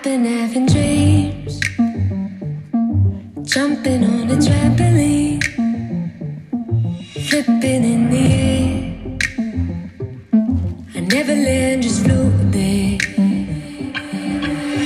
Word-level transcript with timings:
I've 0.00 0.04
been 0.04 0.24
having 0.24 0.64
dreams, 0.64 1.60
jumping 3.52 4.02
on 4.02 4.30
a 4.30 4.36
trampoline, 4.36 5.44
flipping 7.28 7.84
in 7.84 8.08
the 8.08 8.24
air. 8.48 8.78
I 10.94 11.00
never 11.00 11.34
land, 11.34 11.82
just 11.82 12.02
float. 12.06 12.32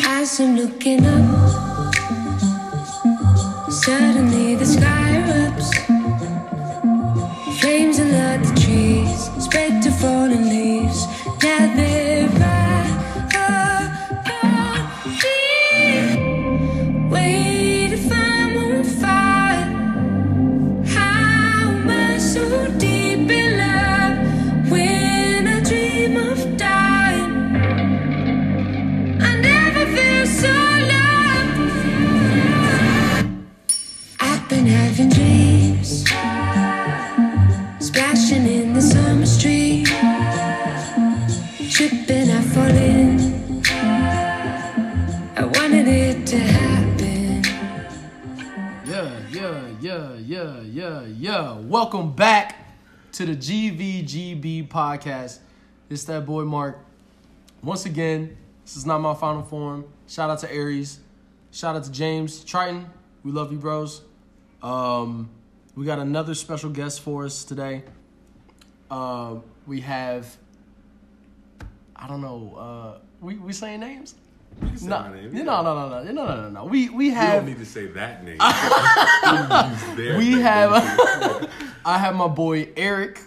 As 0.08 0.40
I'm 0.40 0.56
looking 0.56 1.06
up, 1.06 1.94
suddenly 3.70 4.56
the 4.56 4.66
sky 4.66 5.13
podcast. 54.74 55.38
It's 55.88 56.02
that 56.04 56.26
boy 56.26 56.42
Mark. 56.42 56.78
Once 57.62 57.86
again, 57.86 58.36
this 58.64 58.76
is 58.76 58.84
not 58.84 58.98
my 59.00 59.14
final 59.14 59.42
form. 59.42 59.84
Shout 60.08 60.30
out 60.30 60.40
to 60.40 60.52
Aries. 60.52 60.98
Shout 61.52 61.76
out 61.76 61.84
to 61.84 61.92
James 61.92 62.42
Triton. 62.44 62.86
We 63.22 63.30
love 63.30 63.52
you, 63.52 63.58
bros. 63.58 64.02
Um, 64.62 65.30
we 65.76 65.86
got 65.86 66.00
another 66.00 66.34
special 66.34 66.70
guest 66.70 67.00
for 67.02 67.24
us 67.24 67.44
today. 67.44 67.84
Uh, 68.90 69.36
we 69.66 69.80
have, 69.82 70.36
I 71.94 72.08
don't 72.08 72.20
know, 72.20 72.54
uh, 72.58 72.98
we 73.20 73.36
we 73.36 73.52
saying 73.52 73.78
names? 73.80 74.16
You 74.60 74.76
say 74.76 74.86
No, 74.88 75.08
name. 75.12 75.32
no, 75.32 75.62
no, 75.62 75.62
no, 75.62 75.88
no, 75.88 76.02
no, 76.02 76.12
no, 76.12 76.36
no, 76.42 76.48
no. 76.50 76.64
We 76.64 76.88
we 76.88 77.10
have. 77.10 77.34
You 77.34 77.40
don't 77.40 77.46
need 77.46 77.58
to 77.58 77.66
say 77.66 77.86
that 77.88 78.24
name. 78.24 78.38
We 80.18 80.32
have 80.42 80.72
I 81.84 81.98
have 81.98 82.14
my 82.16 82.28
boy 82.28 82.68
Eric 82.76 83.20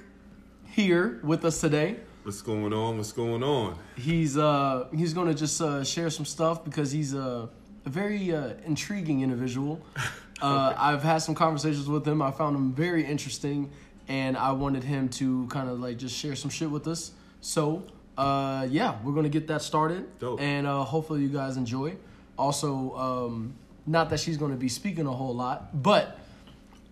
here 0.78 1.20
with 1.24 1.44
us 1.44 1.60
today. 1.60 1.96
What's 2.22 2.44
going 2.44 2.72
on? 2.72 2.98
What's 2.98 3.12
going 3.12 3.42
on? 3.42 3.80
He's 3.96 4.38
uh 4.38 4.86
he's 4.96 5.12
gonna 5.12 5.34
just 5.34 5.60
uh, 5.60 5.84
share 5.84 6.12
some 6.12 6.24
stuff 6.24 6.64
because 6.64 6.92
he's 6.92 7.16
a, 7.16 7.50
a 7.84 7.90
very 7.90 8.32
uh, 8.32 8.54
intriguing 8.66 9.22
individual. 9.22 9.82
Uh, 10.40 10.72
I've 10.78 11.02
had 11.02 11.18
some 11.18 11.34
conversations 11.34 11.88
with 11.88 12.08
him. 12.08 12.22
I 12.22 12.30
found 12.30 12.56
him 12.56 12.72
very 12.72 13.04
interesting, 13.04 13.72
and 14.08 14.38
I 14.38 14.52
wanted 14.52 14.84
him 14.84 15.10
to 15.18 15.48
kind 15.48 15.68
of 15.68 15.80
like 15.80 15.98
just 15.98 16.16
share 16.16 16.36
some 16.36 16.52
shit 16.52 16.70
with 16.70 16.88
us. 16.88 17.10
So 17.42 17.82
uh, 18.20 18.68
yeah, 18.70 19.00
we're 19.04 19.14
gonna 19.14 19.30
get 19.30 19.48
that 19.48 19.64
started, 19.64 20.06
Dope. 20.20 20.40
and 20.40 20.68
uh, 20.68 20.84
hopefully 20.84 21.24
you 21.24 21.30
guys 21.30 21.58
enjoy. 21.58 21.96
Also, 22.38 22.96
um, 22.96 23.56
not 23.88 24.12
that 24.12 24.20
she's 24.20 24.38
gonna 24.38 24.56
be 24.58 24.70
speaking 24.70 25.08
a 25.08 25.12
whole 25.12 25.34
lot, 25.34 25.82
but. 25.82 26.20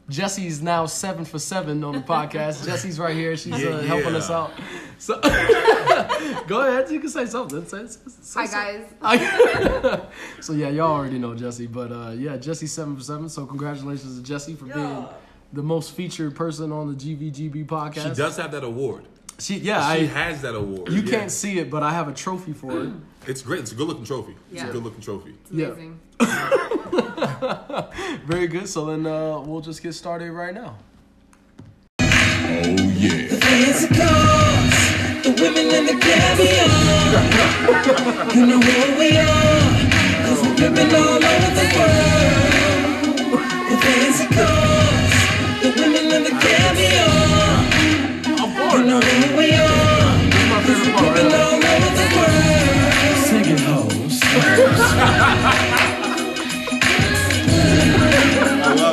Jesse's 0.07 0.61
now 0.61 0.85
seven 0.85 1.25
for 1.25 1.39
seven 1.39 1.83
on 1.83 1.93
the 1.93 1.99
podcast. 2.15 2.65
Jesse's 2.65 2.99
right 2.99 3.15
here. 3.15 3.35
She's 3.35 3.53
uh, 3.53 3.57
Yeah, 3.57 3.81
helping 3.81 4.11
yeah. 4.11 4.17
us 4.19 4.29
out. 4.29 4.51
So 4.99 5.19
go 6.47 6.61
ahead. 6.67 6.89
You 6.91 6.99
can 6.99 7.09
say 7.09 7.25
something. 7.25 7.65
Say, 7.65 7.87
say, 7.87 7.99
say 8.21 8.39
Hi 9.01 9.17
something. 9.17 9.81
guys. 9.81 10.01
so 10.41 10.53
yeah, 10.53 10.69
y'all 10.69 10.91
already 10.91 11.17
know 11.17 11.33
Jesse, 11.33 11.67
but 11.67 11.91
uh, 11.91 12.11
yeah, 12.15 12.37
Jesse 12.37 12.67
seven 12.67 12.95
for 12.95 13.03
seven. 13.03 13.29
So 13.29 13.45
congratulations 13.45 14.17
to 14.17 14.23
Jesse 14.23 14.55
for 14.55 14.65
being 14.65 15.07
the 15.53 15.63
most 15.63 15.91
featured 15.93 16.35
person 16.35 16.71
on 16.71 16.87
the 16.89 16.95
GVGB 16.95 17.65
podcast. 17.65 18.09
She 18.09 18.13
does 18.15 18.37
have 18.37 18.51
that 18.51 18.63
award. 18.63 19.05
She 19.39 19.57
yeah, 19.57 19.93
she 19.95 20.03
I. 20.03 20.05
has 20.05 20.41
that 20.43 20.55
award. 20.55 20.91
You 20.91 21.01
yeah. 21.01 21.11
can't 21.17 21.31
see 21.31 21.59
it, 21.59 21.69
but 21.69 21.83
I 21.83 21.91
have 21.91 22.07
a 22.07 22.13
trophy 22.13 22.53
for 22.53 22.83
it. 22.83 22.89
It's 23.27 23.41
great. 23.41 23.61
It's 23.61 23.71
a 23.71 23.75
good 23.75 23.87
looking 23.87 24.05
trophy. 24.05 24.35
It's 24.51 24.61
a 24.61 24.67
good 24.67 24.83
looking 24.83 25.01
trophy. 25.01 25.33
It's 25.41 25.51
Yeah. 25.51 25.73
Amazing. 26.97 28.19
Very 28.25 28.47
good. 28.47 28.67
So 28.67 28.85
then 28.85 29.05
uh, 29.05 29.39
we'll 29.39 29.61
just 29.61 29.83
get 29.83 29.93
started 29.93 30.31
right 30.31 30.53
now. 30.53 30.77
fancy 33.45 33.87
cars, 33.87 34.75
the 35.23 35.31
women 35.39 35.67
and 35.75 35.87
the 35.87 35.95
caviar. 35.99 36.69
You 38.33 38.45
know 38.45 38.59
who 38.59 38.99
we 38.99 39.17
are, 39.17 39.61
cause 40.25 40.41
we're 40.41 40.55
pimping 40.55 40.95
all 40.95 41.23
over 41.23 41.51
the 41.59 41.65
world. 41.75 43.41
The 43.69 43.77
fancy 43.83 44.25
cars, 44.35 45.15
the 45.61 45.69
women 45.77 46.05
and 46.15 46.25
the 46.25 46.33
caviar. 46.43 47.13
You 48.75 48.83
know 48.83 48.99
who 48.99 49.37
we 49.37 49.47
are, 49.53 50.13
cause 50.65 50.79
we're 50.81 50.97
pimping 50.99 51.31
all 51.33 51.63
over 51.71 51.91
the 51.99 52.05
world. 52.17 53.15
Singing 53.25 53.61
hoes. 53.65 54.15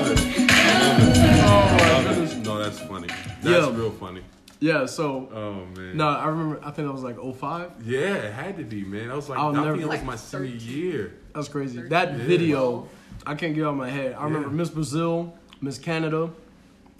I 0.02 0.08
love 0.08 0.18
it. 0.18 0.50
I 0.50 2.02
love 2.04 2.32
it. 2.32 2.38
No, 2.38 2.58
that's 2.58 2.78
funny. 2.80 3.08
That's 3.42 3.66
Yeah. 3.66 3.76
real 3.76 3.90
funny. 3.92 4.22
Yeah. 4.60 4.86
So 4.86 5.28
Oh 5.32 5.66
man. 5.80 5.96
no, 5.96 6.08
I 6.08 6.26
remember. 6.28 6.58
I 6.62 6.70
think 6.70 6.88
that 6.88 6.92
was 6.92 7.02
like 7.02 7.18
05. 7.18 7.70
Yeah, 7.84 8.14
it 8.14 8.32
had 8.32 8.56
to 8.58 8.64
be, 8.64 8.84
man. 8.84 9.10
I 9.10 9.14
was 9.14 9.28
like, 9.28 9.38
I'll 9.38 9.48
I 9.48 9.52
never- 9.52 9.70
think 9.72 9.82
it 9.82 9.86
was 9.88 9.96
Like 9.98 10.04
my 10.06 10.16
senior 10.16 10.48
13. 10.58 10.60
year. 10.76 11.14
That's 11.34 11.48
crazy. 11.48 11.82
That 11.88 12.14
video, 12.14 12.88
I 13.26 13.34
can't 13.34 13.54
get 13.54 13.64
out 13.64 13.70
of 13.70 13.76
my 13.76 13.88
head. 13.90 14.14
I 14.18 14.24
remember 14.24 14.48
Yeah. 14.48 14.54
Miss 14.54 14.70
Brazil, 14.70 15.34
Miss 15.60 15.78
Canada, 15.78 16.30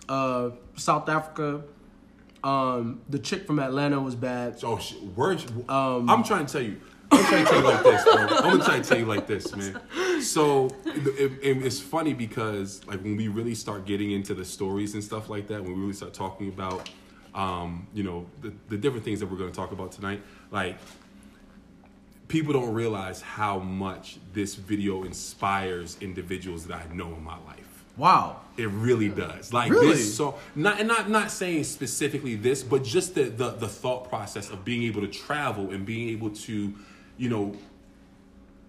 uh, 0.09 0.51
South 0.77 1.09
Africa. 1.09 1.63
Um, 2.45 3.01
the 3.09 3.21
chick 3.21 3.47
from 3.47 3.61
Atlanta 3.61 4.01
was 4.01 4.17
bad. 4.17 4.59
Oh, 4.65 4.77
sh- 4.79 4.95
words. 5.15 5.47
Um, 5.69 6.11
I'm 6.11 6.25
trying 6.25 6.47
to 6.47 6.53
tell 6.53 6.63
you. 6.63 6.77
I'm 7.13 7.25
trying 7.25 7.45
to 7.45 7.51
tell 7.51 7.61
you 7.61 7.65
like 7.69 7.83
this, 7.85 8.05
bro. 8.05 8.15
I'm 8.29 8.43
gonna 8.43 8.65
try 8.65 8.79
to 8.81 8.89
tell 8.89 8.99
you 8.99 9.07
like 9.07 9.27
this, 9.27 9.55
man. 9.57 9.81
So 10.23 10.67
it, 10.85 11.33
it- 11.43 11.65
it's 11.67 11.81
funny 11.81 12.15
because 12.15 12.85
like 12.87 13.03
when 13.03 13.17
we 13.17 13.29
really 13.29 13.55
start 13.55 13.85
getting 13.87 14.13
into 14.13 14.35
the 14.35 14.45
stories 14.45 14.95
and 14.95 15.03
stuff 15.05 15.29
like 15.29 15.49
that, 15.49 15.63
when 15.63 15.75
we 15.75 15.81
really 15.81 15.93
start 15.93 16.15
talking 16.15 16.49
about, 16.49 16.89
um, 17.35 17.87
you 17.95 18.03
know, 18.03 18.27
the, 18.41 18.53
the 18.69 18.77
different 18.77 19.05
things 19.05 19.21
that 19.21 19.27
we're 19.31 19.39
gonna 19.39 19.51
talk 19.51 19.73
about 19.73 19.93
tonight, 19.93 20.23
like 20.51 20.77
people 22.29 22.53
don't 22.53 22.73
realize 22.73 23.21
how 23.21 23.59
much 23.59 24.19
this 24.33 24.55
video 24.55 25.05
inspires 25.05 25.99
individuals 26.01 26.67
that 26.67 26.83
I 26.91 26.95
know 26.95 27.09
in 27.15 27.23
my 27.23 27.37
life. 27.45 27.59
Wow. 27.97 28.41
It 28.57 28.69
really 28.71 29.09
does. 29.11 29.53
Like 29.53 29.71
Really? 29.71 29.89
this 29.89 30.17
so 30.17 30.37
not 30.55 30.79
and 30.79 30.89
not 30.89 31.11
not 31.11 31.31
saying 31.31 31.65
specifically 31.65 32.37
this, 32.37 32.63
but 32.63 32.85
just 32.85 33.15
the, 33.15 33.25
the 33.25 33.51
the 33.51 33.69
thought 33.69 34.09
process 34.09 34.49
of 34.51 34.65
being 34.65 34.85
able 34.85 35.03
to 35.03 35.09
travel 35.09 35.71
and 35.71 35.85
being 35.85 36.09
able 36.11 36.31
to, 36.31 36.73
you 37.23 37.29
know, 37.29 37.55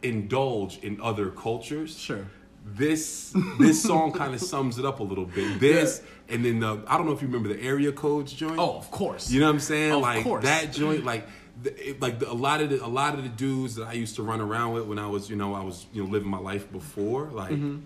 indulge 0.02 0.78
in 0.80 1.00
other 1.02 1.30
cultures. 1.30 1.98
Sure. 1.98 2.28
This 2.66 3.36
this 3.60 3.82
song 3.84 4.12
kind 4.14 4.34
of 4.34 4.40
sums 4.42 4.80
it 4.80 4.86
up 4.86 5.00
a 5.00 5.04
little 5.04 5.26
bit. 5.26 5.60
This 5.60 6.02
and 6.30 6.46
then 6.46 6.60
the 6.60 6.82
I 6.88 6.98
don't 6.98 7.06
know 7.08 7.12
if 7.12 7.22
you 7.22 7.28
remember 7.28 7.50
the 7.50 7.62
area 7.62 7.92
codes 7.92 8.32
joint. 8.32 8.58
Oh, 8.58 8.78
of 8.78 8.90
course. 8.92 9.30
You 9.32 9.40
know 9.42 9.48
what 9.48 9.54
I'm 9.56 9.60
saying? 9.60 9.92
Of 9.94 10.02
like 10.02 10.24
course. 10.24 10.44
that 10.46 10.72
joint, 10.72 11.04
like 11.04 11.28
the, 11.62 11.90
it- 11.90 12.02
like 12.02 12.20
the, 12.20 12.32
a 12.32 12.34
lot 12.34 12.62
of 12.62 12.70
the, 12.70 12.84
a 12.84 12.88
lot 12.88 13.16
of 13.16 13.24
the 13.24 13.30
dudes 13.30 13.76
that 13.76 13.88
I 13.88 13.94
used 13.94 14.16
to 14.16 14.24
run 14.24 14.40
around 14.40 14.74
with 14.74 14.86
when 14.86 14.98
I 15.00 15.08
was 15.08 15.30
you 15.30 15.36
know 15.36 15.54
I 15.54 15.62
was 15.64 15.86
you 15.92 16.04
know 16.04 16.10
living 16.10 16.30
my 16.30 16.40
life 16.40 16.72
before, 16.72 17.26
like 17.32 17.52
Mm-hmm. 17.52 17.80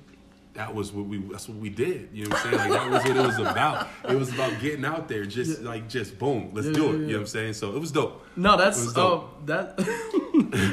That 0.57 0.74
was 0.74 0.92
what 0.92 1.06
we 1.06 1.19
that's 1.19 1.48
what 1.48 1.57
we 1.59 1.69
did. 1.69 2.09
You 2.12 2.24
know 2.24 2.30
what 2.31 2.45
I'm 2.48 2.51
saying? 2.51 2.57
Like 2.57 2.71
that 2.71 2.89
was 2.92 3.04
what 3.04 3.18
it 3.18 3.25
was 3.27 3.38
about. 3.38 3.88
It 4.09 4.15
was 4.15 4.33
about 4.33 4.59
getting 4.59 4.83
out 4.86 5.07
there, 5.07 5.24
just 5.24 5.62
like 5.62 5.88
just 5.88 6.18
boom, 6.18 6.50
let's 6.51 6.68
Yeah, 6.68 6.74
do 6.74 6.83
yeah, 6.83 6.89
it. 6.89 6.94
You 6.94 7.00
know 7.00 7.13
what 7.13 7.19
I'm 7.21 7.27
saying? 7.27 7.54
So 7.54 7.75
it 7.75 7.80
was 7.80 7.92
dope. 7.92 8.25
No, 8.36 8.57
that's 8.57 8.83
was 8.83 8.98
uh, 8.98 9.21
that. 9.45 9.80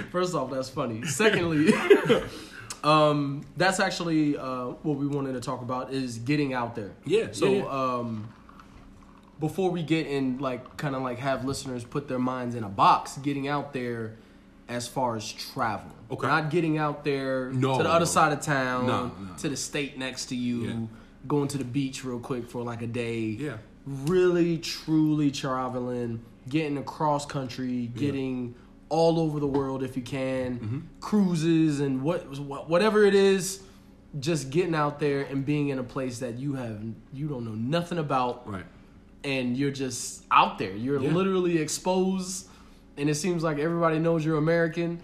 first 0.10 0.34
off, 0.34 0.50
that's 0.50 0.70
funny. 0.70 1.04
Secondly, 1.06 1.72
um, 2.84 3.44
that's 3.58 3.78
actually 3.78 4.38
uh, 4.38 4.68
what 4.82 4.96
we 4.96 5.06
wanted 5.06 5.34
to 5.34 5.40
talk 5.40 5.60
about 5.60 5.92
is 5.92 6.18
getting 6.18 6.54
out 6.54 6.74
there. 6.74 6.92
Yeah, 7.04 7.28
So, 7.32 7.46
yeah, 7.46 7.58
yeah. 7.58 7.68
um, 7.68 8.28
before 9.38 9.70
we 9.70 9.82
get 9.82 10.06
in, 10.06 10.38
like, 10.38 10.76
kind 10.78 10.94
of 10.96 11.02
like 11.02 11.18
have 11.18 11.44
listeners 11.44 11.84
put 11.84 12.08
their 12.08 12.18
minds 12.18 12.54
in 12.54 12.64
a 12.64 12.68
box, 12.68 13.18
getting 13.18 13.48
out 13.48 13.72
there 13.74 14.16
as 14.68 14.88
far 14.88 15.16
as 15.16 15.30
travel. 15.30 15.90
Okay. 16.10 16.26
Not 16.26 16.50
getting 16.50 16.78
out 16.78 17.04
there 17.04 17.50
No, 17.52 17.76
to 17.76 17.82
the 17.82 17.88
other 17.90 18.00
no. 18.00 18.04
side 18.04 18.32
of 18.32 18.40
town, 18.40 19.34
to 19.38 19.48
the 19.48 19.56
state 19.56 19.98
next 19.98 20.26
to 20.26 20.36
you, 20.36 20.62
Yeah. 20.62 20.72
going 21.26 21.48
to 21.48 21.58
the 21.58 21.64
beach 21.64 22.04
real 22.04 22.18
quick 22.18 22.48
for 22.48 22.62
like 22.62 22.82
a 22.82 22.86
day. 22.86 23.20
Yeah. 23.20 23.56
Really, 23.86 24.58
truly 24.58 25.30
traveling, 25.30 26.22
getting 26.48 26.78
across 26.78 27.26
country, 27.26 27.90
getting 27.94 28.54
all 28.88 29.18
over 29.18 29.40
the 29.40 29.46
world 29.46 29.82
if 29.82 29.96
you 29.96 30.02
can, 30.02 30.58
Mm-hmm. 30.58 30.78
cruises 31.00 31.80
and 31.80 32.02
what 32.02 32.38
what- 32.38 32.68
whatever 32.70 33.04
it 33.04 33.14
is, 33.14 33.60
just 34.20 34.50
getting 34.50 34.74
out 34.74 35.00
there 35.00 35.22
and 35.22 35.44
being 35.44 35.68
in 35.70 35.78
a 35.78 35.82
place 35.82 36.20
that 36.20 36.38
you 36.38 36.54
have 36.54 36.80
you 37.12 37.26
don't 37.28 37.44
know 37.44 37.54
nothing 37.54 37.98
about 37.98 38.48
Right. 38.48 38.64
and 39.24 39.56
you're 39.56 39.72
just 39.72 40.24
out 40.30 40.58
there. 40.58 40.74
You're 40.76 41.02
Yeah. 41.02 41.10
literally 41.12 41.58
exposed, 41.58 42.46
and 42.96 43.08
it 43.10 43.14
seems 43.14 43.42
like 43.42 43.58
everybody 43.58 43.98
knows 43.98 44.24
you're 44.24 44.36
American, 44.38 45.00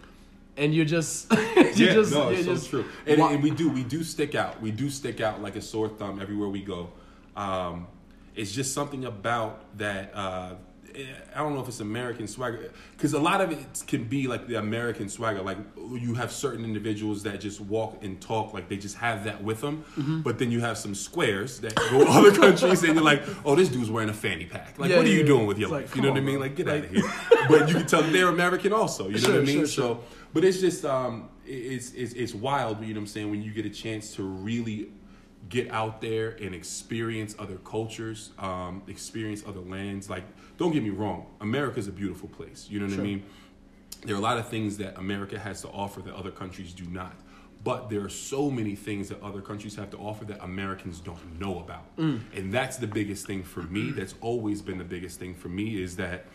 and 0.56 0.74
you're 0.74 0.84
just, 0.84 1.30
you 1.32 1.38
yeah, 1.38 1.72
just, 1.72 2.12
no, 2.12 2.28
it's 2.30 2.44
so 2.44 2.54
just- 2.54 2.70
true. 2.70 2.84
And, 3.06 3.20
and 3.20 3.42
we 3.42 3.50
do, 3.50 3.70
we 3.70 3.82
do 3.84 4.04
stick 4.04 4.34
out. 4.34 4.60
We 4.60 4.70
do 4.70 4.90
stick 4.90 5.20
out 5.20 5.40
like 5.42 5.56
a 5.56 5.62
sore 5.62 5.88
thumb 5.88 6.20
everywhere 6.20 6.48
we 6.48 6.62
go. 6.62 6.90
Um, 7.36 7.86
it's 8.34 8.52
just 8.52 8.74
something 8.74 9.04
about 9.04 9.76
that. 9.78 10.12
Uh, 10.14 10.54
I 11.34 11.38
don't 11.38 11.54
know 11.54 11.60
if 11.60 11.68
it's 11.68 11.80
American 11.80 12.26
swagger 12.26 12.70
because 12.96 13.12
a 13.14 13.18
lot 13.20 13.40
of 13.40 13.50
it 13.52 13.58
can 13.86 14.04
be 14.04 14.26
like 14.26 14.46
the 14.46 14.56
American 14.56 15.08
swagger. 15.08 15.42
Like 15.42 15.58
you 15.76 16.14
have 16.14 16.32
certain 16.32 16.64
individuals 16.64 17.22
that 17.24 17.40
just 17.40 17.60
walk 17.60 18.02
and 18.02 18.20
talk 18.20 18.52
like 18.52 18.68
they 18.68 18.76
just 18.76 18.96
have 18.96 19.24
that 19.24 19.42
with 19.42 19.60
them, 19.60 19.84
Mm-hmm. 19.96 20.20
but 20.22 20.38
then 20.38 20.50
you 20.50 20.60
have 20.60 20.76
some 20.78 20.94
squares 20.94 21.60
that 21.60 21.74
go 21.74 22.04
to 22.04 22.10
other 22.10 22.32
countries 22.32 22.82
and 22.82 22.94
you're 22.94 23.04
like, 23.04 23.22
oh, 23.44 23.54
this 23.54 23.68
dude's 23.68 23.90
wearing 23.90 24.08
a 24.10 24.14
fanny 24.14 24.46
pack. 24.46 24.78
Like, 24.78 24.90
Yeah, 24.90 24.96
what 24.98 25.06
are 25.06 25.08
you 25.08 25.20
yeah. 25.20 25.26
doing 25.26 25.46
with 25.46 25.58
your 25.58 25.66
It's 25.68 25.72
like, 25.72 25.82
life? 25.86 25.96
you 25.96 26.02
know 26.02 26.08
come 26.08 26.14
what 26.14 26.22
I 26.22 26.26
mean? 26.26 26.34
bro. 26.38 26.46
Like, 26.46 26.56
get 26.56 26.68
out 26.68 26.76
of 26.78 26.90
here. 26.90 27.12
but 27.48 27.68
you 27.68 27.74
can 27.76 27.86
tell 27.86 28.02
they're 28.02 28.28
American 28.28 28.72
also. 28.72 29.06
You 29.06 29.12
know 29.14 29.18
Sure, 29.18 29.32
what 29.34 29.42
I 29.42 29.44
mean? 29.44 29.56
sure, 29.58 29.66
so. 29.66 29.82
sure. 29.94 30.00
But 30.32 30.44
it's 30.44 30.60
just 30.60 30.84
um, 30.84 31.28
it's, 31.46 31.92
it's 31.92 32.12
it's 32.14 32.34
wild. 32.34 32.80
You 32.82 32.94
know 32.94 33.00
what 33.00 33.04
I'm 33.04 33.06
saying? 33.08 33.30
When 33.30 33.42
you 33.42 33.52
get 33.52 33.66
a 33.66 33.70
chance 33.70 34.14
to 34.16 34.22
really 34.22 34.88
get 35.48 35.70
out 35.72 36.00
there 36.00 36.30
and 36.40 36.54
experience 36.54 37.34
other 37.38 37.56
cultures, 37.64 38.30
um, 38.38 38.82
experience 38.86 39.42
other 39.46 39.58
lands. 39.60 40.08
Like, 40.08 40.22
don't 40.60 40.72
get 40.72 40.82
me 40.82 40.90
wrong, 40.90 41.24
America's 41.40 41.88
a 41.88 41.92
beautiful 41.92 42.28
place. 42.28 42.68
You 42.70 42.78
know 42.80 42.84
what 42.86 42.94
Sure. 42.94 43.00
I 43.02 43.06
mean? 43.06 43.22
There 44.04 44.14
are 44.14 44.18
a 44.18 44.22
lot 44.22 44.36
of 44.38 44.46
things 44.48 44.76
that 44.76 44.98
America 44.98 45.38
has 45.38 45.62
to 45.62 45.68
offer 45.68 46.02
that 46.02 46.14
other 46.14 46.30
countries 46.30 46.72
do 46.74 46.84
not. 46.84 47.14
But 47.64 47.88
there 47.90 48.02
are 48.04 48.08
so 48.10 48.50
many 48.50 48.74
things 48.74 49.08
that 49.08 49.22
other 49.22 49.40
countries 49.40 49.74
have 49.76 49.90
to 49.90 49.96
offer 49.98 50.24
that 50.26 50.42
Americans 50.44 51.00
don't 51.00 51.40
know 51.40 51.58
about. 51.60 51.84
And 51.96 52.52
that's 52.52 52.76
the 52.76 52.86
biggest 52.86 53.26
thing 53.26 53.42
for 53.42 53.62
me. 53.62 53.90
That's 53.90 54.14
always 54.20 54.60
been 54.62 54.78
the 54.78 54.84
biggest 54.84 55.18
thing 55.18 55.34
for 55.34 55.48
me 55.48 55.82
is 55.82 55.96
that 55.96 56.26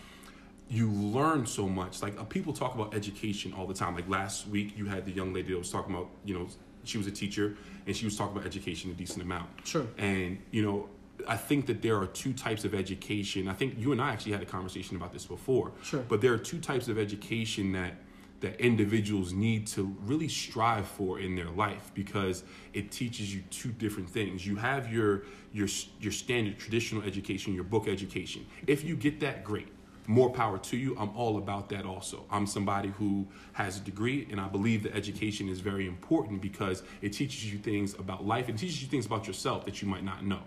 you 0.70 0.90
learn 0.90 1.46
so 1.46 1.68
much. 1.70 2.02
Like 2.02 2.20
uh, 2.20 2.24
people 2.24 2.52
talk 2.54 2.74
about 2.76 2.94
education 2.96 3.54
all 3.54 3.68
the 3.68 3.74
time. 3.74 3.94
Like 3.96 4.10
last 4.10 4.48
week, 4.48 4.76
you 4.78 4.86
had 4.86 5.06
the 5.06 5.12
young 5.12 5.34
lady 5.34 5.52
that 5.54 5.58
was 5.60 5.72
talking 5.72 5.94
about, 5.96 6.10
you 6.26 6.34
know, 6.38 6.48
she 6.84 6.98
was 6.98 7.06
a 7.08 7.12
teacher 7.12 7.56
and 7.88 7.96
she 7.96 8.06
was 8.06 8.16
talking 8.18 8.36
about 8.36 8.46
education 8.48 8.90
a 8.92 8.94
decent 8.94 9.22
amount. 9.24 9.48
Sure. 9.64 9.86
And 10.00 10.40
you 10.52 10.64
know, 10.64 10.90
I 11.28 11.38
think 11.38 11.66
that 11.68 11.82
there 11.82 11.98
are 11.98 12.08
two 12.08 12.34
types 12.34 12.66
of 12.66 12.74
education. 12.74 13.48
I 13.48 13.54
think 13.54 13.76
you 13.78 13.92
and 13.92 14.02
I 14.02 14.12
actually 14.12 14.34
had 14.34 14.42
a 14.42 14.46
conversation 14.46 14.96
about 14.96 15.14
this 15.14 15.26
before. 15.26 15.72
Sure. 15.84 16.02
But 16.08 16.22
there 16.22 16.34
are 16.34 16.38
two 16.38 16.60
types 16.60 16.88
of 16.88 16.98
education 16.98 17.72
that 17.74 17.96
that 18.42 18.60
individuals 18.60 19.34
need 19.34 19.66
to 19.66 19.96
really 20.02 20.28
strive 20.28 20.86
for 20.86 21.20
in 21.20 21.36
their 21.36 21.50
life 21.50 21.92
because 21.94 22.44
it 22.74 22.92
teaches 22.92 23.34
you 23.34 23.42
two 23.50 23.72
different 23.72 24.10
things. 24.10 24.46
You 24.46 24.56
have 24.58 24.92
your 24.92 25.24
your 25.52 25.68
your 26.00 26.12
standard 26.12 26.60
traditional 26.60 27.02
education, 27.04 27.54
your 27.54 27.64
book 27.64 27.88
education. 27.88 28.46
If 28.68 28.84
you 28.84 28.96
get 28.96 29.20
that, 29.22 29.44
great. 29.44 29.70
More 30.08 30.30
power 30.30 30.60
to 30.60 30.78
you. 30.78 30.96
I'm 31.00 31.10
all 31.18 31.38
about 31.38 31.70
that 31.70 31.86
also. 31.86 32.26
I'm 32.30 32.46
somebody 32.46 32.90
who 32.90 33.26
has 33.54 33.78
a 33.78 33.82
degree 33.82 34.28
and 34.30 34.40
I 34.40 34.48
believe 34.48 34.84
that 34.84 34.96
education 34.96 35.50
is 35.50 35.62
very 35.62 35.88
important 35.88 36.42
because 36.42 36.84
it 37.02 37.10
teaches 37.14 37.52
you 37.52 37.58
things 37.58 37.96
about 37.96 38.24
life 38.24 38.48
and 38.48 38.60
teaches 38.60 38.84
you 38.84 38.88
things 38.88 39.08
about 39.08 39.26
yourself 39.26 39.66
that 39.66 39.82
you 39.82 39.88
might 39.88 40.04
not 40.04 40.24
know. 40.24 40.42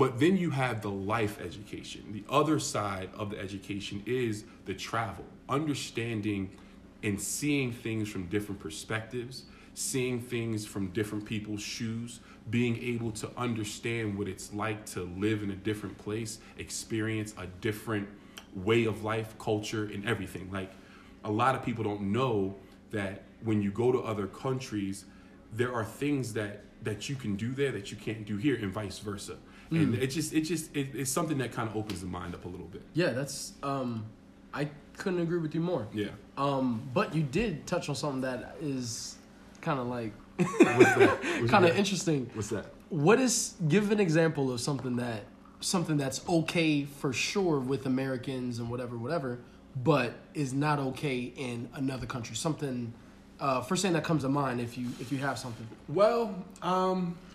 But 0.00 0.18
then 0.18 0.38
you 0.38 0.48
have 0.48 0.80
the 0.80 0.90
life 0.90 1.38
education. 1.42 2.04
The 2.10 2.24
other 2.34 2.58
side 2.58 3.10
of 3.14 3.28
the 3.28 3.38
education 3.38 4.02
is 4.06 4.44
the 4.64 4.72
travel, 4.72 5.26
understanding 5.46 6.48
and 7.02 7.20
seeing 7.20 7.70
things 7.70 8.08
from 8.08 8.24
different 8.28 8.62
perspectives, 8.62 9.42
seeing 9.74 10.18
things 10.18 10.64
from 10.64 10.86
different 10.92 11.26
people's 11.26 11.60
shoes, 11.60 12.20
being 12.48 12.82
able 12.82 13.10
to 13.10 13.30
understand 13.36 14.16
what 14.16 14.26
it's 14.26 14.54
like 14.54 14.86
to 14.86 15.02
live 15.18 15.42
in 15.42 15.50
a 15.50 15.56
different 15.56 15.98
place, 15.98 16.38
experience 16.56 17.34
a 17.36 17.44
different 17.60 18.08
way 18.54 18.86
of 18.86 19.04
life, 19.04 19.38
culture, 19.38 19.84
and 19.84 20.08
everything. 20.08 20.50
Like 20.50 20.72
a 21.24 21.30
lot 21.30 21.54
of 21.54 21.62
people 21.62 21.84
don't 21.84 22.10
know 22.10 22.56
that 22.90 23.24
when 23.44 23.60
you 23.60 23.70
go 23.70 23.92
to 23.92 23.98
other 23.98 24.26
countries, 24.26 25.04
there 25.52 25.74
are 25.74 25.84
things 25.84 26.32
that 26.32 26.64
that 26.82 27.10
you 27.10 27.14
can 27.14 27.36
do 27.36 27.52
there 27.52 27.72
that 27.72 27.90
you 27.90 27.98
can't 27.98 28.24
do 28.24 28.38
here, 28.38 28.56
and 28.56 28.72
vice 28.72 28.98
versa. 28.98 29.36
And 29.70 29.94
it 29.94 30.08
just 30.08 30.32
it 30.32 30.42
just 30.42 30.74
it, 30.76 30.88
it's 30.94 31.10
something 31.10 31.38
that 31.38 31.52
kind 31.52 31.68
of 31.68 31.76
opens 31.76 32.00
the 32.00 32.06
mind 32.06 32.34
up 32.34 32.44
a 32.44 32.48
little 32.48 32.66
bit. 32.66 32.82
yeah, 32.94 33.10
that's, 33.10 33.52
um, 33.62 34.04
I 34.52 34.68
couldn't 34.96 35.20
agree 35.20 35.38
with 35.38 35.54
you 35.54 35.60
more. 35.60 35.86
Yeah. 35.92 36.08
Um, 36.36 36.88
but 36.92 37.14
you 37.14 37.22
did 37.22 37.66
touch 37.66 37.88
on 37.88 37.94
something 37.94 38.22
that 38.22 38.56
is 38.60 39.16
kind 39.60 39.78
of 39.78 39.86
like, 39.86 40.12
What's 40.36 40.94
that? 40.94 41.18
What's 41.22 41.50
kind 41.50 41.64
of 41.66 41.76
interesting. 41.76 42.30
What's 42.34 42.48
that? 42.48 42.66
What 42.88 43.20
is 43.20 43.54
give 43.68 43.92
an 43.92 44.00
example 44.00 44.50
of 44.52 44.60
something 44.60 44.96
that 44.96 45.22
something 45.60 45.96
that's 45.98 46.26
okay 46.28 46.84
for 46.84 47.12
sure 47.12 47.60
with 47.60 47.86
Americans 47.86 48.58
and 48.58 48.70
whatever, 48.70 48.96
whatever, 48.96 49.38
but 49.76 50.14
is 50.34 50.52
not 50.52 50.78
okay 50.78 51.32
in 51.36 51.68
another 51.74 52.06
country. 52.06 52.34
Something 52.34 52.92
uh, 53.40 53.60
first 53.62 53.82
thing 53.82 53.92
that 53.94 54.04
comes 54.04 54.22
to 54.22 54.28
mind 54.28 54.60
if 54.60 54.76
you 54.76 54.88
if 55.00 55.10
you 55.10 55.18
have 55.18 55.38
something. 55.38 55.66
Well, 55.88 56.34
um, 56.62 57.16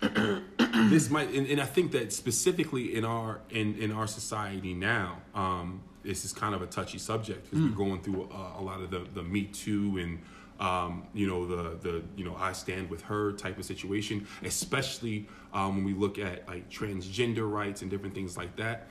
this 0.90 1.10
might, 1.10 1.30
and, 1.30 1.46
and 1.48 1.60
I 1.60 1.66
think 1.66 1.92
that 1.92 2.12
specifically 2.12 2.94
in 2.94 3.04
our 3.04 3.40
in 3.50 3.74
in 3.76 3.92
our 3.92 4.06
society 4.06 4.72
now, 4.72 5.18
um, 5.34 5.82
this 6.04 6.24
is 6.24 6.32
kind 6.32 6.54
of 6.54 6.62
a 6.62 6.66
touchy 6.66 6.98
subject 6.98 7.50
because 7.50 7.64
we're 7.64 7.76
going 7.76 8.00
through 8.02 8.28
a, 8.32 8.60
a 8.60 8.62
lot 8.62 8.80
of 8.80 8.90
the 8.90 9.06
the 9.14 9.22
Me 9.22 9.44
Too 9.44 9.98
and 9.98 10.20
um, 10.60 11.06
you 11.12 11.26
know 11.26 11.44
the 11.44 11.76
the 11.76 12.02
you 12.16 12.24
know 12.24 12.36
I 12.38 12.52
stand 12.52 12.88
with 12.88 13.02
her 13.02 13.32
type 13.32 13.58
of 13.58 13.64
situation, 13.64 14.26
especially 14.44 15.26
um, 15.52 15.76
when 15.76 15.84
we 15.84 15.94
look 15.94 16.18
at 16.18 16.46
like 16.48 16.70
transgender 16.70 17.50
rights 17.50 17.82
and 17.82 17.90
different 17.90 18.14
things 18.14 18.36
like 18.36 18.54
that. 18.56 18.88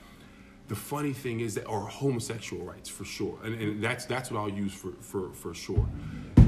The 0.68 0.74
funny 0.74 1.12
thing 1.12 1.40
is 1.40 1.54
that, 1.54 1.66
or 1.66 1.82
homosexual 1.82 2.64
rights 2.64 2.88
for 2.88 3.04
sure, 3.04 3.38
and, 3.44 3.54
and 3.54 3.82
that's 3.82 4.04
that's 4.04 4.30
what 4.30 4.40
I'll 4.40 4.48
use 4.48 4.74
for 4.74 4.92
for 5.00 5.32
for 5.32 5.54
sure. 5.54 5.86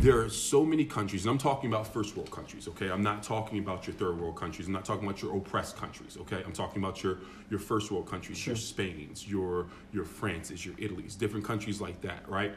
There 0.00 0.20
are 0.20 0.28
so 0.28 0.64
many 0.64 0.84
countries, 0.84 1.24
and 1.24 1.30
I'm 1.32 1.38
talking 1.38 1.68
about 1.70 1.86
first 1.92 2.16
world 2.16 2.30
countries. 2.30 2.68
Okay, 2.68 2.88
I'm 2.88 3.02
not 3.02 3.22
talking 3.24 3.58
about 3.58 3.86
your 3.86 3.96
third 3.96 4.20
world 4.20 4.36
countries. 4.36 4.68
I'm 4.68 4.72
not 4.72 4.84
talking 4.84 5.04
about 5.04 5.20
your 5.22 5.36
oppressed 5.36 5.76
countries. 5.76 6.16
Okay, 6.20 6.40
I'm 6.44 6.52
talking 6.52 6.82
about 6.82 7.02
your 7.02 7.18
your 7.50 7.58
first 7.58 7.90
world 7.90 8.08
countries, 8.08 8.46
your 8.46 8.54
Spain's, 8.56 9.26
your 9.26 9.66
your 9.92 10.04
France's, 10.04 10.64
your 10.64 10.76
Italy's, 10.78 11.16
different 11.16 11.44
countries 11.44 11.80
like 11.80 12.00
that. 12.02 12.28
Right. 12.28 12.52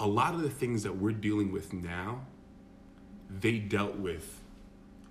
A 0.00 0.06
lot 0.06 0.34
of 0.34 0.42
the 0.42 0.50
things 0.50 0.82
that 0.82 0.96
we're 0.96 1.12
dealing 1.12 1.50
with 1.50 1.72
now, 1.72 2.20
they 3.40 3.58
dealt 3.58 3.96
with 3.96 4.40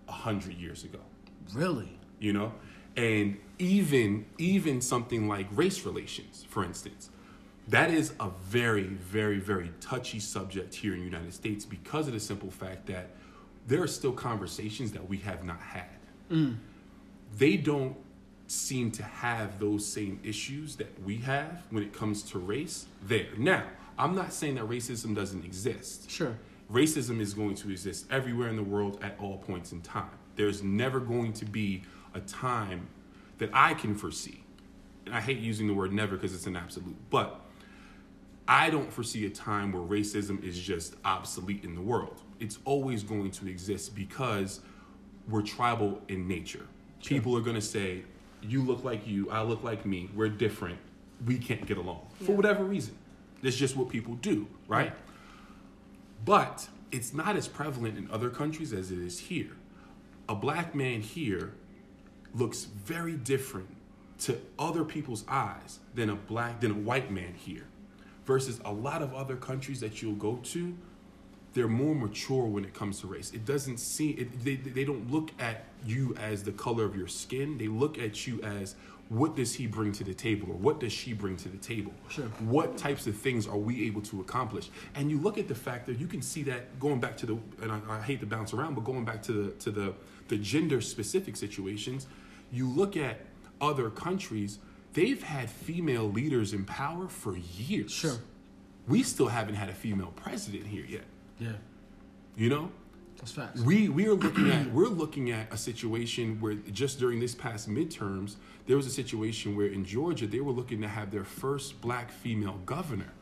a 0.08 0.12
hundred 0.12 0.54
years 0.54 0.84
ago 0.84 1.00
Really? 1.54 2.00
you 2.20 2.34
know 2.34 2.54
and 2.96 3.38
even 3.60 4.26
even 4.38 4.82
something 4.82 5.28
like 5.28 5.48
race 5.52 5.86
relations 5.86 6.46
for 6.50 6.64
instance 6.64 7.10
that 7.70 7.92
is 7.92 8.14
a 8.20 8.30
very 8.44 8.84
very 8.84 9.40
very 9.40 9.72
touchy 9.80 10.20
subject 10.20 10.74
here 10.74 10.94
in 10.94 11.00
the 11.00 11.06
united 11.06 11.34
states 11.34 11.66
because 11.66 12.08
of 12.08 12.14
the 12.14 12.20
simple 12.20 12.50
fact 12.52 12.86
that 12.86 13.10
there 13.68 13.82
are 13.82 13.88
still 13.88 14.14
conversations 14.14 14.92
that 14.92 15.08
we 15.10 15.18
have 15.18 15.44
not 15.44 15.60
had 15.60 15.90
mm. 16.32 16.56
they 17.38 17.58
don't 17.58 17.96
seem 18.48 18.90
to 18.90 19.04
have 19.04 19.60
those 19.60 19.86
same 19.86 20.20
issues 20.24 20.78
that 20.78 20.88
we 21.04 21.18
have 21.18 21.64
when 21.70 21.84
it 21.84 21.92
comes 21.94 22.24
to 22.24 22.40
race 22.40 22.86
there 23.04 23.28
now 23.38 23.64
i'm 23.98 24.16
not 24.16 24.32
saying 24.32 24.56
that 24.56 24.64
racism 24.70 25.14
doesn't 25.14 25.44
exist 25.44 26.10
Sure. 26.10 26.36
racism 26.72 27.20
is 27.20 27.34
going 27.34 27.56
to 27.56 27.70
exist 27.70 28.06
everywhere 28.10 28.48
in 28.48 28.56
the 28.56 28.64
world 28.64 29.00
at 29.04 29.16
all 29.20 29.38
points 29.38 29.72
in 29.72 29.82
time. 29.82 30.10
There's 30.36 30.62
never 30.64 31.00
going 31.00 31.34
to 31.34 31.46
be 31.46 31.84
a 32.14 32.20
time 32.22 32.88
that 33.40 33.50
I 33.54 33.74
can 33.74 33.96
foresee. 33.96 34.44
And 35.06 35.16
I 35.16 35.20
hate 35.22 35.40
using 35.40 35.68
the 35.68 35.74
word 35.74 35.92
never 35.94 36.16
because 36.16 36.34
it's 36.34 36.46
an 36.48 36.56
absolute, 36.56 36.96
but 37.10 37.42
I 38.48 38.70
don't 38.70 38.92
foresee 38.92 39.26
a 39.26 39.30
time 39.30 39.74
where 39.74 39.82
racism 39.82 40.42
is 40.44 40.58
just 40.58 40.96
obsolete 41.04 41.66
in 41.66 41.76
the 41.76 41.82
world. 41.82 42.22
It's 42.40 42.60
always 42.64 43.04
going 43.04 43.32
to 43.32 43.48
exist 43.48 43.94
because 43.94 44.62
we're 45.28 45.42
tribal 45.42 46.02
in 46.08 46.28
nature. 46.28 46.66
People 47.04 47.36
are 47.36 47.42
going 47.42 47.56
to 47.56 47.62
say, 47.62 48.04
You 48.42 48.62
look 48.62 48.84
like 48.84 49.06
you, 49.06 49.30
I 49.30 49.42
look 49.42 49.64
like 49.64 49.86
me, 49.86 50.10
we're 50.16 50.30
different, 50.30 50.80
we 51.26 51.38
can't 51.38 51.66
get 51.66 51.78
along 51.78 52.08
for 52.24 52.34
whatever 52.34 52.64
reason. 52.64 52.96
That's 53.44 53.56
just 53.56 53.76
what 53.76 53.90
people 53.90 54.16
do, 54.16 54.48
right? 54.68 54.94
But 56.24 56.70
it's 56.92 57.14
not 57.14 57.36
as 57.36 57.48
prevalent 57.48 57.98
in 57.98 58.10
other 58.12 58.30
countries 58.30 58.74
as 58.74 58.92
it 58.92 59.00
is 59.00 59.20
here. 59.20 59.58
A 60.30 60.36
black 60.36 60.74
man 60.74 61.02
here 61.02 61.54
looks 62.34 62.64
very 62.64 63.14
different 63.14 63.70
to 64.20 64.40
other 64.58 64.84
people's 64.84 65.24
eyes 65.28 65.80
than 65.94 66.10
a 66.10 66.16
black 66.16 66.62
than 66.62 66.72
a 66.72 66.76
white 66.76 67.12
man 67.12 67.34
here. 67.34 67.68
Versus 68.28 68.60
a 68.66 68.72
lot 68.72 69.02
of 69.02 69.16
other 69.16 69.38
countries 69.38 69.80
that 69.80 70.02
you'll 70.02 70.14
go 70.16 70.36
to, 70.44 70.76
they're 71.54 71.68
more 71.68 71.96
mature 71.96 72.44
when 72.44 72.66
it 72.66 72.74
comes 72.74 73.00
to 73.00 73.08
race. 73.08 73.32
It 73.34 73.46
doesn't 73.46 73.78
seem 73.78 74.18
it, 74.20 74.44
they 74.44 74.56
they 74.58 74.84
don't 74.84 75.10
look 75.10 75.32
at 75.40 75.64
you 75.86 76.14
as 76.20 76.44
the 76.44 76.52
color 76.52 76.84
of 76.84 76.94
your 76.94 77.08
skin. 77.08 77.58
They 77.58 77.70
look 77.70 77.98
at 77.98 78.28
you 78.28 78.42
as 78.42 78.76
what 79.10 79.38
does 79.38 79.54
he 79.54 79.66
bring 79.66 79.94
to 79.94 80.04
the 80.04 80.14
table 80.14 80.52
or 80.52 80.56
what 80.56 80.82
does 80.82 80.92
she 80.92 81.14
bring 81.14 81.38
to 81.38 81.48
the 81.48 81.58
table? 81.58 81.94
Sure. 82.10 82.26
What 82.42 82.78
types 82.78 83.08
of 83.08 83.16
things 83.16 83.48
are 83.48 83.58
we 83.58 83.88
able 83.88 84.02
to 84.02 84.20
accomplish? 84.20 84.70
And 84.96 85.10
you 85.10 85.20
look 85.20 85.38
at 85.38 85.48
the 85.48 85.56
fact 85.56 85.86
that 85.86 85.98
you 85.98 86.08
can 86.08 86.22
see 86.22 86.44
that 86.44 86.78
going 86.82 87.00
back 87.00 87.16
to 87.18 87.26
the 87.26 87.38
and 87.62 87.72
I, 87.72 87.80
I 87.90 88.02
hate 88.02 88.20
to 88.20 88.26
bounce 88.26 88.54
around, 88.54 88.76
but 88.76 88.84
going 88.84 89.06
back 89.06 89.24
to 89.24 89.32
the 89.32 89.52
to 89.52 89.72
the 89.72 89.94
the 90.28 90.38
gender 90.38 90.82
specific 90.82 91.38
situations, 91.38 92.08
you 92.52 92.70
look 92.70 92.98
at 92.98 93.22
other 93.62 93.90
countries, 93.90 94.60
they've 94.98 95.22
had 95.22 95.48
female 95.48 96.12
leaders 96.12 96.54
in 96.54 96.66
power 96.66 97.08
for 97.08 97.38
years. 97.38 97.92
Sure. 97.92 98.18
We 98.88 99.04
still 99.04 99.28
haven't 99.28 99.56
had 99.56 99.70
a 99.70 99.74
female 99.74 100.12
president 100.16 100.66
here 100.66 100.86
yet. 100.86 101.04
Yeah, 101.40 101.52
You 102.36 102.50
know? 102.50 102.72
that's 103.18 103.32
facts. 103.32 103.62
We 103.62 103.90
we 103.90 104.08
are 104.08 104.16
looking 104.16 104.50
at 104.50 104.72
we're 104.78 104.88
looking 104.88 105.32
at 105.32 105.54
a 105.54 105.58
situation 105.58 106.40
where 106.42 106.56
just 106.72 107.00
during 107.00 107.20
this 107.20 107.36
past 107.36 107.70
midterms, 107.70 108.36
there 108.66 108.76
was 108.76 108.88
a 108.88 108.96
situation 109.02 109.56
where 109.56 109.68
in 109.68 109.86
Georgia 109.86 110.26
they 110.26 110.40
were 110.40 110.52
looking 110.52 110.82
to 110.82 110.88
have 110.88 111.12
their 111.12 111.24
first 111.24 111.80
black 111.80 112.12
female 112.12 112.60
governor. 112.66 113.14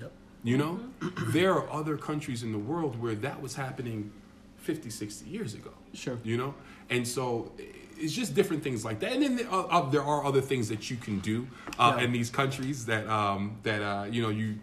Yep. 0.00 0.12
You 0.44 0.56
know? 0.56 0.80
Mm-hmm. 1.00 1.32
there 1.32 1.52
are 1.52 1.68
other 1.70 1.96
countries 1.98 2.42
in 2.42 2.52
the 2.52 2.58
world 2.58 3.00
where 3.02 3.14
that 3.16 3.42
was 3.42 3.54
happening 3.54 4.12
50, 4.56 4.90
60 4.90 5.28
years 5.28 5.52
ago. 5.54 5.72
Sure. 5.92 6.18
You 6.24 6.36
know? 6.38 6.54
And 6.90 7.06
so 7.06 7.52
it's 8.00 8.12
just 8.12 8.34
different 8.34 8.62
things 8.62 8.84
like 8.84 9.00
that. 9.00 9.12
And 9.12 9.22
then 9.22 9.36
there 9.36 9.50
are, 9.50 9.66
uh, 9.70 9.88
there 9.90 10.02
are 10.02 10.24
other 10.24 10.40
things 10.40 10.68
that 10.68 10.90
you 10.90 10.96
can 10.96 11.18
do 11.20 11.46
uh, 11.78 11.94
Yeah. 11.96 12.04
in 12.04 12.12
these 12.12 12.30
countries 12.30 12.86
that 12.86 13.06
um, 13.08 13.56
that 13.62 13.82
uh, 13.82 14.04
you 14.10 14.22
know 14.22 14.28
you 14.30 14.56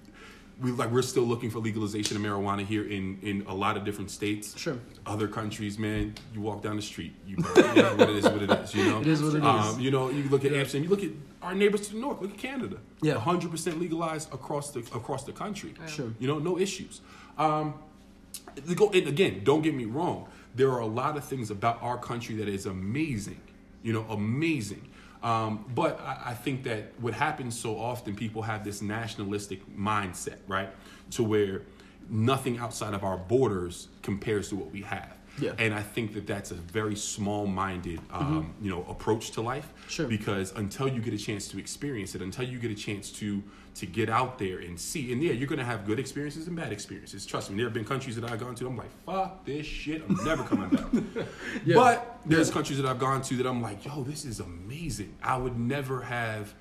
we 0.62 0.72
like 0.72 0.89
we're 0.89 1.01
still 1.01 1.24
looking 1.24 1.50
for 1.50 1.60
legalization 1.60 2.15
of 2.15 2.24
marijuana 2.24 2.65
here 2.65 2.86
in 2.86 3.20
in 3.22 3.44
a 3.48 3.54
lot 3.54 3.75
of 3.77 3.84
different 3.84 4.10
states. 4.10 4.58
Sure. 4.58 4.77
Other 5.06 5.27
countries, 5.27 5.77
man, 5.77 6.13
you 6.34 6.39
walk 6.42 6.62
down 6.63 6.77
the 6.77 6.82
street, 6.82 7.13
you 7.27 7.36
it 7.38 7.77
is 7.77 7.98
what 7.98 8.10
it 8.10 8.15
is, 8.15 8.24
what 8.24 8.42
it 8.42 8.51
is. 8.63 8.74
You 8.74 8.86
know, 8.86 9.01
It 9.06 9.08
is 9.08 9.22
what 9.22 9.36
it 9.36 9.39
is. 9.39 9.44
Um, 9.44 9.80
you 9.80 9.92
know, 9.92 10.10
you 10.10 10.24
look 10.30 10.46
at 10.46 10.54
Amsterdam, 10.54 10.84
you 10.86 10.89
look 10.89 11.04
at 11.04 11.12
our 11.42 11.54
neighbors 11.54 11.82
to 11.88 11.94
the 11.94 12.00
north. 12.00 12.22
Look 12.22 12.32
at 12.32 12.38
Canada. 12.38 12.77
Yeah. 13.01 13.15
hundred 13.20 13.51
percent 13.51 13.80
legalized 13.82 14.34
across 14.34 14.72
the 14.72 14.80
across 14.96 15.24
the 15.25 15.34
country. 15.34 15.74
Sure. 15.88 16.12
You 16.20 16.27
know, 16.30 16.39
no 16.39 16.58
issues. 16.58 17.01
Um, 17.38 17.74
the 18.56 18.75
go, 18.75 18.89
and 18.92 19.08
again, 19.08 19.42
don't 19.44 19.62
get 19.62 19.74
me 19.75 19.86
wrong. 19.86 20.27
There 20.55 20.71
are 20.71 20.79
a 20.79 20.88
lot 20.88 21.17
of 21.17 21.24
things 21.24 21.51
about 21.51 21.81
our 21.81 21.97
country 21.97 22.35
that 22.35 22.47
is 22.47 22.65
amazing. 22.65 23.41
You 23.83 23.93
know, 23.93 24.05
amazing. 24.09 24.89
Um, 25.21 25.65
but 25.74 26.00
I, 26.01 26.31
I 26.31 26.33
think 26.33 26.63
that 26.63 26.93
what 27.00 27.13
happens 27.13 27.59
so 27.59 27.79
often, 27.79 28.15
people 28.15 28.43
have 28.43 28.63
this 28.63 28.81
nationalistic 28.81 29.59
mindset, 29.75 30.38
right? 30.47 30.69
To 31.12 31.24
where 31.24 31.62
nothing 32.09 32.57
outside 32.59 32.93
of 32.93 33.03
our 33.03 33.17
borders 33.17 33.88
compares 34.03 34.50
to 34.50 34.55
what 34.55 34.71
we 34.71 34.81
have. 34.81 35.17
Yeah. 35.39 35.51
And 35.57 35.74
I 35.74 35.81
think 35.81 36.13
that 36.13 36.27
that's 36.27 36.51
a 36.51 36.55
very 36.55 36.95
small-minded, 36.95 38.00
um, 38.12 38.53
you 38.62 38.69
know, 38.69 38.85
approach 38.88 39.31
to 39.31 39.41
life. 39.41 39.74
Sure. 39.88 40.07
Because 40.07 40.53
until 40.53 40.88
you 40.88 41.01
get 41.01 41.13
a 41.13 41.17
chance 41.17 41.47
to 41.50 41.59
experience 41.59 42.15
it, 42.15 42.21
until 42.21 42.45
you 42.47 42.57
get 42.57 42.71
a 42.71 42.75
chance 42.75 43.12
to 43.13 43.43
to 43.75 43.86
get 43.86 44.10
out 44.10 44.39
there 44.39 44.60
and 44.60 44.79
see, 44.79 45.12
and 45.12 45.22
yeah, 45.22 45.34
you're 45.34 45.48
gonna 45.48 45.63
have 45.63 45.86
good 45.86 46.00
experiences 46.00 46.48
and 46.48 46.55
bad 46.55 46.72
experiences. 46.72 47.25
Trust 47.25 47.50
me, 47.50 47.58
there 47.58 47.65
have 47.65 47.74
been 47.74 47.86
countries 47.86 48.15
that 48.15 48.29
I've 48.29 48.39
gone 48.39 48.55
to. 48.55 48.67
I'm 48.67 48.77
like, 48.77 48.89
fuck 49.05 49.46
this 49.46 49.65
shit. 49.65 50.01
I'm 50.08 50.15
never 50.24 50.44
coming 50.44 50.70
back. 50.70 51.25
But 51.74 52.20
there's 52.25 52.50
countries 52.50 52.82
that 52.82 52.88
I've 52.88 53.00
gone 53.00 53.22
to 53.24 53.36
that 53.38 53.46
I'm 53.48 53.62
like, 53.62 53.86
yo, 53.86 54.03
this 54.03 54.24
is 54.25 54.39
amazing. 54.39 55.13
I 55.22 55.38
would 55.38 55.60
never 55.60 56.01
have 56.01 56.53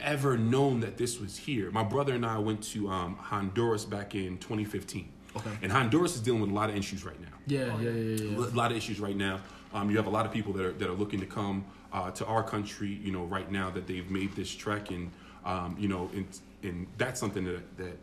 ever 0.00 0.36
known 0.36 0.80
that 0.80 0.96
this 0.96 1.20
was 1.20 1.36
here. 1.36 1.70
My 1.70 1.84
brother 1.84 2.14
and 2.14 2.24
I 2.26 2.38
went 2.38 2.62
to 2.64 2.88
um, 2.88 3.16
Honduras 3.16 3.84
back 3.84 4.14
in 4.14 4.38
2015. 4.38 5.08
Okay. 5.36 5.50
And 5.62 5.70
Honduras 5.70 6.14
is 6.14 6.20
dealing 6.20 6.40
with 6.40 6.50
a 6.50 6.54
lot 6.54 6.68
of 6.68 6.76
issues 6.76 7.04
right 7.04 7.18
now 7.20 7.28
Yeah, 7.46 7.66
yeah, 7.80 7.90
yeah, 7.90 8.24
yeah. 8.24 8.38
a 8.38 8.56
lot 8.56 8.70
of 8.70 8.76
issues 8.76 9.00
right 9.00 9.16
now. 9.16 9.40
Um, 9.72 9.90
you 9.90 9.96
have 9.96 10.06
a 10.06 10.10
lot 10.10 10.26
of 10.26 10.32
people 10.32 10.52
that 10.54 10.66
are, 10.66 10.72
that 10.72 10.88
are 10.88 10.94
looking 10.94 11.20
to 11.20 11.26
come 11.26 11.64
uh, 11.92 12.10
to 12.12 12.26
our 12.26 12.42
country, 12.42 13.00
you 13.02 13.12
know, 13.12 13.24
right 13.24 13.50
now 13.50 13.70
that 13.70 13.86
they've 13.86 14.10
made 14.10 14.34
this 14.36 14.50
trek, 14.54 14.90
and 14.90 15.10
um, 15.44 15.76
you 15.78 15.88
know, 15.88 16.10
and, 16.14 16.26
and 16.62 16.86
that's 16.98 17.18
something 17.20 17.44
that 17.44 17.76
that 17.78 17.98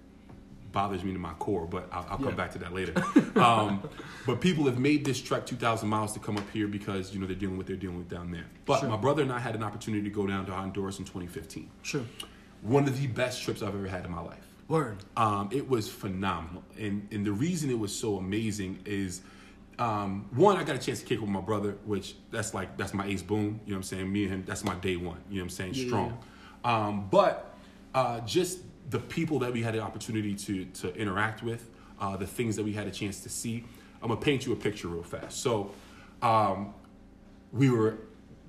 bothers 0.71 1.03
me 1.03 1.11
to 1.13 1.19
my 1.19 1.33
core. 1.33 1.65
But 1.65 1.87
I'll, 1.91 2.05
I'll 2.11 2.19
Yeah. 2.19 2.25
come 2.27 2.35
back 2.35 2.51
to 2.51 2.59
that 2.59 2.73
later. 2.73 2.93
um, 3.39 3.81
but 4.27 4.39
people 4.39 4.65
have 4.65 4.77
made 4.77 5.03
this 5.03 5.19
trek 5.19 5.45
2,000 5.47 5.87
miles 5.89 6.13
to 6.13 6.19
come 6.19 6.37
up 6.37 6.47
here 6.51 6.67
because 6.67 7.11
you 7.13 7.19
know 7.19 7.25
they're 7.25 7.35
dealing 7.35 7.57
with 7.57 7.65
what 7.65 7.67
they're 7.67 7.75
dealing 7.75 7.97
with 7.97 8.09
down 8.09 8.31
there. 8.31 8.45
But 8.65 8.81
Sure. 8.81 8.89
my 8.89 8.97
brother 8.97 9.23
and 9.23 9.31
I 9.31 9.39
had 9.39 9.55
an 9.55 9.63
opportunity 9.63 10.03
to 10.03 10.09
go 10.11 10.27
down 10.27 10.45
to 10.45 10.51
Honduras 10.53 10.99
in 10.99 11.05
2015. 11.05 11.69
Sure. 11.81 12.01
One 12.61 12.87
of 12.87 12.99
the 12.99 13.07
best 13.07 13.41
trips 13.43 13.61
I've 13.63 13.73
ever 13.73 13.87
had 13.87 14.05
in 14.05 14.11
my 14.11 14.21
life. 14.21 14.45
Word. 14.67 14.97
Um, 15.17 15.49
it 15.51 15.67
was 15.67 15.89
phenomenal, 15.89 16.63
and 16.77 17.07
and 17.11 17.25
the 17.25 17.31
reason 17.31 17.71
it 17.71 17.79
was 17.79 17.95
so 17.95 18.17
amazing 18.17 18.77
is, 18.85 19.21
um, 19.79 20.27
one, 20.35 20.57
I 20.57 20.63
got 20.63 20.75
a 20.75 20.79
chance 20.79 20.99
to 20.99 21.05
kick 21.07 21.19
with 21.21 21.29
my 21.31 21.41
brother, 21.41 21.77
which 21.85 22.13
that's 22.29 22.53
like 22.53 22.77
that's 22.77 22.93
my 22.93 23.07
ace 23.07 23.23
boom. 23.23 23.39
You 23.39 23.47
know 23.49 23.55
what 23.65 23.75
I'm 23.77 23.83
saying? 23.83 24.13
Me 24.13 24.25
and 24.25 24.31
him, 24.33 24.43
that's 24.45 24.63
my 24.63 24.75
day 24.75 24.95
one. 24.97 25.17
You 25.31 25.37
know 25.37 25.41
what 25.41 25.43
I'm 25.45 25.49
saying? 25.49 25.73
Yeah, 25.73 25.87
Strong. 25.87 26.17
Um, 26.63 27.07
but 27.09 27.48
uh, 27.93 28.19
just 28.21 28.59
the 28.89 28.99
people 28.99 29.39
that 29.39 29.53
we 29.53 29.61
had 29.61 29.73
the 29.73 29.79
opportunity 29.79 30.35
to 30.35 30.65
to 30.65 30.95
interact 30.95 31.43
with, 31.43 31.69
uh, 31.99 32.17
the 32.17 32.27
things 32.27 32.55
that 32.55 32.63
we 32.63 32.73
had 32.73 32.87
a 32.87 32.91
chance 32.91 33.21
to 33.21 33.29
see. 33.29 33.63
I'm 34.01 34.09
gonna 34.09 34.21
paint 34.21 34.45
you 34.45 34.53
a 34.53 34.55
picture 34.55 34.87
real 34.87 35.03
fast. 35.03 35.41
So, 35.41 35.71
um, 36.21 36.73
we 37.51 37.69
were 37.69 37.97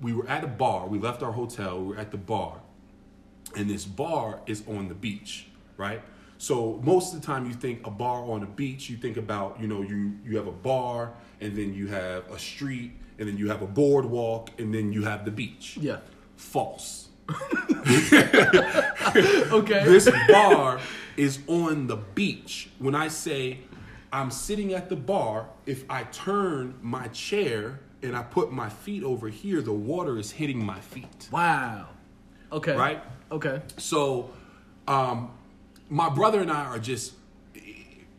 we 0.01 0.13
were 0.13 0.27
at 0.27 0.43
a 0.43 0.47
bar. 0.47 0.87
We 0.87 0.99
left 0.99 1.21
our 1.21 1.31
hotel. 1.31 1.79
We 1.79 1.87
were 1.93 1.97
at 1.97 2.11
the 2.11 2.17
bar, 2.17 2.61
and 3.55 3.69
this 3.69 3.85
bar 3.85 4.41
is 4.45 4.63
on 4.67 4.87
the 4.87 4.95
beach, 4.95 5.47
right? 5.77 6.01
So 6.41 6.81
most 6.83 7.13
of 7.13 7.21
the 7.21 7.27
time 7.27 7.45
you 7.45 7.53
think 7.53 7.85
a 7.85 7.91
bar 7.91 8.23
on 8.23 8.41
a 8.41 8.47
beach, 8.47 8.89
you 8.89 8.97
think 8.97 9.17
about, 9.17 9.61
you 9.61 9.67
know, 9.67 9.83
you 9.83 10.17
you 10.25 10.37
have 10.37 10.47
a 10.47 10.51
bar 10.51 11.13
and 11.39 11.55
then 11.55 11.71
you 11.71 11.85
have 11.89 12.27
a 12.31 12.39
street 12.39 12.93
and 13.19 13.27
then 13.27 13.37
you 13.37 13.47
have 13.47 13.61
a 13.61 13.67
boardwalk 13.67 14.49
and 14.59 14.73
then 14.73 14.91
you 14.91 15.03
have 15.03 15.23
the 15.23 15.29
beach. 15.29 15.77
Yeah. 15.79 15.99
False. 16.37 17.09
Okay. 19.51 19.83
This 19.83 20.09
bar 20.29 20.79
is 21.17 21.39
on 21.47 21.87
the 21.87 21.97
beach. 21.97 22.69
When 22.79 22.95
I 22.95 23.09
say 23.09 23.59
I'm 24.13 24.31
sitting 24.31 24.73
at 24.73 24.89
the 24.89 24.95
bar, 24.95 25.47
if 25.65 25.83
I 25.89 26.03
turn 26.03 26.75
my 26.81 27.07
chair 27.07 27.81
and 28.01 28.15
I 28.15 28.23
put 28.23 28.51
my 28.51 28.69
feet 28.69 29.03
over 29.03 29.27
here, 29.27 29.61
the 29.61 29.73
water 29.73 30.17
is 30.17 30.31
hitting 30.31 30.63
my 30.63 30.79
feet. 30.79 31.27
wow. 31.31 31.87
Okay. 32.51 32.75
Right? 32.75 33.03
Okay. 33.31 33.61
So, 33.77 34.31
um, 34.87 35.31
my 35.89 36.09
brother 36.09 36.41
and 36.41 36.51
I 36.51 36.65
are 36.65 36.79
just 36.79 37.13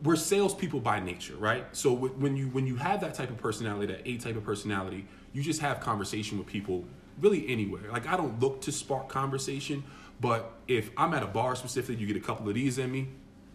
we're 0.02 0.16
salespeople 0.16 0.80
by 0.80 1.00
nature, 1.00 1.37
right? 1.37 1.64
So 1.73 1.92
when 1.92 2.37
you 2.37 2.49
when 2.49 2.66
you 2.66 2.76
have 2.76 3.00
that 3.02 3.14
type 3.14 3.30
of 3.30 3.38
personality, 3.38 3.87
that 3.92 4.09
A 4.09 4.16
type 4.16 4.37
of 4.37 4.44
personality, 4.44 5.06
you 5.32 5.42
just 5.42 5.61
have 5.61 5.80
conversation 5.80 6.38
with 6.38 6.47
people 6.47 6.85
really 7.21 7.49
anywhere. 7.49 7.90
Like 7.90 8.07
I 8.07 8.16
don't 8.16 8.40
look 8.40 8.61
to 8.62 8.73
spark 8.73 9.09
conversation, 9.09 9.85
but 10.21 10.52
if 10.69 10.90
I'm 10.97 11.14
at 11.14 11.23
a 11.23 11.26
bar 11.26 11.54
specifically, 11.57 11.97
you 11.97 12.07
get 12.07 12.16
a 12.16 12.21
couple 12.21 12.49
of 12.49 12.54
these 12.54 12.78
in 12.78 12.90
me, 12.90 13.09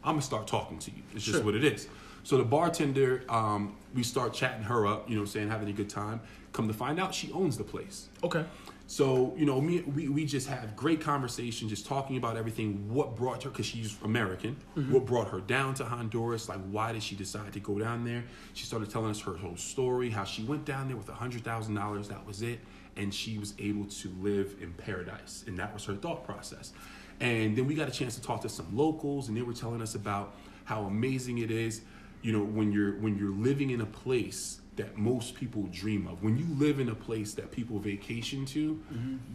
I'm 0.03 0.13
gonna 0.13 0.21
start 0.21 0.47
talking 0.47 0.79
to 0.79 0.91
you. 0.91 1.03
It's 1.15 1.23
just 1.25 1.37
Sure. 1.37 1.45
what 1.45 1.55
it 1.55 1.63
is. 1.63 1.87
So 2.23 2.37
the 2.37 2.43
bartender, 2.43 3.23
um, 3.29 3.75
we 3.95 4.03
start 4.03 4.33
chatting 4.33 4.63
her 4.63 4.85
up, 4.85 5.09
you 5.09 5.17
know, 5.17 5.25
saying 5.25 5.49
having 5.49 5.69
a 5.69 5.73
good 5.73 5.89
time. 5.89 6.19
Come 6.51 6.67
to 6.67 6.73
find 6.73 6.99
out, 6.99 7.13
she 7.13 7.31
owns 7.31 7.57
the 7.57 7.63
place. 7.63 8.09
Okay. 8.23 8.43
So, 8.89 9.33
you 9.37 9.45
know, 9.45 9.59
me, 9.59 9.81
we, 9.81 10.07
we 10.07 10.25
just 10.25 10.47
have 10.47 10.75
great 10.77 11.01
conversation, 11.01 11.67
just 11.67 11.85
talking 11.85 12.15
about 12.15 12.37
everything, 12.37 12.87
what 12.93 13.17
brought 13.17 13.43
her, 13.43 13.49
because 13.49 13.65
she's 13.65 13.97
American, 14.03 14.55
what 14.89 15.05
brought 15.05 15.27
her 15.29 15.41
down 15.41 15.73
to 15.75 15.83
Honduras, 15.85 16.47
like 16.47 16.59
why 16.71 16.93
did 16.93 17.03
she 17.03 17.13
decide 17.15 17.51
to 17.53 17.59
go 17.59 17.77
down 17.79 18.05
there? 18.05 18.23
She 18.53 18.65
started 18.65 18.89
telling 18.89 19.11
us 19.11 19.19
her 19.21 19.33
whole 19.35 19.57
story, 19.57 20.09
how 20.09 20.23
she 20.23 20.43
went 20.43 20.63
down 20.63 20.87
there 20.87 20.95
with 20.95 21.09
a 21.09 21.13
$100,000, 21.13 22.07
that 22.07 22.25
was 22.25 22.41
it, 22.41 22.59
and 22.97 23.13
she 23.13 23.37
was 23.37 23.53
able 23.59 23.85
to 23.85 24.09
live 24.19 24.55
in 24.61 24.73
paradise. 24.73 25.43
And 25.47 25.57
that 25.59 25.73
was 25.73 25.85
her 25.85 25.95
thought 25.95 26.25
process. 26.25 26.73
And 27.19 27.57
then 27.57 27.65
we 27.65 27.73
got 27.73 27.87
a 27.87 27.91
chance 27.91 28.15
to 28.15 28.21
talk 28.21 28.41
to 28.41 28.49
some 28.49 28.75
locals, 28.75 29.27
and 29.27 29.37
they 29.37 29.41
were 29.41 29.53
telling 29.53 29.81
us 29.81 29.95
about 29.95 30.35
how 30.65 30.83
amazing 30.83 31.39
it 31.39 31.49
is, 31.49 31.81
you 32.21 32.31
know, 32.31 32.43
when 32.43 32.71
you're 32.71 32.93
when 32.99 33.17
you're 33.17 33.31
living 33.31 33.69
in 33.71 33.81
a 33.81 33.85
place 33.85 34.59
that 34.75 34.97
most 34.97 35.33
people 35.33 35.63
dream 35.71 36.07
of. 36.07 36.23
When 36.23 36.37
you 36.37 36.45
live 36.55 36.79
in 36.79 36.89
a 36.89 36.95
place 36.95 37.33
that 37.33 37.51
people 37.51 37.79
vacation 37.79 38.45
to, 38.47 38.79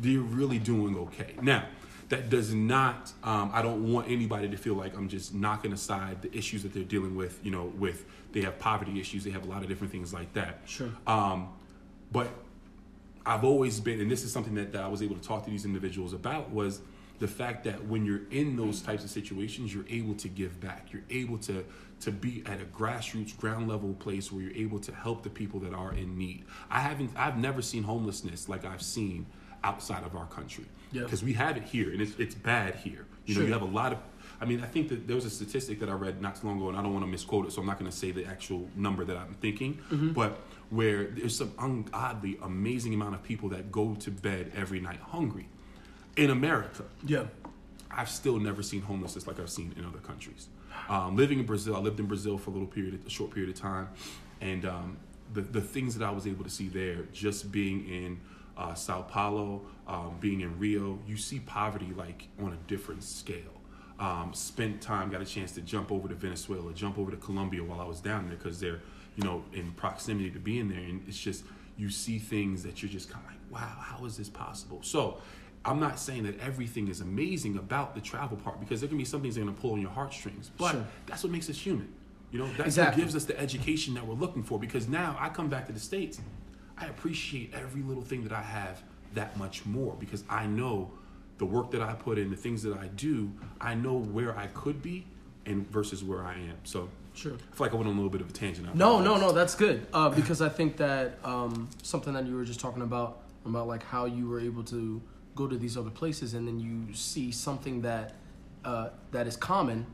they're 0.01 0.21
really 0.21 0.59
doing 0.59 0.97
okay. 0.97 1.35
Now, 1.43 1.67
that 2.11 2.31
does 2.31 2.55
not. 2.55 3.13
Um, 3.25 3.51
I 3.53 3.63
don't 3.63 3.93
want 3.93 4.09
anybody 4.09 4.49
to 4.49 4.57
feel 4.57 4.75
like 4.75 4.97
I'm 4.97 5.09
just 5.09 5.35
knocking 5.35 5.73
aside 5.73 6.23
the 6.23 6.37
issues 6.37 6.63
that 6.63 6.73
they're 6.73 6.85
dealing 6.85 7.17
with. 7.17 7.41
You 7.43 7.51
know, 7.51 7.73
with 7.77 8.05
they 8.33 8.43
have 8.43 8.59
poverty 8.59 9.01
issues, 9.01 9.25
they 9.25 9.31
have 9.31 9.45
a 9.45 9.49
lot 9.49 9.63
of 9.63 9.69
different 9.69 9.93
things 9.93 10.13
like 10.13 10.33
that. 10.35 10.61
Sure. 10.67 10.91
Um, 11.07 11.49
but 12.13 12.29
I've 13.25 13.45
always 13.45 13.81
been, 13.81 14.01
and 14.01 14.11
this 14.11 14.25
is 14.25 14.33
something 14.33 14.55
that, 14.55 14.73
that 14.73 14.83
I 14.83 14.89
was 14.89 15.03
able 15.03 15.17
to 15.17 15.23
talk 15.23 15.45
to 15.45 15.51
these 15.51 15.65
individuals 15.65 16.13
about, 16.13 16.51
was 16.51 16.81
the 17.19 17.29
fact 17.29 17.65
that 17.65 17.85
when 17.87 18.05
you're 18.05 18.23
in 18.31 18.57
those 18.57 18.81
types 18.83 19.05
of 19.05 19.11
situations, 19.11 19.73
you're 19.73 19.87
able 19.89 20.15
to 20.15 20.29
give 20.29 20.61
back. 20.61 20.93
You're 20.93 21.05
able 21.11 21.39
to 21.39 21.65
to 22.01 22.11
be 22.11 22.43
at 22.47 22.61
a 22.61 22.65
grassroots, 22.65 23.37
ground 23.37 23.69
level 23.69 23.95
place 23.95 24.33
where 24.33 24.43
you're 24.43 24.57
able 24.57 24.81
to 24.81 24.93
help 24.93 25.23
the 25.23 25.31
people 25.31 25.61
that 25.61 25.73
are 25.73 25.95
in 25.95 26.19
need. 26.19 26.45
I 26.69 26.81
haven't, 26.81 27.13
I've 27.15 27.39
never 27.39 27.63
seen 27.63 27.85
homelessness 27.85 28.49
like 28.49 28.65
I've 28.65 28.83
seen 28.83 29.25
outside 29.63 30.03
of 30.03 30.17
our 30.17 30.27
country 30.27 30.65
Yeah. 30.91 31.05
because 31.05 31.23
we 31.23 31.33
have 31.35 31.57
it 31.57 31.63
here, 31.63 31.93
and 31.93 32.01
it's 32.03 32.19
it's 32.19 32.35
bad 32.35 32.75
here. 32.75 33.07
You 33.27 33.35
know, 33.35 33.41
Sure. 33.43 33.47
you 33.47 33.53
have 33.53 33.63
a 33.63 33.67
lot 33.67 33.93
of. 33.93 33.99
I 34.41 34.45
mean, 34.45 34.61
I 34.61 34.67
think 34.67 34.89
that 34.89 35.07
there 35.07 35.15
was 35.15 35.25
a 35.25 35.31
statistic 35.31 35.79
that 35.79 35.89
I 35.89 35.93
read 35.93 36.21
not 36.21 36.35
too 36.35 36.49
long 36.49 36.57
ago, 36.57 36.69
and 36.71 36.77
I 36.77 36.83
don't 36.83 36.93
want 36.93 37.05
to 37.05 37.11
misquote 37.11 37.47
it, 37.47 37.53
so 37.53 37.61
I'm 37.61 37.67
not 37.69 37.79
going 37.79 37.89
to 37.89 37.97
say 37.97 38.11
the 38.11 38.25
actual 38.27 38.69
number 38.75 39.05
that 39.05 39.17
I'm 39.17 39.35
thinking, 39.35 39.75
mm-hmm. 39.89 40.11
but 40.11 40.41
where 40.73 41.05
there's 41.05 41.37
some 41.37 41.53
ungodly, 41.59 42.39
amazing 42.43 42.95
amount 42.95 43.15
of 43.15 43.23
people 43.23 43.51
that 43.51 43.71
go 43.71 43.95
to 43.97 44.11
bed 44.11 44.51
every 44.57 44.81
night 44.81 44.99
hungry. 45.01 45.47
in 46.17 46.29
America, 46.31 46.85
Yeah. 47.07 47.25
I've 47.91 48.09
still 48.11 48.39
never 48.39 48.63
seen 48.63 48.83
homelessness 48.83 49.27
like 49.27 49.39
I've 49.41 49.49
seen 49.51 49.73
in 49.79 49.85
other 49.85 49.99
countries. 49.99 50.49
Um, 50.91 51.17
living 51.17 51.39
in 51.39 51.47
Brazil, 51.47 51.75
I 51.77 51.79
lived 51.79 52.01
in 52.01 52.07
Brazil 52.07 52.37
for 52.39 52.51
a 52.51 52.53
little 52.55 52.69
period, 52.69 53.01
a 53.07 53.11
short 53.11 53.31
period 53.33 53.51
of 53.55 53.61
time, 53.61 53.89
and 54.41 54.65
um, 54.67 54.97
the 55.35 55.41
the 55.43 55.61
things 55.61 55.97
that 55.97 56.05
I 56.07 56.11
was 56.11 56.27
able 56.27 56.45
to 56.45 56.51
see 56.51 56.69
there, 56.69 57.03
just 57.15 57.51
being 57.53 57.87
in 57.89 58.21
uh, 58.59 58.75
Sao 58.75 59.03
Paulo, 59.03 59.63
um, 59.87 60.17
being 60.21 60.41
in 60.43 60.59
Rio, 60.59 60.99
you 61.07 61.17
see 61.17 61.41
poverty 61.41 61.93
like 61.97 62.29
on 62.43 62.53
a 62.53 62.59
different 62.69 63.03
scale. 63.03 63.57
Um, 63.99 64.33
spent 64.35 64.81
time, 64.83 65.11
got 65.11 65.21
a 65.23 65.27
chance 65.27 65.53
to 65.53 65.61
jump 65.63 65.93
over 65.93 66.09
to 66.09 66.15
Venezuela, 66.15 66.73
jump 66.75 66.99
over 66.99 67.11
to 67.11 67.17
Colombia 67.19 67.63
while 67.63 67.81
I 67.81 67.87
was 67.87 68.01
down 68.01 68.27
there 68.29 68.37
because 68.37 68.59
they're, 68.61 68.81
you 69.17 69.25
know, 69.25 69.45
in 69.53 69.73
proximity 69.73 70.31
to 70.31 70.39
being 70.39 70.69
there, 70.69 70.79
and 70.79 71.03
it's 71.07 71.19
just 71.19 71.45
you 71.77 71.91
see 71.91 72.19
things 72.19 72.63
that 72.63 72.83
you're 72.83 72.91
just 72.91 73.11
kind 73.11 73.25
of 73.25 73.31
like, 73.31 73.63
wow, 73.63 73.77
how 73.81 74.05
is 74.05 74.17
this 74.17 74.29
possible? 74.29 74.79
So 74.83 75.19
I'm 75.65 75.81
not 75.81 75.99
saying 75.99 76.25
that 76.25 76.39
everything 76.41 76.89
is 76.89 77.01
amazing 77.01 77.57
about 77.57 77.95
the 77.95 78.01
travel 78.01 78.37
part 78.37 78.61
because 78.61 78.81
there 78.81 78.89
can 78.89 78.99
be 78.99 79.05
some 79.05 79.23
things 79.23 79.35
that 79.37 79.41
are 79.43 79.45
going 79.45 79.55
to 79.55 79.61
pull 79.61 79.73
on 79.73 79.81
your 79.81 79.91
heartstrings, 79.91 80.51
but 80.59 80.73
Sure. 80.73 80.87
that's 81.07 81.23
what 81.23 81.33
makes 81.33 81.49
us 81.51 81.59
human. 81.59 81.89
You 82.31 82.39
know, 82.41 82.47
that's 82.57 82.61
Exactly. 82.69 83.01
what 83.03 83.05
gives 83.05 83.17
us 83.17 83.25
the 83.27 83.39
education 83.39 83.95
that 83.95 84.07
we're 84.07 84.15
looking 84.15 84.43
for. 84.43 84.59
Because 84.59 84.89
now 84.89 85.17
I 85.21 85.29
come 85.29 85.49
back 85.49 85.67
to 85.67 85.73
the 85.73 85.81
states, 85.81 86.21
I 86.79 86.87
appreciate 86.87 87.53
every 87.55 87.83
little 87.83 88.03
thing 88.03 88.23
that 88.25 88.33
I 88.33 88.43
have 88.43 88.83
that 89.15 89.37
much 89.37 89.67
more 89.67 89.95
because 90.01 90.25
I 90.31 90.47
know 90.47 90.91
the 91.39 91.45
work 91.45 91.71
that 91.73 91.83
I 91.83 91.93
put 91.93 92.19
in, 92.19 92.31
the 92.31 92.37
things 92.37 92.63
that 92.63 92.77
I 92.79 92.87
do, 92.89 93.31
I 93.61 93.75
know 93.75 93.99
where 93.99 94.37
I 94.37 94.47
could 94.49 94.81
be 94.83 95.07
and 95.47 95.69
versus 95.71 96.03
where 96.05 96.25
I 96.25 96.35
am. 96.35 96.57
So 96.65 96.89
Sure. 97.15 97.33
I 97.33 97.37
feel 97.37 97.67
like 97.67 97.73
I 97.73 97.77
went 97.77 97.89
on 97.89 97.95
a 97.95 97.97
little 97.97 98.11
bit 98.11 98.21
of 98.21 98.31
a 98.31 98.33
tangent. 98.33 98.67
I 98.67 98.73
No, 98.75 99.01
no, 99.01 99.17
no, 99.19 99.33
that's 99.33 99.55
good. 99.55 99.87
Uh, 99.93 100.09
because 100.09 100.41
I 100.41 100.49
think 100.49 100.79
that 100.79 101.19
um, 101.25 101.69
something 101.83 102.15
that 102.15 102.27
you 102.27 102.35
were 102.35 102.45
just 102.45 102.61
talking 102.61 102.83
about, 102.83 103.19
about 103.45 103.69
like 103.69 103.83
how 103.85 104.07
you 104.07 104.29
were 104.29 104.41
able 104.41 104.65
to 104.65 105.01
go 105.35 105.47
to 105.47 105.57
these 105.57 105.77
other 105.77 105.91
places 105.91 106.35
and 106.35 106.47
then 106.47 106.59
you 106.59 106.95
see 106.95 107.31
something 107.31 107.83
that 107.83 108.15
uh, 108.65 108.91
that 109.11 109.27
is 109.27 109.37
common, 109.37 109.85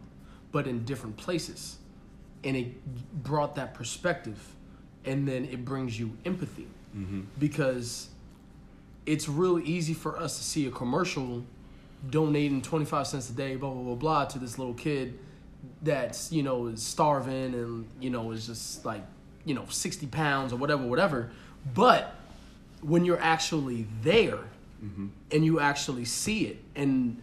but 0.53 0.67
in 0.67 0.85
different 0.85 1.17
places, 1.17 1.79
and 2.45 2.55
it 2.57 3.23
brought 3.25 3.55
that 3.57 3.73
perspective, 3.73 4.55
and 5.07 5.27
then 5.27 5.47
it 5.47 5.65
brings 5.65 5.99
you 5.99 6.13
empathy, 6.27 6.67
because 7.39 8.09
it's 9.07 9.27
real 9.27 9.59
easy 9.59 9.95
for 9.95 10.19
us 10.19 10.37
to 10.37 10.45
see 10.45 10.67
a 10.67 10.71
commercial 10.71 11.45
donating 12.11 12.61
25 12.61 13.07
cents 13.07 13.31
a 13.31 13.33
day, 13.33 13.57
blah, 13.57 13.71
blah, 13.71 13.83
blah, 13.83 13.95
blah, 13.95 14.25
to 14.27 14.39
this 14.39 14.59
little 14.59 14.75
kid 14.75 15.19
that's, 15.83 16.33
you 16.33 16.43
know, 16.43 16.67
is 16.67 16.83
starving 16.83 17.55
and, 17.55 17.87
you 18.01 18.11
know, 18.11 18.31
is 18.33 18.47
just 18.47 18.85
like, 18.85 19.03
you 19.45 19.55
know, 19.55 19.65
60 19.69 20.07
pounds 20.09 20.53
or 20.53 20.57
whatever, 20.57 20.85
whatever. 20.85 21.31
But 21.75 22.15
when 22.81 23.05
you're 23.05 23.21
actually 23.21 23.87
there 24.03 24.41
mm-hmm. 24.85 25.09
and 25.31 25.45
you 25.45 25.61
actually 25.61 26.05
see 26.05 26.47
it 26.47 26.59
and, 26.75 27.21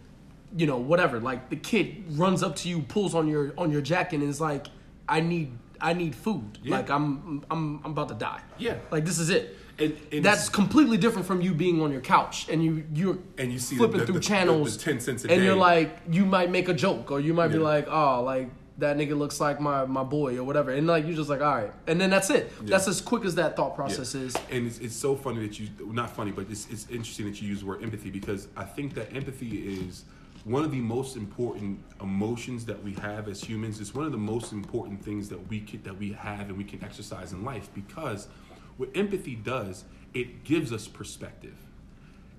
you 0.56 0.66
know, 0.66 0.78
whatever, 0.78 1.20
like 1.20 1.50
the 1.50 1.56
kid 1.56 2.04
runs 2.10 2.42
up 2.42 2.56
to 2.56 2.68
you, 2.68 2.82
pulls 2.82 3.14
on 3.14 3.28
your 3.28 3.52
on 3.58 3.70
your 3.70 3.80
jacket 3.80 4.20
and 4.20 4.28
is 4.28 4.40
like, 4.40 4.66
I 5.08 5.20
need 5.20 5.52
I 5.80 5.92
need 5.92 6.14
food. 6.14 6.58
Yeah. 6.62 6.76
Like 6.76 6.90
I'm 6.90 7.44
I'm 7.50 7.80
I'm 7.84 7.90
about 7.92 8.08
to 8.08 8.14
die. 8.14 8.40
Yeah. 8.58 8.76
Like 8.90 9.04
this 9.04 9.18
is 9.18 9.30
it. 9.30 9.56
That's 9.78 10.48
completely 10.48 10.96
different 10.96 11.26
from 11.26 11.40
you 11.40 11.52
being 11.54 11.80
on 11.82 11.92
your 11.92 12.00
couch 12.00 12.48
and 12.48 12.64
you 12.64 12.84
you're 12.94 13.18
And 13.38 13.52
you 13.52 13.58
see 13.58 13.76
flipping 13.76 13.98
the- 14.00 14.06
through 14.06 14.14
the- 14.14 14.20
the- 14.20 14.24
channels 14.26 14.76
the 14.76 14.82
10 14.84 15.00
cents 15.00 15.24
a 15.24 15.30
and 15.30 15.44
you're 15.44 15.54
like 15.56 15.98
you 16.10 16.24
might 16.24 16.50
make 16.50 16.68
a 16.68 16.74
joke 16.74 17.10
or 17.10 17.20
you 17.20 17.34
might 17.34 17.48
be 17.48 17.58
like 17.58 17.86
oh 17.88 18.22
like 18.22 18.48
that 18.78 18.96
nigga 18.98 19.16
looks 19.16 19.40
like 19.40 19.58
my 19.58 19.86
my 19.86 20.02
boy 20.02 20.36
or 20.36 20.44
whatever. 20.44 20.70
And 20.70 20.86
like 20.86 21.06
you're 21.06 21.16
just 21.16 21.30
like 21.30 21.40
all 21.40 21.54
right. 21.54 21.72
And 21.86 21.98
then 22.00 22.10
that's 22.10 22.28
it. 22.28 22.52
That's 22.66 22.86
as 22.88 23.00
quick 23.00 23.24
as 23.24 23.34
that 23.36 23.56
thought 23.56 23.74
process 23.74 24.14
Yeah. 24.14 24.20
is. 24.22 24.36
And 24.50 24.66
it's, 24.66 24.78
it's 24.80 24.94
so 24.96 25.16
funny 25.16 25.40
that 25.46 25.58
you, 25.58 25.68
not 25.92 26.10
funny, 26.14 26.30
but 26.30 26.46
it's, 26.50 26.66
it's 26.70 26.86
interesting 26.90 27.24
that 27.24 27.40
you 27.40 27.48
use 27.48 27.60
the 27.60 27.66
word 27.66 27.82
empathy 27.82 28.10
because 28.10 28.48
I 28.54 28.64
think 28.64 28.92
that 28.94 29.14
empathy 29.16 29.80
is 29.80 30.04
one 30.44 30.62
of 30.62 30.70
the 30.72 30.80
most 30.80 31.16
important 31.16 31.78
emotions 32.02 32.66
that 32.66 32.80
we 32.84 32.92
have 33.00 33.28
as 33.28 33.40
humans. 33.42 33.80
It's 33.80 33.94
one 33.94 34.04
of 34.04 34.12
the 34.12 34.18
most 34.18 34.52
important 34.52 35.02
things 35.02 35.30
that 35.30 35.48
we 35.48 35.60
can, 35.60 35.82
that 35.84 35.96
we 35.98 36.12
have 36.12 36.48
and 36.50 36.58
we 36.58 36.62
can 36.64 36.84
exercise 36.84 37.32
in 37.32 37.44
life 37.44 37.70
because 37.74 38.28
what 38.76 38.90
empathy 38.94 39.34
does, 39.34 39.84
it 40.14 40.44
gives 40.44 40.72
us 40.72 40.88
perspective. 40.88 41.56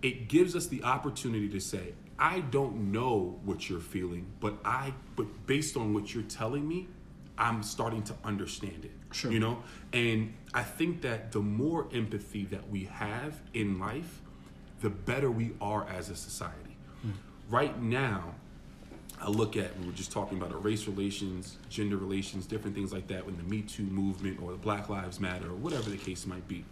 It 0.02 0.28
gives 0.28 0.56
us 0.56 0.67
the 0.67 0.84
opportunity 0.84 1.50
to 1.50 1.60
say, 1.60 1.93
I 2.19 2.39
don't 2.39 2.91
know 2.91 3.39
what 3.43 3.69
you're 3.69 3.80
feeling, 3.80 4.28
but 4.39 4.58
I 4.65 4.93
but 5.15 5.45
based 5.45 5.78
on 5.78 5.93
what 5.93 6.13
you're 6.13 6.23
telling 6.23 6.67
me, 6.67 6.88
I'm 7.38 7.62
starting 7.62 8.04
to 8.04 8.15
understand 8.23 8.86
it. 8.86 8.91
Sure. 9.12 9.32
You 9.32 9.39
know? 9.39 9.63
And 9.93 10.34
I 10.54 10.63
think 10.63 11.02
that 11.02 11.32
the 11.32 11.39
more 11.39 11.88
empathy 11.93 12.45
that 12.45 12.69
we 12.69 12.86
have 12.86 13.39
in 13.54 13.80
life, 13.80 14.21
the 14.82 14.89
better 14.89 15.30
we 15.30 15.52
are 15.62 15.88
as 15.88 16.10
a 16.10 16.15
society. 16.15 16.78
Hmm. 17.02 17.12
Right 17.50 17.82
now, 17.82 18.36
I 19.19 19.30
look 19.30 19.58
at, 19.58 19.77
we 19.80 19.88
were 19.88 19.91
just 19.93 20.12
talking 20.12 20.38
about 20.38 20.63
race 20.63 20.88
relations, 20.88 21.58
gender 21.69 21.97
relations, 21.97 22.45
different 22.45 22.75
things 22.75 22.93
like 22.93 23.08
that, 23.08 23.25
when 23.25 23.36
the 23.38 23.43
Me 23.43 23.62
Too 23.63 23.84
movement 23.84 24.39
or 24.41 24.51
the 24.51 24.58
Black 24.58 24.89
Lives 24.89 25.19
Matter 25.19 25.47
or 25.47 25.56
whatever 25.56 25.89
the 25.89 25.97
case 25.97 26.25
might 26.27 26.47
be. 26.47 26.63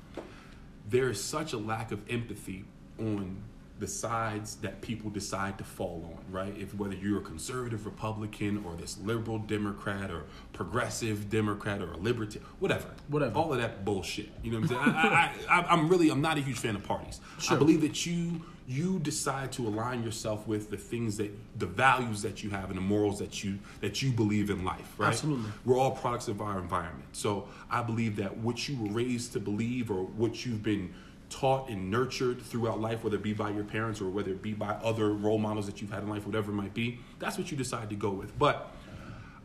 There 0.90 1.10
is 1.10 1.22
such 1.24 1.54
a 1.54 1.58
lack 1.58 1.92
of 1.92 2.00
empathy 2.10 2.66
on 3.00 3.38
the 3.78 3.88
sides 3.88 4.56
that 4.58 4.80
people 4.80 5.10
decide 5.10 5.58
to 5.58 5.64
fall 5.64 6.16
on, 6.16 6.32
right? 6.34 6.56
If 6.58 6.74
whether 6.76 6.94
you're 6.96 7.18
a 7.18 7.24
conservative 7.24 7.86
Republican 7.86 8.64
or 8.66 8.74
this 8.76 8.98
liberal 9.00 9.38
Democrat 9.40 10.12
or 10.12 10.24
progressive 10.54 11.30
Democrat 11.30 11.82
or 11.82 11.92
a 11.92 11.98
libertarian, 11.98 12.48
whatever, 12.60 12.88
Whatever. 13.10 13.38
all 13.38 13.52
of 13.52 13.60
that 13.60 13.84
bullshit. 13.84 14.30
You 14.44 14.52
know 14.52 14.60
what 14.62 14.72
I'm 14.72 14.78
saying? 14.86 14.96
I, 14.96 15.32
I, 15.50 15.60
I, 15.60 15.66
I'm 15.74 15.90
really, 15.90 16.10
I'm 16.10 16.22
not 16.22 16.38
a 16.38 16.42
huge 16.42 16.58
fan 16.60 16.76
of 16.76 16.84
parties. 16.84 17.20
Sure. 17.40 17.58
I 17.58 17.60
believe 17.60 17.82
that 17.82 18.06
you 18.06 18.44
you 18.68 19.00
decide 19.00 19.52
to 19.52 19.68
align 19.68 20.04
yourself 20.04 20.48
with 20.48 20.72
the 20.72 20.78
things 20.78 21.18
that 21.18 21.32
the 21.60 21.66
values 21.66 22.22
that 22.24 22.44
you 22.44 22.50
have 22.50 22.70
and 22.70 22.78
the 22.78 22.82
morals 22.82 23.20
that 23.20 23.44
you 23.44 23.60
that 23.82 24.02
you 24.02 24.12
believe 24.12 24.50
in 24.50 24.66
life 24.66 24.94
right? 24.98 25.10
Absolutely. 25.10 25.52
we're 25.66 25.78
all 25.78 25.92
products 25.92 26.28
of 26.28 26.42
our 26.42 26.60
environment. 26.60 27.08
So 27.12 27.48
i 27.70 27.82
believe 27.82 28.16
that 28.18 28.38
what 28.38 28.68
you 28.68 28.78
were 28.82 28.92
raised 28.92 29.34
to 29.34 29.40
believe 29.40 29.92
or 29.92 30.04
what 30.04 30.46
you've 30.46 30.64
been 30.64 30.94
taught 31.30 31.70
and 31.70 31.90
nurtured 31.90 32.42
throughout 32.42 32.80
life 32.80 33.04
whether 33.04 33.18
it 33.18 33.24
be 33.24 33.34
by 33.34 33.50
your 33.50 33.64
parents 33.64 34.00
or 34.00 34.10
whether 34.10 34.32
it 34.32 34.42
be 34.42 34.54
by 34.54 34.70
other 34.84 35.14
role 35.14 35.40
models 35.40 35.66
that 35.66 35.82
you've 35.82 35.92
had 35.92 36.04
in 36.04 36.10
life 36.10 36.26
whatever 36.26 36.52
it 36.52 36.56
might 36.56 36.74
be 36.74 37.00
that's 37.20 37.38
what 37.38 37.52
you 37.52 37.58
decide 37.58 37.90
to 37.90 37.96
go 37.96 38.10
with. 38.10 38.38
But 38.38 38.72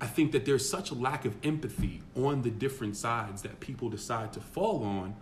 I 0.00 0.06
think 0.06 0.32
that 0.32 0.46
there's 0.46 0.66
such 0.66 0.90
a 0.90 0.94
lack 0.94 1.26
of 1.26 1.36
empathy 1.44 2.00
on 2.16 2.40
the 2.40 2.50
different 2.50 2.96
sides 2.96 3.42
that 3.42 3.60
people 3.60 3.90
decide 3.90 4.32
to 4.32 4.40
fall 4.40 4.82
on 4.82 5.14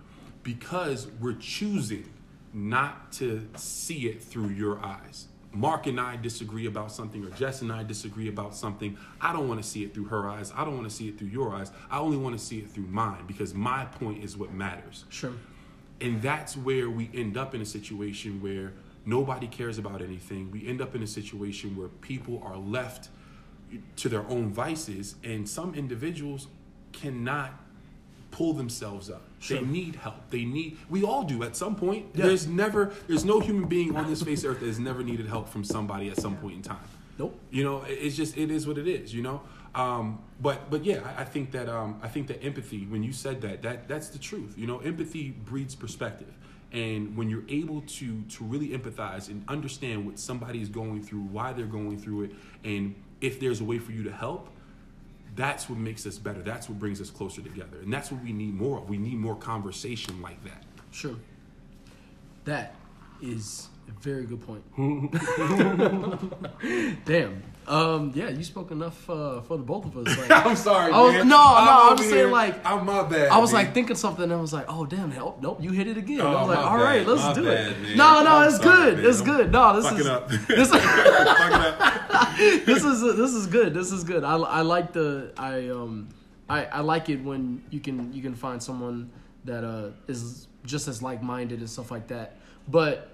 because 0.45 1.09
we're 1.21 1.35
choosing 1.35 2.09
not 2.53 3.13
to 3.13 3.47
see 3.57 4.09
it 4.09 4.23
through 4.23 4.49
your 4.49 4.79
eyes. 4.85 5.27
Mark 5.53 5.87
and 5.87 5.99
I 5.99 6.17
disagree 6.17 6.67
about 6.67 6.93
something, 6.93 7.25
or 7.25 7.31
Jess 7.31 7.63
and 7.63 7.73
I 7.73 7.83
disagree 7.83 8.29
about 8.29 8.55
something. 8.55 8.99
I 9.21 9.33
don't 9.33 9.49
want 9.49 9.63
to 9.63 9.69
see 9.69 9.83
it 9.83 9.95
through 9.95 10.07
her 10.07 10.29
eyes. 10.29 10.53
I 10.55 10.65
don't 10.65 10.77
want 10.77 10.89
to 10.89 10.95
see 10.95 11.09
it 11.09 11.19
through 11.19 11.29
your 11.29 11.55
eyes. 11.55 11.73
I 11.91 11.99
only 11.99 12.19
want 12.19 12.39
to 12.39 12.45
see 12.45 12.59
it 12.59 12.71
through 12.71 12.87
mine 12.87 13.25
because 13.27 13.55
my 13.55 13.87
point 13.87 14.23
is 14.23 14.37
what 14.37 14.53
matters. 14.53 15.05
sure 15.09 15.33
And 16.01 16.21
that's 16.21 16.57
where 16.57 16.91
we 16.91 17.11
end 17.15 17.37
up 17.37 17.55
in 17.55 17.63
a 17.63 17.67
situation 17.67 18.43
where 18.43 18.75
nobody 19.07 19.47
cares 19.47 19.79
about 19.79 20.03
anything. 20.03 20.51
We 20.51 20.69
end 20.69 20.81
up 20.83 20.95
in 20.95 21.03
a 21.03 21.07
situation 21.07 21.77
where 21.77 21.89
people 21.89 22.43
are 22.45 22.57
left 22.57 23.09
to 23.97 24.09
their 24.09 24.27
own 24.29 24.53
vices, 24.53 25.15
and 25.25 25.49
some 25.49 25.75
individuals 25.75 26.47
cannot 26.93 27.53
pull 28.31 28.53
themselves 28.53 29.11
up. 29.11 29.28
Sure. 29.41 29.61
They 29.61 29.67
need 29.67 29.97
help. 29.97 30.31
They 30.31 30.45
need. 30.45 30.79
We 30.89 31.05
all 31.05 31.23
do 31.23 31.43
at 31.45 31.57
some 31.57 31.77
point. 31.77 32.07
Yeah. 32.15 32.27
There's 32.27 32.47
never. 32.47 32.93
There's 33.07 33.25
no 33.25 33.41
human 33.41 33.69
being 33.69 33.97
on 33.97 34.09
this 34.09 34.23
face 34.23 34.45
earth 34.45 34.61
that 34.61 34.67
has 34.67 34.79
never 34.79 35.03
needed 35.03 35.27
help 35.27 35.49
from 35.49 35.65
somebody 35.65 36.09
at 36.09 36.17
some 36.17 36.37
point 36.37 36.57
in 36.57 36.63
time. 36.63 36.79
nope 37.19 37.39
You 37.51 37.65
know, 37.65 37.85
it's 37.87 38.17
just 38.17 38.37
it 38.37 38.51
is 38.51 38.67
what 38.67 38.79
it 38.79 38.89
is. 38.89 39.15
You 39.15 39.23
know, 39.23 39.43
um, 39.75 40.21
but 40.41 40.71
but 40.71 40.85
yeah, 40.85 41.01
I, 41.17 41.23
I 41.23 41.25
think 41.25 41.53
that 41.53 41.69
um, 41.69 42.01
I 42.03 42.09
think 42.09 42.27
that 42.29 42.43
empathy. 42.43 42.87
When 42.87 43.03
you 43.03 43.13
said 43.13 43.41
that, 43.43 43.63
that 43.63 43.89
that's 43.89 44.09
the 44.09 44.19
truth. 44.19 44.55
You 44.57 44.67
know, 44.67 44.79
empathy 44.79 45.31
breeds 45.31 45.75
perspective, 45.77 46.37
and 46.73 47.17
when 47.17 47.31
you're 47.31 47.49
able 47.49 47.83
to 47.83 48.23
to 48.23 48.45
really 48.45 48.71
empathize 48.71 49.29
and 49.29 49.45
understand 49.49 50.05
what 50.05 50.19
somebody 50.19 50.61
is 50.61 50.69
going 50.69 51.03
through, 51.03 51.21
why 51.23 51.53
they're 51.53 51.67
going 51.67 51.99
through 51.99 52.25
it, 52.25 52.31
and 52.65 52.95
if 53.21 53.39
there's 53.39 53.61
a 53.61 53.65
way 53.65 53.79
for 53.79 53.93
you 53.93 54.03
to 54.05 54.13
help, 54.13 54.51
that's 55.39 55.71
what 55.71 55.79
makes 55.79 56.05
us 56.05 56.19
better. 56.19 56.43
That's 56.43 56.69
what 56.69 56.81
brings 56.81 57.01
us 57.01 57.11
closer 57.11 57.41
together, 57.41 57.79
and 57.81 57.93
that's 57.93 58.11
what 58.11 58.23
we 58.25 58.33
need 58.33 58.55
more 58.55 58.79
of. 58.79 58.89
We 58.89 58.99
need 58.99 59.19
more 59.19 59.37
conversation 59.37 60.21
like 60.21 60.43
that. 60.45 60.65
sure 60.91 61.15
that 62.45 62.75
is 63.23 63.69
a 63.89 63.93
very 64.01 64.25
good 64.25 64.41
point 64.41 64.63
damn 67.05 67.43
um 67.69 68.13
yeah 68.15 68.29
you 68.31 68.43
spoke 68.43 68.71
enough 68.71 69.09
uh, 69.11 69.41
for 69.43 69.57
the 69.59 69.63
both 69.63 69.85
of 69.85 69.97
us 69.99 70.17
like, 70.19 70.31
I'm 70.47 70.57
sorry. 70.57 70.93
I 70.93 71.01
was- 71.01 71.13
man. 71.15 71.29
no, 71.29 71.37
no, 71.37 71.43
I'm 71.43 71.93
over 71.93 72.03
saying, 72.03 72.31
like- 72.31 72.67
I'm 72.67 72.85
my 72.87 73.03
bad. 73.03 73.29
I 73.29 73.39
was 73.39 73.53
like 73.53 73.75
thinking 73.75 73.97
something 73.97 74.25
and 74.25 74.33
I 74.33 74.41
was 74.41 74.53
like, 74.53 74.67
oh 74.69 74.87
damn, 74.87 75.13
oh, 75.19 75.37
nope, 75.41 75.59
you 75.63 75.71
hit 75.73 75.87
it 75.87 75.97
again. 75.97 76.21
Oh, 76.23 76.27
I 76.29 76.41
was 76.43 76.49
like, 76.49 76.59
all 76.67 76.77
right, 76.79 77.07
bad, 77.07 77.09
let's 77.09 77.23
my 77.23 77.35
do 77.35 77.45
bad, 77.45 77.67
it. 77.73 77.81
man. 77.83 77.97
No, 77.97 78.23
no, 78.25 78.31
I'm 78.37 78.49
it's 78.49 78.57
sorry, 78.63 78.77
good. 78.91 78.97
man. 78.99 79.07
It's 79.07 79.21
I'm 79.21 79.27
good. 79.27 79.53
No, 79.53 79.81
this 79.81 79.93
is 80.01 80.07
up. 80.07 80.29
this 80.49 80.71
this 82.65 82.85
is 82.85 83.01
this 83.17 83.33
is 83.35 83.47
good. 83.47 83.75
This 83.75 83.93
is 83.93 84.05
good. 84.05 84.25
I, 84.25 84.37
I 84.37 84.61
like 84.63 84.93
the 84.93 85.33
I 85.37 85.69
um 85.69 86.09
I, 86.49 86.65
I 86.67 86.81
like 86.81 87.09
it 87.09 87.23
when 87.23 87.63
you 87.71 87.81
can 87.81 88.13
you 88.13 88.23
can 88.23 88.35
find 88.35 88.63
someone 88.63 89.11
that 89.45 89.65
uh 89.65 89.91
is 90.07 90.47
just 90.65 90.89
as 90.89 91.03
like 91.03 91.23
minded 91.23 91.59
and 91.61 91.69
stuff 91.71 91.91
like 91.91 92.09
that. 92.09 92.37
But 92.69 93.11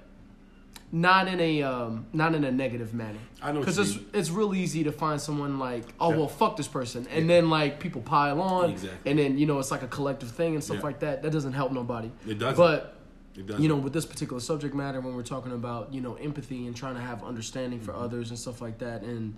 not 0.95 1.27
in 1.27 1.41
a 1.41 1.61
um, 1.65 2.07
not 2.13 2.37
in 2.37 2.45
a 2.45 2.53
negative 2.53 2.95
manner. 2.95 3.19
I 3.43 3.51
know 3.51 3.59
because 3.59 3.79
it's 3.79 3.97
mean. 3.97 4.07
it's 4.15 4.31
real 4.31 4.55
easy 4.55 4.85
to 4.85 4.93
find 4.93 5.21
someone 5.21 5.59
like, 5.59 5.85
oh 5.99 6.11
Yeah. 6.13 6.19
well, 6.19 6.29
fuck 6.29 6.57
this 6.57 6.69
person, 6.69 7.09
and 7.11 7.29
then 7.29 7.51
like 7.51 7.81
people 7.81 8.01
pile 8.01 8.41
on, 8.41 8.71
Exactly. 8.71 9.11
and 9.11 9.19
then 9.19 9.37
you 9.37 9.45
know 9.47 9.59
it's 9.59 9.73
like 9.73 9.83
a 9.83 9.89
collective 9.89 10.31
thing 10.31 10.55
and 10.55 10.63
stuff 10.63 10.77
Yeah. 10.79 10.83
like 10.85 11.01
that. 11.01 11.23
That 11.23 11.33
doesn't 11.33 11.53
help 11.55 11.73
nobody. 11.73 12.13
It 12.29 12.39
doesn't. 12.39 12.57
But 12.57 12.97
It 13.37 13.45
doesn't. 13.49 13.61
you 13.61 13.69
know, 13.69 13.75
with 13.75 13.93
this 13.93 14.07
particular 14.07 14.39
subject 14.41 14.73
matter, 14.73 15.01
when 15.01 15.17
we're 15.17 15.23
talking 15.25 15.51
about 15.53 15.93
you 15.93 16.01
know 16.01 16.15
empathy 16.15 16.69
and 16.69 16.77
trying 16.77 16.95
to 16.95 17.01
have 17.01 17.25
understanding 17.25 17.81
for 17.81 17.93
Mm-hmm. 17.93 18.03
others 18.05 18.31
and 18.31 18.39
stuff 18.39 18.61
like 18.61 18.79
that, 18.79 19.03
and 19.03 19.35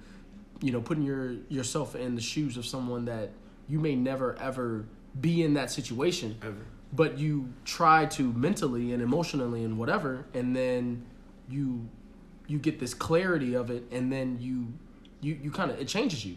you 0.61 0.73
know 0.73 0.83
putting 0.83 1.05
your 1.05 1.37
yourself 1.49 1.97
in 1.97 2.17
the 2.17 2.21
shoes 2.23 2.59
of 2.59 2.67
someone 2.67 3.07
that 3.07 3.31
you 3.67 3.79
may 3.81 3.95
never 3.97 4.37
ever 4.39 4.85
be 5.19 5.43
in 5.43 5.55
that 5.55 5.71
situation, 5.71 6.37
Ever. 6.43 6.55
but 6.93 7.17
you 7.19 7.49
try 7.65 8.05
to 8.05 8.31
mentally 8.35 8.93
and 8.93 9.03
emotionally 9.03 9.65
and 9.65 9.79
whatever, 9.79 10.27
and 10.35 10.55
then 10.55 11.07
you 11.49 11.89
you 12.47 12.59
get 12.59 12.79
this 12.79 12.95
clarity 12.95 13.55
of 13.55 13.71
it, 13.71 13.85
and 13.91 14.13
then 14.13 14.39
you 14.41 14.69
you 15.21 15.39
you 15.43 15.51
kind 15.51 15.71
of 15.71 15.81
it 15.81 15.89
changes 15.89 16.25
you 16.25 16.37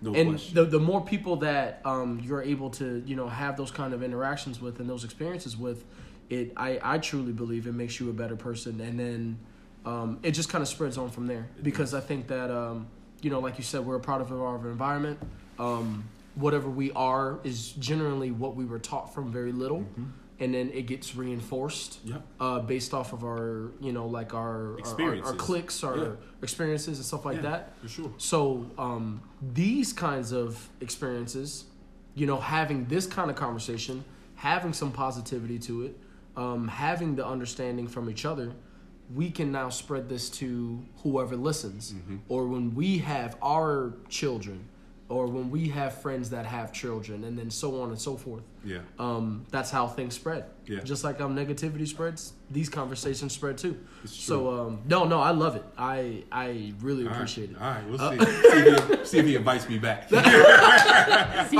No 0.00 0.14
and 0.14 0.30
question. 0.30 0.54
the 0.54 0.64
the 0.64 0.80
more 0.80 1.04
people 1.04 1.36
that 1.36 1.80
um, 1.84 2.20
you're 2.24 2.42
able 2.42 2.70
to 2.70 3.02
you 3.06 3.16
know 3.16 3.28
have 3.28 3.56
those 3.56 3.70
kind 3.70 3.92
of 3.94 4.02
interactions 4.02 4.60
with 4.60 4.80
and 4.80 4.88
those 4.88 5.04
experiences 5.04 5.56
with, 5.56 5.84
it 6.28 6.52
I 6.56 6.78
I 6.82 6.98
truly 6.98 7.32
believe 7.32 7.66
it 7.66 7.74
makes 7.74 7.98
you 8.00 8.10
a 8.10 8.12
better 8.12 8.36
person, 8.36 8.80
and 8.80 8.98
then 8.98 9.38
um, 9.84 10.18
it 10.22 10.32
just 10.32 10.48
kind 10.48 10.62
of 10.62 10.68
spreads 10.68 10.98
on 10.98 11.10
from 11.10 11.26
there 11.26 11.48
because 11.62 11.94
I 11.94 12.00
think 12.00 12.28
that 12.28 12.50
um, 12.50 12.86
you 13.22 13.30
know 13.30 13.40
like 13.40 13.58
you 13.58 13.64
said 13.64 13.84
we're 13.84 13.96
a 13.96 14.00
product 14.00 14.30
of 14.30 14.40
our 14.40 14.56
environment. 14.68 15.18
Um, 15.58 16.04
whatever 16.36 16.70
we 16.70 16.92
are 16.92 17.40
is 17.42 17.72
generally 17.72 18.30
what 18.30 18.54
we 18.54 18.64
were 18.64 18.78
taught 18.78 19.12
from 19.12 19.32
very 19.32 19.50
little. 19.52 19.84
And 20.40 20.54
then 20.54 20.70
it 20.72 20.86
gets 20.86 21.14
reinforced 21.14 21.98
Yep. 22.04 22.22
uh, 22.40 22.60
based 22.60 22.94
off 22.94 23.12
of 23.12 23.22
our, 23.24 23.72
you 23.80 23.92
know, 23.92 24.06
like 24.06 24.32
our 24.34 24.40
our, 24.40 24.64
our, 24.64 24.72
our 24.72 24.78
Experiences. 24.78 25.34
clicks, 25.36 25.84
our 25.84 25.96
Yeah. 25.98 26.08
experiences 26.42 26.96
and 26.98 27.04
stuff 27.06 27.24
like 27.26 27.36
Yeah, 27.36 27.42
that. 27.50 27.78
For 27.82 27.88
sure. 27.88 28.12
So 28.16 28.66
um, 28.78 29.20
these 29.52 29.92
kinds 29.92 30.32
of 30.32 30.68
experiences, 30.80 31.66
you 32.14 32.26
know, 32.26 32.38
having 32.40 32.86
this 32.86 33.06
kind 33.06 33.30
of 33.30 33.36
conversation, 33.36 34.02
having 34.36 34.72
some 34.72 34.92
positivity 34.92 35.58
to 35.58 35.82
it, 35.82 35.96
um, 36.36 36.68
having 36.68 37.16
the 37.16 37.26
understanding 37.26 37.86
from 37.86 38.08
each 38.08 38.24
other, 38.24 38.52
we 39.14 39.30
can 39.30 39.52
now 39.52 39.68
spread 39.68 40.08
this 40.08 40.30
to 40.30 40.80
whoever 41.02 41.36
listens, 41.36 41.92
Mm-hmm. 41.92 42.16
or 42.28 42.46
when 42.46 42.74
we 42.74 42.98
have 42.98 43.36
our 43.42 43.92
children, 44.08 44.64
or 45.10 45.26
when 45.26 45.50
we 45.50 45.68
have 45.68 45.92
friends 46.00 46.30
that 46.30 46.46
have 46.46 46.72
children, 46.72 47.24
and 47.24 47.36
then 47.38 47.50
so 47.50 47.82
on 47.82 47.90
and 47.90 48.00
so 48.00 48.16
forth. 48.16 48.44
Yeah. 48.64 48.78
Um, 48.98 49.46
that's 49.50 49.70
how 49.70 49.86
things 49.88 50.14
spread. 50.14 50.44
Yeah. 50.66 50.80
Just 50.80 51.02
like 51.02 51.20
um, 51.20 51.34
negativity 51.34 51.88
spreads, 51.88 52.34
these 52.50 52.68
conversations 52.68 53.32
spread 53.32 53.56
too. 53.58 53.78
It's 54.04 54.14
So 54.14 54.50
um, 54.66 54.82
no, 54.86 55.04
no, 55.04 55.18
I 55.20 55.30
love 55.30 55.56
it. 55.56 55.64
I 55.78 56.24
I 56.30 56.74
really 56.80 57.04
All 57.04 57.08
right. 57.08 57.16
appreciate 57.16 57.50
it. 57.50 57.56
All 57.60 57.70
right, 57.70 57.88
we'll 57.88 57.98
see. 57.98 58.18
see, 58.18 58.58
if 58.58 58.88
he, 59.00 59.04
see 59.06 59.18
if 59.18 59.26
he 59.26 59.34
invites 59.36 59.68
me 59.68 59.78
back. 59.78 60.08
See, 60.10 60.16
All 60.16 60.22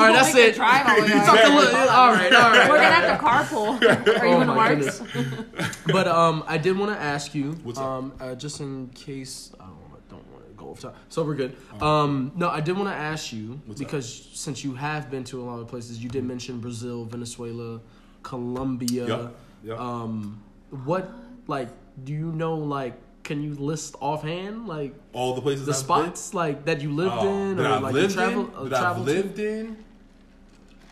right, 0.04 0.12
that's 0.12 0.34
it. 0.34 0.54
Drive 0.54 0.86
all 0.86 0.96
the 1.00 1.02
way 1.02 1.08
Talk 1.08 1.38
out. 1.38 1.50
a 1.50 1.54
little- 1.56 1.76
all 1.90 2.12
right, 2.12 2.32
all 2.32 2.50
right. 2.50 2.68
We're 2.70 2.76
gonna 2.76 2.90
have 2.94 3.18
to 3.18 3.24
carpool. 3.26 4.20
Are 4.20 4.26
you 4.26 4.32
Oh 4.34 4.40
in 4.42 4.46
the 4.46 4.54
my 4.54 4.74
marks? 4.74 5.00
goodness. 5.00 5.76
But 5.86 6.06
um, 6.06 6.44
I 6.46 6.58
did 6.58 6.78
want 6.78 6.92
to 6.94 7.00
ask 7.00 7.34
you, 7.34 7.52
What's 7.62 7.78
up? 7.78 7.84
um, 7.86 8.12
uh, 8.20 8.34
just 8.34 8.60
in 8.60 8.88
case 8.88 9.52
I 9.58 9.64
don't 9.64 9.76
want 9.90 10.08
to, 10.08 10.14
don't 10.14 10.32
want 10.32 10.46
to 10.46 10.52
go 10.54 10.59
top. 10.78 10.96
So 11.08 11.24
we're 11.24 11.34
good. 11.34 11.56
Um, 11.80 12.32
no, 12.36 12.48
I 12.48 12.60
did 12.60 12.76
want 12.76 12.88
to 12.88 12.94
ask 12.94 13.32
you 13.32 13.60
What's 13.66 13.80
because 13.80 14.28
since 14.34 14.62
you 14.62 14.74
have 14.74 15.10
been 15.10 15.24
to 15.24 15.40
a 15.40 15.44
lot 15.44 15.58
of 15.60 15.68
places, 15.68 16.02
you 16.02 16.08
did 16.08 16.24
mention 16.24 16.60
Brazil, 16.60 17.04
Venezuela, 17.06 17.80
Colombia. 18.22 19.06
Yup, 19.06 19.36
yup. 19.64 19.80
Um, 19.80 20.42
what 20.84 21.10
like 21.46 21.68
do 22.04 22.12
you 22.12 22.32
know? 22.32 22.54
Like, 22.54 22.94
can 23.24 23.42
you 23.42 23.54
list 23.54 23.96
offhand 24.00 24.66
like 24.68 24.94
All 25.12 25.34
the 25.34 25.42
places 25.42 25.66
the 25.66 25.72
I've 25.72 25.78
spots 25.78 26.34
like 26.34 26.64
that 26.66 26.80
you 26.80 26.92
lived 26.92 27.14
been, 27.14 27.26
in 27.26 27.56
that 27.56 27.66
or 27.66 27.74
I've 27.74 27.82
like 27.82 27.94
lived 27.94 28.10
you 28.10 28.16
travel, 28.16 28.46
in, 28.48 28.54
uh, 28.54 28.64
that 28.64 28.72
I've 28.74 28.80
traveled 28.80 29.06
to? 29.06 29.12
lived 29.14 29.38
in, 29.38 29.76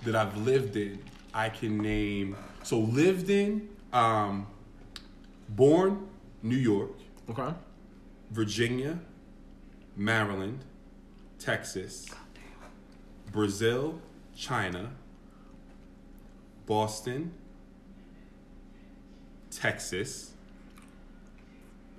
that 0.05 0.17
I've 0.17 0.37
lived 0.39 0.77
in. 0.77 0.99
I 1.35 1.49
can 1.49 1.79
name. 1.79 2.37
So 2.63 2.81
lived 2.81 3.31
in, 3.31 3.69
um, 3.93 4.47
born 5.49 6.09
New 6.43 6.57
York, 6.57 6.91
Okay. 7.31 7.55
Virginia, 8.31 8.99
Maryland, 9.99 10.65
Texas, 11.41 12.09
Brazil, 13.33 14.01
China, 14.35 14.93
Boston, 16.67 17.33
Texas. 19.51 20.33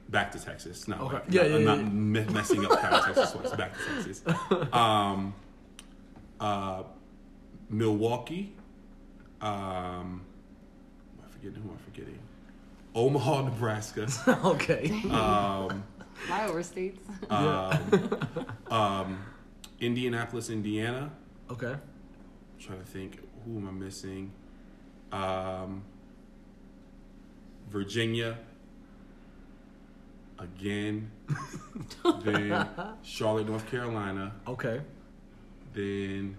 Back 0.07 0.31
to 0.31 0.39
Texas. 0.43 0.87
Not 0.87 1.01
Okay. 1.01 1.19
Yeah, 1.29 1.43
yeah, 1.43 1.55
I'm 1.55 1.61
yeah, 1.61 1.65
not 1.67 1.93
me- 1.93 2.23
messing 2.33 2.65
up 2.65 2.79
Texas 2.81 3.31
twice. 3.31 3.51
Back 3.55 3.73
to 3.77 3.83
Texas. 3.93 4.23
Um, 4.73 5.35
uh, 6.39 6.83
Milwaukee. 7.69 8.53
Um, 9.41 10.21
I 11.23 11.29
forgetting 11.31 11.61
who 11.61 11.69
am 11.69 11.75
I 11.75 11.91
forgetting? 11.91 12.19
Omaha, 12.95 13.41
Nebraska. 13.43 14.07
okay. 14.45 14.89
Um, 15.11 15.83
Flyover 16.27 16.63
states. 16.63 17.01
um, 17.29 18.49
um, 18.69 19.25
Indianapolis, 19.79 20.49
Indiana. 20.49 21.11
okay. 21.49 21.75
trying 22.59 22.79
to 22.79 22.85
think, 22.85 23.19
who 23.45 23.57
am 23.57 23.67
I 23.67 23.71
missing? 23.71 24.31
Um, 25.11 25.83
Virginia. 27.69 28.37
Again. 30.37 31.11
then 32.23 32.67
Charlotte, 33.03 33.47
North 33.47 33.69
Carolina. 33.69 34.33
Okay. 34.47 34.81
Then 35.73 36.37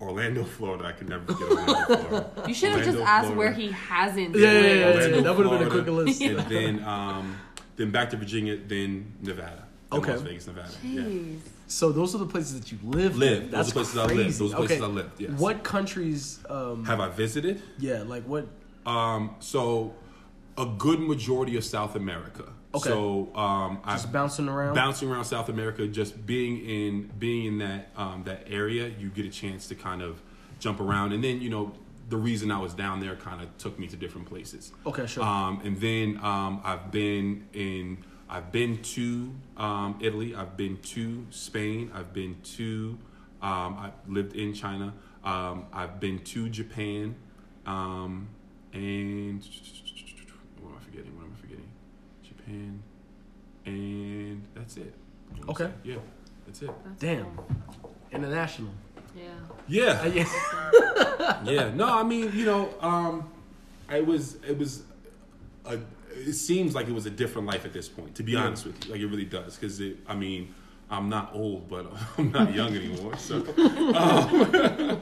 Orlando, 0.00 0.44
Florida. 0.44 0.84
I 0.86 0.92
can 0.92 1.08
never 1.08 1.32
forget 1.32 1.50
Orlando, 1.50 1.96
Florida. 1.96 2.44
You 2.48 2.54
should 2.54 2.70
have 2.70 2.84
just 2.84 2.98
Orlando, 2.98 3.10
asked 3.10 3.26
Florida. 3.32 3.38
where 3.38 3.52
he 3.52 3.70
hasn't. 3.70 4.34
Yeah, 4.36 4.52
yeah, 4.52 4.60
lived. 4.60 4.78
yeah, 4.80 4.86
Orlando, 4.86 5.22
that 5.22 5.36
would've 5.36 5.52
been 5.52 5.62
a 5.62 5.70
Florida, 5.70 5.70
quicker 5.70 5.90
list. 5.92 6.20
And 6.22 6.38
then, 6.50 6.84
um, 6.84 7.36
then 7.76 7.90
back 7.90 8.10
to 8.10 8.16
Virginia, 8.16 8.56
then 8.56 9.12
Nevada. 9.22 9.64
Then 9.90 10.00
Okay. 10.00 10.12
Las 10.12 10.20
Vegas, 10.22 10.46
Nevada. 10.46 10.70
Yeah. 10.82 11.02
Jeez. 11.02 11.38
So 11.68 11.90
those 11.92 12.14
are 12.14 12.18
the 12.18 12.26
places 12.26 12.58
that 12.60 12.70
you 12.72 12.78
live. 12.84 13.16
Lived. 13.16 13.44
in. 13.46 13.50
Those 13.50 13.54
are 13.54 13.62
That's 13.62 13.72
places 13.72 13.98
I 13.98 14.06
crazy. 14.06 14.22
lived. 14.24 14.38
Those 14.38 14.52
are 14.52 14.56
places 14.56 14.76
okay. 14.82 14.84
I 14.84 14.94
lived, 14.94 15.20
yes. 15.20 15.30
What 15.32 15.62
countries? 15.64 16.38
Um, 16.48 16.84
Have 16.84 17.00
I 17.00 17.08
visited? 17.08 17.62
yeah, 17.78 18.02
like 18.02 18.24
what? 18.24 18.46
Um, 18.84 19.34
so 19.40 19.94
a 20.58 20.66
good 20.66 21.00
majority 21.00 21.56
of 21.56 21.64
South 21.64 21.96
America. 21.96 22.44
Okay. 22.74 22.88
So 22.90 23.34
um, 23.34 23.80
Just 23.86 24.06
I've 24.06 24.12
bouncing 24.12 24.48
around. 24.48 24.74
bouncing 24.74 25.10
around 25.10 25.24
South 25.24 25.48
America, 25.48 25.86
just 25.88 26.24
being 26.26 26.58
in 26.64 27.10
being 27.18 27.46
in 27.46 27.58
that 27.58 27.88
um, 27.96 28.22
that 28.26 28.44
area, 28.48 28.90
you 28.98 29.08
get 29.08 29.24
a 29.26 29.30
chance 29.30 29.66
to 29.68 29.74
kind 29.74 30.02
of 30.02 30.20
jump 30.60 30.78
around, 30.80 31.12
and 31.12 31.22
then 31.24 31.40
you 31.40 31.50
know 31.50 31.72
the 32.08 32.16
reason 32.16 32.50
I 32.50 32.58
was 32.60 32.74
down 32.74 33.00
there 33.00 33.16
kind 33.16 33.42
of 33.42 33.56
took 33.58 33.78
me 33.78 33.86
to 33.88 33.96
different 33.96 34.28
places. 34.28 34.72
Okay, 34.86 35.06
sure. 35.06 35.24
Um, 35.24 35.60
and 35.64 35.80
then 35.80 36.18
um, 36.22 36.60
I've 36.64 36.90
been 36.90 37.46
in. 37.52 37.98
I've 38.28 38.50
been 38.50 38.82
to 38.82 39.32
um, 39.56 39.98
Italy. 40.00 40.34
I've 40.34 40.56
been 40.56 40.78
to 40.78 41.26
Spain. 41.30 41.90
I've 41.94 42.12
been 42.12 42.36
to. 42.56 42.98
Um, 43.42 43.76
I 43.76 43.90
lived 44.08 44.34
in 44.34 44.52
China. 44.54 44.92
Um, 45.24 45.66
I've 45.72 45.98
been 46.00 46.20
to 46.20 46.48
Japan, 46.48 47.16
um, 47.66 48.28
and 48.72 49.44
what 50.60 50.70
am 50.70 50.76
I 50.76 50.84
forgetting? 50.84 51.16
What 51.16 51.24
am 51.24 51.32
I 51.36 51.40
forgetting? 51.40 51.68
Japan, 52.22 52.82
and 53.64 54.42
that's 54.54 54.76
it. 54.76 54.94
Okay. 55.48 55.64
say. 55.64 55.72
Yeah, 55.82 55.96
that's 56.46 56.62
it. 56.62 56.70
That's 56.84 57.00
Damn. 57.00 57.36
cool. 57.36 57.94
International. 58.12 58.70
Yeah. 59.16 59.24
Yeah, 59.68 60.06
yeah. 60.06 61.42
yeah. 61.44 61.70
No, 61.74 61.86
I 61.92 62.02
mean, 62.02 62.30
you 62.34 62.44
know, 62.44 62.68
um, 62.80 63.28
it 63.90 64.06
was 64.06 64.36
it 64.48 64.56
was 64.58 64.82
a. 65.64 65.78
It 66.18 66.32
seems 66.34 66.74
like 66.74 66.88
it 66.88 66.94
was 66.94 67.04
a 67.06 67.10
different 67.10 67.46
life 67.46 67.64
at 67.64 67.72
this 67.72 67.88
point. 67.88 68.14
To 68.16 68.22
be 68.22 68.36
honest 68.36 68.64
with 68.66 68.84
you, 68.86 68.92
like 68.92 69.00
it 69.00 69.06
really 69.06 69.24
does. 69.24 69.56
Because 69.56 69.80
I 70.06 70.14
mean, 70.14 70.54
I'm 70.90 71.08
not 71.08 71.30
old, 71.34 71.68
but 71.68 71.86
I'm 72.18 72.30
not 72.32 72.54
young 72.54 72.74
anymore. 72.74 73.16
So, 73.18 73.36
um, 73.94 75.00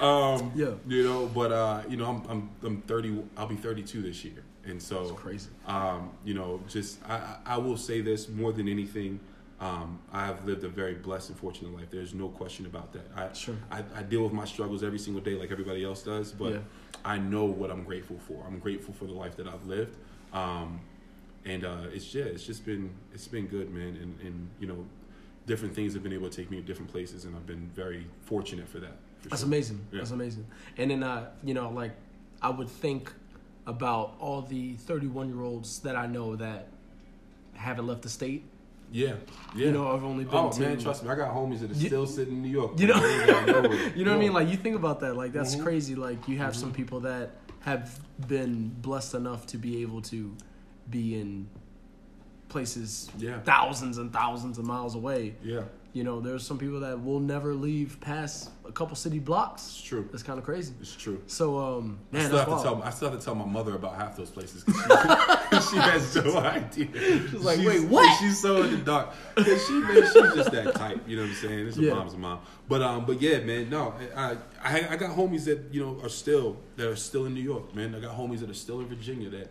um, 0.00 0.52
Yeah. 0.54 0.72
you 0.88 1.04
know, 1.04 1.26
but 1.26 1.52
uh, 1.52 1.82
you 1.88 1.96
know, 1.96 2.06
I'm 2.06 2.22
I'm 2.30 2.50
I'm 2.64 2.82
30. 2.82 3.22
I'll 3.36 3.46
be 3.46 3.56
32 3.56 4.02
this 4.02 4.24
year, 4.24 4.42
and 4.64 4.80
so 4.82 5.08
That's 5.08 5.20
crazy. 5.20 5.50
um, 5.66 6.10
you 6.24 6.34
know, 6.34 6.60
just 6.68 6.98
I 7.08 7.36
I 7.46 7.58
will 7.58 7.76
say 7.76 8.00
this 8.00 8.28
more 8.28 8.52
than 8.52 8.68
anything. 8.68 9.20
Um, 9.60 9.98
I 10.10 10.24
have 10.24 10.46
lived 10.46 10.64
a 10.64 10.68
very 10.68 10.94
blessed 10.94 11.28
and 11.30 11.38
fortunate 11.38 11.74
life. 11.74 11.90
There's 11.90 12.14
no 12.14 12.28
question 12.28 12.64
about 12.64 12.92
that. 12.94 13.06
I, 13.14 13.30
Sure. 13.34 13.56
I, 13.70 13.84
I 13.94 14.02
deal 14.02 14.22
with 14.24 14.32
my 14.32 14.46
struggles 14.46 14.82
every 14.82 14.98
single 14.98 15.22
day, 15.22 15.34
like 15.34 15.50
everybody 15.52 15.84
else 15.84 16.02
does. 16.02 16.32
But 16.32 16.52
Yeah. 16.54 16.58
I 17.04 17.18
know 17.18 17.44
what 17.44 17.70
I'm 17.70 17.84
grateful 17.84 18.18
for. 18.26 18.42
I'm 18.46 18.58
grateful 18.58 18.94
for 18.94 19.04
the 19.04 19.12
life 19.12 19.36
that 19.36 19.46
I've 19.46 19.64
lived, 19.66 19.96
um, 20.34 20.80
and 21.46 21.64
uh, 21.64 21.84
it's 21.92 22.14
yeah, 22.14 22.24
it's 22.24 22.44
just 22.44 22.64
been 22.66 22.90
it's 23.14 23.26
been 23.28 23.46
good, 23.46 23.70
man. 23.72 23.96
And, 24.02 24.18
and 24.20 24.48
you 24.60 24.66
know, 24.66 24.84
different 25.46 25.74
things 25.74 25.94
have 25.94 26.02
been 26.02 26.12
able 26.12 26.28
to 26.28 26.36
take 26.36 26.50
me 26.50 26.58
to 26.58 26.62
different 26.62 26.90
places, 26.90 27.24
and 27.24 27.34
I've 27.36 27.46
been 27.46 27.70
very 27.74 28.06
fortunate 28.22 28.68
for 28.68 28.80
that. 28.80 28.92
for 29.22 29.28
That's 29.30 29.40
sure. 29.42 29.46
amazing. 29.46 29.80
Yeah. 29.92 29.98
That's 29.98 30.10
amazing. 30.10 30.46
And 30.76 30.90
then, 30.90 31.02
uh, 31.02 31.30
you 31.42 31.54
know, 31.54 31.70
like 31.70 31.92
I 32.42 32.50
would 32.50 32.68
think 32.68 33.12
about 33.66 34.16
all 34.20 34.42
the 34.42 34.74
31 34.76 35.28
year 35.28 35.42
olds 35.42 35.78
that 35.80 35.96
I 35.96 36.06
know 36.06 36.36
that 36.36 36.68
haven't 37.54 37.86
left 37.86 38.02
the 38.02 38.08
state. 38.10 38.44
Yeah, 38.92 39.14
yeah. 39.54 39.66
You 39.66 39.72
know, 39.72 39.94
I've 39.94 40.02
only 40.04 40.24
been 40.24 40.34
Oh 40.34 40.50
to- 40.50 40.60
man, 40.60 40.78
trust 40.78 41.04
me, 41.04 41.10
I 41.10 41.14
got 41.14 41.32
homies 41.34 41.60
that 41.60 41.70
are 41.70 41.74
You- 41.74 41.86
still 41.86 42.06
sitting 42.06 42.34
in 42.34 42.42
New 42.42 42.48
York. 42.48 42.72
You 42.78 42.88
know- 42.88 43.00
They 43.00 43.14
ain't 43.20 43.26
going 43.46 43.62
nowhere. 43.62 43.96
You 43.96 44.04
know 44.04 44.10
what 44.12 44.16
I 44.18 44.20
mean? 44.20 44.32
Like 44.32 44.48
you 44.48 44.56
think 44.56 44.74
about 44.76 45.00
that, 45.00 45.14
like 45.16 45.32
that's 45.32 45.54
Mhm. 45.56 45.62
crazy. 45.62 45.94
Like 45.94 46.26
you 46.28 46.38
have 46.38 46.56
some 46.56 46.72
people 46.72 47.00
that 47.00 47.36
have 47.60 48.00
been 48.26 48.68
blessed 48.80 49.14
enough 49.14 49.46
to 49.48 49.58
be 49.58 49.82
able 49.82 50.02
to 50.02 50.34
be 50.90 51.14
in 51.20 51.46
places 52.48 53.08
Yeah. 53.18 53.38
thousands 53.40 53.98
and 53.98 54.12
thousands 54.12 54.58
of 54.58 54.64
miles 54.64 54.94
away. 54.94 55.34
yeah, 55.44 55.62
You 55.92 56.04
know, 56.04 56.20
there's 56.20 56.46
some 56.46 56.56
people 56.56 56.78
that 56.80 57.02
will 57.02 57.18
never 57.18 57.52
leave 57.52 57.98
past 58.00 58.50
a 58.64 58.70
couple 58.70 58.94
city 58.94 59.18
blocks. 59.18 59.62
it's 59.66 59.82
true. 59.82 60.08
That's 60.12 60.22
kind 60.22 60.38
of 60.38 60.44
crazy. 60.44 60.72
It's 60.80 60.94
true. 60.94 61.20
So, 61.26 61.58
um, 61.58 61.98
I 62.12 62.16
man, 62.16 62.24
still 62.26 62.36
that's 62.36 62.48
have 62.50 62.58
to 62.58 62.64
tell. 62.64 62.82
I 62.84 62.90
still 62.90 63.10
have 63.10 63.18
to 63.18 63.24
tell 63.24 63.34
my 63.34 63.44
mother 63.44 63.74
about 63.74 63.96
half 63.96 64.16
those 64.16 64.30
places. 64.30 64.62
'cause 64.62 65.64
She, 65.68 65.70
she 65.70 65.76
has 65.78 66.14
no 66.14 66.36
idea. 66.38 66.86
She's 67.28 67.32
like, 67.44 67.58
"Wait, 67.58 67.88
what?" 67.88 68.20
She's 68.20 68.38
so 68.40 68.62
in 68.62 68.70
the 68.70 68.76
dark. 68.78 69.08
'Cause 69.34 69.66
she, 69.66 69.72
man, 69.80 69.96
she's 70.04 70.12
just 70.34 70.52
that 70.52 70.76
type. 70.76 71.00
You 71.08 71.16
know 71.16 71.22
what 71.22 71.30
I'm 71.30 71.34
saying? 71.36 71.66
It's 71.66 71.76
a 71.78 71.82
Yeah. 71.82 71.94
mom's 71.94 72.16
mom. 72.16 72.38
But 72.68 72.82
um, 72.82 73.04
but 73.04 73.20
yeah, 73.20 73.40
man. 73.40 73.68
No, 73.68 73.92
I, 74.14 74.36
I 74.62 74.86
I 74.90 74.96
got 74.96 75.16
homies 75.16 75.44
that 75.46 75.74
you 75.74 75.80
know 75.84 75.98
are 76.04 76.08
still 76.08 76.56
that 76.76 76.86
are 76.86 76.94
still 76.94 77.26
in 77.26 77.34
New 77.34 77.42
York, 77.42 77.74
man. 77.74 77.96
I 77.96 77.98
got 77.98 78.16
homies 78.16 78.38
that 78.40 78.50
are 78.50 78.54
still 78.54 78.78
in 78.78 78.86
Virginia 78.86 79.28
that 79.30 79.48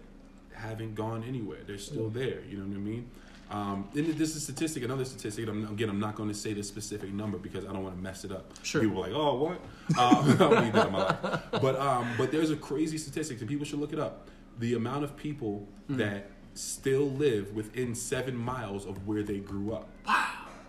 haven't 0.53 0.95
gone 0.95 1.21
anywhere. 1.27 1.59
They're 1.67 1.77
still 1.77 2.09
there. 2.09 2.39
You 2.49 2.59
know 2.59 2.63
what 2.65 2.75
I 2.75 2.79
mean? 2.79 3.09
Um, 3.49 3.89
and 3.95 4.05
this 4.13 4.29
is 4.31 4.35
a 4.37 4.39
statistic, 4.41 4.83
another 4.83 5.05
statistic. 5.05 5.47
I'm, 5.47 5.65
again, 5.71 5.89
I'm 5.89 5.99
not 5.99 6.15
going 6.15 6.29
to 6.29 6.35
say 6.35 6.53
this 6.53 6.67
specific 6.67 7.11
number 7.11 7.37
because 7.37 7.65
I 7.65 7.73
don't 7.73 7.83
want 7.83 7.95
to 7.95 8.01
mess 8.01 8.23
it 8.23 8.31
up. 8.31 8.51
Sure. 8.61 8.81
People 8.81 8.97
are 9.03 9.07
like, 9.07 9.15
oh, 9.15 9.35
what? 9.35 9.59
Um, 9.97 10.31
I 10.31 10.35
don't 10.35 10.71
that 10.73 10.87
in 10.87 10.91
my 10.93 11.03
life. 11.03 11.41
But 11.53 11.79
um, 11.79 12.07
but 12.17 12.31
there's 12.31 12.51
a 12.51 12.55
crazy 12.55 12.97
statistic, 12.97 13.39
and 13.39 13.49
people 13.49 13.65
should 13.65 13.79
look 13.79 13.93
it 13.93 13.99
up. 13.99 14.29
The 14.59 14.75
amount 14.75 15.03
of 15.03 15.15
people 15.15 15.67
that 15.89 16.29
still 16.53 17.09
live 17.11 17.53
within 17.53 17.95
seven 17.95 18.35
miles 18.35 18.85
of 18.85 19.07
where 19.07 19.23
they 19.23 19.37
grew 19.39 19.73
up. 19.73 19.89
Wow. 20.05 20.25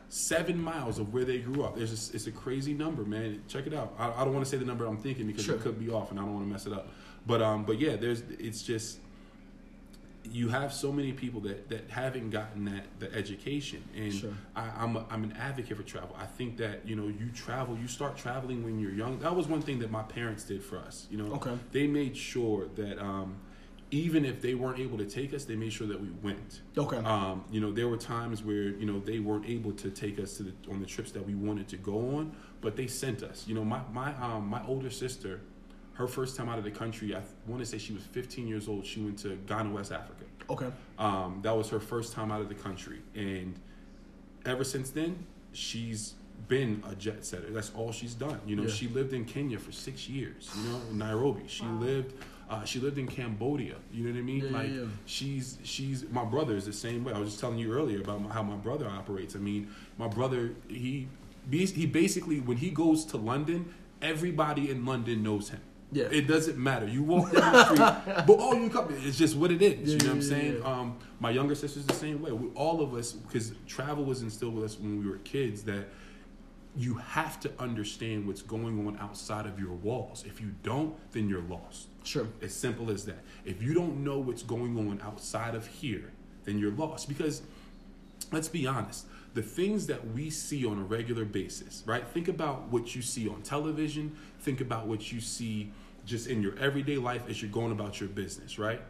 Seven 0.08 0.60
miles 0.60 0.98
of 0.98 1.12
where 1.12 1.24
they 1.24 1.38
grew 1.38 1.62
up. 1.62 1.76
There's 1.76 2.10
a, 2.10 2.16
it's 2.16 2.26
a 2.26 2.32
crazy 2.32 2.74
number, 2.74 3.04
man. 3.04 3.42
Check 3.48 3.66
it 3.66 3.74
out. 3.74 3.94
I, 3.98 4.10
I 4.10 4.24
don't 4.24 4.32
want 4.32 4.44
to 4.44 4.50
say 4.50 4.56
the 4.56 4.64
number 4.64 4.86
I'm 4.86 4.96
thinking 4.96 5.26
because 5.26 5.44
Sure. 5.44 5.54
it 5.56 5.60
could 5.60 5.78
be 5.78 5.90
off, 5.90 6.10
and 6.10 6.18
I 6.18 6.22
don't 6.22 6.34
want 6.34 6.46
to 6.46 6.50
mess 6.52 6.66
it 6.66 6.72
up. 6.72 6.88
But 7.26 7.42
um, 7.42 7.64
but 7.64 7.78
yeah, 7.78 7.96
there's 7.96 8.22
it's 8.38 8.62
just 8.62 8.98
you 10.24 10.48
have 10.50 10.72
so 10.72 10.92
many 10.92 11.12
people 11.12 11.40
that, 11.40 11.68
that 11.70 11.88
haven't 11.90 12.28
gotten 12.30 12.64
that 12.66 12.84
the 12.98 13.12
education 13.14 13.82
and 13.96 14.12
Sure. 14.12 14.32
I, 14.54 14.68
I'm, 14.76 14.96
a, 14.96 15.06
I'm 15.10 15.24
an 15.24 15.32
advocate 15.38 15.76
for 15.78 15.82
travel 15.82 16.14
i 16.18 16.26
think 16.26 16.58
that 16.58 16.86
you 16.86 16.94
know 16.94 17.06
you 17.08 17.30
travel 17.34 17.76
you 17.76 17.88
start 17.88 18.16
traveling 18.18 18.62
when 18.62 18.78
you're 18.78 18.92
young 18.92 19.18
that 19.20 19.34
was 19.34 19.46
one 19.48 19.62
thing 19.62 19.78
that 19.78 19.90
my 19.90 20.02
parents 20.02 20.44
did 20.44 20.62
for 20.62 20.78
us 20.78 21.06
you 21.10 21.16
know 21.16 21.32
Okay. 21.34 21.56
they 21.72 21.86
made 21.86 22.16
sure 22.16 22.68
that 22.76 22.98
um, 23.02 23.36
even 23.92 24.24
if 24.24 24.40
they 24.40 24.54
weren't 24.54 24.78
able 24.78 24.98
to 24.98 25.06
take 25.06 25.32
us 25.32 25.44
they 25.46 25.56
made 25.56 25.72
sure 25.72 25.86
that 25.86 26.00
we 26.00 26.10
went 26.22 26.60
Okay. 26.76 26.98
um, 26.98 27.42
you 27.50 27.60
know 27.60 27.72
there 27.72 27.88
were 27.88 27.96
times 27.96 28.42
where 28.44 28.68
you 28.80 28.84
know 28.86 29.00
they 29.00 29.20
weren't 29.20 29.46
able 29.46 29.72
to 29.72 29.90
take 29.90 30.18
us 30.18 30.36
to 30.36 30.42
the, 30.44 30.52
on 30.70 30.80
the 30.80 30.86
trips 30.86 31.12
that 31.12 31.26
we 31.26 31.34
wanted 31.34 31.66
to 31.68 31.76
go 31.78 31.96
on 32.18 32.32
but 32.60 32.76
they 32.76 32.86
sent 32.86 33.22
us 33.22 33.46
you 33.48 33.54
know 33.54 33.64
my 33.64 33.80
my 33.92 34.14
um, 34.16 34.46
my 34.46 34.62
older 34.66 34.90
sister 34.90 35.40
her 36.00 36.08
first 36.08 36.36
time 36.36 36.48
out 36.48 36.58
of 36.58 36.64
the 36.64 36.70
country 36.82 37.14
i 37.14 37.22
want 37.46 37.60
to 37.62 37.66
say 37.66 37.78
she 37.78 37.92
was 37.92 38.02
15 38.02 38.48
years 38.48 38.68
old 38.68 38.84
she 38.84 39.00
went 39.00 39.18
to 39.18 39.36
ghana 39.46 39.70
west 39.70 39.92
africa 39.92 40.24
okay. 40.50 40.70
um, 40.98 41.40
that 41.42 41.56
was 41.56 41.68
her 41.70 41.80
first 41.80 42.12
time 42.12 42.30
out 42.30 42.40
of 42.40 42.48
the 42.48 42.54
country, 42.54 43.00
and 43.14 43.54
ever 44.44 44.64
since 44.64 44.90
then, 44.90 45.24
she's 45.52 46.14
been 46.48 46.82
a 46.90 46.94
jet 46.94 47.24
setter. 47.24 47.50
That's 47.50 47.70
all 47.74 47.92
she's 47.92 48.14
done. 48.14 48.40
You 48.46 48.56
know, 48.56 48.62
Yeah. 48.64 48.70
she 48.70 48.88
lived 48.88 49.12
in 49.12 49.24
Kenya 49.24 49.58
for 49.58 49.72
six 49.72 50.08
years. 50.08 50.50
You 50.56 50.70
know, 50.70 50.80
in 50.90 50.98
Nairobi. 50.98 51.44
She 51.46 51.64
lived. 51.64 52.14
Uh, 52.48 52.64
she 52.64 52.80
lived 52.80 52.98
in 52.98 53.06
Cambodia. 53.06 53.76
You 53.92 54.04
know 54.04 54.12
what 54.12 54.18
I 54.18 54.22
mean? 54.22 54.44
Yeah, 54.44 54.50
yeah, 54.50 54.58
like 54.58 54.70
yeah. 54.70 54.84
she's 55.06 55.58
she's 55.62 56.08
my 56.10 56.24
brother 56.24 56.56
is 56.56 56.66
the 56.66 56.72
same 56.72 57.04
way. 57.04 57.12
I 57.12 57.18
was 57.18 57.28
just 57.30 57.40
telling 57.40 57.58
you 57.58 57.72
earlier 57.72 58.00
about 58.00 58.22
my, 58.22 58.32
how 58.32 58.42
my 58.42 58.56
brother 58.56 58.88
operates. 58.88 59.36
I 59.36 59.38
mean, 59.38 59.68
my 59.98 60.08
brother 60.08 60.54
he 60.68 61.06
he 61.50 61.86
basically 61.86 62.40
when 62.40 62.56
he 62.56 62.70
goes 62.70 63.04
to 63.06 63.16
London, 63.16 63.72
everybody 64.02 64.70
in 64.70 64.84
London 64.84 65.22
knows 65.22 65.50
him. 65.50 65.60
Yeah. 65.92 66.04
It 66.10 66.28
doesn't 66.28 66.56
matter. 66.56 66.86
You 66.86 67.02
walk 67.02 67.32
down 67.32 67.52
the 67.52 67.64
street, 67.64 68.24
but 68.26 68.38
all 68.38 68.54
you 68.54 68.70
come. 68.70 68.94
It's 69.04 69.18
just 69.18 69.36
what 69.36 69.50
it 69.50 69.60
is. 69.60 69.88
Yeah, 69.88 69.92
you 69.94 69.98
know 69.98 70.04
what 70.06 70.14
I'm 70.14 70.22
saying? 70.22 70.58
yeah. 70.58 70.72
Um, 70.72 70.98
my 71.18 71.30
younger 71.30 71.54
sister's 71.54 71.84
the 71.86 71.94
same 71.94 72.22
way. 72.22 72.30
We, 72.32 72.48
all 72.54 72.80
of 72.80 72.94
us, 72.94 73.12
because 73.12 73.52
travel 73.66 74.04
was 74.04 74.22
instilled 74.22 74.54
with 74.54 74.64
us 74.64 74.78
when 74.78 74.98
we 75.00 75.10
were 75.10 75.18
kids, 75.18 75.62
that 75.64 75.88
you 76.76 76.94
have 76.94 77.40
to 77.40 77.50
understand 77.58 78.26
what's 78.26 78.42
going 78.42 78.86
on 78.86 78.96
outside 79.00 79.46
of 79.46 79.58
your 79.58 79.72
walls. 79.72 80.24
If 80.26 80.40
you 80.40 80.52
don't, 80.62 80.94
then 81.12 81.28
you're 81.28 81.42
lost. 81.42 81.88
Sure. 82.04 82.28
As 82.40 82.54
simple 82.54 82.90
as 82.90 83.04
that. 83.06 83.24
If 83.44 83.60
you 83.60 83.74
don't 83.74 84.04
know 84.04 84.18
what's 84.18 84.42
going 84.42 84.78
on 84.78 85.00
outside 85.02 85.56
of 85.56 85.66
here, 85.66 86.12
then 86.44 86.58
you're 86.58 86.70
lost. 86.70 87.08
Because 87.08 87.42
let's 88.30 88.48
be 88.48 88.66
honest, 88.66 89.06
the 89.34 89.42
things 89.42 89.86
that 89.86 90.12
we 90.12 90.30
see 90.30 90.66
on 90.66 90.78
a 90.78 90.82
regular 90.82 91.24
basis, 91.24 91.82
right? 91.86 92.06
Think 92.08 92.28
about 92.28 92.68
what 92.68 92.94
you 92.94 93.02
see 93.02 93.28
on 93.28 93.42
television, 93.42 94.16
think 94.40 94.60
about 94.60 94.86
what 94.86 95.12
you 95.12 95.20
see 95.20 95.70
just 96.04 96.26
in 96.26 96.42
your 96.42 96.58
everyday 96.58 96.96
life 96.96 97.22
as 97.28 97.40
you're 97.40 97.50
going 97.50 97.72
about 97.72 98.00
your 98.00 98.08
business, 98.08 98.58
right? 98.58 98.80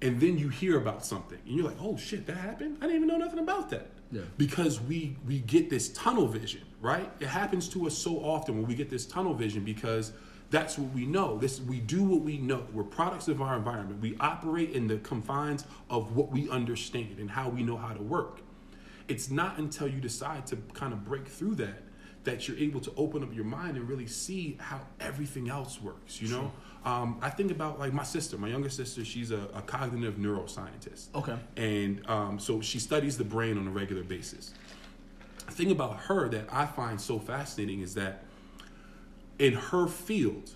And 0.00 0.20
then 0.20 0.36
you 0.36 0.48
hear 0.48 0.76
about 0.76 1.06
something 1.06 1.38
and 1.46 1.56
you're 1.56 1.66
like, 1.66 1.80
"Oh 1.80 1.96
shit, 1.96 2.26
that 2.26 2.36
happened? 2.36 2.78
I 2.80 2.86
didn't 2.86 2.96
even 2.96 3.08
know 3.08 3.18
nothing 3.18 3.38
about 3.38 3.70
that." 3.70 3.88
Yeah. 4.10 4.22
Because 4.36 4.80
we 4.80 5.16
we 5.26 5.38
get 5.40 5.70
this 5.70 5.90
tunnel 5.90 6.26
vision, 6.26 6.62
right? 6.80 7.10
It 7.20 7.28
happens 7.28 7.68
to 7.70 7.86
us 7.86 7.96
so 7.96 8.18
often 8.18 8.56
when 8.56 8.66
we 8.66 8.74
get 8.74 8.90
this 8.90 9.06
tunnel 9.06 9.34
vision 9.34 9.64
because 9.64 10.12
that's 10.50 10.76
what 10.76 10.92
we 10.92 11.06
know. 11.06 11.38
This 11.38 11.60
we 11.60 11.80
do 11.80 12.02
what 12.02 12.20
we 12.20 12.36
know. 12.36 12.66
We're 12.72 12.82
products 12.82 13.28
of 13.28 13.40
our 13.40 13.56
environment. 13.56 14.00
We 14.00 14.16
operate 14.20 14.70
in 14.70 14.86
the 14.88 14.98
confines 14.98 15.64
of 15.88 16.14
what 16.16 16.30
we 16.30 16.50
understand 16.50 17.18
and 17.18 17.30
how 17.30 17.48
we 17.48 17.62
know 17.62 17.76
how 17.76 17.94
to 17.94 18.02
work. 18.02 18.42
It's 19.08 19.30
not 19.30 19.58
until 19.58 19.88
you 19.88 20.00
decide 20.00 20.46
to 20.48 20.56
kind 20.74 20.92
of 20.92 21.04
break 21.04 21.26
through 21.26 21.54
that 21.56 21.82
that 22.24 22.46
you're 22.46 22.58
able 22.58 22.80
to 22.80 22.92
open 22.96 23.22
up 23.22 23.34
your 23.34 23.44
mind 23.44 23.76
and 23.76 23.88
really 23.88 24.06
see 24.06 24.56
how 24.60 24.80
everything 25.00 25.48
else 25.48 25.80
works. 25.80 26.22
You 26.22 26.28
know, 26.28 26.52
um, 26.84 27.18
I 27.20 27.30
think 27.30 27.50
about 27.50 27.78
like 27.78 27.92
my 27.92 28.04
sister, 28.04 28.38
my 28.38 28.48
younger 28.48 28.68
sister. 28.68 29.04
She's 29.04 29.30
a, 29.30 29.48
a 29.54 29.62
cognitive 29.62 30.14
neuroscientist. 30.14 31.06
Okay. 31.14 31.36
And 31.56 32.08
um, 32.08 32.38
so 32.38 32.60
she 32.60 32.78
studies 32.78 33.18
the 33.18 33.24
brain 33.24 33.58
on 33.58 33.66
a 33.66 33.70
regular 33.70 34.02
basis. 34.02 34.54
The 35.46 35.52
thing 35.52 35.70
about 35.70 35.96
her 36.00 36.28
that 36.28 36.46
I 36.50 36.66
find 36.66 37.00
so 37.00 37.18
fascinating 37.18 37.80
is 37.80 37.94
that 37.94 38.24
in 39.38 39.54
her 39.54 39.88
field, 39.88 40.50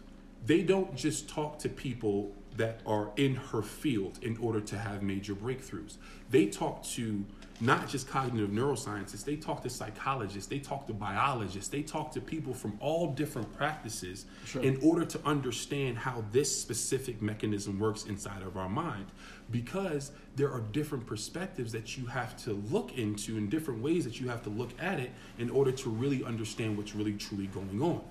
they 0.45 0.63
don't 0.63 0.95
just 0.95 1.29
talk 1.29 1.59
to 1.61 1.69
people 1.69 2.33
that 2.57 2.81
are 2.87 3.11
in 3.17 3.35
her 3.37 3.63
field 3.63 4.19
in 4.23 4.37
order 4.39 4.61
to 4.61 4.79
have 4.79 5.03
major 5.03 5.35
breakthroughs. 5.35 5.97
They 6.31 6.47
talk 6.47 6.83
to 6.85 7.25
not 7.61 7.89
just 7.89 8.07
cognitive 8.09 8.51
neuroscientists, 8.51 9.25
they 9.25 9.37
talk 9.37 9.63
to 9.63 9.71
psychologists, 9.71 10.47
they 10.49 10.59
talk 10.59 10.87
to 10.87 10.93
biologists, 10.93 11.69
they 11.71 11.83
talk 11.83 12.13
to 12.13 12.21
people 12.21 12.53
from 12.53 12.77
all 12.81 13.13
different 13.13 13.51
practices 13.57 14.27
Sure. 14.45 14.63
in 14.63 14.79
order 14.83 15.07
to 15.07 15.21
understand 15.25 15.97
how 15.97 16.23
this 16.33 16.55
specific 16.55 17.23
mechanism 17.23 17.79
works 17.79 18.05
inside 18.05 18.43
of 18.43 18.57
our 18.59 18.69
mind. 18.69 19.07
Because 19.51 20.13
there 20.35 20.51
are 20.53 20.61
different 20.61 21.07
perspectives 21.07 21.73
that 21.73 21.97
you 21.97 22.07
have 22.07 22.37
to 22.45 22.53
look 22.71 22.99
into 22.99 23.39
and 23.39 23.51
different 23.51 23.81
ways 23.83 24.05
that 24.05 24.21
you 24.21 24.29
have 24.29 24.43
to 24.43 24.51
look 24.51 24.71
at 24.79 25.01
it 25.01 25.11
in 25.39 25.49
order 25.49 25.73
to 25.73 25.89
really 25.89 26.25
understand 26.25 26.77
what's 26.77 26.95
really 26.95 27.15
truly 27.15 27.47
going 27.47 27.81
on. 27.81 28.03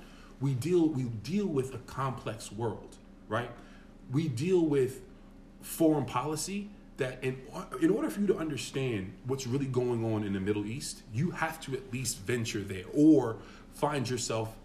We 0.41 0.53
deal 0.55 0.87
we 0.89 1.03
deal 1.03 1.45
with 1.47 1.73
a 1.75 1.77
complex 1.79 2.51
world, 2.51 2.95
right? 3.29 3.49
We 4.11 4.27
deal 4.27 4.65
with 4.65 5.01
foreign 5.61 6.05
policy 6.05 6.69
that 6.97 7.23
in, 7.23 7.41
in 7.81 7.89
order 7.89 8.09
for 8.09 8.21
you 8.21 8.27
to 8.27 8.37
understand 8.37 9.13
what's 9.25 9.45
really 9.45 9.65
going 9.65 10.13
on 10.13 10.23
in 10.23 10.33
the 10.33 10.39
Middle 10.39 10.65
East, 10.65 11.03
you 11.13 11.31
have 11.31 11.59
to 11.61 11.73
at 11.73 11.91
least 11.91 12.19
venture 12.19 12.61
there 12.61 12.85
or 12.93 13.37
find 13.73 14.09
yourself 14.09 14.55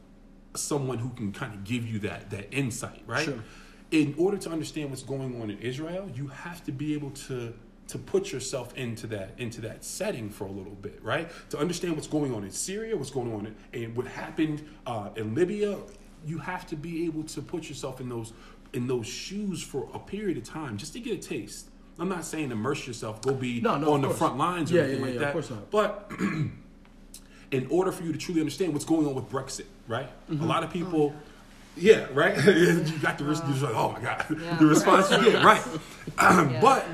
someone 0.54 0.98
who 0.98 1.10
can 1.10 1.32
kind 1.32 1.54
of 1.54 1.64
give 1.64 1.86
you 1.86 1.98
that 2.00 2.30
that 2.30 2.52
insight, 2.52 3.02
right? 3.06 3.24
Sure. 3.24 3.42
In 3.90 4.14
order 4.18 4.36
to 4.38 4.50
understand 4.50 4.90
what's 4.90 5.02
going 5.02 5.40
on 5.42 5.50
in 5.50 5.58
Israel, 5.58 6.08
you 6.14 6.28
have 6.28 6.64
to 6.64 6.72
be 6.72 6.94
able 6.94 7.10
to 7.10 7.52
to 7.88 7.98
put 7.98 8.30
yourself 8.30 8.76
into 8.76 9.08
that 9.08 9.34
into 9.38 9.60
that 9.62 9.84
setting 9.84 10.30
for 10.30 10.44
a 10.44 10.50
little 10.50 10.76
bit, 10.76 11.00
right? 11.02 11.28
To 11.50 11.58
understand 11.58 11.96
what's 11.96 12.06
going 12.06 12.32
on 12.32 12.44
in 12.44 12.50
Syria, 12.50 12.96
what's 12.96 13.10
going 13.10 13.32
on 13.32 13.46
in, 13.72 13.82
and 13.82 13.96
what 13.96 14.06
happened 14.06 14.64
uh, 14.86 15.10
in 15.16 15.34
Libya, 15.34 15.76
you 16.24 16.38
have 16.38 16.66
to 16.68 16.76
be 16.76 17.06
able 17.06 17.24
to 17.24 17.42
put 17.42 17.68
yourself 17.68 18.00
in 18.00 18.08
those 18.08 18.32
in 18.72 18.86
those 18.86 19.06
shoes 19.06 19.62
for 19.62 19.88
a 19.94 19.98
period 19.98 20.36
of 20.38 20.44
time 20.44 20.76
just 20.76 20.92
to 20.94 21.00
get 21.00 21.14
a 21.24 21.28
taste. 21.28 21.68
I'm 21.98 22.08
not 22.08 22.24
saying 22.24 22.50
immerse 22.50 22.86
yourself, 22.86 23.20
go 23.20 23.34
be 23.34 23.60
No, 23.60 23.76
no, 23.76 23.92
on 23.92 24.00
the 24.00 24.06
course. 24.08 24.18
front 24.18 24.38
lines 24.38 24.72
or 24.72 24.76
Yeah, 24.76 24.82
anything 24.82 25.00
yeah, 25.00 25.04
like 25.06 25.14
yeah, 25.14 25.20
that. 25.20 25.26
of 25.28 25.32
course 25.32 25.50
not. 25.50 25.70
But 25.70 26.10
in 27.50 27.66
order 27.68 27.92
for 27.92 28.04
you 28.04 28.12
to 28.12 28.18
truly 28.18 28.40
understand 28.40 28.72
what's 28.72 28.84
going 28.84 29.06
on 29.06 29.14
with 29.14 29.28
Brexit, 29.28 29.66
right? 29.88 30.08
Mm-hmm. 30.30 30.42
A 30.42 30.46
lot 30.46 30.62
of 30.62 30.70
people, 30.70 31.14
yeah, 31.76 32.06
right. 32.14 32.36
you 32.46 32.98
got 33.02 33.18
the 33.18 33.24
risk. 33.24 33.42
You're 33.46 33.56
like, 33.68 33.74
oh 33.74 33.92
my 33.92 34.00
god, 34.00 34.24
Yeah. 34.30 34.56
the 34.56 34.66
response 34.66 35.10
you 35.10 35.32
get, 35.32 35.44
right? 35.44 35.62
Yeah, 36.20 36.58
but 36.60 36.86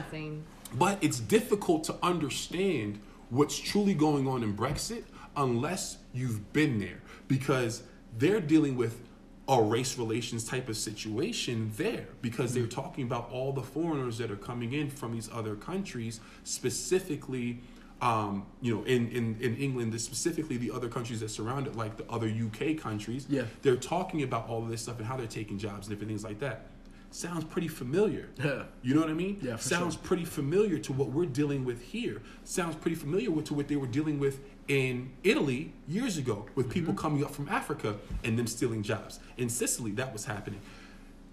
but 0.75 0.99
it's 1.03 1.21
difficult 1.21 1.85
to 1.85 1.95
understand 2.03 2.99
what's 3.31 3.59
truly 3.59 3.95
going 3.95 4.27
on 4.29 4.43
in 4.43 4.57
Brexit 4.57 5.05
unless 5.37 5.99
you've 6.13 6.53
been 6.53 6.79
there 6.79 7.01
because 7.29 7.83
they're 8.19 8.41
dealing 8.41 8.77
with 8.77 9.01
a 9.49 9.63
race 9.63 9.97
relations 9.97 10.45
type 10.45 10.69
of 10.69 10.77
situation 10.77 11.71
there 11.77 12.07
because 12.21 12.53
they're 12.53 12.67
talking 12.67 13.05
about 13.05 13.31
all 13.31 13.53
the 13.53 13.63
foreigners 13.63 14.19
that 14.19 14.31
are 14.31 14.37
coming 14.37 14.73
in 14.73 14.91
from 14.91 15.13
these 15.13 15.31
other 15.33 15.55
countries, 15.55 16.21
specifically, 16.43 17.61
um, 18.03 18.45
you 18.61 18.75
know, 18.75 18.83
in, 18.85 19.09
in, 19.11 19.37
in 19.41 19.57
England, 19.57 19.99
specifically 20.01 20.57
the 20.57 20.71
other 20.71 20.89
countries 20.89 21.21
that 21.21 21.31
surround 21.31 21.67
it, 21.69 21.77
like 21.77 21.97
the 21.97 22.05
other 22.11 22.27
UK 22.29 22.77
countries. 22.77 23.27
Yeah. 23.29 23.45
They're 23.63 23.77
talking 23.77 24.23
about 24.23 24.49
all 24.49 24.63
of 24.65 24.69
this 24.69 24.83
stuff 24.83 24.99
and 24.99 25.07
how 25.07 25.17
they're 25.17 25.27
taking 25.27 25.59
jobs 25.59 25.87
and 25.87 25.95
different 25.95 26.11
things 26.11 26.25
like 26.25 26.41
that. 26.41 26.67
Sounds 27.13 27.45
pretty 27.45 27.69
familiar. 27.69 28.29
Yeah. 28.43 28.65
You 28.83 28.95
know 28.95 29.01
what 29.01 29.11
I 29.11 29.15
mean? 29.15 29.39
Yeah, 29.43 29.57
Sounds 29.57 29.95
sure. 29.95 30.03
pretty 30.05 30.25
familiar 30.25 30.79
to 30.79 30.93
what 30.93 31.09
we're 31.09 31.27
dealing 31.27 31.65
with 31.65 31.83
here. 31.83 32.23
Sounds 32.45 32.77
pretty 32.77 32.95
familiar 32.95 33.33
with, 33.33 33.47
to 33.47 33.55
what 33.55 33.67
they 33.67 33.75
were 33.77 33.89
dealing 33.89 34.21
with 34.21 34.39
in 34.69 35.11
Italy 35.23 35.73
years 35.89 36.17
ago 36.19 36.47
with 36.55 36.71
people 36.71 36.93
Mm-hmm. 36.93 37.01
coming 37.03 37.25
up 37.25 37.31
from 37.33 37.49
Africa 37.49 37.97
and 38.25 38.39
them 38.39 38.47
stealing 38.47 38.83
jobs. 38.83 39.21
In 39.37 39.49
Sicily, 39.49 39.91
that 39.93 40.13
was 40.13 40.25
happening. 40.25 40.61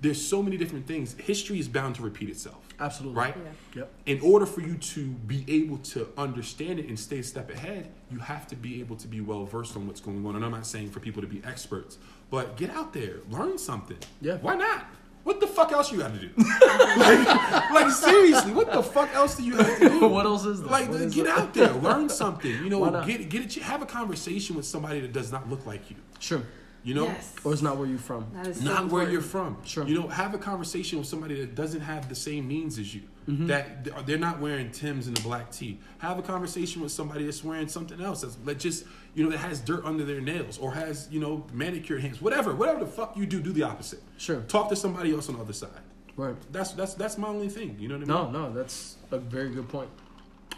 There's 0.02 0.22
so 0.26 0.44
many 0.44 0.58
different 0.58 0.86
things. 0.86 1.14
History 1.14 1.60
is 1.60 1.68
bound 1.70 1.96
to 1.96 2.02
repeat 2.02 2.30
itself. 2.30 2.68
Absolutely. 2.80 3.18
Right? 3.18 3.36
Yeah. 3.74 3.80
Yep. 3.82 3.92
In 4.08 4.20
order 4.20 4.46
for 4.46 4.60
you 4.62 4.76
to 4.76 5.06
be 5.08 5.46
able 5.48 5.78
to 5.78 6.10
understand 6.18 6.80
it 6.80 6.88
and 6.90 7.00
stay 7.00 7.20
a 7.20 7.24
step 7.24 7.50
ahead, 7.50 7.90
you 8.12 8.20
have 8.20 8.46
to 8.48 8.56
be 8.58 8.82
able 8.82 8.98
to 8.98 9.08
be 9.08 9.22
well 9.22 9.46
versed 9.46 9.78
on 9.78 9.88
what's 9.88 10.02
going 10.02 10.26
on. 10.26 10.36
And 10.36 10.44
I'm 10.44 10.52
not 10.52 10.66
saying 10.66 10.90
for 10.90 11.00
people 11.00 11.22
to 11.22 11.28
be 11.28 11.42
experts, 11.46 12.00
but 12.30 12.58
get 12.58 12.70
out 12.72 12.92
there, 12.92 13.18
learn 13.30 13.58
something. 13.58 13.98
Yeah. 14.20 14.38
Why 14.42 14.56
not? 14.56 14.86
What 15.24 15.40
the 15.40 15.48
fuck 15.48 15.72
else 15.72 15.92
you 15.92 16.00
got 16.00 16.14
to 16.14 16.20
do? 16.20 16.30
like, 16.38 17.72
like 17.72 17.92
seriously, 17.92 18.52
what 18.52 18.72
the 18.74 18.84
fuck 18.84 19.14
else 19.16 19.38
do 19.38 19.44
you 19.44 19.56
have 19.56 19.80
to 19.80 19.90
do? 19.90 20.08
What 20.14 20.26
else 20.26 20.46
is 20.46 20.62
there? 20.62 20.70
Like, 20.70 20.90
is 20.90 21.16
get 21.16 21.26
there? 21.26 21.34
out 21.34 21.54
there, 21.54 21.72
learn 21.74 22.10
something. 22.10 22.52
You 22.52 22.70
know, 22.70 23.06
get 23.06 23.30
get 23.30 23.56
a, 23.58 23.64
have 23.64 23.82
a 23.82 23.86
conversation 23.86 24.56
with 24.56 24.66
somebody 24.66 25.00
that 25.00 25.14
does 25.14 25.32
not 25.32 25.50
look 25.50 25.66
like 25.66 25.90
you. 25.90 25.96
Sure. 26.20 26.44
You 26.84 26.94
know, 26.96 27.06
Yes. 27.06 27.34
Or 27.46 27.54
it's 27.54 27.62
not 27.62 27.78
where 27.78 27.88
you're 27.88 27.98
from. 27.98 28.26
Is 28.46 28.58
so 28.58 28.66
not 28.66 28.74
where 28.74 29.04
important. 29.04 29.12
you're 29.14 29.22
from. 29.22 29.58
Sure. 29.64 29.88
You 29.88 29.96
know, 30.02 30.08
have 30.10 30.34
a 30.34 30.38
conversation 30.38 31.00
with 31.00 31.08
somebody 31.08 31.36
that 31.40 31.56
doesn't 31.56 31.80
have 31.80 32.10
the 32.10 32.16
same 32.16 32.46
means 32.48 32.78
as 32.78 32.94
you. 32.94 33.04
Mm-hmm. 33.30 33.48
That 33.48 34.06
they're- 34.06 34.18
not 34.18 34.42
wearing 34.42 34.70
Tim's 34.70 35.08
and 35.08 35.18
a 35.18 35.22
black 35.22 35.50
tee. 35.50 35.80
Have 36.00 36.20
a 36.20 36.22
conversation 36.22 36.82
with 36.82 36.92
somebody 36.92 37.24
that's 37.24 37.42
wearing 37.42 37.70
something 37.70 38.02
else 38.02 38.20
that's 38.22 38.36
that 38.36 38.60
just 38.60 38.84
you 39.16 39.24
know 39.24 39.30
that 39.30 39.38
has 39.38 39.62
dirt 39.62 39.86
under 39.86 40.04
their 40.04 40.20
nails 40.20 40.58
or 40.58 40.74
has 40.74 41.08
you 41.10 41.22
know 41.22 41.46
manicured 41.54 42.02
hands. 42.02 42.22
Whatever, 42.22 42.54
whatever 42.54 42.82
the 42.82 42.92
fuck 42.92 43.16
you 43.16 43.26
do, 43.26 43.40
do 43.40 43.54
the 43.54 43.64
opposite. 43.64 44.02
Sure. 44.18 44.42
Talk 44.42 44.68
to 44.70 44.76
somebody 44.76 45.14
else 45.14 45.30
on 45.30 45.36
the 45.36 45.42
other 45.42 45.54
side. 45.54 45.70
Right. 46.18 46.36
That's 46.52 46.74
that's 46.74 46.96
that's 46.96 47.18
my 47.18 47.30
only 47.30 47.48
thing. 47.48 47.78
You 47.80 47.88
know 47.88 47.98
what 47.98 48.10
I 48.10 48.14
No, 48.14 48.24
mean? 48.26 48.34
no, 48.34 48.54
that's 48.54 48.98
a 49.12 49.20
very 49.20 49.52
good 49.52 49.70
point. 49.70 49.90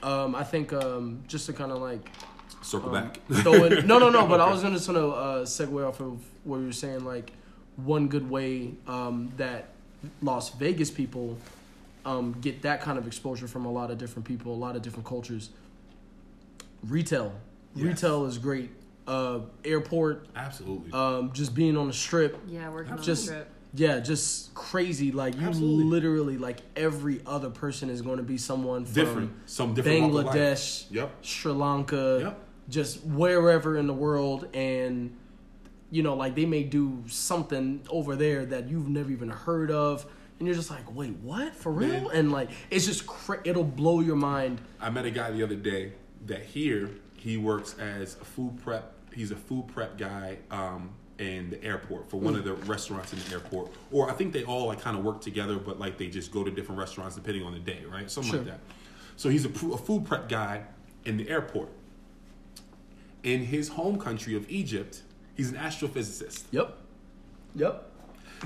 Um, 0.01 0.33
I 0.33 0.43
think 0.43 0.73
um, 0.73 1.23
just 1.27 1.45
to 1.45 1.53
kind 1.53 1.71
of 1.71 1.79
like 1.81 2.09
Circle 2.65 2.95
um, 2.95 3.03
back. 3.03 3.19
throw 3.43 3.63
in, 3.65 3.85
no, 3.87 3.99
no, 3.99 4.09
no. 4.09 4.25
But 4.27 4.41
I 4.41 4.49
was 4.51 4.61
gonna 4.63 4.79
sort 4.79 4.97
of 4.97 5.11
uh, 5.13 5.45
segue 5.45 5.87
off 5.87 5.99
of 6.01 6.19
what 6.43 6.57
you 6.57 6.65
were 6.67 6.71
saying. 6.71 7.05
Like 7.05 7.31
one 7.75 8.07
good 8.07 8.29
way 8.29 8.73
um, 8.87 9.31
that 9.37 9.69
Las 10.21 10.49
Vegas 10.51 10.89
people 10.89 11.37
um, 12.05 12.35
get 12.41 12.61
that 12.63 12.81
kind 12.81 12.97
of 12.97 13.05
exposure 13.07 13.47
from 13.47 13.65
a 13.65 13.71
lot 13.71 13.91
of 13.91 13.97
different 13.97 14.25
people, 14.27 14.53
a 14.53 14.55
lot 14.55 14.75
of 14.75 14.81
different 14.81 15.05
cultures. 15.05 15.49
Retail, 16.83 17.33
Yes. 17.75 17.85
retail 17.85 18.25
is 18.25 18.37
great. 18.37 18.69
Uh, 19.07 19.41
airport, 19.63 20.27
Absolutely. 20.35 20.91
um, 20.91 21.31
just 21.33 21.53
being 21.53 21.77
on 21.77 21.87
the 21.87 21.93
strip, 21.93 22.39
Yeah, 22.47 22.69
working 22.69 22.97
Just- 23.01 23.27
on 23.29 23.33
the 23.35 23.41
trip. 23.41 23.51
yeah, 23.75 23.99
just 23.99 24.53
crazy. 24.55 25.11
Like 25.11 25.35
you 25.39 25.45
Absolutely. 25.47 25.83
literally, 25.85 26.37
like 26.39 26.57
every 26.75 27.21
other 27.25 27.49
person 27.51 27.89
is 27.91 28.01
going 28.01 28.17
to 28.17 28.23
be 28.23 28.37
someone 28.37 28.85
from 28.85 28.93
different. 28.93 29.31
Some 29.45 29.73
different. 29.75 30.01
walk 30.13 30.21
of 30.21 30.25
life. 30.27 30.35
Bangladesh, 30.35 30.85
Yep. 30.91 31.11
Sri 31.21 31.51
Lanka, 31.51 32.19
Yep. 32.23 32.39
Just 32.69 33.03
wherever 33.03 33.77
in 33.77 33.87
the 33.87 33.93
world, 33.93 34.47
and 34.53 35.15
you 35.91 36.03
know, 36.03 36.15
like 36.15 36.35
they 36.35 36.45
may 36.45 36.63
do 36.63 37.03
something 37.07 37.81
over 37.89 38.15
there 38.15 38.45
that 38.45 38.67
you've 38.67 38.89
never 38.89 39.11
even 39.11 39.29
heard 39.29 39.71
of, 39.71 40.05
and 40.39 40.47
you're 40.47 40.55
just 40.55 40.69
like, 40.71 40.93
wait, 40.95 41.13
what? 41.17 41.55
For 41.55 41.71
real? 41.71 41.89
Man. 41.89 42.07
And 42.13 42.31
like, 42.31 42.49
it's 42.69 42.85
just 42.85 43.05
cra- 43.07 43.41
it'll 43.43 43.63
blow 43.63 43.99
your 44.01 44.15
mind. 44.15 44.59
I 44.81 44.89
met 44.89 45.05
a 45.05 45.11
guy 45.11 45.31
the 45.31 45.43
other 45.43 45.55
day 45.55 45.93
that 46.25 46.43
here 46.43 46.89
he 47.17 47.37
works 47.37 47.75
as 47.79 48.15
a 48.21 48.25
food 48.25 48.59
prep. 48.63 48.93
He's 49.13 49.31
a 49.31 49.35
food 49.35 49.67
prep 49.67 49.97
guy 49.97 50.37
um, 50.51 50.89
in 51.19 51.49
the 51.51 51.63
airport 51.63 52.09
for 52.09 52.17
one 52.17 52.35
of 52.35 52.43
the 52.43 52.53
restaurants 52.53 53.13
in 53.13 53.19
the 53.19 53.31
airport. 53.31 53.71
Or 53.91 54.09
I 54.09 54.13
think 54.13 54.33
they 54.33 54.43
all 54.43 54.65
like 54.67 54.81
kind 54.81 54.97
of 54.97 55.05
work 55.05 55.21
together, 55.21 55.57
but 55.57 55.79
like 55.79 55.97
they 55.97 56.07
just 56.07 56.31
go 56.31 56.43
to 56.43 56.51
different 56.51 56.79
restaurants 56.79 57.15
depending 57.15 57.43
on 57.43 57.53
the 57.53 57.59
day, 57.59 57.83
right? 57.89 58.11
Something 58.11 58.31
Sure. 58.31 58.39
like 58.41 58.49
that. 58.49 58.59
So 59.15 59.29
he's 59.29 59.45
a, 59.45 59.49
a 59.49 59.77
food 59.77 60.03
prep 60.05 60.27
guy 60.27 60.63
in 61.05 61.15
the 61.15 61.29
airport. 61.29 61.69
In 63.25 63.43
his 63.43 63.69
home 63.69 63.97
country 63.97 64.35
of 64.35 64.49
Egypt, 64.49 65.01
he's 65.35 65.49
an 65.49 65.57
astrophysicist. 65.57 66.43
Yep. 66.51 66.77
Yep. 67.55 67.91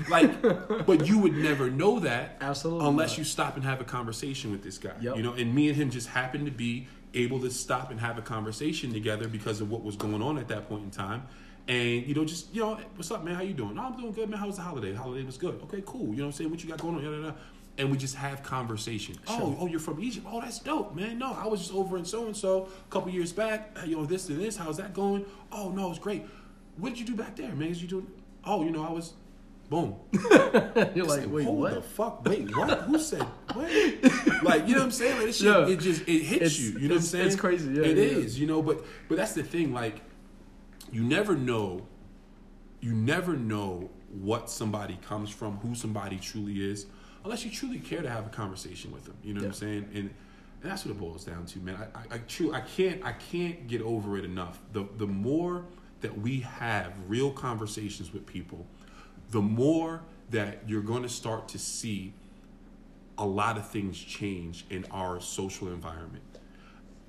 Like, 0.08 0.40
but 0.86 1.06
you 1.06 1.18
would 1.18 1.34
never 1.34 1.70
know 1.70 2.00
that 2.00 2.36
Absolutely 2.40 2.88
unless 2.88 3.10
not. 3.10 3.18
you 3.18 3.24
stop 3.24 3.56
and 3.56 3.64
have 3.64 3.80
a 3.82 3.84
conversation 3.84 4.50
with 4.50 4.62
this 4.62 4.78
guy. 4.78 4.94
Yep. 5.00 5.16
You 5.16 5.22
know, 5.22 5.34
and 5.34 5.54
me 5.54 5.68
and 5.68 5.76
him 5.76 5.90
just 5.90 6.08
happened 6.08 6.46
to 6.46 6.52
be 6.52 6.86
able 7.12 7.40
to 7.40 7.50
stop 7.50 7.90
and 7.90 8.00
have 8.00 8.16
a 8.16 8.22
conversation 8.22 8.92
together 8.92 9.28
because 9.28 9.60
of 9.60 9.70
what 9.70 9.82
was 9.84 9.96
going 9.96 10.22
on 10.22 10.38
at 10.38 10.48
that 10.48 10.68
point 10.68 10.84
in 10.84 10.90
time. 10.90 11.24
And 11.68 12.06
you 12.06 12.14
know, 12.14 12.24
just 12.24 12.54
you 12.54 12.62
know, 12.62 12.78
what's 12.96 13.10
up, 13.10 13.22
man? 13.22 13.34
How 13.34 13.42
you 13.42 13.52
doing? 13.52 13.78
Oh, 13.78 13.82
I'm 13.82 13.96
doing 14.00 14.12
good, 14.12 14.30
man. 14.30 14.40
How 14.40 14.46
was 14.46 14.56
the 14.56 14.62
holiday? 14.62 14.94
Holiday 14.94 15.24
was 15.24 15.36
good. 15.36 15.60
Okay, 15.64 15.82
cool. 15.84 16.08
You 16.08 16.16
know 16.16 16.22
what 16.22 16.26
I'm 16.26 16.32
saying? 16.32 16.50
What 16.50 16.62
you 16.64 16.70
got 16.70 16.80
going 16.80 16.96
on? 16.96 17.04
Yada, 17.04 17.16
yada. 17.16 17.34
And 17.80 17.90
we 17.90 17.96
just 17.96 18.14
have 18.16 18.42
conversation. 18.42 19.16
Oh, 19.26 19.56
oh, 19.58 19.66
you're 19.66 19.80
from 19.80 20.02
Egypt. 20.04 20.26
Oh, 20.30 20.38
that's 20.38 20.58
dope, 20.58 20.94
man. 20.94 21.18
No, 21.18 21.32
I 21.32 21.46
was 21.46 21.60
just 21.60 21.72
over 21.72 21.96
in 21.96 22.04
so 22.04 22.26
and 22.26 22.36
so 22.36 22.68
a 22.86 22.90
couple 22.92 23.10
years 23.10 23.32
back. 23.32 23.74
You 23.86 23.96
know, 23.96 24.04
this 24.04 24.28
and 24.28 24.38
this. 24.38 24.54
How's 24.54 24.76
that 24.76 24.92
going? 24.92 25.24
Oh, 25.50 25.70
no, 25.70 25.88
it's 25.88 25.98
great. 25.98 26.26
What 26.76 26.90
did 26.90 26.98
you 26.98 27.06
do 27.06 27.16
back 27.16 27.36
there, 27.36 27.50
man? 27.54 27.68
Is 27.68 27.80
you 27.80 27.88
doing? 27.88 28.06
Oh, 28.44 28.62
you 28.62 28.70
know, 28.70 28.84
I 28.84 28.90
was. 28.90 29.14
Boom. 29.70 29.96
You're 30.94 31.06
like, 31.06 31.26
wait, 31.30 31.44
Hold 31.44 31.58
what? 31.60 31.74
the 31.74 31.80
fuck? 31.80 32.28
Wait, 32.28 32.54
what? 32.54 32.80
Who 32.82 32.98
said 32.98 33.22
what? 33.54 34.42
Like, 34.42 34.66
you 34.68 34.74
know 34.74 34.80
what 34.80 34.84
I'm 34.86 34.90
saying? 34.90 35.16
Like, 35.16 35.26
this 35.26 35.36
shit, 35.38 35.46
Yeah. 35.46 35.68
it 35.68 35.76
just 35.80 36.02
it 36.02 36.22
hits 36.22 36.42
It's- 36.42 36.58
you. 36.60 36.78
You 36.80 36.88
know 36.88 36.94
what 36.96 37.00
I'm 37.00 37.06
saying? 37.06 37.26
it's 37.28 37.36
crazy, 37.36 37.70
yeah, 37.72 37.82
It 37.82 37.96
yeah. 37.96 38.02
is, 38.02 38.38
You 38.38 38.46
know, 38.46 38.62
but 38.62 38.84
but 39.08 39.16
that's 39.16 39.32
the 39.32 39.42
thing. 39.44 39.72
Like, 39.72 40.02
you 40.92 41.02
never 41.02 41.34
know. 41.36 41.86
You 42.80 42.92
never 42.92 43.36
know 43.36 43.90
what 44.10 44.50
somebody 44.50 44.98
comes 45.06 45.30
from, 45.30 45.56
who 45.58 45.74
somebody 45.76 46.18
truly 46.18 46.68
is, 46.68 46.86
unless 47.24 47.44
you 47.44 47.50
truly 47.50 47.78
care 47.78 48.02
to 48.02 48.10
have 48.10 48.26
a 48.26 48.30
conversation 48.30 48.92
with 48.92 49.04
them. 49.04 49.16
You 49.22 49.34
know 49.34 49.40
what 49.40 49.48
I'm 49.48 49.52
saying? 49.52 49.88
And, 49.94 50.10
and 50.62 50.70
that's 50.70 50.84
what 50.84 50.92
it 50.92 50.98
boils 50.98 51.24
down 51.24 51.46
to, 51.46 51.58
man. 51.60 51.76
I, 51.76 51.98
I, 51.98 52.16
I 52.16 52.18
true. 52.18 52.52
I 52.52 52.60
can't. 52.60 53.04
I 53.04 53.12
can't 53.12 53.66
get 53.66 53.82
over 53.82 54.18
it 54.18 54.24
enough. 54.24 54.58
The 54.72 54.86
the 54.96 55.06
more 55.06 55.64
that 56.00 56.18
we 56.18 56.40
have 56.40 56.92
real 57.08 57.30
conversations 57.30 58.12
with 58.12 58.26
people, 58.26 58.66
the 59.30 59.40
more 59.40 60.02
that 60.30 60.62
you're 60.66 60.82
going 60.82 61.02
to 61.02 61.08
start 61.08 61.48
to 61.48 61.58
see 61.58 62.12
a 63.18 63.26
lot 63.26 63.58
of 63.58 63.68
things 63.68 63.98
change 63.98 64.64
in 64.70 64.86
our 64.90 65.20
social 65.20 65.68
environment. 65.68 66.24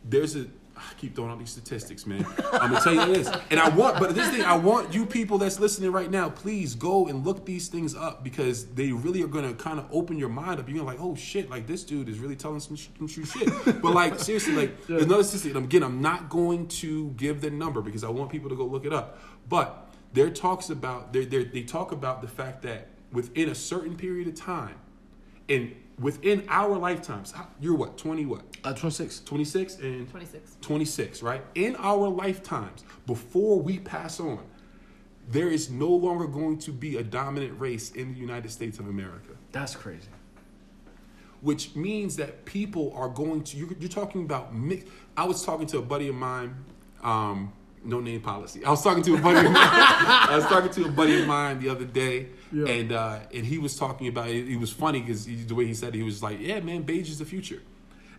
There's 0.04 0.36
a 0.36 0.48
I 0.90 0.94
keep 0.96 1.16
throwing 1.16 1.32
out 1.32 1.40
these 1.40 1.52
statistics, 1.52 2.06
man. 2.06 2.26
I'm 2.54 2.72
gonna 2.72 2.82
tell 2.82 2.94
you 2.94 3.14
this, 3.14 3.30
and 3.50 3.60
I 3.60 3.70
want, 3.70 4.00
but 4.00 4.16
this 4.16 4.30
thing, 4.30 4.42
I 4.42 4.56
want 4.56 4.94
you 4.94 5.06
people 5.06 5.38
that's 5.38 5.60
listening 5.60 5.92
right 5.92 6.10
now, 6.10 6.30
please 6.30 6.76
go 6.76 7.08
and 7.08 7.26
look 7.26 7.46
these 7.46 7.68
things 7.68 7.96
up 7.96 8.24
because 8.24 8.66
they 8.68 8.92
really 8.92 9.22
are 9.24 9.28
gonna 9.28 9.54
kind 9.54 9.80
of 9.80 9.88
open 9.92 10.18
your 10.18 10.30
mind 10.30 10.60
up. 10.60 10.68
You're 10.68 10.78
gonna 10.78 10.90
like, 10.90 11.02
oh 11.02 11.16
shit, 11.16 11.50
like 11.50 11.68
this 11.68 11.84
dude 11.84 12.10
is 12.10 12.20
really 12.20 12.36
telling 12.36 12.60
some, 12.60 12.78
some 12.78 13.08
true 13.08 13.26
shit. 13.26 13.82
But 13.82 13.94
like 13.94 14.20
seriously, 14.20 14.54
like 14.54 14.88
there's 14.88 15.04
another 15.04 15.24
statistic. 15.24 15.56
Again, 15.56 15.84
I'm 15.84 16.02
not 16.02 16.30
going 16.30 16.68
to 16.68 17.10
give 17.12 17.42
the 17.42 17.50
number 17.50 17.82
because 17.82 18.04
I 18.04 18.10
want 18.10 18.32
people 18.32 18.50
to 18.50 18.56
go 18.56 18.66
look 18.66 18.86
it 18.86 18.94
up. 18.94 19.20
But 19.48 19.90
there 20.14 20.30
talks 20.30 20.70
about 20.70 21.14
they 21.14 21.26
they 21.26 21.64
talk 21.64 21.92
about 21.92 22.22
the 22.22 22.28
fact 22.28 22.62
that 22.64 22.88
within 23.12 23.50
a 23.50 23.56
certain 23.56 23.96
period 23.96 24.28
of 24.28 24.36
time, 24.36 24.76
and 25.50 25.76
within 26.00 26.46
our 26.50 26.78
lifetimes, 26.78 27.34
you're 27.60 27.76
what 27.76 27.98
20 27.98 28.26
what 28.26 28.42
Uh, 28.64 28.74
26. 28.74 29.20
26 29.22 29.76
and 29.80 30.10
26. 30.10 30.58
26, 30.62 31.24
right? 31.24 31.44
In 31.56 31.76
our 31.78 32.08
lifetimes, 32.08 32.84
before 33.08 33.60
we 33.60 33.80
pass 33.80 34.20
on, 34.20 34.40
there 35.30 35.50
is 35.50 35.70
no 35.70 35.90
longer 35.90 36.28
going 36.28 36.58
to 36.60 36.72
be 36.72 36.98
a 36.98 37.04
dominant 37.04 37.60
race 37.60 37.92
in 37.92 38.14
the 38.14 38.20
United 38.20 38.52
States 38.52 38.80
of 38.80 38.88
America, 38.88 39.32
That's 39.52 39.76
crazy. 39.76 40.10
which 41.42 41.76
means 41.76 42.16
that 42.18 42.46
people 42.46 42.92
are 42.96 43.10
going 43.10 43.44
to, 43.46 43.58
you're, 43.58 43.74
you're 43.80 43.90
talking 43.90 44.24
about, 44.24 44.54
mix, 44.54 44.86
I 45.18 45.26
was 45.26 45.44
talking 45.46 45.68
to 45.68 45.78
a 45.80 45.82
buddy 45.82 46.08
of 46.08 46.16
mine, 46.16 46.56
um, 47.04 47.54
no 47.84 48.00
name 48.00 48.22
policy. 48.22 48.64
I 48.64 48.70
was 48.70 48.82
talking 48.84 49.04
to 49.04 49.16
a 49.16 49.18
buddy 49.18 49.40
of 49.46 49.52
mine. 49.52 49.56
I 49.56 50.36
was 50.36 50.46
talking 50.46 50.70
to 50.72 50.86
a 50.86 50.92
buddy 50.92 51.20
of 51.22 51.28
mine 51.28 51.60
the 51.60 51.70
other 51.70 51.86
day, 51.86 52.28
Yeah. 52.52 52.66
and 52.68 52.92
uh, 52.92 53.20
and 53.34 53.46
he 53.46 53.58
was 53.58 53.76
talking 53.76 54.08
about 54.08 54.30
it. 54.30 54.48
It 54.48 54.58
was 54.58 54.72
funny 54.72 55.00
because 55.02 55.26
the 55.26 55.54
way 55.56 55.66
he 55.66 55.74
said 55.74 55.90
it, 55.96 55.98
he 55.98 56.04
was 56.04 56.22
like, 56.22 56.40
"Yeah, 56.40 56.60
man, 56.60 56.84
beige 56.84 57.10
is 57.10 57.20
the 57.20 57.26
future," 57.26 57.62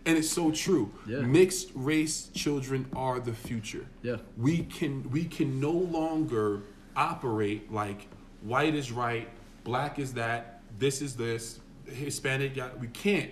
and 0.05 0.17
it's 0.17 0.29
so 0.29 0.51
true. 0.51 0.91
Yeah. 1.07 1.19
Mixed 1.21 1.71
race 1.75 2.29
children 2.33 2.85
are 2.95 3.19
the 3.19 3.33
future. 3.33 3.85
Yeah. 4.01 4.17
we 4.37 4.63
can 4.63 5.09
we 5.11 5.25
can 5.25 5.59
no 5.59 5.71
longer 5.71 6.63
operate 6.95 7.71
like 7.71 8.07
white 8.41 8.75
is 8.75 8.91
right, 8.91 9.27
black 9.63 9.97
is 9.99 10.13
that, 10.13 10.61
this 10.77 11.01
is 11.01 11.15
this, 11.15 11.59
Hispanic. 11.85 12.57
We 12.79 12.87
can't. 12.87 13.31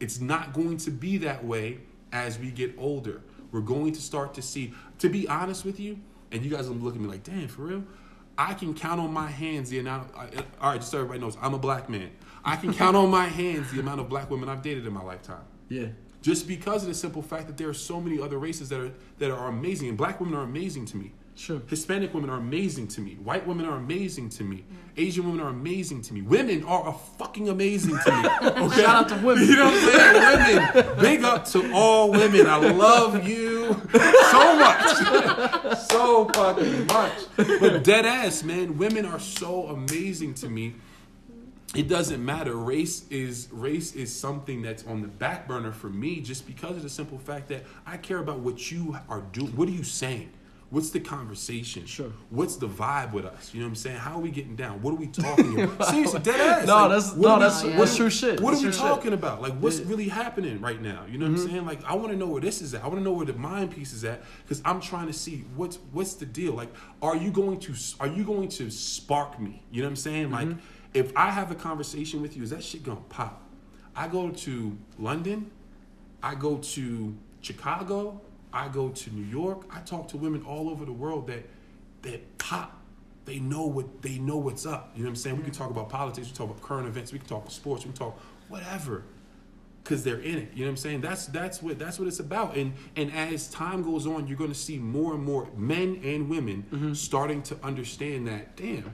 It's 0.00 0.20
not 0.20 0.52
going 0.52 0.76
to 0.78 0.90
be 0.90 1.16
that 1.18 1.44
way 1.44 1.78
as 2.12 2.38
we 2.38 2.50
get 2.50 2.74
older. 2.78 3.22
We're 3.54 3.60
going 3.60 3.92
to 3.92 4.00
start 4.02 4.34
to 4.34 4.42
see. 4.42 4.74
To 4.98 5.08
be 5.08 5.28
honest 5.28 5.64
with 5.64 5.78
you, 5.78 6.00
and 6.32 6.44
you 6.44 6.50
guys 6.50 6.68
will 6.68 6.74
look 6.74 6.96
at 6.96 7.00
me 7.00 7.06
like, 7.06 7.22
"Damn, 7.22 7.46
for 7.46 7.62
real." 7.62 7.84
I 8.36 8.52
can 8.52 8.74
count 8.74 9.00
on 9.00 9.12
my 9.12 9.28
hands 9.28 9.70
the 9.70 9.78
amount. 9.78 10.12
I, 10.16 10.26
all 10.60 10.70
right, 10.72 10.80
just 10.80 10.90
so 10.90 10.98
everybody 10.98 11.20
knows, 11.20 11.36
I'm 11.40 11.54
a 11.54 11.58
black 11.58 11.88
man. 11.88 12.10
I 12.44 12.56
can 12.56 12.74
count 12.74 12.96
on 12.96 13.08
my 13.08 13.26
hands 13.26 13.70
the 13.70 13.78
amount 13.78 14.00
of 14.00 14.08
black 14.08 14.28
women 14.28 14.48
I've 14.48 14.60
dated 14.60 14.84
in 14.84 14.92
my 14.92 15.04
lifetime. 15.04 15.44
Yeah. 15.68 15.86
Just 16.20 16.48
because 16.48 16.82
of 16.82 16.88
the 16.88 16.94
simple 16.94 17.22
fact 17.22 17.46
that 17.46 17.56
there 17.56 17.68
are 17.68 17.74
so 17.74 18.00
many 18.00 18.20
other 18.20 18.38
races 18.38 18.68
that 18.70 18.80
are 18.80 18.92
that 19.18 19.30
are 19.30 19.46
amazing, 19.46 19.88
and 19.88 19.96
black 19.96 20.18
women 20.18 20.34
are 20.34 20.42
amazing 20.42 20.84
to 20.86 20.96
me. 20.96 21.12
Sure. 21.36 21.60
Hispanic 21.68 22.14
women 22.14 22.30
are 22.30 22.38
amazing 22.38 22.86
to 22.88 23.00
me. 23.00 23.16
White 23.16 23.46
women 23.46 23.66
are 23.66 23.76
amazing 23.76 24.28
to 24.30 24.44
me. 24.44 24.58
Mm. 24.58 24.76
Asian 24.96 25.24
women 25.24 25.40
are 25.40 25.48
amazing 25.48 26.00
to 26.02 26.14
me. 26.14 26.22
Women 26.22 26.62
are 26.64 26.88
a 26.88 26.92
fucking 26.92 27.48
amazing 27.48 27.98
to 27.98 28.12
me. 28.12 28.28
Okay? 28.50 28.76
Shout 28.82 28.96
out 28.96 29.08
to 29.08 29.16
women. 29.16 29.48
You 29.48 29.56
know 29.56 29.64
what 29.64 29.74
I'm 29.74 30.44
saying? 30.44 30.68
Women. 30.74 31.00
Big 31.00 31.24
up 31.24 31.44
to 31.46 31.72
all 31.72 32.12
women. 32.12 32.46
I 32.46 32.56
love 32.56 33.26
you 33.26 33.74
so 34.30 34.56
much. 34.58 35.78
so 35.88 36.28
fucking 36.32 36.86
much. 36.86 37.12
But 37.36 37.82
dead 37.82 38.06
ass, 38.06 38.44
man. 38.44 38.78
Women 38.78 39.04
are 39.04 39.18
so 39.18 39.66
amazing 39.66 40.34
to 40.34 40.48
me. 40.48 40.74
It 41.74 41.88
doesn't 41.88 42.24
matter. 42.24 42.54
Race 42.54 43.08
is 43.10 43.48
race 43.50 43.96
is 43.96 44.14
something 44.14 44.62
that's 44.62 44.86
on 44.86 45.02
the 45.02 45.08
back 45.08 45.48
burner 45.48 45.72
for 45.72 45.90
me 45.90 46.20
just 46.20 46.46
because 46.46 46.76
of 46.76 46.84
the 46.84 46.88
simple 46.88 47.18
fact 47.18 47.48
that 47.48 47.64
I 47.84 47.96
care 47.96 48.18
about 48.18 48.38
what 48.38 48.70
you 48.70 48.96
are 49.08 49.22
doing. 49.32 49.56
What 49.56 49.68
are 49.68 49.72
you 49.72 49.82
saying? 49.82 50.30
What's 50.70 50.90
the 50.90 50.98
conversation? 51.00 51.86
Sure. 51.86 52.10
What's 52.30 52.56
the 52.56 52.66
vibe 52.66 53.12
with 53.12 53.24
us? 53.26 53.52
You 53.54 53.60
know 53.60 53.66
what 53.66 53.70
I'm 53.70 53.74
saying? 53.76 53.96
How 53.98 54.14
are 54.14 54.18
we 54.20 54.30
getting 54.30 54.56
down? 54.56 54.82
What 54.82 54.92
are 54.92 54.96
we 54.96 55.06
talking 55.06 55.60
about? 55.60 55.86
Seriously, 55.90 56.20
dead 56.20 56.40
ass. 56.40 56.66
No, 56.66 56.74
Like, 56.74 56.88
that's- 56.90 57.12
what 57.12 57.28
no, 57.28 57.34
we- 57.34 57.40
that's- 57.40 57.64
what 57.64 57.76
that's 57.76 57.96
true 57.96 58.10
shit. 58.10 58.40
What 58.40 58.50
That's 58.52 58.62
are 58.62 58.66
we 58.66 58.72
true 58.72 58.80
shit. 58.80 58.80
talking 58.88 59.12
about? 59.12 59.40
Like, 59.42 59.52
what's 59.58 59.76
Yeah. 59.76 59.82
Mm-hmm. 59.82 59.90
really 59.90 60.08
happening 60.08 60.60
right 60.60 60.80
now? 60.82 61.04
You 61.08 61.18
know 61.18 61.30
what 61.30 61.38
I'm 61.40 61.48
saying? 61.48 61.64
Like, 61.66 61.84
I 61.84 61.94
want 61.94 62.08
to 62.10 62.16
know 62.16 62.26
where 62.26 62.40
this 62.40 62.60
is 62.60 62.74
at. 62.74 62.82
I 62.82 62.86
want 62.88 62.98
to 62.98 63.04
know 63.04 63.12
where 63.12 63.26
the 63.26 63.34
mind 63.34 63.70
piece 63.70 63.92
is 63.92 64.04
at 64.04 64.24
because 64.42 64.60
I'm 64.64 64.80
trying 64.80 65.06
to 65.06 65.12
see 65.12 65.44
what's 65.54 65.76
what's 65.92 66.14
the 66.14 66.26
deal. 66.26 66.54
Like, 66.54 66.74
are 67.02 67.14
you 67.16 67.30
going 67.30 67.60
to 67.60 67.74
are 68.00 68.08
you 68.08 68.24
going 68.24 68.48
to 68.48 68.70
spark 68.70 69.38
me? 69.38 69.62
You 69.70 69.82
know 69.82 69.86
what 69.88 69.92
I'm 69.92 69.96
saying? 69.96 70.30
Like, 70.32 70.48
Mm-hmm. 70.48 70.58
if 70.94 71.12
I 71.16 71.30
have 71.30 71.50
a 71.52 71.54
conversation 71.54 72.20
with 72.20 72.36
you, 72.36 72.42
is 72.42 72.50
that 72.50 72.64
shit 72.64 72.82
gonna 72.82 73.00
pop? 73.10 73.42
I 73.94 74.08
go 74.08 74.30
to 74.30 74.76
London, 74.98 75.50
I 76.22 76.34
go 76.34 76.56
to 76.56 77.14
Chicago, 77.42 78.20
I 78.54 78.68
go 78.68 78.88
to 78.88 79.10
New 79.14 79.24
York. 79.24 79.66
I 79.70 79.80
talk 79.80 80.08
to 80.08 80.16
women 80.16 80.42
all 80.44 80.70
over 80.70 80.84
the 80.84 80.92
world 80.92 81.26
that 81.26 81.44
that 82.02 82.38
pop. 82.38 82.80
They 83.24 83.38
know 83.40 83.66
what 83.66 84.02
they 84.02 84.18
know 84.18 84.36
what's 84.36 84.64
up. 84.66 84.92
You 84.94 85.02
know 85.02 85.08
what 85.08 85.10
I'm 85.10 85.16
saying? 85.16 85.36
We 85.38 85.42
can 85.42 85.52
talk 85.52 85.70
about 85.70 85.88
politics, 85.88 86.28
we 86.28 86.34
talk 86.34 86.48
about 86.50 86.62
current 86.62 86.86
events, 86.86 87.12
we 87.12 87.18
can 87.18 87.26
talk 87.28 87.40
about 87.42 87.52
sports, 87.52 87.84
we 87.84 87.90
can 87.90 87.98
talk 87.98 88.18
whatever. 88.48 89.04
Cause 89.84 90.02
they're 90.02 90.18
in 90.20 90.38
it. 90.38 90.48
You 90.54 90.60
know 90.60 90.66
what 90.66 90.70
I'm 90.70 90.76
saying? 90.78 91.00
That's 91.02 91.26
that's 91.26 91.62
what 91.62 91.78
that's 91.78 91.98
what 91.98 92.08
it's 92.08 92.20
about. 92.20 92.56
And 92.56 92.72
and 92.96 93.12
as 93.12 93.48
time 93.50 93.82
goes 93.82 94.06
on, 94.06 94.26
you're 94.26 94.38
gonna 94.38 94.54
see 94.54 94.78
more 94.78 95.12
and 95.14 95.22
more 95.22 95.48
men 95.56 96.00
and 96.02 96.28
women 96.30 96.64
Mm-hmm. 96.72 96.92
starting 96.94 97.42
to 97.44 97.56
understand 97.62 98.26
that, 98.28 98.56
damn, 98.56 98.92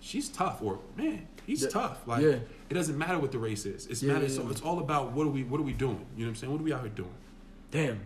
she's 0.00 0.28
tough, 0.28 0.60
or 0.62 0.78
man, 0.96 1.26
he's 1.46 1.62
Yeah. 1.62 1.68
tough. 1.70 2.06
Like 2.06 2.22
Yeah. 2.22 2.38
it 2.68 2.74
doesn't 2.74 2.98
matter 2.98 3.18
what 3.18 3.32
the 3.32 3.38
race 3.38 3.64
is. 3.66 3.86
It's 3.86 4.02
Yeah, 4.02 4.26
so 4.28 4.48
it's 4.50 4.60
all 4.60 4.78
about 4.78 5.12
what 5.12 5.26
are 5.26 5.30
we 5.30 5.42
what 5.44 5.58
are 5.60 5.64
we 5.64 5.72
doing? 5.72 6.04
You 6.16 6.24
know 6.24 6.28
what 6.28 6.28
I'm 6.30 6.36
saying? 6.36 6.52
What 6.52 6.60
are 6.60 6.64
we 6.64 6.72
out 6.72 6.80
here 6.82 6.90
doing? 6.90 7.14
Damn. 7.70 8.00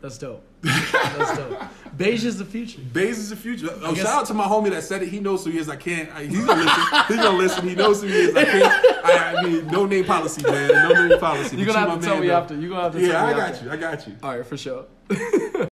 That's 0.00 0.16
dope. 0.18 0.44
That's 0.62 1.36
dope. 1.36 1.60
Beige 1.96 2.24
is 2.24 2.38
the 2.38 2.44
future. 2.44 2.80
Baze 2.92 3.18
is 3.18 3.30
the 3.30 3.36
future. 3.36 3.68
Oh, 3.82 3.92
guess- 3.94 4.04
shout 4.04 4.20
out 4.22 4.26
to 4.26 4.34
my 4.34 4.44
homie 4.44 4.70
that 4.70 4.84
said 4.84 5.02
it. 5.02 5.08
He 5.08 5.18
knows 5.18 5.44
who 5.44 5.50
he 5.50 5.58
is. 5.58 5.68
I 5.68 5.74
can't. 5.76 6.08
I, 6.14 6.24
he's 6.24 6.44
gonna 6.44 6.62
listen. 6.62 7.04
He's 7.08 7.16
gonna 7.16 7.36
listen. 7.38 7.68
He 7.68 7.74
knows 7.74 8.02
who 8.02 8.06
he 8.08 8.14
is. 8.14 8.36
I 8.36 8.44
can't. 8.44 9.04
I, 9.04 9.34
I 9.34 9.42
mean, 9.42 9.66
no 9.66 9.86
name 9.86 10.04
policy, 10.04 10.42
man. 10.42 10.68
No 10.68 11.06
name 11.08 11.18
policy. 11.18 11.56
You're 11.56 11.66
But 11.66 11.72
gonna 11.74 11.86
you 11.86 11.90
have 11.90 12.00
to 12.00 12.04
tell 12.06 12.14
man, 12.14 12.20
me 12.22 12.28
though. 12.28 12.36
after. 12.36 12.54
You're 12.54 12.70
gonna 12.70 12.82
have 12.82 12.92
to 12.92 13.00
Yeah, 13.00 13.08
tell 13.12 13.26
me 13.26 13.32
I 13.32 13.36
got 13.36 13.50
after. 13.50 13.64
you. 13.64 13.70
I 13.72 13.76
got 13.76 14.06
you. 14.06 14.16
All 14.22 14.36
right, 14.36 14.46
for 14.46 14.56
sure. 14.56 14.84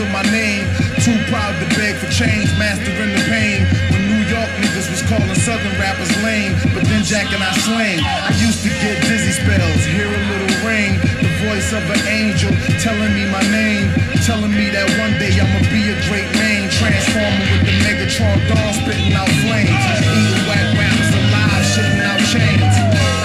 to 0.00 0.08
my 0.08 0.24
name. 0.32 0.64
Too 1.04 1.16
proud 1.28 1.52
to 1.60 1.66
beg 1.76 1.92
for 2.00 2.08
change, 2.08 2.48
mastering 2.56 3.12
the 3.12 3.24
pain. 3.28 3.68
When 3.92 4.00
New 4.08 4.24
York 4.32 4.48
niggas 4.64 4.88
was 4.88 5.04
calling 5.04 5.36
Southern 5.36 5.76
rappers 5.76 6.08
lame, 6.24 6.56
but 6.72 6.88
then 6.88 7.04
Jack 7.04 7.28
and 7.36 7.44
I 7.44 7.52
slang. 7.60 8.00
I 8.00 8.32
used 8.40 8.64
to 8.64 8.72
get 8.80 8.96
dizzy 9.04 9.36
spells, 9.36 9.84
hear 9.92 10.08
a 10.08 10.20
little 10.32 10.56
ring, 10.64 10.96
the 11.20 11.28
voice 11.44 11.72
of 11.76 11.84
an 11.84 12.00
angel 12.08 12.48
telling 12.80 13.12
me 13.12 13.28
my 13.28 13.44
name, 13.52 13.92
telling 14.24 14.52
me 14.56 14.72
that 14.72 14.88
one 14.96 15.20
day 15.20 15.36
I'ma 15.36 15.60
be 15.68 15.92
a 15.92 15.96
great 16.08 16.28
man, 16.40 16.72
transforming 16.72 17.44
with 17.60 17.68
the 17.68 17.76
Megatron 17.84 18.40
Don 18.48 18.72
spitting 18.80 19.12
out 19.12 19.28
flames, 19.44 19.84
eating 20.16 20.44
whack 20.48 20.64
rappers 20.80 21.12
alive, 21.12 21.64
shitting 21.76 22.00
out 22.08 22.20
chains. 22.32 22.74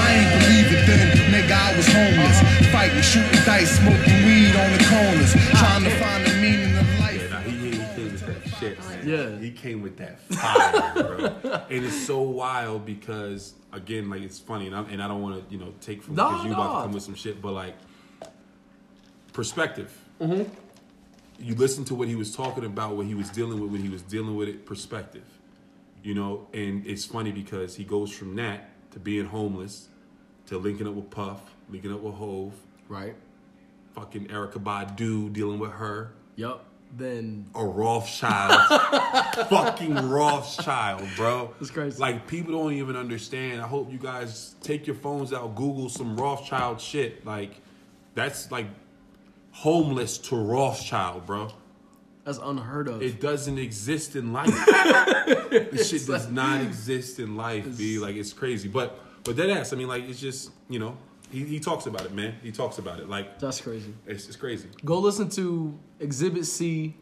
I 0.03 0.07
ain't 0.11 0.31
believe 0.43 0.67
it 0.75 0.83
then, 0.83 1.07
nigga, 1.31 1.55
I 1.55 1.71
was 1.79 1.87
homeless, 1.87 2.37
fighting, 2.67 2.99
shooting 2.99 3.43
dice, 3.47 3.79
smoking 3.79 4.04
man. 9.05 9.33
Yeah. 9.33 9.39
he 9.39 9.51
came 9.51 9.81
with 9.81 9.97
that 9.97 10.19
fire, 10.21 10.93
bro. 10.93 11.61
and 11.69 11.85
it's 11.85 12.05
so 12.05 12.21
wild 12.21 12.85
because 12.85 13.53
again, 13.71 14.09
like 14.09 14.21
it's 14.21 14.39
funny, 14.39 14.67
and, 14.67 14.75
I'm, 14.75 14.85
and 14.89 15.01
I 15.01 15.07
don't 15.07 15.21
want 15.21 15.47
to 15.47 15.53
you 15.53 15.59
know 15.59 15.73
take 15.81 16.03
from 16.03 16.15
No, 16.15 16.29
because 16.29 16.45
you 16.45 16.53
about 16.53 16.77
to 16.77 16.81
come 16.83 16.91
with 16.93 17.03
some 17.03 17.15
shit, 17.15 17.41
but 17.41 17.51
like 17.51 17.75
perspective. 19.33 19.97
Mm-hmm. 20.19 20.43
You 21.37 21.55
listen 21.55 21.83
to 21.85 21.95
what 21.95 22.07
he 22.07 22.15
was 22.15 22.33
talking 22.33 22.63
about, 22.63 22.95
what 22.95 23.05
he 23.05 23.13
was 23.13 23.29
dealing 23.29 23.59
with 23.59 23.71
when 23.71 23.81
he 23.81 23.89
was 23.89 24.01
dealing 24.01 24.35
with 24.35 24.47
it. 24.47 24.65
Perspective, 24.65 25.25
you 26.03 26.13
know, 26.13 26.47
and 26.53 26.85
it's 26.87 27.05
funny 27.05 27.31
because 27.31 27.75
he 27.75 27.83
goes 27.83 28.11
from 28.11 28.35
that 28.37 28.69
to 28.91 28.99
being 28.99 29.25
homeless 29.25 29.89
to 30.47 30.57
linking 30.57 30.87
up 30.87 30.93
with 30.93 31.09
Puff, 31.09 31.41
linking 31.69 31.91
up 31.91 32.01
with 32.01 32.13
Hov, 32.15 32.53
Right. 32.87 33.15
fucking 33.95 34.27
Erykah 34.27 34.63
Badu 34.63 35.33
dealing 35.33 35.59
with 35.59 35.71
her. 35.71 36.13
Yup. 36.35 36.65
Then 36.97 37.45
a 37.53 37.65
Rothschild, 37.65 38.53
fucking 39.49 39.95
Rothschild, 39.95 41.05
bro. 41.17 41.53
That's 41.59 41.71
crazy. 41.71 41.99
Like 41.99 42.25
people 42.25 42.53
don't 42.53 42.71
even 42.73 42.95
understand. 42.95 43.61
I 43.61 43.67
hope 43.67 43.91
you 43.91 43.97
guys 43.97 44.55
take 44.61 44.87
your 44.87 44.95
phones 44.95 45.33
out, 45.33 45.55
Google 45.55 45.89
some 45.89 46.15
Rothschild 46.15 46.79
shit. 46.79 47.25
Like 47.25 47.59
that's 48.13 48.49
like 48.49 48.67
homeless 49.51 50.17
to 50.19 50.37
Rothschild, 50.37 51.25
bro. 51.25 51.49
that's 52.23 52.37
unheard 52.37 52.87
of. 52.87 53.01
It 53.01 53.19
doesn't 53.19 53.57
exist 53.57 54.15
in 54.15 54.31
life. 54.31 54.47
this 55.49 55.89
shit 55.89 56.07
does 56.07 56.29
not 56.29 56.61
exist 56.61 57.19
in 57.19 57.35
life, 57.35 57.77
be 57.77 57.99
like 57.99 58.15
it's 58.15 58.31
crazy. 58.31 58.69
But 58.69 58.97
but 59.25 59.35
that 59.35 59.49
ass, 59.49 59.73
I 59.73 59.75
mean, 59.75 59.89
like 59.89 60.07
it's 60.07 60.21
just 60.21 60.51
you 60.69 60.79
know 60.79 60.95
he, 61.29 61.43
he 61.43 61.59
talks 61.59 61.87
about 61.87 62.05
it, 62.05 62.13
man. 62.13 62.35
He 62.41 62.51
talks 62.53 62.77
about 62.77 62.99
it. 62.99 63.09
Like 63.09 63.37
that's 63.39 63.59
crazy. 63.59 63.93
it's 64.05 64.27
it's 64.27 64.37
crazy. 64.37 64.69
Go 64.85 64.99
listen 64.99 65.27
to 65.31 65.77
Exhibit 65.99 66.45
C, 66.45 66.93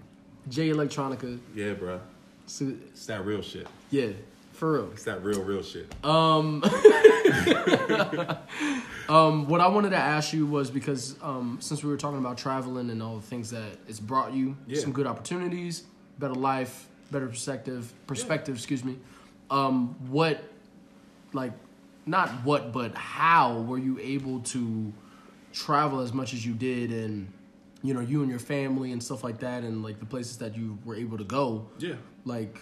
Jay 0.50 0.70
Electronica. 0.70 1.40
Yeah, 1.56 1.74
bro. 1.74 2.00
So, 2.46 2.74
It's 2.92 3.06
that 3.08 3.26
real 3.26 3.42
shit. 3.42 3.68
yeah, 3.90 4.10
for 4.52 4.74
real. 4.74 4.92
It's 4.92 5.04
that 5.06 5.24
real 5.24 5.42
real 5.44 5.64
shit. 5.64 5.92
Um, 6.06 6.62
um, 9.10 9.48
what 9.48 9.62
I 9.62 9.68
wanted 9.68 9.92
to 9.92 9.98
ask 9.98 10.34
you 10.34 10.46
was 10.46 10.70
because 10.70 11.16
um, 11.22 11.58
since 11.62 11.84
we 11.84 11.90
were 11.90 11.98
talking 11.98 12.20
about 12.20 12.38
traveling 12.38 12.90
and 12.90 13.02
all 13.02 13.16
the 13.16 13.22
things 13.26 13.50
that 13.52 13.78
it's 13.88 14.00
brought 14.00 14.34
you, 14.34 14.58
Yeah. 14.68 14.80
some 14.82 14.92
good 14.92 15.08
opportunities, 15.08 15.84
better 16.20 16.36
life, 16.36 16.88
better 17.12 17.28
perspective, 17.28 17.94
perspective. 18.08 18.56
Excuse 18.56 18.84
me. 18.84 18.98
Um, 19.50 19.96
what, 20.10 20.44
like, 21.34 21.52
not 22.06 22.30
what, 22.44 22.72
but 22.74 22.96
how 22.96 23.60
were 23.62 23.78
you 23.78 24.00
able 24.00 24.40
to 24.42 24.92
travel 25.54 26.00
as 26.00 26.12
much 26.14 26.34
as 26.34 26.46
you 26.46 26.54
did, 26.54 26.92
and 26.92 27.32
you 27.84 27.94
know, 27.94 28.00
you 28.00 28.22
and 28.22 28.30
your 28.30 28.40
family 28.40 28.92
and 28.94 29.04
stuff 29.04 29.24
like 29.24 29.40
that, 29.40 29.64
and 29.64 29.84
like 29.84 30.00
the 30.00 30.06
places 30.06 30.38
that 30.38 30.56
you 30.58 30.78
were 30.86 30.96
able 30.96 31.18
to 31.18 31.24
go. 31.26 31.68
Yeah. 31.80 31.96
Like, 32.26 32.58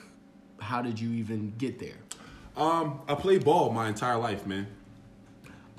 how 0.59 0.81
did 0.81 0.99
you 0.99 1.11
even 1.13 1.53
get 1.57 1.79
there? 1.79 1.95
Um, 2.57 3.01
I 3.07 3.15
played 3.15 3.45
ball 3.45 3.71
my 3.71 3.87
entire 3.87 4.17
life, 4.17 4.45
man. 4.45 4.67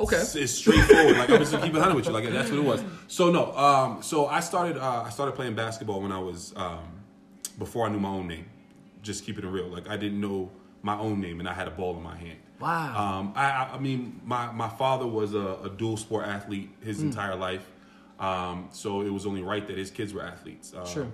Okay. 0.00 0.16
It's, 0.16 0.34
it's 0.36 0.52
straightforward. 0.52 1.16
like 1.18 1.28
I'm 1.30 1.38
just 1.38 1.52
gonna 1.52 1.64
keep 1.64 1.74
it 1.74 1.80
hundred 1.80 1.96
with 1.96 2.06
you. 2.06 2.12
Like 2.12 2.28
that's 2.30 2.50
what 2.50 2.58
it 2.58 2.64
was. 2.64 2.82
So 3.08 3.30
no. 3.30 3.52
Um. 3.56 4.02
So 4.02 4.26
I 4.26 4.40
started. 4.40 4.76
Uh, 4.78 5.02
I 5.02 5.10
started 5.10 5.32
playing 5.32 5.54
basketball 5.54 6.00
when 6.00 6.12
I 6.12 6.18
was 6.18 6.52
um, 6.56 6.80
before 7.58 7.86
I 7.86 7.90
knew 7.90 8.00
my 8.00 8.08
own 8.08 8.26
name. 8.26 8.46
Just 9.02 9.24
keeping 9.24 9.44
it 9.44 9.48
real. 9.48 9.66
Like 9.68 9.88
I 9.88 9.96
didn't 9.96 10.20
know 10.20 10.50
my 10.82 10.96
own 10.98 11.20
name, 11.20 11.40
and 11.40 11.48
I 11.48 11.52
had 11.52 11.68
a 11.68 11.72
ball 11.72 11.96
in 11.96 12.02
my 12.02 12.16
hand. 12.16 12.38
Wow. 12.58 13.18
Um. 13.18 13.32
I. 13.36 13.70
I- 13.74 13.78
mean, 13.78 14.20
my 14.24 14.50
my 14.52 14.68
father 14.68 15.06
was 15.06 15.34
a, 15.34 15.58
a 15.64 15.68
dual 15.68 15.96
sport 15.96 16.26
athlete 16.26 16.70
his 16.82 16.98
Hmm. 17.00 17.08
entire 17.08 17.36
life. 17.36 17.68
Um. 18.18 18.68
So 18.72 19.00
it 19.02 19.10
was 19.10 19.26
only 19.26 19.42
right 19.42 19.66
that 19.66 19.76
his 19.78 19.90
kids 19.90 20.12
were 20.14 20.22
athletes. 20.22 20.72
Um, 20.76 20.86
Sure. 20.86 21.06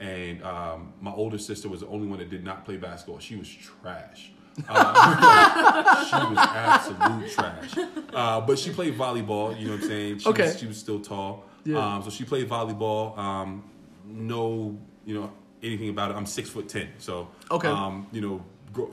And 0.00 0.42
um, 0.42 0.92
my 1.00 1.12
older 1.12 1.38
sister 1.38 1.68
was 1.68 1.80
the 1.80 1.86
only 1.86 2.08
one 2.08 2.18
that 2.18 2.28
did 2.28 2.42
not 2.44 2.64
play 2.64 2.76
basketball. 2.76 3.20
She 3.20 3.36
was 3.36 3.48
trash. 3.48 4.30
Uh, 4.68 6.04
she 6.04 6.16
was 6.16 6.38
absolute 6.38 7.30
trash. 7.30 7.74
Uh, 8.12 8.40
but 8.42 8.58
she 8.58 8.70
played 8.70 8.94
volleyball. 8.98 9.58
You 9.58 9.66
know 9.66 9.72
what 9.72 9.82
I'm 9.82 9.88
saying? 9.88 10.18
She 10.18 10.28
Okay. 10.28 10.42
Was, 10.44 10.58
she 10.58 10.66
was 10.66 10.76
still 10.76 11.00
tall. 11.00 11.44
Yeah. 11.64 11.78
Um, 11.96 12.02
so 12.02 12.10
she 12.10 12.24
played 12.24 12.48
volleyball. 12.50 13.16
Um, 13.16 13.64
no, 14.04 14.76
you 15.06 15.14
know 15.14 15.32
anything 15.62 15.88
about 15.88 16.10
it. 16.10 16.16
I'm 16.16 16.26
six 16.26 16.50
foot 16.50 16.68
ten. 16.68 16.88
So 16.98 17.28
Okay. 17.50 17.68
Um, 17.68 18.06
you 18.12 18.20
know, 18.20 18.44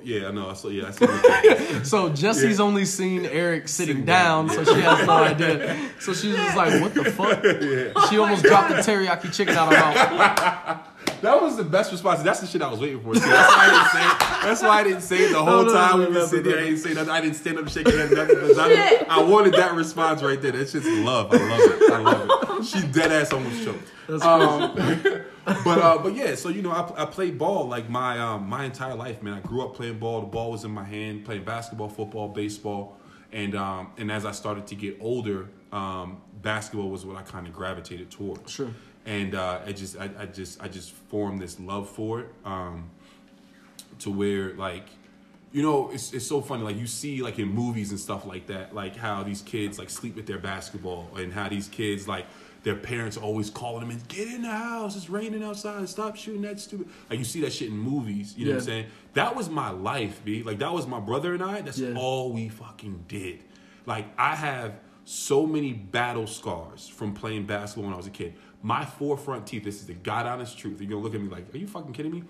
yeah, 0.04 0.28
I 0.28 0.32
know. 0.32 0.54
So 0.60 0.70
yeah, 0.70 0.84
that's 0.86 1.00
the 1.00 1.82
So 1.84 2.10
Jesse's 2.10 2.60
Yeah. 2.60 2.66
only 2.66 2.86
seen 2.86 3.26
Eric 3.26 3.68
sitting, 3.68 3.96
Sitting 3.96 4.06
down, 4.06 4.48
down, 4.48 4.66
so 4.66 4.74
she 4.76 4.82
has 4.82 5.08
no 5.08 5.14
idea. 5.14 5.90
So 6.00 6.14
she's 6.14 6.36
just 6.36 6.58
like, 6.58 6.82
"What 6.82 6.94
the 6.94 7.06
fuck?" 7.12 7.44
She 8.10 8.18
almost 8.18 8.44
dropped 8.44 8.70
the 8.70 8.76
teriyaki 8.76 9.34
chicken 9.34 9.56
out 9.56 9.72
of 9.74 9.80
her 9.80 10.16
mouth. 10.18 10.86
That 11.22 11.42
was 11.42 11.58
the 11.58 11.66
best 11.66 11.92
response. 11.92 12.22
That's 12.24 12.40
the 12.40 12.48
shit 12.48 12.62
I 12.62 12.70
was 12.70 12.80
waiting 12.80 13.02
for. 13.02 13.14
See, 13.14 13.20
that's 13.20 13.52
why 13.52 13.60
I 13.60 13.74
didn't 13.74 13.92
say 13.92 14.06
it. 14.08 14.44
That's 14.44 14.62
why 14.62 14.70
I 14.70 14.84
didn't 14.84 15.02
say 15.02 15.18
it 15.18 15.32
the 15.34 15.44
whole 15.44 15.66
no, 15.66 15.74
time 15.74 16.00
no, 16.00 16.08
we 16.08 16.14
no, 16.14 16.20
been 16.22 16.30
sitting 16.30 16.46
no, 16.46 16.52
there. 16.52 16.60
I 16.62 16.64
didn't 16.64 16.80
say 16.80 16.94
nothing. 16.94 17.10
I 17.10 17.22
didn't 17.22 17.36
stand 17.36 17.60
up 17.60 17.68
shaking 17.68 17.98
head 17.98 18.12
nothing. 18.12 18.38
I, 18.38 19.06
I 19.10 19.24
wanted 19.24 19.54
that 19.56 19.74
response 19.74 20.24
right 20.24 20.42
there. 20.42 20.54
That's 20.54 20.72
just 20.72 20.86
love. 20.88 21.34
I 21.34 21.38
love 21.38 21.60
it. 21.60 21.92
I 21.92 21.98
love 22.00 22.60
it. 22.62 22.66
She 22.66 22.88
dead 22.88 23.12
ass 23.12 23.34
almost 23.34 23.64
choked. 23.66 24.24
Um, 24.24 24.78
but 25.64 25.78
uh, 25.80 25.98
but 25.98 26.16
yeah, 26.16 26.36
so 26.36 26.50
you 26.50 26.62
know, 26.62 26.72
I, 26.72 27.04
I 27.04 27.06
played 27.06 27.38
ball 27.38 27.68
like 27.68 27.90
my 27.90 28.20
um, 28.20 28.48
my 28.50 28.66
entire 28.66 28.96
life, 28.96 29.22
man. 29.24 29.34
I 29.34 29.40
grew 29.40 29.64
up 29.64 29.76
playing 29.76 30.00
ball. 30.00 30.22
The 30.22 30.28
ball 30.28 30.52
was 30.52 30.64
in 30.64 30.72
my 30.72 30.84
hand, 30.84 31.26
playing 31.26 31.44
basketball, 31.44 31.90
football, 31.90 32.28
baseball, 32.28 32.98
and 33.32 33.56
um, 33.56 33.92
and 33.98 34.12
as 34.12 34.26
I 34.26 34.32
started 34.32 34.68
to 34.68 34.76
get 34.76 34.98
older, 35.00 35.48
um, 35.72 36.22
basketball 36.42 36.90
was 36.90 37.06
what 37.06 37.16
I 37.18 37.22
kind 37.24 37.48
of 37.48 37.54
gravitated 37.54 38.10
towards 38.12 38.52
Sure. 38.52 38.70
and 39.06 39.36
uh, 39.36 39.60
I 39.66 39.72
just 39.72 39.98
I, 39.98 40.10
I 40.18 40.26
just 40.26 40.62
I 40.62 40.68
just 40.68 40.92
formed 40.92 41.42
this 41.42 41.60
love 41.60 41.90
for 41.90 42.22
it 42.22 42.28
um, 42.46 42.90
to 44.00 44.12
where 44.12 44.54
like 44.56 44.86
you 45.52 45.62
know 45.64 45.90
it's 45.92 46.14
it's 46.14 46.26
so 46.28 46.42
funny 46.42 46.64
like 46.64 46.78
you 46.78 46.88
see 46.88 47.22
like 47.22 47.40
in 47.40 47.48
movies 47.48 47.90
and 47.92 48.00
stuff 48.00 48.26
like 48.26 48.48
that 48.48 48.74
like 48.74 48.96
how 48.96 49.24
these 49.24 49.42
kids 49.42 49.80
like 49.80 49.90
sleep 49.90 50.16
with 50.16 50.28
their 50.28 50.38
basketball 50.38 51.10
and 51.18 51.34
how 51.34 51.50
these 51.50 51.68
kids 51.68 52.08
like 52.08 52.26
their 52.64 52.76
parents 52.76 53.16
always 53.18 53.50
calling 53.50 53.82
them 53.82 53.90
and 53.92 54.08
get 54.08 54.28
in 54.28 54.42
the 54.42 54.50
house 54.50 54.96
it's 54.96 55.10
raining 55.10 55.44
outside 55.44 55.88
stop 55.88 56.16
shooting 56.16 56.42
that 56.42 56.60
stupid 56.60 56.88
like 57.10 57.18
you 57.20 57.26
see 57.26 57.42
that 57.42 57.54
shit 57.54 57.70
in 57.70 57.78
movies 57.78 58.36
you 58.38 58.46
know 58.46 58.52
what 58.52 58.60
I'm 58.62 58.66
saying 58.66 58.86
that 59.14 59.36
was 59.36 59.50
my 59.50 59.70
life 59.70 60.22
b 60.26 60.44
like 60.44 60.60
that 60.60 60.74
was 60.74 60.86
my 60.88 61.00
brother 61.00 61.34
and 61.34 61.42
I 61.44 61.62
that's 61.62 61.78
Yeah. 61.80 61.94
all 61.98 62.32
we 62.34 62.50
fucking 62.50 63.06
did 63.08 63.40
like 63.86 64.06
I 64.18 64.36
have 64.36 64.74
so 65.06 65.46
many 65.48 65.74
battle 65.74 66.28
scars 66.28 66.88
from 66.88 67.14
playing 67.14 67.46
basketball 67.48 67.86
when 67.86 67.94
I 67.96 67.98
was 67.98 68.06
a 68.06 68.12
kid. 68.12 68.36
My 68.62 68.86
four 68.86 69.18
front 69.18 69.48
teeth, 69.48 69.64
this 69.64 69.76
is 69.82 69.88
the 69.88 69.96
god 69.96 70.28
honest 70.28 70.56
truth. 70.60 70.80
You're 70.80 70.90
gonna 70.92 71.02
look 71.02 71.16
at 71.16 71.22
me 71.22 71.30
like, 71.30 71.52
are 71.52 71.58
you 71.58 71.66
fucking 71.66 71.94
kidding 71.94 72.12
me? 72.12 72.24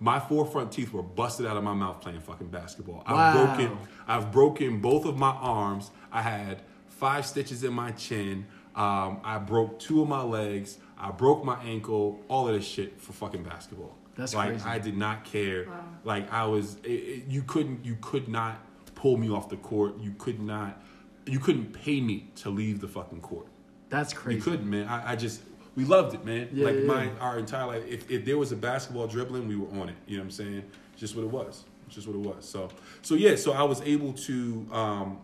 My 0.00 0.18
four 0.18 0.46
front 0.46 0.72
teeth 0.72 0.94
were 0.94 1.02
busted 1.02 1.44
out 1.44 1.58
of 1.58 1.64
my 1.64 1.74
mouth 1.74 2.00
playing 2.00 2.20
fucking 2.20 2.46
basketball. 2.46 3.02
I've 3.04 3.16
Wow. 3.16 3.32
broken 3.56 3.78
I've 4.08 4.32
broken 4.32 4.80
both 4.80 5.04
of 5.04 5.18
my 5.18 5.32
arms. 5.32 5.90
I 6.10 6.22
had 6.22 6.62
five 6.88 7.26
stitches 7.26 7.64
in 7.64 7.74
my 7.74 7.90
chin. 7.90 8.46
Um, 8.74 9.20
I 9.22 9.38
broke 9.38 9.78
two 9.78 10.02
of 10.02 10.08
my 10.08 10.22
legs. 10.22 10.78
I 10.98 11.10
broke 11.10 11.44
my 11.44 11.62
ankle. 11.62 12.20
All 12.28 12.48
of 12.48 12.54
this 12.54 12.64
shit 12.64 13.00
for 13.00 13.12
fucking 13.12 13.42
basketball. 13.42 13.94
That's 14.14 14.34
like 14.34 14.50
crazy. 14.50 14.64
I 14.64 14.78
did 14.78 14.96
not 14.96 15.24
care. 15.24 15.66
Like 16.04 16.32
I 16.32 16.44
was, 16.44 16.76
it, 16.84 16.88
it, 16.88 17.24
you 17.28 17.42
couldn't, 17.42 17.84
you 17.84 17.96
could 18.00 18.28
not 18.28 18.60
pull 18.94 19.16
me 19.16 19.30
off 19.30 19.48
the 19.48 19.56
court. 19.56 19.98
You 20.00 20.14
could 20.18 20.40
not, 20.40 20.82
you 21.26 21.38
couldn't 21.38 21.72
pay 21.72 22.00
me 22.00 22.28
to 22.36 22.50
leave 22.50 22.80
the 22.80 22.88
fucking 22.88 23.20
court. 23.20 23.46
That's 23.88 24.12
crazy. 24.12 24.36
You 24.36 24.42
couldn't, 24.42 24.68
man. 24.68 24.86
I, 24.88 25.12
I 25.12 25.16
just, 25.16 25.42
we 25.76 25.84
loved 25.84 26.14
it, 26.14 26.24
man. 26.24 26.48
Yeah, 26.52 26.66
like 26.66 26.76
yeah, 26.76 26.84
my 26.84 27.04
yeah. 27.04 27.10
our 27.20 27.38
entire 27.38 27.66
life. 27.66 27.84
If, 27.86 28.10
if 28.10 28.24
there 28.24 28.36
was 28.36 28.52
a 28.52 28.56
basketball 28.56 29.06
dribbling, 29.06 29.48
we 29.48 29.56
were 29.56 29.68
on 29.80 29.88
it. 29.88 29.96
You 30.06 30.18
know 30.18 30.22
what 30.22 30.26
I'm 30.26 30.30
saying? 30.30 30.64
Just 30.96 31.16
what 31.16 31.24
it 31.24 31.30
was. 31.30 31.64
Just 31.88 32.06
what 32.06 32.14
it 32.14 32.20
was. 32.20 32.46
So, 32.46 32.68
so 33.00 33.14
yeah. 33.14 33.36
So 33.36 33.52
I 33.52 33.62
was 33.62 33.80
able 33.82 34.12
to, 34.12 34.66
um, 34.72 35.18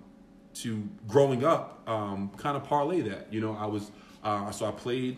to 0.62 0.88
growing 1.06 1.44
up, 1.44 1.82
um, 1.88 2.30
kind 2.36 2.56
of 2.56 2.64
parlay 2.64 3.00
that. 3.02 3.32
You 3.32 3.40
know, 3.40 3.56
I 3.56 3.66
was, 3.66 3.90
uh, 4.24 4.50
so 4.50 4.66
I 4.66 4.70
played 4.70 5.16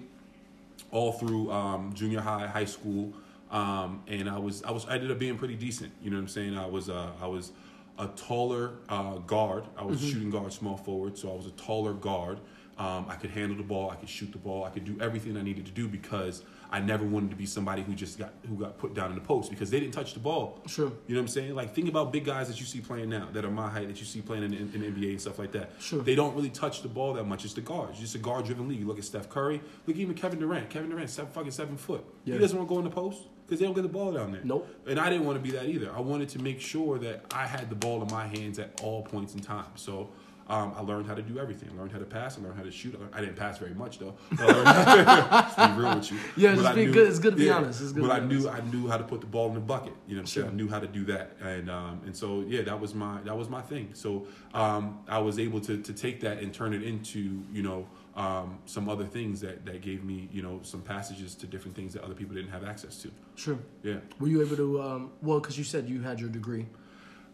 all 0.90 1.12
through 1.12 1.50
um, 1.50 1.92
junior 1.94 2.20
high, 2.20 2.46
high 2.46 2.64
school, 2.64 3.12
um, 3.50 4.02
and 4.06 4.28
I 4.28 4.38
was 4.38 4.62
I 4.62 4.70
was 4.70 4.86
I 4.86 4.94
ended 4.94 5.10
up 5.10 5.18
being 5.18 5.38
pretty 5.38 5.56
decent. 5.56 5.92
You 6.02 6.10
know 6.10 6.16
what 6.16 6.22
I'm 6.22 6.28
saying? 6.28 6.56
I 6.56 6.66
was 6.66 6.88
uh, 6.88 7.10
I 7.20 7.26
was 7.26 7.52
a 7.98 8.06
taller 8.08 8.72
uh, 8.88 9.18
guard. 9.18 9.64
I 9.76 9.84
was 9.84 10.00
shooting 10.00 10.30
guard, 10.30 10.52
small 10.52 10.76
forward, 10.76 11.18
so 11.18 11.30
I 11.30 11.36
was 11.36 11.46
a 11.46 11.52
taller 11.52 11.92
guard. 11.92 12.40
Um, 12.78 13.04
I 13.08 13.16
could 13.16 13.30
handle 13.30 13.56
the 13.56 13.62
ball. 13.62 13.90
I 13.90 13.96
could 13.96 14.08
shoot 14.08 14.32
the 14.32 14.38
ball. 14.38 14.64
I 14.64 14.70
could 14.70 14.86
do 14.86 14.96
everything 15.02 15.36
I 15.36 15.42
needed 15.42 15.66
to 15.66 15.72
do 15.72 15.86
because 15.86 16.44
I 16.72 16.80
never 16.80 17.04
wanted 17.04 17.30
to 17.30 17.36
be 17.36 17.46
somebody 17.46 17.82
who 17.82 17.94
just 17.94 18.18
got 18.18 18.32
who 18.48 18.56
got 18.56 18.78
put 18.78 18.94
down 18.94 19.10
in 19.10 19.16
the 19.16 19.20
post 19.20 19.50
because 19.50 19.70
they 19.70 19.80
didn't 19.80 19.92
touch 19.92 20.14
the 20.14 20.20
ball. 20.20 20.60
Sure. 20.66 20.92
You 21.06 21.14
know 21.14 21.20
what 21.20 21.22
I'm 21.22 21.28
saying? 21.28 21.54
Like 21.54 21.74
think 21.74 21.88
about 21.88 22.12
big 22.12 22.24
guys 22.24 22.48
that 22.48 22.60
you 22.60 22.66
see 22.66 22.80
playing 22.80 23.10
now 23.10 23.28
that 23.32 23.44
are 23.44 23.50
my 23.50 23.68
height 23.68 23.88
that 23.88 23.98
you 23.98 24.06
see 24.06 24.20
playing 24.20 24.44
in, 24.44 24.54
in, 24.54 24.72
in 24.74 24.80
the 24.80 24.86
NBA 24.90 25.10
and 25.10 25.20
stuff 25.20 25.38
like 25.38 25.50
that. 25.52 25.72
Sure. 25.80 26.00
They 26.02 26.14
don't 26.14 26.34
really 26.36 26.50
touch 26.50 26.82
the 26.82 26.88
ball 26.88 27.14
that 27.14 27.24
much. 27.24 27.44
It's 27.44 27.54
the 27.54 27.60
guards. 27.60 27.92
It's 27.92 28.00
just 28.00 28.14
a 28.14 28.18
guard 28.18 28.46
driven 28.46 28.68
league. 28.68 28.78
You 28.78 28.86
look 28.86 28.98
at 28.98 29.04
Steph 29.04 29.28
Curry. 29.28 29.60
Look 29.86 29.96
even 29.96 30.14
Kevin 30.14 30.38
Durant. 30.38 30.70
Kevin 30.70 30.90
Durant, 30.90 31.10
seven 31.10 31.32
fucking 31.32 31.50
seven 31.50 31.76
foot. 31.76 32.04
Yeah. 32.24 32.34
He 32.34 32.40
doesn't 32.40 32.56
want 32.56 32.68
to 32.68 32.74
go 32.74 32.78
in 32.78 32.84
the 32.84 32.90
post 32.90 33.22
because 33.46 33.58
they 33.58 33.66
don't 33.66 33.74
get 33.74 33.82
the 33.82 33.88
ball 33.88 34.12
down 34.12 34.30
there. 34.30 34.42
Nope. 34.44 34.68
And 34.86 35.00
I 35.00 35.10
didn't 35.10 35.26
want 35.26 35.42
to 35.42 35.42
be 35.42 35.56
that 35.56 35.66
either. 35.66 35.92
I 35.92 36.00
wanted 36.00 36.28
to 36.30 36.38
make 36.38 36.60
sure 36.60 36.98
that 37.00 37.24
I 37.34 37.46
had 37.46 37.68
the 37.68 37.74
ball 37.74 38.00
in 38.00 38.08
my 38.08 38.28
hands 38.28 38.60
at 38.60 38.80
all 38.82 39.02
points 39.02 39.34
in 39.34 39.40
time. 39.40 39.66
So. 39.74 40.10
Um, 40.50 40.74
I 40.76 40.80
learned 40.82 41.06
how 41.06 41.14
to 41.14 41.22
do 41.22 41.38
everything. 41.38 41.68
I 41.72 41.78
learned 41.78 41.92
how 41.92 42.00
to 42.00 42.04
pass. 42.04 42.36
I 42.36 42.42
learned 42.42 42.56
how 42.56 42.64
to 42.64 42.72
shoot. 42.72 42.96
I, 42.96 42.98
learned- 42.98 43.14
I 43.14 43.20
didn't 43.20 43.36
pass 43.36 43.58
very 43.58 43.72
much 43.72 44.00
though. 44.00 44.14
But 44.36 44.40
I 44.50 44.94
learned- 44.94 45.30
Just 45.30 45.56
be 45.76 45.80
real 45.82 45.94
with 45.94 46.10
you. 46.10 46.18
Yeah, 46.36 46.54
But 46.56 46.62
just 46.62 46.74
be 46.74 46.86
good- 46.86 47.08
it's 47.08 47.18
good 47.20 47.30
to 47.34 47.38
be 47.38 47.50
honest. 47.50 47.80
It's 47.80 47.92
good 47.92 48.02
but 48.02 48.08
to 48.08 48.14
I 48.14 48.26
knew 48.26 48.48
honest. 48.48 48.64
I 48.64 48.70
knew 48.72 48.88
how 48.88 48.96
to 48.96 49.04
put 49.04 49.20
the 49.20 49.28
ball 49.28 49.46
in 49.48 49.54
the 49.54 49.60
bucket. 49.60 49.92
You 50.08 50.16
know 50.16 50.18
what 50.18 50.22
I'm 50.22 50.26
saying? 50.26 50.46
Sure. 50.46 50.52
I 50.52 50.56
knew 50.56 50.68
how 50.68 50.80
to 50.80 50.88
do 50.88 51.04
that, 51.04 51.36
and 51.40 51.70
um, 51.70 52.00
and 52.04 52.16
so 52.16 52.44
yeah, 52.48 52.62
that 52.62 52.78
was 52.80 52.94
my 52.96 53.20
that 53.22 53.36
was 53.38 53.48
my 53.48 53.60
thing. 53.62 53.90
So 53.94 54.26
um, 54.52 54.98
I 55.08 55.18
was 55.18 55.38
able 55.38 55.60
to 55.60 55.80
to 55.80 55.92
take 55.92 56.20
that 56.22 56.38
and 56.42 56.52
turn 56.52 56.74
it 56.74 56.82
into 56.82 57.42
you 57.52 57.62
know 57.62 57.86
um, 58.16 58.58
some 58.66 58.88
other 58.88 59.04
things 59.04 59.40
that 59.42 59.64
that 59.66 59.82
gave 59.82 60.02
me 60.02 60.28
you 60.32 60.42
know 60.42 60.58
some 60.62 60.80
passages 60.82 61.36
to 61.36 61.46
different 61.46 61.76
things 61.76 61.92
that 61.94 62.02
other 62.02 62.14
people 62.14 62.34
didn't 62.34 62.50
have 62.50 62.64
access 62.64 62.96
to. 63.02 63.10
Sure. 63.36 63.58
Yeah, 63.84 63.98
Were 64.18 64.26
you 64.26 64.42
able 64.42 64.56
to? 64.56 64.82
Um, 64.82 65.12
well, 65.22 65.38
because 65.38 65.56
you 65.56 65.64
said 65.64 65.88
you 65.88 66.00
had 66.02 66.18
your 66.18 66.28
degree. 66.28 66.66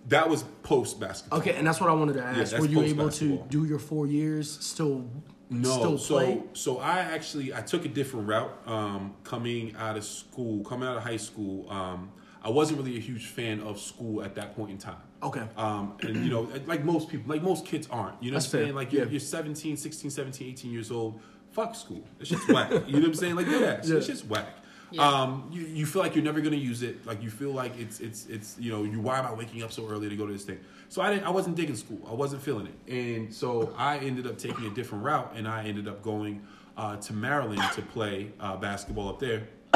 That 0.08 0.28
was 0.28 0.44
post 0.62 1.00
basketball. 1.00 1.40
Okay, 1.40 1.54
and 1.54 1.66
that's 1.66 1.80
what 1.80 1.90
I 1.90 1.92
wanted 1.92 2.14
to 2.14 2.22
ask. 2.22 2.52
that's 2.52 2.60
Were 2.60 2.66
you 2.66 2.82
able 2.82 3.10
to 3.10 3.44
do 3.48 3.64
your 3.64 3.78
four 3.78 4.06
years 4.06 4.58
still? 4.64 5.08
No, 5.48 5.70
Still 5.70 5.98
so 5.98 6.44
so 6.54 6.78
I 6.78 6.98
actually 6.98 7.54
I 7.54 7.60
took 7.60 7.84
a 7.84 7.88
different 7.88 8.26
route 8.28 8.52
um, 8.66 9.14
coming 9.22 9.76
out 9.76 9.96
of 9.96 10.04
school, 10.04 10.64
coming 10.64 10.88
out 10.88 10.96
of 10.96 11.04
high 11.04 11.18
school. 11.18 11.70
Um, 11.70 12.10
I 12.42 12.50
wasn't 12.50 12.78
really 12.78 12.96
a 12.96 13.00
huge 13.00 13.26
fan 13.26 13.60
of 13.60 13.80
school 13.80 14.22
at 14.22 14.34
that 14.36 14.56
point 14.56 14.72
in 14.72 14.78
time. 14.78 14.96
Okay. 15.22 15.42
Um, 15.56 15.96
and 16.02 16.16
you 16.24 16.30
know, 16.30 16.48
like 16.66 16.84
most 16.84 17.08
people, 17.08 17.32
like 17.32 17.42
most 17.42 17.64
kids 17.64 17.88
aren't. 17.90 18.22
You 18.22 18.30
know 18.30 18.36
That's 18.36 18.46
what 18.46 18.58
I'm 18.58 18.58
fair, 18.58 18.66
saying? 18.66 18.74
Like 18.76 18.92
you're, 18.92 19.04
yeah. 19.04 19.10
you're 19.10 19.20
17, 19.20 19.76
16, 19.76 20.10
17, 20.10 20.48
18 20.50 20.72
years 20.72 20.90
old. 20.90 21.20
Fuck 21.50 21.74
school. 21.74 22.04
It's 22.20 22.30
just 22.30 22.48
whack. 22.48 22.70
You 22.70 22.94
know 22.94 22.98
what 23.00 23.08
I'm 23.08 23.14
saying? 23.14 23.34
Like 23.34 23.46
dead 23.46 23.80
ass. 23.80 23.88
Yeah. 23.88 23.96
It's 23.96 24.06
just 24.06 24.26
whack. 24.26 24.48
Yeah. 24.96 25.08
Um, 25.08 25.48
you, 25.52 25.62
you 25.66 25.86
feel 25.86 26.02
like 26.02 26.14
you're 26.14 26.24
never 26.24 26.40
gonna 26.40 26.56
use 26.56 26.82
it. 26.82 27.06
Like 27.06 27.22
you 27.22 27.30
feel 27.30 27.52
like 27.52 27.78
it's 27.78 28.00
it's 28.00 28.26
it's 28.26 28.56
you 28.58 28.72
know 28.72 28.82
you 28.84 29.00
why 29.00 29.18
am 29.18 29.26
I 29.26 29.32
waking 29.34 29.62
up 29.62 29.72
so 29.72 29.88
early 29.88 30.08
to 30.08 30.16
go 30.16 30.26
to 30.26 30.32
this 30.32 30.44
thing? 30.44 30.58
So 30.88 31.02
I 31.02 31.10
didn't 31.10 31.24
I 31.26 31.30
wasn't 31.30 31.56
digging 31.56 31.76
school. 31.76 32.00
I 32.08 32.14
wasn't 32.14 32.42
feeling 32.42 32.66
it, 32.66 32.92
and 32.92 33.32
so 33.34 33.74
I 33.76 33.98
ended 33.98 34.26
up 34.26 34.38
taking 34.38 34.66
a 34.66 34.70
different 34.70 35.04
route, 35.04 35.32
and 35.36 35.46
I 35.48 35.64
ended 35.64 35.88
up 35.88 36.02
going 36.02 36.42
uh, 36.76 36.96
to 36.96 37.12
Maryland 37.12 37.62
to 37.74 37.82
play 37.82 38.32
uh, 38.40 38.56
basketball 38.56 39.08
up 39.08 39.18
there. 39.20 39.48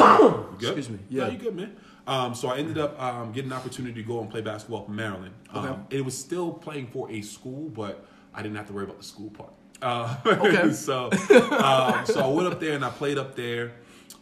Excuse 0.59 0.89
me. 0.91 0.99
Yeah, 1.09 1.25
Yeah. 1.27 1.31
you 1.33 1.39
good, 1.39 1.57
man. 1.57 1.77
Um, 2.07 2.35
so 2.35 2.49
I 2.49 2.57
ended 2.57 2.79
up 2.79 3.01
um, 3.01 3.33
getting 3.33 3.51
an 3.51 3.57
opportunity 3.57 4.03
to 4.03 4.07
go 4.07 4.21
and 4.21 4.31
play 4.31 4.41
basketball 4.41 4.87
in 4.89 4.95
Maryland. 4.97 5.35
Um, 5.53 5.65
Okay. 5.67 5.99
It 5.99 6.05
was 6.05 6.17
still 6.17 6.53
playing 6.53 6.89
for 6.89 7.11
a 7.11 7.21
school, 7.23 7.69
but 7.69 8.05
I 8.35 8.43
didn't 8.43 8.57
have 8.57 8.67
to 8.69 8.73
worry 8.73 8.85
about 8.85 8.99
the 8.99 9.05
school 9.05 9.31
part. 9.31 9.53
Uh, 9.83 10.17
Okay. 10.27 10.73
so, 10.89 11.05
um, 11.11 12.07
so 12.07 12.21
I 12.21 12.29
went 12.29 12.49
up 12.53 12.61
there 12.61 12.75
and 12.75 12.85
I 12.85 12.91
played 12.91 13.19
up 13.19 13.35
there 13.37 13.73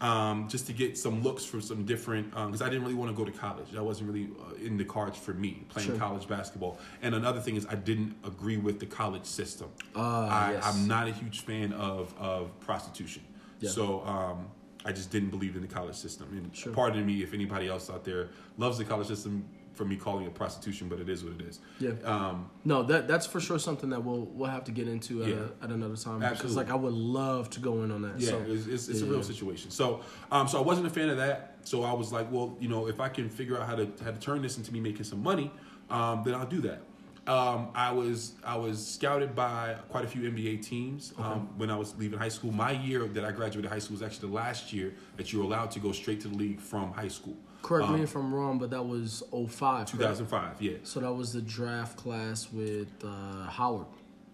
um, 0.00 0.48
just 0.48 0.66
to 0.68 0.72
get 0.72 0.96
some 0.96 1.22
looks 1.22 1.44
for 1.44 1.60
some 1.60 1.84
different 1.84 2.30
because 2.30 2.62
I 2.62 2.68
didn't 2.68 2.82
really 2.82 2.94
want 2.94 3.10
to 3.10 3.16
go 3.16 3.24
to 3.24 3.36
college. 3.36 3.70
That 3.72 3.82
wasn't 3.84 4.10
really 4.10 4.28
uh, 4.40 4.54
in 4.64 4.76
the 4.76 4.84
cards 4.84 5.18
for 5.18 5.34
me 5.34 5.64
playing 5.68 5.88
Sure. 5.88 5.98
college 5.98 6.28
basketball. 6.28 6.78
And 7.02 7.14
another 7.14 7.40
thing 7.40 7.56
is 7.56 7.66
I 7.68 7.74
didn't 7.74 8.14
agree 8.24 8.56
with 8.58 8.78
the 8.80 8.86
college 8.86 9.24
system. 9.26 9.68
Ah, 9.96 10.46
I, 10.48 10.52
yes. 10.52 10.64
I'm 10.66 10.86
not 10.86 11.08
a 11.08 11.12
huge 11.12 11.40
fan 11.40 11.72
of 11.72 12.14
of 12.18 12.58
prostitution. 12.60 13.22
Yeah. 13.60 13.70
So 13.70 14.02
um, 14.04 14.48
I 14.84 14.92
just 14.92 15.10
didn't 15.10 15.30
believe 15.30 15.56
in 15.56 15.62
the 15.62 15.68
college 15.68 15.96
system. 15.96 16.28
And 16.32 16.54
Sure. 16.54 16.72
pardon 16.72 17.04
me 17.04 17.22
if 17.22 17.34
anybody 17.34 17.66
else 17.68 17.90
out 17.90 18.04
there 18.04 18.28
loves 18.56 18.78
the 18.78 18.84
college 18.84 19.08
system. 19.08 19.44
For 19.78 19.84
me 19.84 19.96
calling 19.96 20.26
it 20.26 20.34
prostitution, 20.34 20.88
but 20.88 20.98
it 20.98 21.08
is 21.08 21.24
what 21.24 21.34
it 21.40 21.46
is. 21.46 21.60
Yeah. 21.78 21.92
Um, 22.04 22.50
No, 22.64 22.82
that 22.82 23.06
that's 23.06 23.26
for 23.26 23.38
sure 23.38 23.58
something 23.58 23.90
that 23.90 24.04
we'll 24.04 24.26
we'll 24.26 24.50
have 24.50 24.64
to 24.64 24.72
get 24.72 24.88
into 24.88 25.22
at, 25.22 25.28
Yeah. 25.28 25.36
a, 25.60 25.64
at 25.64 25.70
another 25.70 25.96
time. 25.96 26.22
absolutely. 26.22 26.36
Because 26.36 26.56
like 26.56 26.70
I 26.70 26.74
would 26.74 26.92
love 26.92 27.48
to 27.50 27.60
go 27.60 27.84
in 27.84 27.92
on 27.92 28.02
that. 28.02 28.18
Yeah, 28.18 28.30
so, 28.30 28.44
it's, 28.48 28.66
it's, 28.66 28.88
it's 28.88 29.00
a 29.00 29.06
real 29.06 29.18
yeah. 29.18 29.22
situation. 29.22 29.70
So, 29.70 30.00
um, 30.32 30.48
so 30.48 30.58
I 30.58 30.62
wasn't 30.62 30.88
a 30.88 30.90
fan 30.90 31.08
of 31.08 31.16
that. 31.18 31.58
So 31.62 31.84
I 31.84 31.92
was 31.92 32.12
like, 32.12 32.30
well, 32.32 32.56
you 32.60 32.68
know, 32.68 32.88
if 32.88 32.98
I 33.00 33.08
can 33.08 33.30
figure 33.30 33.56
out 33.56 33.66
how 33.66 33.76
to 33.76 33.88
how 34.04 34.10
to 34.10 34.18
turn 34.18 34.42
this 34.42 34.58
into 34.58 34.72
me 34.72 34.80
making 34.80 35.04
some 35.04 35.22
money, 35.22 35.50
um, 35.90 36.22
then 36.24 36.34
I'll 36.34 36.46
do 36.46 36.60
that. 36.62 36.80
Um, 37.28 37.68
I 37.74 37.92
was 37.92 38.32
I 38.42 38.56
was 38.56 38.84
scouted 38.84 39.36
by 39.36 39.76
quite 39.90 40.04
a 40.04 40.08
few 40.08 40.22
NBA 40.22 40.62
teams 40.62 41.12
um, 41.18 41.50
when 41.58 41.70
I 41.70 41.76
was 41.76 41.94
leaving 41.96 42.18
high 42.18 42.30
school. 42.30 42.50
My 42.50 42.72
year 42.72 43.06
that 43.06 43.24
I 43.24 43.30
graduated 43.30 43.70
high 43.70 43.78
school 43.78 43.94
was 43.94 44.02
actually 44.02 44.28
the 44.30 44.34
last 44.34 44.72
year 44.72 44.94
that 45.18 45.32
you 45.32 45.38
were 45.38 45.44
allowed 45.44 45.70
to 45.72 45.78
go 45.78 45.92
straight 45.92 46.20
to 46.22 46.28
the 46.28 46.36
league 46.36 46.60
from 46.60 46.92
high 46.92 47.08
school. 47.08 47.36
Correct 47.62 47.88
Um, 47.88 47.96
me 47.96 48.02
if 48.02 48.14
I'm 48.14 48.32
wrong, 48.34 48.58
but 48.58 48.70
that 48.70 48.82
was 48.84 49.22
05. 49.32 49.86
correct? 49.86 49.90
2005, 49.92 50.62
yeah. 50.62 50.72
So 50.84 51.00
that 51.00 51.12
was 51.12 51.32
the 51.32 51.42
draft 51.42 51.96
class 51.96 52.48
with 52.52 52.88
uh, 53.04 53.46
Howard. 53.50 53.86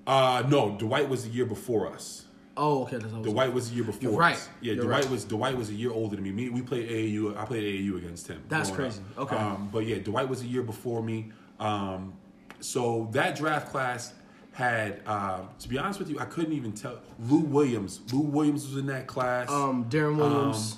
Uh, 0.06 0.42
no, 0.48 0.76
Dwight 0.78 1.08
was 1.08 1.24
the 1.24 1.30
year 1.30 1.46
before 1.46 1.88
us. 1.88 2.26
Oh, 2.56 2.82
okay. 2.82 2.98
That's 2.98 3.06
what 3.12 3.14
I 3.16 3.20
was- 3.22 3.32
Dwight 3.32 3.52
was 3.52 3.70
the 3.70 3.76
year 3.76 3.84
before. 3.84 4.02
You're 4.02 4.18
right. 4.18 4.36
us. 4.36 4.48
Yeah, 4.60 4.74
You're 4.74 4.84
Dwight 4.84 5.02
right. 5.04 5.10
was 5.10 5.24
Dwight 5.24 5.56
was 5.56 5.70
a 5.70 5.74
year 5.74 5.90
older 5.90 6.14
than 6.16 6.24
me. 6.24 6.30
Me, 6.30 6.48
we 6.50 6.62
played 6.62 6.88
AAU. 6.88 7.36
I 7.36 7.44
played 7.46 7.64
AAU 7.64 7.96
against 7.96 8.28
him. 8.28 8.42
That's 8.48 8.70
crazy. 8.70 9.00
up. 9.16 9.22
Okay. 9.32 9.36
Um, 9.36 9.68
but 9.72 9.86
yeah, 9.86 9.96
Dwight 9.96 10.28
was 10.28 10.42
a 10.42 10.46
year 10.46 10.62
before 10.62 11.02
me. 11.02 11.32
Um, 11.58 12.12
so 12.60 13.08
that 13.12 13.34
draft 13.36 13.70
class 13.72 14.12
had, 14.52 15.00
uh, 15.06 15.40
to 15.58 15.68
be 15.68 15.78
honest 15.78 15.98
with 15.98 16.08
you, 16.10 16.18
I 16.20 16.26
couldn't 16.26 16.52
even 16.52 16.72
tell. 16.72 16.98
Lou 17.18 17.40
Williams. 17.40 18.00
Lou 18.12 18.20
Williams 18.20 18.68
was 18.68 18.76
in 18.76 18.86
that 18.86 19.08
class. 19.08 19.50
Um, 19.50 19.86
Deron 19.86 20.16
Williams. 20.16 20.76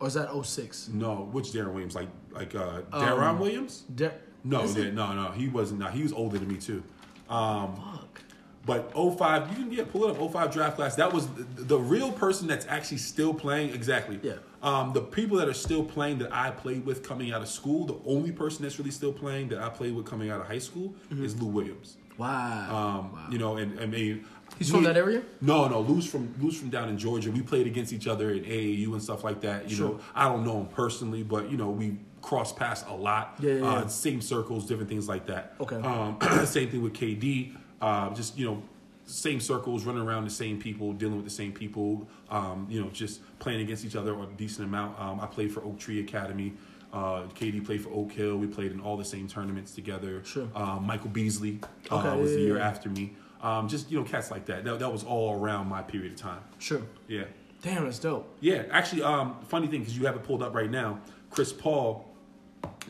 Or 0.00 0.08
is 0.08 0.14
that 0.14 0.28
06? 0.44 0.88
no, 0.92 1.28
which 1.32 1.46
Deron 1.52 1.72
Williams? 1.72 1.94
Like 1.94 2.08
like 2.32 2.54
uh, 2.54 2.82
Deron 2.92 3.38
Williams? 3.38 3.84
Dar- 3.94 4.12
No, 4.44 4.60
Um, 4.60 4.76
yeah, 4.76 4.90
no, 4.90 5.14
no. 5.14 5.30
He 5.32 5.48
wasn't. 5.48 5.80
No, 5.80 5.86
he 5.88 6.02
was 6.02 6.12
older 6.12 6.38
than 6.38 6.48
me 6.48 6.56
too. 6.56 6.82
Fuck. 7.28 8.22
But 8.64 8.92
05, 8.94 9.50
you 9.50 9.54
can 9.64 9.72
yeah, 9.72 9.84
pull 9.84 10.08
it 10.08 10.10
up 10.20 10.32
05 10.32 10.52
draft 10.52 10.74
class. 10.76 10.96
That 10.96 11.12
was 11.12 11.28
the, 11.28 11.44
the 11.62 11.78
real 11.78 12.10
person 12.10 12.48
that's 12.48 12.66
actually 12.66 12.98
still 12.98 13.32
playing. 13.32 13.72
Exactly. 13.72 14.18
Yeah. 14.24 14.34
Um, 14.60 14.92
the 14.92 15.00
people 15.02 15.36
that 15.38 15.48
are 15.48 15.54
still 15.54 15.84
playing 15.84 16.18
that 16.18 16.34
I 16.34 16.50
played 16.50 16.84
with 16.84 17.04
coming 17.06 17.32
out 17.32 17.42
of 17.42 17.48
school, 17.48 17.86
the 17.86 17.96
only 18.04 18.32
person 18.32 18.64
that's 18.64 18.76
really 18.80 18.90
still 18.90 19.12
playing 19.12 19.48
that 19.50 19.60
I 19.60 19.68
played 19.68 19.94
with 19.94 20.04
coming 20.04 20.30
out 20.30 20.40
of 20.40 20.48
high 20.48 20.58
school 20.58 20.94
Mm-hmm. 21.12 21.24
is 21.24 21.40
Lou 21.40 21.46
Williams. 21.46 21.96
Wow. 22.18 22.28
Um, 22.74 23.12
wow. 23.12 23.26
You 23.30 23.38
know, 23.38 23.56
and 23.56 23.78
I 23.78 23.86
mean, 23.86 24.24
He's 24.58 24.70
from 24.70 24.84
that 24.84 24.96
area? 24.96 25.22
No, 25.40 25.68
no. 25.68 25.80
Lou's 25.80 26.06
from 26.06 26.34
Lou's 26.40 26.58
from 26.58 26.70
down 26.70 26.88
in 26.88 26.96
Georgia. 26.98 27.30
We 27.30 27.42
played 27.42 27.66
against 27.66 27.92
each 27.92 28.06
other 28.06 28.30
in 28.30 28.44
AAU 28.44 28.92
and 28.92 29.02
stuff 29.02 29.22
like 29.24 29.40
that. 29.42 29.68
You 29.68 29.76
Sure. 29.76 29.88
know, 29.90 30.00
I 30.14 30.28
don't 30.28 30.44
know 30.44 30.60
him 30.60 30.66
personally, 30.66 31.22
but 31.22 31.50
you 31.50 31.56
know, 31.56 31.70
we 31.70 31.98
cross 32.22 32.52
paths 32.52 32.84
a 32.88 32.94
lot. 32.94 33.36
Yeah, 33.40 33.52
yeah, 33.54 33.64
Uh, 33.68 33.80
yeah. 33.82 33.86
same 33.86 34.20
circles, 34.20 34.66
different 34.66 34.88
things 34.88 35.08
like 35.08 35.26
that. 35.26 35.54
Okay. 35.60 35.76
Um, 35.76 36.18
same 36.46 36.70
thing 36.70 36.82
with 36.82 36.94
KD. 36.94 37.54
Uh, 37.80 38.10
just 38.14 38.38
you 38.38 38.46
know, 38.46 38.62
same 39.04 39.38
circles, 39.40 39.84
running 39.84 40.02
around 40.02 40.24
the 40.24 40.30
same 40.30 40.58
people, 40.58 40.92
dealing 40.92 41.16
with 41.16 41.24
the 41.24 41.30
same 41.30 41.52
people. 41.52 42.08
Um, 42.30 42.66
you 42.70 42.80
know, 42.80 42.88
just 42.90 43.20
playing 43.38 43.60
against 43.60 43.84
each 43.84 43.94
other 43.96 44.14
a 44.20 44.26
decent 44.36 44.66
amount. 44.66 44.98
Um, 44.98 45.20
I 45.20 45.26
played 45.26 45.52
for 45.52 45.62
Oak 45.64 45.78
Tree 45.78 46.00
Academy. 46.00 46.54
Uh, 46.92 47.24
KD 47.34 47.60
played 47.64 47.82
for 47.82 47.90
Oak 47.90 48.10
Hill. 48.12 48.38
We 48.38 48.46
played 48.46 48.72
in 48.72 48.80
all 48.80 48.96
the 48.96 49.04
same 49.04 49.28
tournaments 49.28 49.72
together. 49.74 50.22
Sure. 50.24 50.48
Um, 50.54 50.84
Michael 50.86 51.10
Beasley 51.10 51.60
uh, 51.90 51.96
Okay, 51.98 52.20
was 52.20 52.32
the 52.32 52.40
year 52.40 52.58
after 52.58 52.88
me. 52.88 53.12
Um, 53.42 53.68
just 53.68 53.90
you 53.90 53.98
know, 53.98 54.04
cats 54.04 54.30
like 54.30 54.46
that. 54.46 54.64
that. 54.64 54.78
That 54.78 54.92
was 54.92 55.04
all 55.04 55.38
around 55.40 55.68
my 55.68 55.82
period 55.82 56.12
of 56.12 56.18
time. 56.18 56.40
Sure. 56.58 56.82
Yeah, 57.08 57.24
Damn, 57.62 57.84
that's 57.84 57.98
dope. 57.98 58.36
yeah. 58.40 58.64
Actually, 58.70 59.02
um, 59.02 59.36
funny 59.48 59.66
thing 59.66 59.80
because 59.80 59.96
you 59.96 60.06
have 60.06 60.16
it 60.16 60.24
pulled 60.24 60.42
up 60.42 60.54
right 60.54 60.70
now. 60.70 60.98
Chris 61.30 61.52
Paul, 61.52 62.08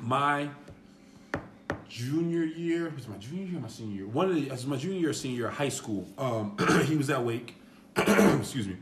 my 0.01 0.49
junior 1.89 2.45
year 2.45 2.91
was 2.95 3.05
it 3.05 3.11
my 3.11 3.17
junior 3.17 3.45
year, 3.47 3.59
or 3.59 3.61
my 3.63 3.69
senior 3.69 3.97
year. 3.97 4.07
One 4.07 4.29
of 4.29 4.35
the 4.37 4.49
was 4.51 4.67
my 4.67 4.77
junior 4.77 4.99
year, 4.99 5.11
or 5.11 5.13
senior 5.13 5.37
year 5.39 5.49
of 5.49 5.55
high 5.55 5.69
school. 5.69 6.07
Um, 6.19 6.57
he 6.85 6.97
was 6.97 7.11
at 7.11 7.25
Wake. 7.25 7.55
Excuse 7.97 8.67
me. 8.69 8.77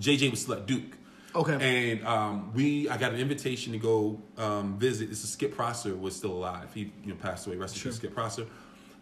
JJ 0.00 0.30
was 0.30 0.42
still 0.42 0.54
at 0.54 0.66
Duke. 0.66 0.96
Okay. 1.34 1.90
And 1.92 2.06
um, 2.06 2.52
we, 2.54 2.88
I 2.88 2.96
got 2.96 3.12
an 3.12 3.20
invitation 3.20 3.72
to 3.72 3.78
go 3.78 4.20
um, 4.38 4.78
visit. 4.78 5.08
This 5.10 5.22
is 5.22 5.30
Skip 5.30 5.54
Prosser 5.54 5.94
was 5.94 6.16
still 6.16 6.32
alive. 6.32 6.68
He, 6.74 6.92
you 7.04 7.10
know, 7.10 7.14
passed 7.14 7.46
away. 7.46 7.56
Rest 7.56 7.74
in 7.76 7.80
Sure. 7.80 7.92
peace, 7.92 7.98
Skip 7.98 8.14
Prosser. 8.14 8.46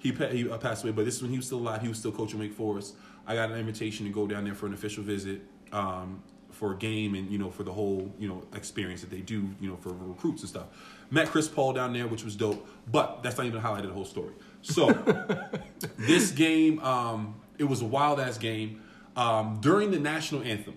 He, 0.05 0.13
pa- 0.13 0.27
he 0.27 0.49
uh, 0.49 0.59
passed 0.59 0.85
away, 0.85 0.93
but 0.93 1.07
this 1.07 1.17
is 1.17 1.23
when 1.23 1.31
he 1.31 1.39
was 1.39 1.47
still 1.47 1.59
alive. 1.59 1.81
He 1.81 1.89
was 1.89 1.99
still 1.99 2.13
coaching 2.13 2.39
Wake 2.39 2.53
Forest. 2.53 2.95
I 3.27 3.35
got 3.35 3.51
an 3.51 3.59
invitation 3.59 4.05
to 4.05 4.13
go 4.13 4.27
down 4.27 4.45
there 4.45 4.55
for 4.55 4.67
an 4.67 4.75
official 4.75 5.03
visit 5.03 5.41
um, 5.73 6.23
for 6.51 6.73
a 6.73 6.77
game 6.77 7.15
and 7.15 7.31
you 7.31 7.39
know 7.39 7.51
for 7.51 7.63
the 7.63 7.73
whole 7.73 8.13
you 8.19 8.29
know 8.29 8.45
experience 8.55 9.01
that 9.01 9.11
they 9.11 9.23
do 9.23 9.49
you 9.61 9.69
know 9.69 9.77
for 9.77 9.95
recruits 9.95 10.43
and 10.43 10.51
stuff. 10.51 10.67
Met 11.11 11.29
Chris 11.29 11.49
Paul 11.49 11.73
down 11.73 11.95
there, 11.95 12.07
which 12.07 12.23
was 12.23 12.37
dope. 12.37 12.69
But 12.93 13.23
that's 13.23 13.39
not 13.39 13.47
even 13.47 13.57
the 13.57 13.63
highlight 13.63 13.85
of 13.85 13.89
the 13.89 13.95
whole 13.95 14.05
story. 14.05 14.35
So 14.61 14.93
this 15.97 16.31
game, 16.33 16.81
um, 16.81 17.37
it 17.57 17.65
was 17.65 17.81
a 17.81 17.87
wild 17.87 18.21
ass 18.21 18.37
game. 18.37 18.83
Um, 19.17 19.59
during 19.63 19.91
the 19.91 19.99
national 19.99 20.43
anthem, 20.43 20.77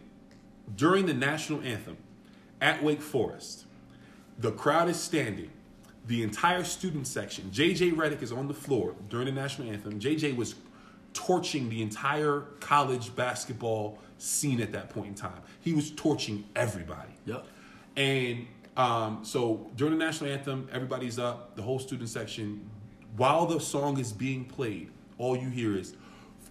during 0.73 1.05
the 1.05 1.13
national 1.13 1.61
anthem 1.63 1.97
at 2.61 2.82
Wake 2.82 3.01
Forest, 3.01 3.65
the 4.39 4.51
crowd 4.51 4.88
is 4.88 4.97
standing. 4.97 5.51
The 6.08 6.24
entire 6.24 6.64
student 6.64 7.05
section, 7.05 7.51
JJ 7.53 7.93
Redick 7.93 8.22
is 8.22 8.32
on 8.32 8.47
the 8.47 8.53
floor 8.53 8.95
during 9.10 9.26
the 9.26 9.32
national 9.34 9.70
anthem. 9.70 9.99
JJ 9.99 10.36
was 10.36 10.55
torching 11.14 11.70
the 11.70 11.82
entire 11.82 12.41
college 12.60 13.14
basketball 13.16 13.99
scene 14.18 14.62
at 14.62 14.72
that 14.72 14.89
point 14.89 15.08
in 15.08 15.16
time. 15.16 15.41
He 15.62 15.74
was 15.74 15.91
torching 15.91 16.45
everybody. 16.55 17.12
Yep. 17.26 17.45
And 17.97 18.47
um, 18.78 19.20
so 19.24 19.70
during 19.76 19.97
the 19.97 20.03
national 20.05 20.32
anthem, 20.32 20.70
everybody's 20.72 21.20
up, 21.20 21.55
the 21.55 21.62
whole 21.62 21.80
student 21.80 22.10
section. 22.10 22.70
While 23.18 23.45
the 23.47 23.60
song 23.60 23.99
is 23.99 24.14
being 24.14 24.45
played, 24.45 24.91
all 25.18 25.36
you 25.36 25.49
hear 25.49 25.76
is, 25.76 25.95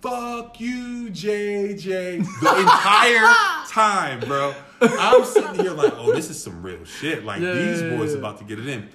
fuck 0.02 0.60
you, 0.60 1.08
JJ. 1.10 2.26
The 2.40 2.58
entire 2.60 3.34
time, 3.70 4.20
bro. 4.20 4.54
I'm 4.80 5.24
sitting 5.24 5.54
here 5.54 5.72
like, 5.72 5.92
oh, 5.96 6.12
this 6.12 6.28
is 6.28 6.42
some 6.42 6.62
real 6.62 6.84
shit. 6.84 7.24
Like, 7.24 7.40
Yeah, 7.40 7.52
these 7.54 7.80
yeah, 7.82 7.96
boys 7.96 8.12
yeah. 8.12 8.18
about 8.18 8.38
to 8.38 8.44
get 8.44 8.58
it 8.58 8.66
in. 8.66 8.88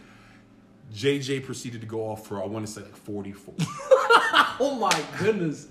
JJ 0.94 1.46
proceeded 1.46 1.82
to 1.82 1.88
go 1.88 2.02
off 2.10 2.28
for, 2.28 2.42
I 2.42 2.46
want 2.46 2.66
to 2.66 2.72
say, 2.72 2.82
like 2.82 2.96
44. 2.96 3.54
Oh 4.64 4.76
my 4.76 5.04
goodness. 5.18 5.68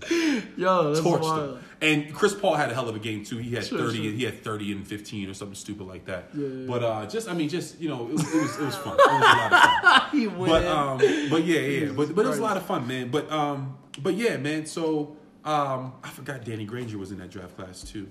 Yo, 0.57 0.93
that's 0.93 1.07
torched 1.07 1.21
wild. 1.21 1.57
them. 1.57 1.65
And 1.81 2.13
Chris 2.13 2.35
Paul 2.35 2.57
had 2.57 2.71
a 2.71 2.75
hell 2.75 2.89
of 2.89 2.97
a 2.97 2.99
game 2.99 3.25
too. 3.25 3.37
He 3.39 3.55
had 3.55 3.65
Sure, 3.65 3.79
thirty. 3.79 4.03
sure. 4.03 4.13
He 4.13 4.25
had 4.25 4.43
thirty 4.43 4.73
and 4.73 4.85
fifteen 4.85 5.31
or 5.31 5.35
something 5.35 5.55
stupid 5.55 5.87
like 5.87 6.07
that. 6.07 6.31
Yeah, 6.35 6.47
yeah, 6.49 6.67
But 6.67 6.83
uh, 6.83 7.07
just 7.07 7.29
I 7.29 7.35
mean, 7.35 7.49
just 7.49 7.81
you 7.81 7.89
know, 7.89 8.07
it 8.09 8.13
was 8.15 8.35
it 8.35 8.43
was, 8.43 8.59
it 8.59 8.65
was 8.65 8.75
fun. 8.77 8.95
It 8.99 9.07
was 9.07 9.23
a 9.23 9.37
lot 9.37 9.53
of 9.53 9.83
fun. 10.11 10.11
He 10.21 10.27
went 10.27 10.51
But 10.51 10.65
um, 10.67 10.99
but 11.31 11.45
yeah, 11.45 11.61
yeah. 11.61 11.93
But 11.93 12.15
but 12.17 12.25
it 12.27 12.29
was 12.29 12.39
a 12.39 12.43
lot 12.43 12.57
of 12.57 12.65
fun, 12.67 12.89
man. 12.89 13.11
But 13.11 13.31
um, 13.31 13.79
but 14.03 14.15
yeah, 14.15 14.37
man. 14.39 14.67
So 14.67 15.17
um, 15.45 15.93
I 16.03 16.09
forgot 16.11 16.45
Danny 16.45 16.65
Granger 16.65 16.99
was 16.99 17.13
in 17.13 17.19
that 17.19 17.31
draft 17.31 17.57
class 17.57 17.83
too. 17.85 18.09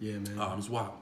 yeah, 0.00 0.14
man. 0.14 0.38
Um, 0.40 0.58
it's 0.58 0.70
wild. 0.70 0.92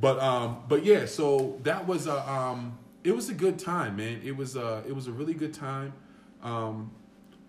But 0.00 0.18
um, 0.18 0.58
but 0.68 0.84
yeah, 0.84 1.06
so 1.06 1.60
that 1.62 1.86
was 1.86 2.08
a 2.08 2.28
um, 2.28 2.78
it 3.04 3.14
was 3.14 3.28
a 3.28 3.34
good 3.34 3.58
time, 3.58 3.96
man. 3.96 4.20
It 4.24 4.36
was 4.36 4.56
uh, 4.56 4.82
it 4.86 4.94
was 4.94 5.06
a 5.06 5.12
really 5.12 5.34
good 5.34 5.54
time. 5.54 5.92
Um, 6.42 6.92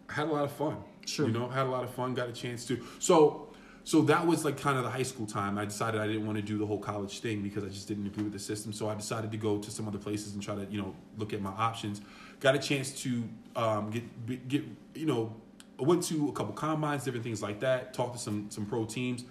I 0.09 0.13
had 0.13 0.27
a 0.27 0.31
lot 0.31 0.43
of 0.43 0.51
fun. 0.51 0.77
Sure. 1.05 1.27
You 1.27 1.33
know, 1.33 1.49
had 1.49 1.65
a 1.65 1.69
lot 1.69 1.83
of 1.83 1.93
fun. 1.93 2.13
Got 2.13 2.29
a 2.29 2.33
chance 2.33 2.65
to. 2.67 2.81
So 2.99 3.49
so 3.85 4.01
that 4.03 4.25
was 4.25 4.45
like 4.45 4.57
kind 4.57 4.77
of 4.77 4.83
the 4.83 4.89
high 4.89 5.03
school 5.03 5.25
time. 5.25 5.57
I 5.57 5.65
decided 5.65 5.99
I 5.99 6.07
didn't 6.07 6.25
want 6.25 6.37
to 6.37 6.41
do 6.41 6.57
the 6.57 6.65
whole 6.65 6.79
college 6.79 7.19
thing 7.19 7.41
because 7.41 7.63
I 7.63 7.67
just 7.67 7.87
didn't 7.87 8.07
agree 8.07 8.23
with 8.23 8.33
the 8.33 8.39
system. 8.39 8.71
So 8.71 8.87
I 8.87 8.95
decided 8.95 9.31
to 9.31 9.37
go 9.37 9.57
to 9.57 9.71
some 9.71 9.87
other 9.87 9.97
places 9.97 10.33
and 10.33 10.41
try 10.41 10.55
to 10.55 10.65
you 10.69 10.81
know 10.81 10.95
look 11.17 11.33
at 11.33 11.41
my 11.41 11.51
options. 11.51 12.01
Got 12.39 12.55
a 12.55 12.59
chance 12.59 12.91
to 13.03 13.23
um, 13.55 13.89
get 13.91 14.47
get 14.47 14.63
you 14.95 15.05
know 15.05 15.35
I 15.79 15.83
went 15.83 16.03
to 16.03 16.29
a 16.29 16.31
couple 16.31 16.53
combines, 16.53 17.03
different 17.03 17.23
things 17.23 17.41
like 17.41 17.59
that. 17.59 17.93
Talked 17.93 18.13
to 18.13 18.19
some 18.19 18.49
some 18.49 18.65
pro 18.65 18.85
teams. 18.85 19.25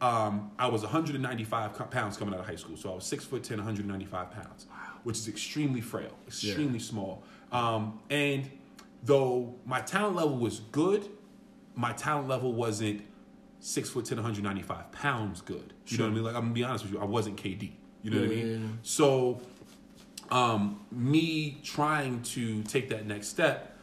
Um, 0.00 0.50
I 0.58 0.66
was 0.66 0.82
195 0.82 1.90
pounds 1.92 2.16
coming 2.16 2.34
out 2.34 2.40
of 2.40 2.46
high 2.46 2.56
school, 2.56 2.76
so 2.76 2.90
I 2.90 2.94
was 2.96 3.04
six 3.04 3.24
foot 3.24 3.44
ten, 3.44 3.58
195 3.58 4.32
pounds, 4.32 4.66
which 5.04 5.18
is 5.18 5.28
extremely 5.28 5.80
frail, 5.80 6.12
extremely 6.26 6.78
small. 6.78 7.22
Um, 7.50 8.00
and 8.10 8.48
though 9.02 9.54
my 9.66 9.80
talent 9.80 10.16
level 10.16 10.36
was 10.36 10.60
good, 10.72 11.08
my 11.74 11.92
talent 11.92 12.28
level 12.28 12.52
wasn't 12.52 13.02
six 13.60 13.90
foot 13.90 14.04
ten, 14.04 14.18
195 14.18 14.92
pounds 14.92 15.40
good. 15.40 15.72
You 15.86 15.98
know 15.98 16.04
what 16.04 16.10
I 16.10 16.14
mean? 16.14 16.24
Like 16.24 16.34
I'm 16.34 16.42
gonna 16.42 16.54
be 16.54 16.64
honest 16.64 16.84
with 16.84 16.94
you, 16.94 17.00
I 17.00 17.04
wasn't 17.04 17.36
KD. 17.36 17.72
You 18.02 18.10
know 18.10 18.20
what 18.20 18.26
I 18.26 18.28
mean? 18.28 18.46
yeah, 18.46 18.56
yeah. 18.56 18.66
So, 18.82 19.40
um, 20.30 20.80
me 20.90 21.58
trying 21.62 22.22
to 22.22 22.62
take 22.64 22.88
that 22.88 23.06
next 23.06 23.28
step, 23.28 23.76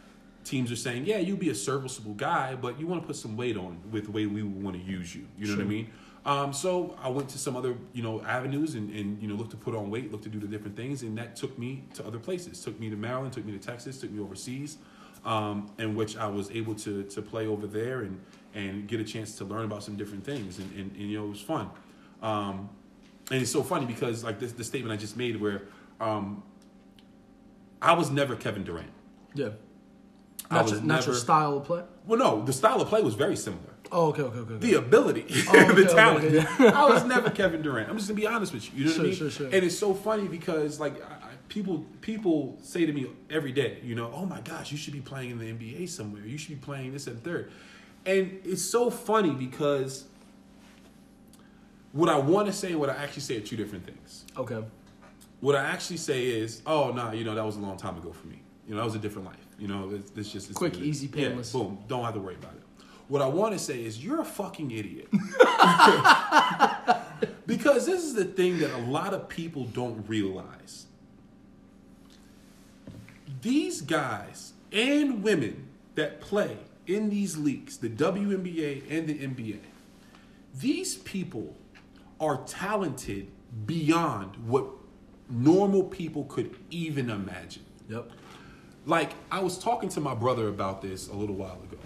teams 0.44 0.72
are 0.72 0.76
saying, 0.76 1.06
yeah, 1.06 1.18
you'll 1.18 1.38
be 1.38 1.50
a 1.50 1.56
serviceable 1.56 2.14
guy, 2.14 2.56
but 2.56 2.80
you 2.80 2.88
want 2.88 3.02
to 3.02 3.08
put 3.08 3.16
some 3.16 3.38
weight 3.38 3.56
on 3.56 3.80
with 3.92 4.06
the 4.06 4.12
way 4.12 4.26
we 4.26 4.44
want 4.44 4.76
to 4.76 4.82
use 4.82 5.16
you. 5.16 5.26
You 5.38 5.48
know 5.48 5.56
what 5.56 5.62
I 5.62 5.68
mean? 5.68 5.90
Um, 6.26 6.54
so 6.54 6.98
I 7.02 7.10
went 7.10 7.30
to 7.30 7.38
some 7.38 7.56
other, 7.56 7.76
you 7.94 8.04
know, 8.04 8.22
avenues 8.24 8.76
and, 8.76 8.94
and, 8.94 9.22
you 9.22 9.28
know, 9.28 9.36
looked 9.36 9.52
to 9.52 9.58
put 9.58 9.74
on 9.74 9.90
weight, 9.90 10.12
looked 10.12 10.26
to 10.26 10.30
do 10.30 10.40
the 10.40 10.48
different 10.48 10.76
things. 10.76 11.02
And 11.02 11.18
that 11.18 11.36
took 11.36 11.58
me 11.58 11.86
to 11.96 12.06
other 12.06 12.20
places, 12.20 12.62
took 12.64 12.80
me 12.80 12.90
to 12.90 12.96
Maryland, 12.96 13.34
took 13.34 13.46
me 13.46 13.54
to 13.54 13.60
Texas, 13.60 14.00
took 14.00 14.12
me 14.12 14.22
overseas, 14.22 14.78
um, 15.26 15.72
in 15.78 15.96
which 15.96 16.18
I 16.18 16.28
was 16.28 16.52
able 16.52 16.76
to, 16.76 17.04
to 17.04 17.22
play 17.22 17.48
over 17.48 17.68
there 17.68 18.02
and, 18.02 18.20
and 18.54 18.88
get 18.88 19.00
a 19.00 19.04
chance 19.04 19.38
to 19.38 19.46
learn 19.46 19.66
about 19.66 19.84
some 19.84 19.96
different 19.96 20.26
things. 20.26 20.60
And, 20.60 20.72
and, 20.74 20.92
and 20.92 21.10
you 21.10 21.18
know, 21.18 21.26
it 21.26 21.30
was 21.30 21.42
fun. 21.42 21.70
Um, 22.22 22.70
and 23.32 23.42
it's 23.42 23.52
so 23.52 23.64
funny 23.64 23.86
because 23.86 24.24
like 24.24 24.40
this, 24.40 24.52
the 24.52 24.64
statement 24.64 24.94
I 24.94 24.98
just 24.98 25.16
made 25.16 25.40
where, 25.40 25.64
um, 26.02 26.44
I 27.82 27.94
was 27.94 28.12
never 28.12 28.36
Kevin 28.36 28.66
Durant. 28.66 28.92
Yeah. 29.34 29.50
I 30.52 30.56
Not, 30.56 30.64
was 30.64 30.72
your, 30.74 30.82
not 30.82 31.06
your 31.06 31.16
style 31.16 31.58
of 31.58 31.64
play. 31.64 31.84
Well, 32.06 32.20
no, 32.20 32.44
the 32.44 32.54
style 32.54 32.82
of 32.82 32.90
play 32.90 33.02
was 33.02 33.14
very 33.14 33.38
similar. 33.38 33.74
Oh, 33.92 34.10
okay, 34.10 34.22
okay, 34.22 34.40
okay. 34.40 34.54
okay. 34.54 34.66
The 34.72 34.78
ability, 34.78 35.26
Oh, 35.48 35.60
okay, 35.72 35.82
the 35.84 35.90
talent. 35.90 36.26
okay, 36.26 36.68
I 36.68 36.86
was 36.90 37.04
never 37.06 37.30
Kevin 37.40 37.62
Durant. 37.62 37.90
I'm 37.90 37.98
just 37.98 38.08
gonna 38.10 38.20
be 38.20 38.28
honest 38.28 38.54
with 38.54 38.72
you. 38.74 38.80
You 38.80 38.86
know 38.86 38.92
Sure, 38.92 39.00
what 39.00 39.06
I 39.06 39.10
mean? 39.10 39.18
sure, 39.18 39.30
sure. 39.32 39.46
And 39.48 39.56
it's 39.66 39.78
so 39.78 39.94
funny 39.94 40.28
because 40.28 40.80
like 40.80 41.02
I, 41.04 41.14
I- 41.14 41.30
people 41.50 41.84
people 42.02 42.58
say 42.62 42.86
to 42.86 42.94
me 42.94 43.08
every 43.32 43.52
day, 43.52 43.80
you 43.84 43.96
know, 43.96 44.12
oh 44.14 44.26
my 44.26 44.40
gosh, 44.42 44.72
you 44.72 44.78
should 44.78 44.94
be 44.94 45.02
playing 45.02 45.32
in 45.32 45.40
the 45.40 45.46
NBA 45.52 45.90
somewhere. 45.90 46.24
You 46.24 46.38
should 46.38 46.50
be 46.60 46.64
playing 46.64 46.94
this 46.94 47.08
and 47.08 47.24
third. 47.24 47.52
And 48.06 48.40
it's 48.46 48.62
so 48.62 48.92
funny 48.92 49.32
because 49.32 50.06
what 51.92 52.08
I 52.10 52.18
want 52.18 52.48
to 52.48 52.54
say 52.54 52.70
and 52.72 52.80
what 52.80 52.90
I 52.90 52.96
actually 52.96 53.24
say 53.24 53.38
are 53.38 53.42
two 53.42 53.58
different 53.58 53.86
things. 53.86 54.26
Okay. 54.38 54.64
What 55.42 55.56
I 55.56 55.64
actually 55.66 55.98
say 55.98 56.26
is, 56.28 56.62
oh 56.68 56.92
no, 56.92 57.12
you 57.12 57.24
know 57.24 57.34
that 57.36 57.46
was 57.46 57.56
a 57.56 57.60
long 57.60 57.78
time 57.78 57.98
ago 57.98 58.12
for 58.12 58.28
me. 58.28 58.42
You 58.68 58.76
know 58.76 58.82
that 58.82 58.86
was 58.86 58.96
a 58.96 59.00
different 59.00 59.28
life. 59.28 59.38
You 59.58 59.68
know, 59.68 59.90
it's, 59.94 60.12
it's 60.16 60.32
just 60.32 60.50
it's 60.50 60.58
Quick, 60.58 60.74
what 60.74 60.82
it 60.84 60.88
is. 60.90 61.04
easy, 61.04 61.08
Yeah, 61.20 61.30
painless. 61.30 61.52
boom, 61.52 61.80
don't 61.88 62.04
have 62.04 62.14
to 62.14 62.20
worry 62.20 62.36
about 62.36 62.54
it. 62.54 62.62
What 63.10 63.22
I 63.24 63.28
want 63.28 63.54
to 63.54 63.60
say 63.60 63.84
is, 63.84 64.04
you're 64.04 64.22
a 64.22 64.26
fucking 64.26 64.70
idiot. 64.70 65.08
because 67.48 67.88
this 67.88 68.04
is 68.04 68.14
the 68.14 68.24
thing 68.24 68.60
that 68.60 68.72
a 68.72 68.86
lot 68.86 69.16
of 69.16 69.28
people 69.28 69.66
don't 69.66 70.08
realize. 70.08 70.86
These 73.42 73.82
guys 73.82 74.54
and 74.72 75.24
women 75.24 75.70
that 75.96 76.22
play 76.22 76.56
in 76.86 77.10
these 77.10 77.36
leagues, 77.36 77.78
the 77.78 77.90
WNBA 77.90 78.84
and 78.92 79.08
the 79.08 79.16
NBA, 79.16 79.62
these 80.54 80.98
people 80.98 81.56
are 82.20 82.38
talented 82.46 83.28
beyond 83.66 84.36
what 84.46 84.68
normal 85.32 85.84
people 85.84 86.26
could 86.26 86.56
even 86.70 87.10
imagine. 87.10 87.66
Yep. 87.90 88.12
Like, 88.86 89.14
I 89.32 89.40
was 89.40 89.58
talking 89.58 89.90
to 89.90 90.00
my 90.00 90.14
brother 90.14 90.48
about 90.48 90.84
this 90.84 91.08
a 91.08 91.14
little 91.14 91.36
while 91.36 91.60
ago 91.64 91.80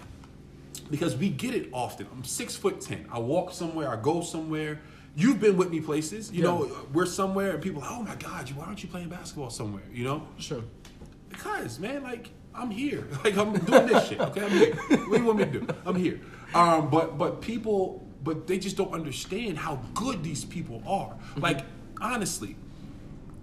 because 0.90 1.16
we 1.16 1.28
get 1.28 1.54
it 1.54 1.68
often. 1.72 2.06
I'm 2.12 2.24
six 2.24 2.56
foot 2.56 2.80
ten. 2.80 3.06
I 3.10 3.18
walk 3.18 3.52
somewhere, 3.52 3.88
I 3.90 3.96
go 3.96 4.20
somewhere. 4.20 4.80
You've 5.16 5.40
been 5.40 5.56
with 5.56 5.70
me 5.70 5.80
places, 5.80 6.32
you 6.32 6.38
Yeah. 6.42 6.48
know, 6.50 6.70
we're 6.92 7.06
somewhere 7.06 7.52
and 7.52 7.62
people, 7.62 7.82
oh 7.86 8.02
my 8.02 8.16
God, 8.16 8.50
why 8.52 8.64
aren't 8.64 8.82
you 8.82 8.88
playing 8.88 9.08
basketball 9.10 9.48
somewhere? 9.50 9.84
You 9.92 10.02
know? 10.04 10.26
Sure. 10.38 10.62
Because, 11.28 11.78
man, 11.78 12.02
like, 12.02 12.30
I'm 12.54 12.70
here. 12.70 13.06
Like, 13.24 13.36
I'm 13.36 13.52
doing 13.52 13.86
this 13.86 14.08
shit, 14.08 14.20
okay? 14.20 14.44
I'm 14.44 14.50
here. 14.50 14.74
What 14.74 15.12
do 15.12 15.18
you 15.18 15.24
want 15.24 15.38
me 15.38 15.44
to 15.44 15.50
do? 15.60 15.66
I'm 15.86 15.94
here. 15.94 16.20
Um, 16.52 16.90
but, 16.90 17.16
but 17.16 17.40
people, 17.40 18.04
but 18.24 18.46
they 18.48 18.58
just 18.58 18.76
don't 18.76 18.92
understand 18.92 19.56
how 19.58 19.76
good 19.94 20.22
these 20.24 20.44
people 20.44 20.82
are. 20.86 21.14
Like, 21.36 21.60
honestly, 22.00 22.56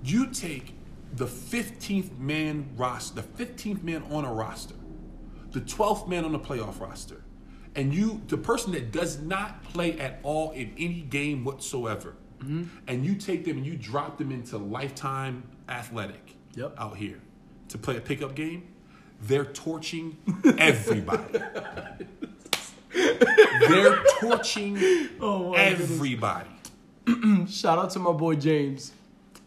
you 0.03 0.27
take 0.27 0.73
the 1.15 1.25
15th 1.25 2.17
man 2.17 2.69
roster, 2.75 3.21
the 3.21 3.43
15th 3.45 3.81
man 3.83 4.03
on 4.11 4.25
a 4.25 4.33
roster, 4.33 4.75
the 5.51 5.61
12th 5.61 6.07
man 6.07 6.25
on 6.25 6.31
the 6.31 6.39
playoff 6.39 6.79
roster, 6.79 7.23
and 7.75 7.93
you, 7.93 8.21
the 8.27 8.37
person 8.37 8.73
that 8.73 8.91
does 8.91 9.19
not 9.19 9.63
play 9.63 9.97
at 9.99 10.19
all 10.23 10.51
in 10.51 10.73
any 10.77 11.01
game 11.01 11.43
whatsoever, 11.43 12.15
mm-hmm. 12.39 12.63
and 12.87 13.05
you 13.05 13.15
take 13.15 13.45
them 13.45 13.57
and 13.57 13.65
you 13.65 13.75
drop 13.75 14.17
them 14.17 14.31
into 14.31 14.57
lifetime 14.57 15.43
athletic 15.69 16.35
Yep. 16.55 16.75
out 16.77 16.97
here 16.97 17.19
to 17.69 17.77
play 17.77 17.95
a 17.95 18.01
pickup 18.01 18.35
game, 18.35 18.67
they're 19.21 19.45
torching 19.45 20.17
everybody. 20.57 21.39
they're 22.93 24.03
torching 24.19 24.77
Oh, 25.21 25.53
everybody. 25.53 26.49
Shout 27.47 27.79
out 27.79 27.89
to 27.91 27.99
my 27.99 28.11
boy 28.11 28.35
James. 28.35 28.91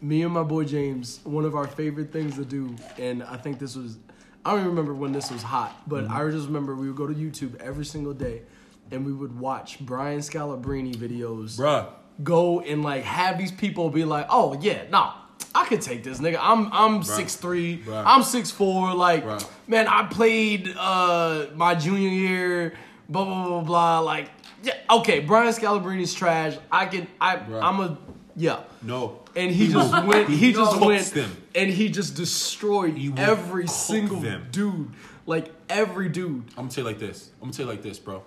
Me 0.01 0.23
and 0.23 0.33
my 0.33 0.43
boy 0.43 0.63
James, 0.65 1.19
one 1.23 1.45
of 1.45 1.55
our 1.55 1.67
favorite 1.67 2.11
things 2.11 2.35
to 2.35 2.45
do, 2.45 2.75
and 2.97 3.23
I 3.23 3.37
think 3.37 3.59
this 3.59 3.75
was, 3.75 3.97
I 4.45 4.51
don't 4.51 4.59
even 4.59 4.69
remember 4.69 4.93
when 4.93 5.11
this 5.11 5.31
was 5.31 5.41
hot, 5.41 5.75
but 5.87 6.07
I 6.07 6.29
just 6.29 6.45
remember 6.45 6.75
we 6.75 6.87
would 6.87 6.95
go 6.95 7.07
to 7.07 7.13
YouTube 7.15 7.59
every 7.59 7.83
single 7.83 8.13
day 8.13 8.43
and 8.91 9.03
we 9.03 9.11
would 9.11 9.39
watch 9.39 9.79
Brian 9.79 10.19
Scalabrine 10.19 10.95
videos. 10.95 11.57
Bruh. 11.57 11.87
Go 12.23 12.61
and 12.61 12.83
like 12.83 13.03
have 13.03 13.39
these 13.39 13.51
people 13.51 13.89
be 13.89 14.05
like, 14.05 14.27
oh 14.29 14.55
yeah, 14.61 14.83
nah, 14.91 15.13
I 15.55 15.65
could 15.65 15.81
take 15.81 16.03
this 16.03 16.19
nigga. 16.19 16.37
I'm 16.39 16.71
I'm 16.71 17.01
six 17.01 17.35
three, 17.35 17.81
I'm 17.91 18.21
six 18.21 18.51
four. 18.51 18.93
Like, 18.93 19.25
Bruh. 19.25 19.49
man, 19.67 19.87
I 19.87 20.03
played 20.03 20.73
uh 20.77 21.47
my 21.55 21.73
junior 21.73 22.09
year, 22.09 22.73
blah 23.09 23.25
blah 23.25 23.47
blah 23.47 23.61
blah. 23.61 23.99
Like, 23.99 24.29
yeah, 24.63 24.75
okay, 24.91 25.21
Brian 25.21 25.51
Scalabrine's 25.51 26.13
trash. 26.13 26.55
I 26.71 26.85
can 26.85 27.07
I 27.19 27.37
Bruh. 27.37 27.63
I'm 27.63 27.79
a 27.79 27.97
yeah. 28.35 28.61
No. 28.81 29.21
And 29.35 29.51
he 29.51 29.67
just 29.71 30.05
went. 30.05 30.29
He 30.29 30.53
just 30.53 30.71
cooks 30.73 30.85
went, 30.85 31.05
them. 31.11 31.37
and 31.53 31.69
he 31.69 31.89
just 31.89 32.15
destroyed 32.15 32.97
He 32.97 33.13
every 33.17 33.67
single 33.67 34.19
them. 34.19 34.47
dude. 34.51 34.91
Like 35.25 35.51
every 35.69 36.09
dude. 36.09 36.43
I'm 36.51 36.55
gonna 36.55 36.69
tell 36.69 36.83
you 36.83 36.89
like 36.89 36.99
this. 36.99 37.29
I'm 37.35 37.47
gonna 37.47 37.53
tell 37.53 37.65
you 37.65 37.71
like 37.71 37.81
this, 37.81 37.97
bro. 37.99 38.23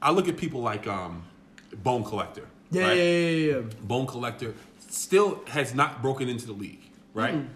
I 0.00 0.10
look 0.10 0.28
at 0.28 0.36
people 0.36 0.62
like 0.62 0.86
um, 0.86 1.24
Bone 1.82 2.04
Collector. 2.04 2.46
Yeah, 2.70 2.84
right? 2.88 2.96
yeah, 2.96 3.02
yeah, 3.02 3.52
yeah. 3.56 3.60
Bone 3.82 4.06
Collector 4.06 4.54
still 4.88 5.42
has 5.48 5.74
not 5.74 6.02
broken 6.02 6.28
into 6.28 6.46
the 6.46 6.52
league, 6.52 6.82
right? 7.14 7.34
Mm-hmm. 7.34 7.48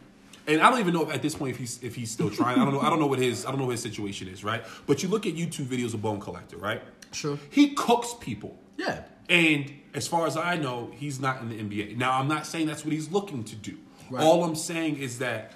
And 0.49 0.61
I 0.61 0.70
don't 0.70 0.78
even 0.78 0.95
know 0.95 1.03
if 1.09 1.14
at 1.14 1.22
this 1.22 1.34
point 1.34 1.53
if 1.53 1.59
he's 1.59 1.82
if 1.82 1.95
he's 1.95 2.11
still 2.11 2.30
trying. 2.30 2.59
I 2.61 2.64
don't 2.64 2.74
know. 2.74 2.80
I 2.80 2.91
don't 2.91 3.01
know 3.01 3.07
what 3.07 3.18
his 3.18 3.45
I 3.47 3.51
don't 3.51 3.59
know 3.59 3.66
what 3.66 3.72
his 3.72 3.82
situation 3.82 4.28
is, 4.28 4.45
right? 4.45 4.62
But 4.87 5.03
you 5.03 5.09
look 5.09 5.26
at 5.26 5.34
YouTube 5.34 5.66
videos 5.66 5.95
of 5.95 6.03
Bone 6.03 6.20
Collector, 6.20 6.57
right? 6.59 6.82
Sure. 7.12 7.39
He 7.51 7.70
cooks 7.74 8.14
people. 8.20 8.57
Yeah. 8.76 9.03
And 9.29 9.72
as 9.95 10.07
far 10.07 10.27
as 10.27 10.37
I 10.37 10.57
know, 10.57 10.91
he's 10.95 11.20
not 11.20 11.41
in 11.41 11.49
the 11.49 11.57
NBA. 11.57 11.97
Now, 11.97 12.18
I'm 12.18 12.29
not 12.29 12.47
saying 12.47 12.66
that's 12.66 12.85
what 12.85 12.93
he's 12.93 13.11
looking 13.11 13.45
to 13.45 13.57
do. 13.57 13.77
Right. 14.11 14.22
All 14.22 14.45
I'm 14.45 14.55
saying 14.55 14.99
is 14.99 15.18
that 15.18 15.53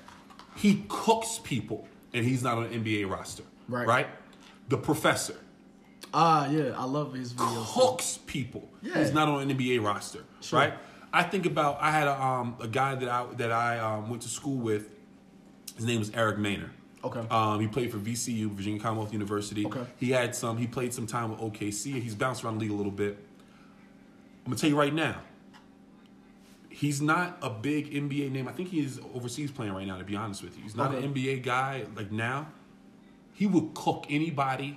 he 0.56 0.84
cooks 0.88 1.40
people 1.42 1.86
and 2.12 2.24
he's 2.24 2.42
not 2.42 2.58
on 2.58 2.64
an 2.64 2.84
NBA 2.84 3.08
roster. 3.08 3.44
Right. 3.68 3.86
Right? 3.86 4.06
The 4.68 4.76
professor 4.76 5.36
Ah, 6.12 6.48
yeah. 6.50 6.72
I 6.76 6.84
love 6.84 7.14
his 7.14 7.32
videos. 7.32 7.66
cooks 7.72 8.18
people. 8.26 8.68
Yeah. 8.82 8.98
He's 8.98 9.12
not 9.12 9.28
on 9.28 9.48
an 9.48 9.56
NBA 9.56 9.82
roster. 9.82 10.24
Sure. 10.40 10.58
Right? 10.58 10.74
I 11.12 11.22
think 11.22 11.46
about 11.46 11.78
I 11.80 11.90
had 11.90 12.08
a 12.08 12.20
um 12.22 12.56
a 12.60 12.68
guy 12.68 12.94
that 12.94 13.08
I 13.08 13.26
that 13.36 13.52
I 13.52 13.78
um, 13.78 14.10
went 14.10 14.22
to 14.22 14.28
school 14.28 14.56
with. 14.56 14.90
His 15.76 15.84
name 15.84 15.98
was 15.98 16.10
Eric 16.10 16.36
Maynor. 16.36 16.70
Okay. 17.02 17.20
Um, 17.30 17.60
he 17.60 17.66
played 17.66 17.90
for 17.90 17.98
VCU, 17.98 18.50
Virginia 18.50 18.78
Commonwealth 18.80 19.12
University. 19.12 19.64
Okay. 19.66 19.84
He 19.96 20.10
had 20.10 20.34
some. 20.34 20.58
He 20.58 20.66
played 20.66 20.92
some 20.92 21.06
time 21.06 21.30
with 21.30 21.40
OKC. 21.40 22.00
He's 22.02 22.14
bounced 22.14 22.44
around 22.44 22.58
the 22.58 22.60
league 22.62 22.70
a 22.70 22.74
little 22.74 22.92
bit. 22.92 23.18
I'm 24.50 24.54
gonna 24.56 24.62
tell 24.62 24.70
you 24.70 24.76
right 24.76 24.92
now. 24.92 25.20
He's 26.70 27.00
not 27.00 27.38
a 27.40 27.50
big 27.50 27.92
NBA 27.92 28.32
name. 28.32 28.48
I 28.48 28.52
think 28.52 28.68
he 28.70 28.80
is 28.80 28.98
overseas 29.14 29.52
playing 29.52 29.72
right 29.74 29.86
now. 29.86 29.96
To 29.96 30.02
be 30.02 30.16
honest 30.16 30.42
with 30.42 30.56
you, 30.56 30.64
he's 30.64 30.74
not 30.74 30.92
Okay. 30.92 31.04
an 31.06 31.14
NBA 31.14 31.44
guy 31.44 31.84
like 31.94 32.10
now. 32.10 32.48
He 33.32 33.46
will 33.46 33.70
cook 33.74 34.06
anybody 34.10 34.76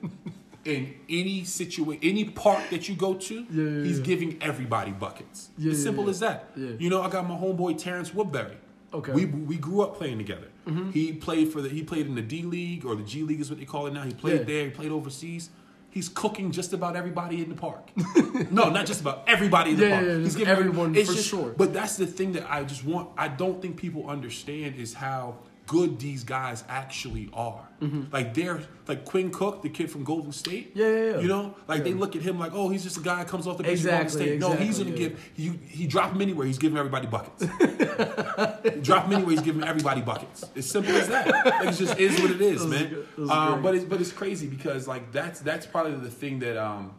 in 0.64 0.92
any 1.08 1.44
situation, 1.44 2.00
any 2.02 2.24
park 2.24 2.68
that 2.70 2.88
you 2.88 2.96
go 2.96 3.14
to. 3.14 3.46
Yeah, 3.48 3.62
yeah, 3.62 3.84
he's 3.84 3.98
yeah. 4.00 4.04
giving 4.04 4.42
everybody 4.42 4.90
buckets. 4.90 5.50
As 5.64 5.80
simple 5.80 6.08
as 6.10 6.18
that. 6.18 6.50
You 6.56 6.90
know, 6.90 7.00
I 7.00 7.08
got 7.08 7.28
my 7.28 7.36
homeboy 7.36 7.78
Terrence 7.78 8.12
Woodbury. 8.12 8.56
Okay. 8.92 9.12
We 9.12 9.26
we 9.26 9.56
grew 9.56 9.82
up 9.82 9.96
playing 9.96 10.18
together. 10.18 10.48
Mm-hmm. 10.66 10.90
He 10.90 11.12
played 11.12 11.52
for 11.52 11.60
the 11.62 11.68
he 11.68 11.84
played 11.84 12.06
in 12.08 12.16
the 12.16 12.22
D 12.22 12.42
League 12.42 12.84
or 12.84 12.96
the 12.96 13.04
G 13.04 13.22
League 13.22 13.40
is 13.40 13.50
what 13.50 13.60
they 13.60 13.66
call 13.66 13.86
it 13.86 13.92
now. 13.92 14.02
He 14.02 14.12
played 14.14 14.40
Yeah. 14.40 14.46
there. 14.46 14.64
He 14.64 14.70
played 14.70 14.90
overseas. 14.90 15.50
He's 15.96 16.10
cooking 16.10 16.50
just 16.50 16.74
about 16.74 16.94
everybody 16.94 17.40
in 17.42 17.48
the 17.48 17.54
park. 17.54 17.88
no, 18.50 18.68
not 18.68 18.84
just 18.84 19.00
about 19.00 19.24
everybody 19.26 19.70
in 19.70 19.76
the 19.78 19.86
Yeah, 19.86 19.94
park. 19.94 20.04
yeah, 20.06 20.12
yeah, 20.12 20.18
He's 20.24 20.36
giving 20.36 20.52
everyone 20.52 20.94
it's 20.94 21.10
for 21.10 21.16
sure. 21.16 21.54
But 21.56 21.72
that's 21.72 21.96
the 21.96 22.06
thing 22.06 22.32
that 22.32 22.44
I 22.52 22.64
just 22.64 22.84
want. 22.84 23.08
I 23.16 23.28
don't 23.28 23.62
think 23.62 23.78
people 23.78 24.06
understand 24.06 24.76
is 24.76 24.92
how 24.92 25.36
good 25.66 25.98
these 25.98 26.24
guys 26.24 26.64
actually 26.68 27.28
are. 27.32 27.68
Like 28.10 28.32
they're 28.34 28.60
like 28.88 29.04
Quinn 29.04 29.30
Cook, 29.30 29.62
the 29.62 29.68
kid 29.68 29.90
from 29.90 30.04
Golden 30.04 30.32
State. 30.32 30.70
Mm-hmm. 30.74 30.78
Yeah, 30.78 30.86
yeah, 30.88 31.10
yeah. 31.16 31.20
You 31.20 31.28
know, 31.28 31.54
like 31.68 31.84
they 31.84 31.92
look 31.92 32.16
at 32.16 32.22
him 32.22 32.38
like, 32.38 32.52
oh, 32.54 32.68
he's 32.68 32.82
just 32.82 32.96
a 32.96 33.00
guy 33.00 33.16
that 33.16 33.28
comes 33.28 33.46
off 33.46 33.58
the 33.58 33.64
bench 33.64 33.80
from 33.80 33.90
Golden 33.90 34.06
Exactly, 34.06 34.26
State. 34.26 34.40
no, 34.40 34.52
he's 34.54 34.78
exactly, 34.80 34.92
gonna 34.92 35.02
yeah. 35.02 35.08
give 35.08 35.30
you. 35.36 35.58
He 35.68 35.86
drop 35.86 36.12
him 36.12 36.22
anywhere. 36.22 36.46
He's 36.46 36.58
giving 36.58 36.78
everybody 36.78 37.06
buckets. 37.06 37.44
drop 38.82 39.06
him 39.06 39.12
anywhere. 39.12 39.32
He's 39.32 39.42
giving 39.42 39.62
everybody 39.64 40.00
buckets. 40.00 40.44
It's 40.54 40.68
simple 40.68 40.94
as 40.96 41.08
that. 41.08 41.26
Like, 41.26 41.68
it 41.68 41.72
just 41.72 41.98
is 41.98 42.20
what 42.20 42.30
it 42.30 42.40
is, 42.40 42.64
man. 42.64 42.88
good. 43.16 43.30
Um, 43.30 43.62
but 43.62 43.74
it's 43.74 43.84
but 43.84 44.00
it's 44.00 44.12
crazy 44.12 44.46
because 44.46 44.88
like 44.88 45.12
that's 45.12 45.40
that's 45.40 45.66
probably 45.66 45.94
the 45.96 46.10
thing 46.10 46.38
that 46.40 46.56
um 46.56 46.94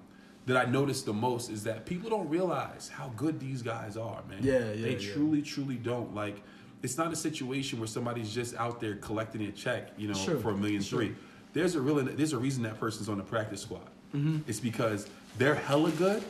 that 0.46 0.56
I 0.58 0.70
noticed 0.70 1.06
the 1.06 1.14
most 1.14 1.50
is 1.50 1.64
that 1.64 1.86
people 1.86 2.10
don't 2.10 2.30
realize 2.30 2.90
how 2.94 3.12
good 3.18 3.38
these 3.40 3.62
guys 3.62 3.98
are, 3.98 4.24
man. 4.30 4.40
Yeah, 4.42 4.72
yeah, 4.72 4.82
They 4.82 4.96
yeah. 4.96 5.14
truly, 5.14 5.42
truly 5.42 5.76
don't. 5.76 6.16
Like, 6.16 6.42
it's 6.84 6.98
not 6.98 7.12
a 7.12 7.16
situation 7.16 7.80
where 7.80 7.88
somebody's 7.88 8.34
just 8.34 8.56
out 8.56 8.80
there 8.80 8.96
collecting 8.96 9.42
a 9.44 9.52
check, 9.52 9.92
you 9.98 10.08
know, 10.08 10.14
Sure, 10.14 10.38
for 10.38 10.52
a 10.52 10.58
million 10.58 10.82
sure. 10.82 11.00
three. 11.00 11.16
There's 11.54 11.76
a 11.76 11.82
real 11.82 11.96
there's 11.96 12.34
a 12.34 12.38
reason 12.38 12.64
that 12.64 12.80
person's 12.80 13.10
on 13.10 13.18
the 13.18 13.24
practice 13.24 13.62
squad. 13.62 13.88
Mm-hmm. 14.16 14.40
It's 14.48 14.60
because 14.60 15.08
they're 15.38 15.56
hella 15.56 15.92
good, 15.92 16.24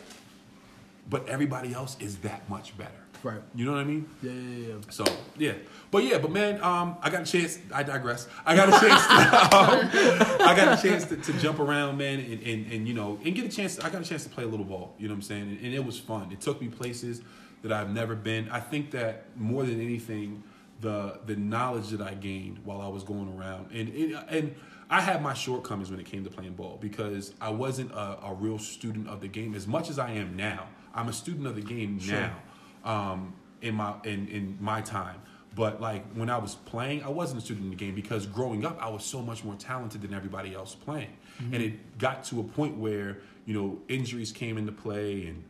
but 1.10 1.28
everybody 1.28 1.74
else 1.74 1.98
is 2.00 2.18
that 2.20 2.50
much 2.50 2.78
better. 2.78 2.92
Right. 3.24 3.42
You 3.56 3.66
know 3.66 3.72
what 3.72 3.82
I 3.82 3.84
mean? 3.84 4.08
Yeah, 4.22 4.32
yeah, 4.32 4.68
yeah. 4.68 4.76
So 4.90 5.04
yeah, 5.38 5.54
but 5.92 6.04
yeah, 6.04 6.20
but 6.20 6.32
man, 6.32 6.62
um, 6.62 6.98
I 7.02 7.10
got 7.10 7.24
a 7.24 7.26
chance. 7.26 7.60
I 7.74 7.84
digress. 7.84 8.28
I 8.46 8.56
got 8.56 8.70
a 8.70 8.72
chance. 8.72 9.06
To, 9.08 9.14
um, 9.58 10.48
I 10.48 10.56
got 10.56 10.78
a 10.78 10.82
chance 10.82 11.06
to, 11.06 11.18
to 11.18 11.34
jump 11.34 11.60
around, 11.60 11.98
man, 11.98 12.20
and, 12.20 12.42
and 12.44 12.72
and 12.72 12.88
you 12.88 12.94
know, 12.94 13.20
and 13.26 13.36
get 13.36 13.46
a 13.46 13.50
chance. 13.50 13.80
I 13.80 13.90
got 13.90 14.02
a 14.02 14.06
chance 14.06 14.24
to 14.24 14.30
play 14.30 14.44
a 14.44 14.48
little 14.48 14.66
ball. 14.66 14.94
You 15.00 15.08
know 15.08 15.14
what 15.16 15.18
I'm 15.18 15.22
saying? 15.24 15.42
And, 15.42 15.60
and 15.62 15.74
it 15.74 15.84
was 15.84 16.00
fun. 16.00 16.32
It 16.32 16.42
took 16.42 16.62
me 16.62 16.68
places 16.68 17.22
that 17.64 17.72
I've 17.72 17.90
never 17.90 18.16
been. 18.16 18.50
I 18.50 18.60
think 18.60 18.92
that 18.92 19.26
more 19.36 19.64
than 19.64 19.82
anything, 19.82 20.44
the 20.82 21.20
the 21.26 21.36
knowledge 21.36 21.90
that 21.90 22.02
I 22.02 22.14
gained 22.14 22.60
while 22.64 22.82
I 22.82 22.88
was 22.88 23.04
going 23.04 23.38
around, 23.38 23.72
and 23.72 23.90
and, 23.90 24.26
and 24.30 24.56
I 24.90 25.02
had 25.02 25.22
my 25.22 25.34
shortcomings 25.34 25.90
when 25.90 26.00
it 26.00 26.06
came 26.06 26.24
to 26.24 26.30
playing 26.30 26.54
ball 26.54 26.78
because 26.80 27.34
I 27.42 27.50
wasn't 27.50 27.92
a, 27.92 28.20
a 28.24 28.34
real 28.34 28.60
student 28.60 29.10
of 29.10 29.22
the 29.22 29.28
game 29.28 29.54
as 29.56 29.68
much 29.68 29.90
as 29.90 30.00
I 30.00 30.12
am 30.12 30.36
now. 30.36 30.68
I'm 30.94 31.10
a 31.10 31.14
student 31.14 31.46
of 31.48 31.56
the 31.56 31.62
game 31.62 32.00
now, 32.08 32.36
um, 32.84 33.34
in 33.62 33.76
my 33.76 33.96
in 34.04 34.28
in 34.28 34.58
my 34.60 34.82
time. 34.82 35.22
But 35.56 35.82
like 35.82 36.06
when 36.14 36.30
I 36.30 36.38
was 36.38 36.54
playing, 36.54 37.04
I 37.04 37.10
wasn't 37.10 37.42
a 37.42 37.46
student 37.46 37.66
in 37.66 37.70
the 37.72 37.76
game 37.76 37.96
because 37.96 38.28
growing 38.28 38.64
up, 38.64 38.78
I 38.80 38.90
was 38.90 39.04
so 39.04 39.22
much 39.22 39.44
more 39.44 39.56
talented 39.56 40.02
than 40.02 40.14
everybody 40.14 40.54
else 40.54 40.76
playing, 40.76 41.18
and 41.52 41.56
it 41.56 41.98
got 41.98 42.24
to 42.26 42.40
a 42.40 42.44
point 42.44 42.78
where 42.78 43.18
you 43.46 43.54
know 43.56 43.80
injuries 43.88 44.32
came 44.32 44.58
into 44.58 44.72
play 44.72 45.26
and 45.26 45.44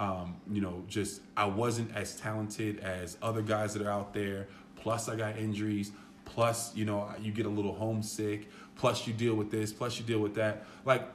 um, 0.00 0.36
you 0.50 0.62
know, 0.62 0.82
just 0.88 1.20
I 1.36 1.44
wasn't 1.44 1.94
as 1.94 2.16
talented 2.16 2.80
as 2.80 3.18
other 3.22 3.42
guys 3.42 3.74
that 3.74 3.82
are 3.82 3.90
out 3.90 4.14
there. 4.14 4.48
Plus, 4.74 5.10
I 5.10 5.14
got 5.14 5.36
injuries. 5.36 5.92
Plus, 6.24 6.74
you 6.74 6.86
know, 6.86 7.08
you 7.20 7.32
get 7.32 7.44
a 7.44 7.50
little 7.50 7.74
homesick. 7.74 8.48
Plus, 8.76 9.06
you 9.06 9.12
deal 9.12 9.34
with 9.34 9.50
this. 9.50 9.74
Plus, 9.74 9.98
you 9.98 10.06
deal 10.06 10.20
with 10.20 10.34
that. 10.36 10.64
Like, 10.86 11.06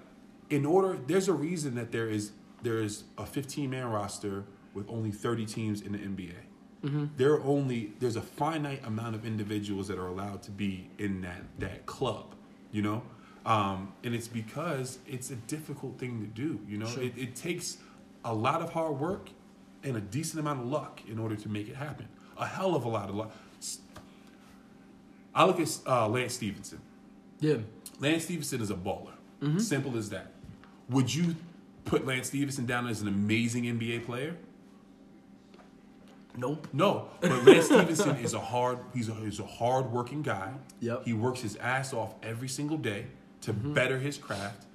in 0.52 0.68
order, 0.68 1.00
there's 1.08 1.28
a 1.28 1.34
reason 1.34 1.74
that 1.76 1.92
there 1.92 2.08
is 2.08 2.32
there 2.62 2.78
is 2.78 3.06
a 3.18 3.26
15 3.26 3.70
man 3.70 3.88
roster 3.88 4.46
with 4.76 4.88
only 4.90 5.12
30 5.12 5.46
teams 5.48 5.82
in 5.82 5.92
the 5.94 5.98
NBA. 5.98 6.36
There 7.18 7.34
are 7.34 7.44
only 7.44 7.94
there's 8.00 8.16
a 8.18 8.22
finite 8.22 8.86
amount 8.86 9.16
of 9.16 9.26
individuals 9.26 9.88
that 9.88 9.98
are 9.98 10.08
allowed 10.08 10.44
to 10.44 10.52
be 10.52 10.92
in 11.00 11.22
that 11.22 11.42
that 11.58 11.88
club. 11.88 12.36
You 12.72 12.84
know. 12.84 13.02
Um, 13.48 13.94
and 14.04 14.16
it's 14.16 14.28
because 14.28 14.98
it's 15.08 15.30
a 15.30 15.36
difficult 15.36 16.00
thing 16.00 16.20
to 16.22 16.28
do. 16.28 16.60
You 16.68 16.78
know, 16.80 16.88
it, 17.00 17.14
it 17.16 17.36
takes 17.36 17.78
a 18.26 18.34
lot 18.34 18.62
of 18.62 18.74
hard 18.74 19.00
work 19.00 19.30
and 19.84 19.96
a 19.96 20.02
decent 20.02 20.40
amount 20.42 20.60
of 20.62 20.68
luck 20.68 21.00
in 21.10 21.18
order 21.20 21.36
to 21.38 21.48
make 21.50 21.70
it 21.70 21.76
happen. 21.78 22.08
A 22.38 22.46
hell 22.46 22.76
of 22.76 22.84
a 22.84 22.90
lot 22.90 23.08
of 23.08 23.16
luck. 23.16 23.32
I 25.34 25.46
look 25.46 25.60
at 25.60 25.78
uh, 25.88 26.08
Lance 26.10 26.34
Stephenson. 26.34 26.80
Yeah. 27.40 27.58
Lance 28.00 28.24
Stephenson 28.24 28.62
is 28.62 28.70
a 28.72 28.76
baller. 28.76 29.12
Simple 29.62 29.96
as 29.98 30.10
that. 30.10 30.32
Would 30.90 31.14
you 31.14 31.36
put 31.86 32.06
Lance 32.06 32.28
Stephenson 32.28 32.66
down 32.66 32.88
as 32.88 33.02
an 33.02 33.08
amazing 33.08 33.66
NBA 33.66 34.06
player? 34.06 34.36
Nope. 36.38 36.68
No, 36.74 37.08
but 37.22 37.44
Lance 37.46 37.66
Stephenson 37.66 38.16
is 38.18 38.34
a 38.34 38.40
hard. 38.40 38.80
He's 38.94 39.08
a 39.08 39.14
he's 39.14 39.40
a 39.40 39.46
hard 39.46 39.92
working 39.92 40.22
guy. 40.22 40.52
Yep. 40.82 41.04
He 41.06 41.14
works 41.14 41.42
his 41.42 41.56
ass 41.58 41.94
off 41.94 42.16
every 42.24 42.48
single 42.50 42.78
day 42.78 43.06
to 43.42 43.54
Mm-hmm. 43.54 43.74
better 43.74 44.00
his 44.00 44.18
craft. 44.18 44.66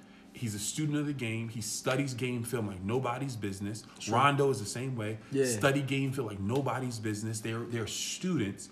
He's 0.41 0.55
a 0.55 0.59
student 0.59 0.97
of 0.97 1.05
the 1.05 1.13
game. 1.13 1.49
He 1.49 1.61
studies 1.61 2.15
game 2.15 2.41
film 2.41 2.65
like 2.65 2.81
nobody's 2.81 3.35
business. 3.35 3.83
Rondo 4.09 4.49
is 4.49 4.57
the 4.59 4.65
same 4.65 4.95
way. 4.95 5.19
Yeah. 5.31 5.45
Study 5.45 5.83
game 5.83 6.11
film 6.11 6.25
like 6.25 6.39
nobody's 6.39 6.97
business. 6.97 7.41
They're 7.41 7.65
they're 7.65 7.85
students. 7.85 8.69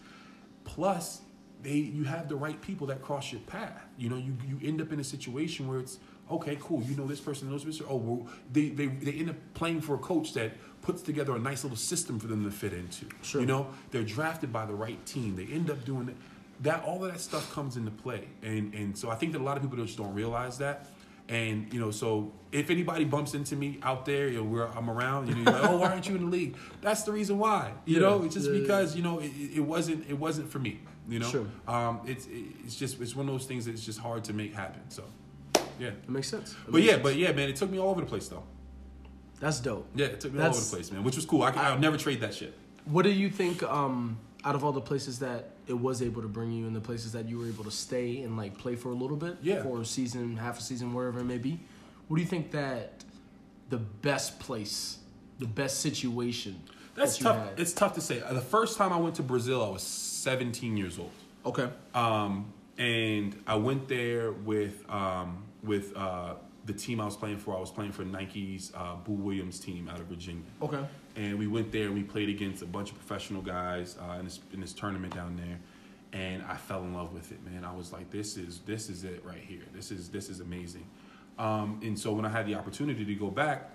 Plus, 0.63 1.21
they 1.61 1.75
you 1.75 2.05
have 2.05 2.27
the 2.27 2.35
right 2.35 2.59
people 2.59 2.87
that 2.87 3.03
cross 3.03 3.31
your 3.31 3.41
path. 3.41 3.85
You 3.99 4.09
know, 4.09 4.17
you 4.17 4.35
you 4.47 4.59
end 4.67 4.81
up 4.81 4.91
in 4.91 4.99
a 4.99 5.03
situation 5.03 5.67
where 5.67 5.77
it's 5.77 5.99
okay, 6.31 6.57
cool. 6.59 6.81
You 6.81 6.95
know 6.95 7.05
this 7.05 7.19
person 7.19 7.51
knows 7.51 7.63
this. 7.63 7.77
person. 7.77 7.93
Oh, 7.93 7.97
well, 7.97 8.27
they 8.51 8.69
they 8.69 8.87
they 8.87 9.11
end 9.11 9.29
up 9.29 9.35
playing 9.53 9.81
for 9.81 9.93
a 9.93 9.99
coach 9.99 10.33
that 10.33 10.53
puts 10.81 11.03
together 11.03 11.35
a 11.35 11.39
nice 11.39 11.63
little 11.63 11.77
system 11.77 12.19
for 12.19 12.25
them 12.25 12.43
to 12.45 12.49
fit 12.49 12.73
into. 12.73 13.05
Sure. 13.21 13.41
You 13.41 13.45
know, 13.45 13.67
they're 13.91 14.01
drafted 14.01 14.51
by 14.51 14.65
the 14.65 14.73
right 14.73 15.05
team. 15.05 15.35
They 15.35 15.45
end 15.53 15.69
up 15.69 15.85
doing 15.85 16.09
it. 16.09 16.15
That 16.61 16.83
all 16.83 17.05
of 17.05 17.11
that 17.11 17.19
stuff 17.19 17.53
comes 17.53 17.77
into 17.77 17.91
play, 17.91 18.23
and 18.41 18.73
and 18.73 18.97
so 18.97 19.11
I 19.11 19.15
think 19.15 19.33
that 19.33 19.41
a 19.41 19.43
lot 19.43 19.55
of 19.55 19.61
people 19.61 19.77
just 19.85 19.99
don't 19.99 20.15
realize 20.15 20.57
that. 20.57 20.87
And 21.29 21.71
you 21.73 21.79
know, 21.79 21.91
so 21.91 22.31
if 22.51 22.69
anybody 22.71 23.05
bumps 23.05 23.35
into 23.35 23.55
me 23.55 23.77
out 23.83 24.05
there, 24.05 24.27
you 24.29 24.39
know, 24.39 24.43
where 24.43 24.67
I'm 24.75 24.89
around, 24.89 25.27
you 25.29 25.35
know, 25.35 25.51
you're 25.51 25.61
like, 25.61 25.69
oh, 25.69 25.77
why 25.77 25.89
aren't 25.91 26.09
you 26.09 26.15
in 26.15 26.25
the 26.25 26.29
league? 26.31 26.57
That's 26.81 27.03
the 27.03 27.11
reason 27.11 27.37
why. 27.37 27.73
You 27.85 27.95
Yeah, 27.95 28.01
know, 28.01 28.23
it's 28.23 28.33
just 28.33 28.49
yeah, 28.51 28.59
because 28.59 28.95
you 28.95 29.03
know 29.03 29.19
it, 29.19 29.31
it 29.55 29.59
wasn't 29.59 30.09
it 30.09 30.17
wasn't 30.17 30.51
for 30.51 30.57
me. 30.59 30.79
You 31.07 31.19
know, 31.19 31.27
Sure. 31.29 31.45
um, 31.67 32.01
it's 32.05 32.27
it's 32.65 32.75
just 32.75 32.99
it's 32.99 33.15
one 33.15 33.27
of 33.27 33.33
those 33.33 33.45
things 33.45 33.65
that's 33.67 33.85
just 33.85 33.99
hard 33.99 34.23
to 34.25 34.33
make 34.33 34.53
happen. 34.55 34.81
So, 34.89 35.03
yeah. 35.79 35.89
It 35.89 36.09
makes 36.09 36.27
sense. 36.29 36.51
It 36.51 36.57
But 36.65 36.73
makes 36.75 36.85
yeah, 36.87 36.91
sense. 36.93 37.03
but 37.03 37.15
yeah, 37.15 37.31
man, 37.31 37.49
it 37.49 37.55
took 37.55 37.69
me 37.69 37.77
all 37.79 37.89
over 37.91 38.01
the 38.01 38.07
place 38.07 38.27
though. 38.27 38.43
that's 39.39 39.59
dope. 39.59 39.87
Yeah, 39.95 40.07
it 40.07 40.19
took 40.19 40.33
me 40.33 40.39
all 40.41 40.47
over 40.49 40.59
the 40.59 40.65
place, 40.65 40.91
man, 40.91 41.03
which 41.03 41.15
was 41.15 41.25
cool. 41.25 41.43
I, 41.43 41.51
I'll 41.51 41.77
never 41.79 41.97
trade 41.97 42.21
that 42.21 42.33
shit. 42.33 42.53
What 42.85 43.03
do 43.03 43.11
you 43.11 43.29
think? 43.29 43.61
Um, 43.63 44.17
out 44.45 44.55
of 44.55 44.63
all 44.63 44.71
the 44.71 44.81
places 44.81 45.19
that 45.19 45.49
it 45.67 45.73
was 45.77 46.01
able 46.01 46.21
to 46.21 46.27
bring 46.27 46.51
you, 46.51 46.65
and 46.67 46.75
the 46.75 46.79
places 46.81 47.11
that 47.11 47.27
you 47.27 47.37
were 47.37 47.47
able 47.47 47.63
to 47.65 47.71
stay 47.71 48.21
and 48.21 48.37
like 48.37 48.57
play 48.57 48.75
for 48.75 48.89
a 48.89 48.95
little 48.95 49.17
bit, 49.17 49.37
Yeah. 49.41 49.63
for 49.63 49.81
a 49.81 49.85
season, 49.85 50.37
half 50.37 50.59
a 50.59 50.61
season, 50.61 50.93
wherever 50.93 51.19
it 51.19 51.25
may 51.25 51.37
be, 51.37 51.59
what 52.07 52.15
do 52.17 52.21
you 52.23 52.27
think 52.27 52.51
that 52.51 53.03
the 53.69 53.77
best 53.77 54.39
place, 54.39 54.99
the 55.39 55.45
best 55.47 55.79
situation? 55.81 56.61
That's 56.95 57.17
that 57.17 57.23
tough. 57.23 57.49
had? 57.49 57.59
It's 57.59 57.73
tough 57.73 57.93
to 57.95 58.01
say. 58.01 58.21
Uh, 58.21 58.33
The 58.33 58.41
first 58.41 58.77
time 58.77 58.91
I 58.93 58.97
went 58.97 59.15
to 59.15 59.23
Brazil, 59.23 59.63
I 59.63 59.69
was 59.69 59.83
17 59.83 60.75
years 60.77 60.97
old. 60.99 61.11
okay. 61.45 61.69
Um, 61.93 62.53
and 62.77 63.35
I 63.45 63.55
went 63.55 63.87
there 63.89 64.31
with 64.31 64.89
um, 64.89 65.43
with 65.63 65.95
uh, 65.97 66.35
the 66.65 66.71
team 66.73 67.01
I 67.01 67.05
was 67.05 67.17
playing 67.17 67.37
for. 67.37 67.55
I 67.55 67.59
was 67.59 67.71
playing 67.71 67.91
for 67.91 68.03
Nike's 68.05 68.71
uh, 68.73 68.95
Boo 68.95 69.11
Williams 69.13 69.59
team 69.59 69.89
out 69.89 69.99
of 69.99 70.05
Virginia. 70.05 70.43
Okay. 70.61 70.79
And 71.19 71.37
we 71.37 71.47
went 71.47 71.73
there 71.73 71.87
and 71.87 71.93
we 71.93 72.03
played 72.03 72.29
against 72.29 72.61
a 72.61 72.65
bunch 72.65 72.91
of 72.91 72.97
professional 72.97 73.41
guys 73.41 73.97
uh, 73.99 74.19
in 74.19 74.25
this 74.25 74.39
in 74.53 74.61
this 74.61 74.71
tournament 74.71 75.13
down 75.13 75.35
there. 75.35 75.59
And 76.13 76.41
I 76.43 76.55
fell 76.55 76.81
in 76.83 76.93
love 76.93 77.13
with 77.13 77.33
it, 77.33 77.43
man. 77.43 77.65
I 77.65 77.73
was 77.75 77.91
like, 77.91 78.09
this 78.09 78.37
is 78.37 78.59
this 78.65 78.89
is 78.89 79.03
it 79.03 79.21
right 79.25 79.43
here. 79.45 79.63
This 79.75 79.91
is 79.91 80.07
this 80.07 80.29
is 80.29 80.39
amazing. 80.39 80.87
Um, 81.37 81.81
and 81.83 81.99
so 81.99 82.13
when 82.13 82.23
I 82.23 82.29
had 82.29 82.47
the 82.47 82.55
opportunity 82.55 83.03
to 83.03 83.15
go 83.15 83.27
back, 83.29 83.69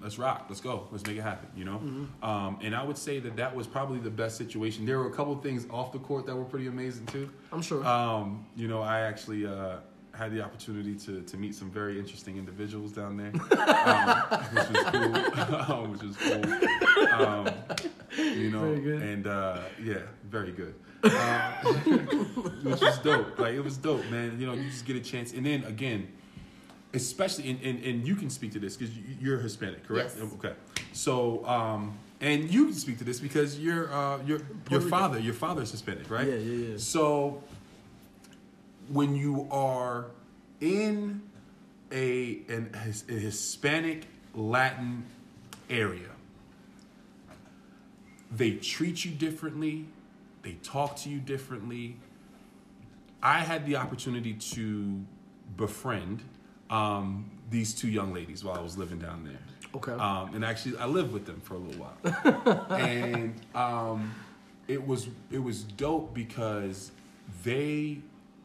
let's 0.00 0.16
rock, 0.16 0.46
let's 0.48 0.60
go, 0.60 0.86
let's 0.92 1.04
make 1.06 1.16
it 1.16 1.22
happen, 1.22 1.48
you 1.56 1.64
know. 1.64 1.80
Um, 2.22 2.58
and 2.62 2.74
I 2.74 2.84
would 2.84 2.98
say 2.98 3.18
that 3.18 3.36
that 3.36 3.54
was 3.54 3.66
probably 3.66 3.98
the 3.98 4.10
best 4.10 4.36
situation. 4.36 4.86
There 4.86 4.98
were 4.98 5.08
a 5.08 5.12
couple 5.12 5.32
of 5.32 5.42
things 5.42 5.66
off 5.70 5.92
the 5.92 5.98
court 5.98 6.26
that 6.26 6.36
were 6.36 6.44
pretty 6.44 6.68
amazing 6.68 7.06
too. 7.06 7.30
I'm 7.52 7.62
sure. 7.62 7.84
Um, 7.84 8.46
you 8.56 8.68
know, 8.68 8.80
I 8.80 9.00
actually 9.00 9.44
uh, 9.44 9.78
had 10.18 10.32
the 10.32 10.42
opportunity 10.42 10.96
to, 10.96 11.22
to 11.22 11.36
meet 11.36 11.54
some 11.54 11.70
very 11.70 11.98
interesting 11.98 12.36
individuals 12.36 12.90
down 12.92 13.16
there, 13.16 13.28
um, 13.86 14.40
which 14.52 14.68
was 14.68 14.84
cool. 14.90 15.74
um, 15.76 15.92
which 15.92 16.02
was 16.02 16.16
cool. 16.16 17.20
Um, 17.20 17.48
you 18.16 18.50
know, 18.50 18.60
Very 18.62 18.80
good. 18.80 19.02
and 19.02 19.26
uh, 19.28 19.58
yeah, 19.82 19.98
very 20.24 20.50
good. 20.50 20.74
Uh, 21.04 21.52
which 22.64 22.80
was 22.80 22.98
dope. 22.98 23.38
Like 23.38 23.54
it 23.54 23.60
was 23.60 23.76
dope, 23.76 24.04
man. 24.10 24.40
You 24.40 24.48
know, 24.48 24.54
you 24.54 24.68
just 24.68 24.84
get 24.84 24.96
a 24.96 25.00
chance, 25.00 25.32
and 25.32 25.46
then 25.46 25.62
again, 25.64 26.08
especially 26.92 27.50
and, 27.50 27.62
and, 27.62 27.84
and 27.84 28.06
you 28.06 28.16
can 28.16 28.28
speak 28.28 28.52
to 28.52 28.58
this 28.58 28.76
because 28.76 28.92
you're 29.20 29.38
Hispanic, 29.38 29.86
correct? 29.86 30.16
Yes. 30.18 30.32
Okay. 30.34 30.54
So, 30.92 31.46
um, 31.46 31.96
and 32.20 32.50
you 32.52 32.64
can 32.64 32.74
speak 32.74 32.98
to 32.98 33.04
this 33.04 33.20
because 33.20 33.60
you're 33.60 33.92
uh, 33.92 34.18
your 34.24 34.40
your 34.68 34.80
father, 34.80 35.20
your 35.20 35.34
father's 35.34 35.70
Hispanic, 35.70 36.10
right? 36.10 36.26
Yeah, 36.26 36.34
yeah, 36.34 36.70
yeah. 36.70 36.76
So, 36.76 37.42
when 38.88 39.14
you 39.16 39.46
are 39.50 40.06
in 40.60 41.22
a 41.92 42.40
an 42.48 42.70
a 42.74 43.12
Hispanic 43.12 44.06
Latin 44.34 45.04
area, 45.70 46.10
they 48.30 48.52
treat 48.52 49.04
you 49.04 49.10
differently, 49.10 49.86
they 50.42 50.52
talk 50.62 50.96
to 50.96 51.10
you 51.10 51.18
differently. 51.18 51.96
I 53.22 53.40
had 53.40 53.66
the 53.66 53.76
opportunity 53.76 54.34
to 54.34 55.00
befriend 55.56 56.22
um, 56.70 57.30
these 57.50 57.74
two 57.74 57.88
young 57.88 58.12
ladies 58.12 58.44
while 58.44 58.56
I 58.56 58.60
was 58.60 58.78
living 58.78 58.98
down 58.98 59.24
there. 59.24 59.40
Okay. 59.74 59.92
Um, 59.92 60.34
and 60.34 60.44
actually, 60.44 60.78
I 60.78 60.86
lived 60.86 61.12
with 61.12 61.26
them 61.26 61.40
for 61.40 61.54
a 61.54 61.58
little 61.58 61.84
while, 61.84 62.66
and 62.70 63.34
um, 63.54 64.14
it 64.66 64.86
was 64.86 65.08
it 65.30 65.42
was 65.42 65.62
dope 65.62 66.14
because 66.14 66.92
they 67.44 67.98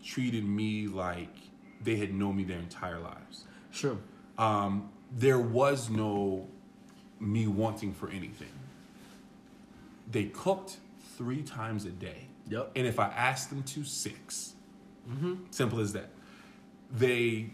treated 0.04 0.44
me 0.44 0.88
like 0.88 1.36
they 1.82 1.96
had 1.96 2.14
known 2.14 2.36
me 2.36 2.44
their 2.44 2.60
entire 2.60 3.00
lives. 3.00 3.46
sure. 3.72 3.98
Um, 4.38 4.90
there 5.16 5.40
was 5.40 5.92
no 5.92 6.48
me 7.20 7.46
wanting 7.46 7.94
for 7.94 8.10
anything. 8.10 8.50
They 10.10 10.26
cooked 10.26 10.78
three 11.18 11.44
times 11.44 11.86
a 11.86 11.90
day. 11.90 12.28
Yep. 12.50 12.72
And 12.76 12.88
if 12.88 13.00
I 13.00 13.08
asked 13.08 13.50
them 13.50 13.64
to, 13.64 13.84
6 13.84 14.54
Simple 15.52 15.80
as 15.80 15.94
that. 15.94 16.10
They 16.92 17.52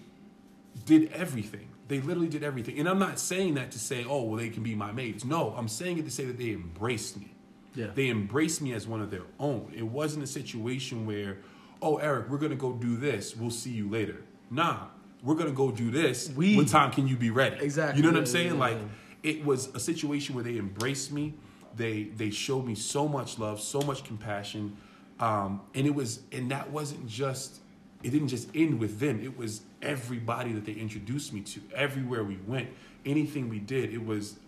did 0.85 1.11
everything. 1.11 1.69
They 1.87 1.99
literally 1.99 2.29
did 2.29 2.43
everything. 2.43 2.79
And 2.79 2.87
I'm 2.87 2.99
not 2.99 3.19
saying 3.19 3.55
that 3.55 3.71
to 3.71 3.79
say, 3.79 4.05
oh, 4.07 4.23
well, 4.23 4.37
they 4.37 4.49
can 4.49 4.61
be 4.61 4.75
my 4.75 4.91
mates. 4.91 5.25
No, 5.25 5.53
I'm 5.57 5.67
saying 5.67 5.97
it 5.97 6.05
to 6.05 6.11
say 6.11 6.25
that 6.25 6.37
they 6.37 6.51
embraced 6.51 7.19
me. 7.19 7.33
Yeah. 7.75 7.87
They 7.93 8.09
embraced 8.09 8.61
me 8.61 8.73
as 8.73 8.87
one 8.87 9.01
of 9.01 9.09
their 9.09 9.25
own. 9.39 9.71
It 9.75 9.83
wasn't 9.83 10.23
a 10.23 10.27
situation 10.27 11.05
where, 11.05 11.37
oh, 11.81 11.97
Eric, 11.97 12.29
we're 12.29 12.37
going 12.37 12.51
to 12.51 12.57
go 12.57 12.73
do 12.73 12.97
this. 12.97 13.35
We'll 13.35 13.51
see 13.51 13.71
you 13.71 13.89
later. 13.89 14.17
Nah, 14.51 14.87
we're 15.23 15.35
going 15.35 15.47
to 15.49 15.55
go 15.55 15.71
do 15.71 15.91
this. 15.91 16.29
We- 16.29 16.55
What 16.57 16.67
time 16.67 16.91
can 16.91 17.07
you 17.07 17.15
be 17.15 17.29
ready? 17.29 17.57
Exactly. 17.63 17.97
You 17.97 18.03
know 18.07 18.11
what 18.13 18.19
I'm 18.19 18.25
saying? 18.25 18.53
yeah, 18.53 18.59
like, 18.59 18.77
it 19.23 19.43
was 19.45 19.73
a 19.75 19.79
situation 19.79 20.35
where 20.35 20.43
they 20.43 20.57
embraced 20.57 21.11
me. 21.11 21.33
They 21.75 22.03
they 22.15 22.31
showed 22.31 22.65
me 22.65 22.73
so 22.75 23.07
much 23.07 23.37
love, 23.37 23.61
so 23.61 23.79
much 23.81 24.03
compassion, 24.03 24.75
um, 25.19 25.61
and 25.75 25.85
it 25.85 25.93
was 25.93 26.21
and 26.31 26.49
that 26.51 26.71
wasn't 26.71 27.07
just 27.07 27.59
it 28.01 28.09
didn't 28.09 28.29
just 28.29 28.49
end 28.55 28.79
with 28.79 28.99
them. 28.99 29.21
It 29.23 29.37
was 29.37 29.61
everybody 29.81 30.51
that 30.53 30.65
they 30.65 30.73
introduced 30.73 31.31
me 31.31 31.41
to. 31.41 31.61
Everywhere 31.75 32.23
we 32.23 32.37
went, 32.47 32.69
anything 33.05 33.49
we 33.49 33.59
did, 33.59 33.93
it 33.93 34.03
was 34.03 34.39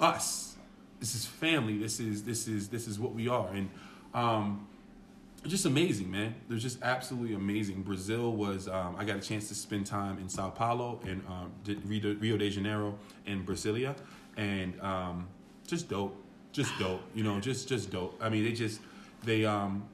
us. 0.00 0.56
This 1.00 1.14
is 1.14 1.26
family. 1.26 1.78
This 1.78 2.00
is 2.00 2.24
this 2.24 2.48
is 2.48 2.68
this 2.68 2.86
is 2.88 2.98
what 2.98 3.12
we 3.14 3.28
are. 3.28 3.48
And 3.52 3.68
Um, 4.14 4.66
just 5.46 5.66
amazing, 5.66 6.10
man. 6.10 6.34
They're 6.48 6.58
just 6.58 6.82
absolutely 6.82 7.34
amazing. 7.34 7.82
Brazil 7.82 8.32
was. 8.32 8.68
Um, 8.68 8.96
I 8.98 9.04
got 9.04 9.16
a 9.16 9.20
chance 9.20 9.48
to 9.48 9.54
spend 9.54 9.86
time 9.86 10.18
in 10.18 10.28
Sao 10.28 10.50
Paulo 10.50 11.00
and 11.04 11.22
um, 11.28 11.52
Rio 11.84 12.14
Rio 12.14 12.36
de 12.36 12.50
Janeiro 12.50 12.98
and 13.26 13.46
Brasilia, 13.46 13.96
and 14.36 14.80
um, 14.80 15.28
just 15.66 15.88
dope, 15.88 16.16
just 16.52 16.72
dope. 16.78 17.02
You 17.14 17.24
know, 17.24 17.40
just 17.40 17.68
just 17.68 17.90
dope. 17.90 18.18
I 18.20 18.28
mean, 18.28 18.44
they 18.44 18.52
just 18.52 18.80
they 19.24 19.44
um 19.44 19.88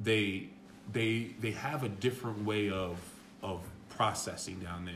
they 0.00 0.48
they 0.92 1.34
they 1.40 1.52
have 1.52 1.82
a 1.84 1.88
different 1.88 2.44
way 2.44 2.70
of 2.70 2.98
of 3.42 3.60
processing 3.90 4.58
down 4.60 4.84
there. 4.84 4.94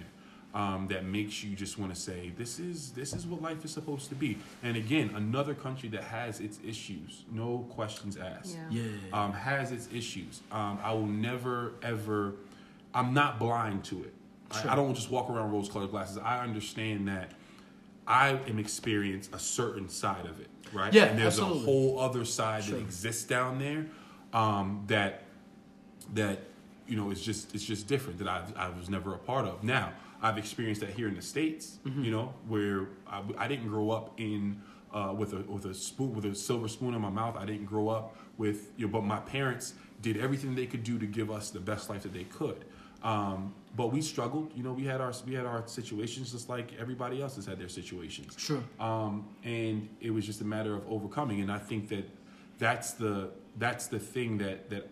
Um, 0.54 0.86
that 0.88 1.06
makes 1.06 1.42
you 1.42 1.56
just 1.56 1.78
want 1.78 1.94
to 1.94 1.98
say 1.98 2.30
this 2.36 2.58
is 2.58 2.90
this 2.92 3.14
is 3.14 3.26
what 3.26 3.40
life 3.40 3.64
is 3.64 3.70
supposed 3.70 4.10
to 4.10 4.14
be. 4.14 4.36
And 4.62 4.76
again, 4.76 5.10
another 5.16 5.54
country 5.54 5.88
that 5.88 6.04
has 6.04 6.40
its 6.40 6.58
issues, 6.62 7.24
no 7.32 7.60
questions 7.70 8.18
asked 8.18 8.58
Yeah. 8.70 8.82
Yeah. 8.82 9.22
um, 9.24 9.32
has 9.32 9.72
its 9.72 9.88
issues. 9.94 10.42
Um, 10.52 10.78
I 10.82 10.92
will 10.92 11.06
never 11.06 11.72
ever. 11.82 12.34
I'm 12.94 13.14
not 13.14 13.38
blind 13.38 13.84
to 13.84 14.02
it. 14.04 14.12
I- 14.50 14.60
Sure. 14.60 14.70
I, 14.70 14.76
don't 14.76 14.94
just 14.94 15.10
walk 15.10 15.30
around 15.30 15.50
rose-colored 15.52 15.90
glasses. 15.90 16.18
I 16.18 16.40
understand 16.40 17.08
that 17.08 17.30
I 18.06 18.38
am 18.46 18.58
experience 18.58 19.30
a 19.32 19.38
certain 19.38 19.88
side 19.88 20.26
of 20.26 20.38
it, 20.38 20.48
right? 20.74 20.92
Yeah, 20.92 21.04
and 21.04 21.18
there's 21.18 21.38
absolutely. 21.38 21.62
a 21.62 21.64
whole 21.64 21.98
other 21.98 22.26
side 22.26 22.64
Sure. 22.64 22.74
that 22.76 22.82
exists 22.84 23.24
down 23.24 23.58
there 23.58 23.86
um, 24.34 24.84
that 24.88 25.22
that 26.12 26.40
you 26.86 26.96
know 26.96 27.10
is 27.10 27.22
just 27.22 27.54
it's 27.54 27.64
just 27.64 27.86
different 27.86 28.18
that 28.18 28.28
I 28.28 28.42
I 28.56 28.68
was 28.68 28.90
never 28.90 29.14
a 29.14 29.18
part 29.18 29.46
of. 29.46 29.64
Now 29.64 29.92
I've 30.22 30.38
experienced 30.38 30.80
that 30.82 30.90
here 30.90 31.08
in 31.08 31.16
the 31.16 31.22
states, 31.22 31.78
Mm-hmm. 31.84 32.04
you 32.04 32.10
know, 32.12 32.32
where 32.46 32.86
I, 33.06 33.22
I 33.36 33.48
didn't 33.48 33.68
grow 33.68 33.90
up 33.90 34.12
in 34.18 34.60
uh, 34.94 35.12
with 35.16 35.32
a 35.32 35.38
with 35.50 35.64
a 35.66 35.74
spoon 35.74 36.14
with 36.14 36.24
a 36.26 36.34
silver 36.34 36.68
spoon 36.68 36.94
in 36.94 37.00
my 37.00 37.10
mouth. 37.10 37.36
I 37.36 37.44
didn't 37.44 37.66
grow 37.66 37.88
up 37.88 38.16
with 38.38 38.70
you 38.76 38.86
know, 38.86 38.92
but 38.92 39.02
my 39.04 39.18
parents 39.20 39.74
did 40.00 40.16
everything 40.16 40.54
they 40.54 40.66
could 40.66 40.84
do 40.84 40.98
to 40.98 41.06
give 41.06 41.30
us 41.30 41.50
the 41.50 41.60
best 41.60 41.88
life 41.90 42.02
that 42.02 42.12
they 42.12 42.24
could. 42.24 42.64
Um, 43.02 43.52
but 43.74 43.90
we 43.90 44.00
struggled, 44.02 44.52
you 44.54 44.62
know. 44.62 44.72
We 44.72 44.84
had 44.84 45.00
our 45.00 45.12
we 45.26 45.34
had 45.34 45.46
our 45.46 45.66
situations 45.66 46.30
just 46.32 46.48
like 46.48 46.72
everybody 46.78 47.20
else 47.20 47.34
has 47.36 47.46
had 47.46 47.58
their 47.58 47.68
situations 47.70 48.34
Sure. 48.38 48.62
um, 48.78 49.26
and 49.44 49.88
it 50.00 50.10
was 50.10 50.24
just 50.26 50.40
a 50.40 50.44
matter 50.44 50.74
of 50.74 50.82
overcoming. 50.88 51.40
And 51.40 51.50
I 51.50 51.58
think 51.58 51.88
that 51.88 52.08
that's 52.58 52.92
the 52.92 53.30
that's 53.58 53.86
the 53.88 53.98
thing 53.98 54.38
that 54.38 54.70
that 54.70 54.88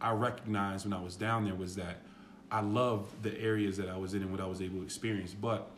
I 0.00 0.10
recognized 0.12 0.84
when 0.84 0.92
I 0.92 1.00
was 1.02 1.16
down 1.16 1.44
there 1.46 1.54
was 1.54 1.74
that 1.76 1.96
I 2.50 2.60
loved 2.60 3.22
the 3.22 3.38
areas 3.40 3.76
that 3.78 3.88
I 3.88 3.96
was 3.96 4.14
in 4.14 4.22
and 4.22 4.30
what 4.30 4.40
I 4.40 4.46
was 4.46 4.60
able 4.60 4.78
to 4.78 4.84
experience, 4.84 5.34
but 5.34 5.70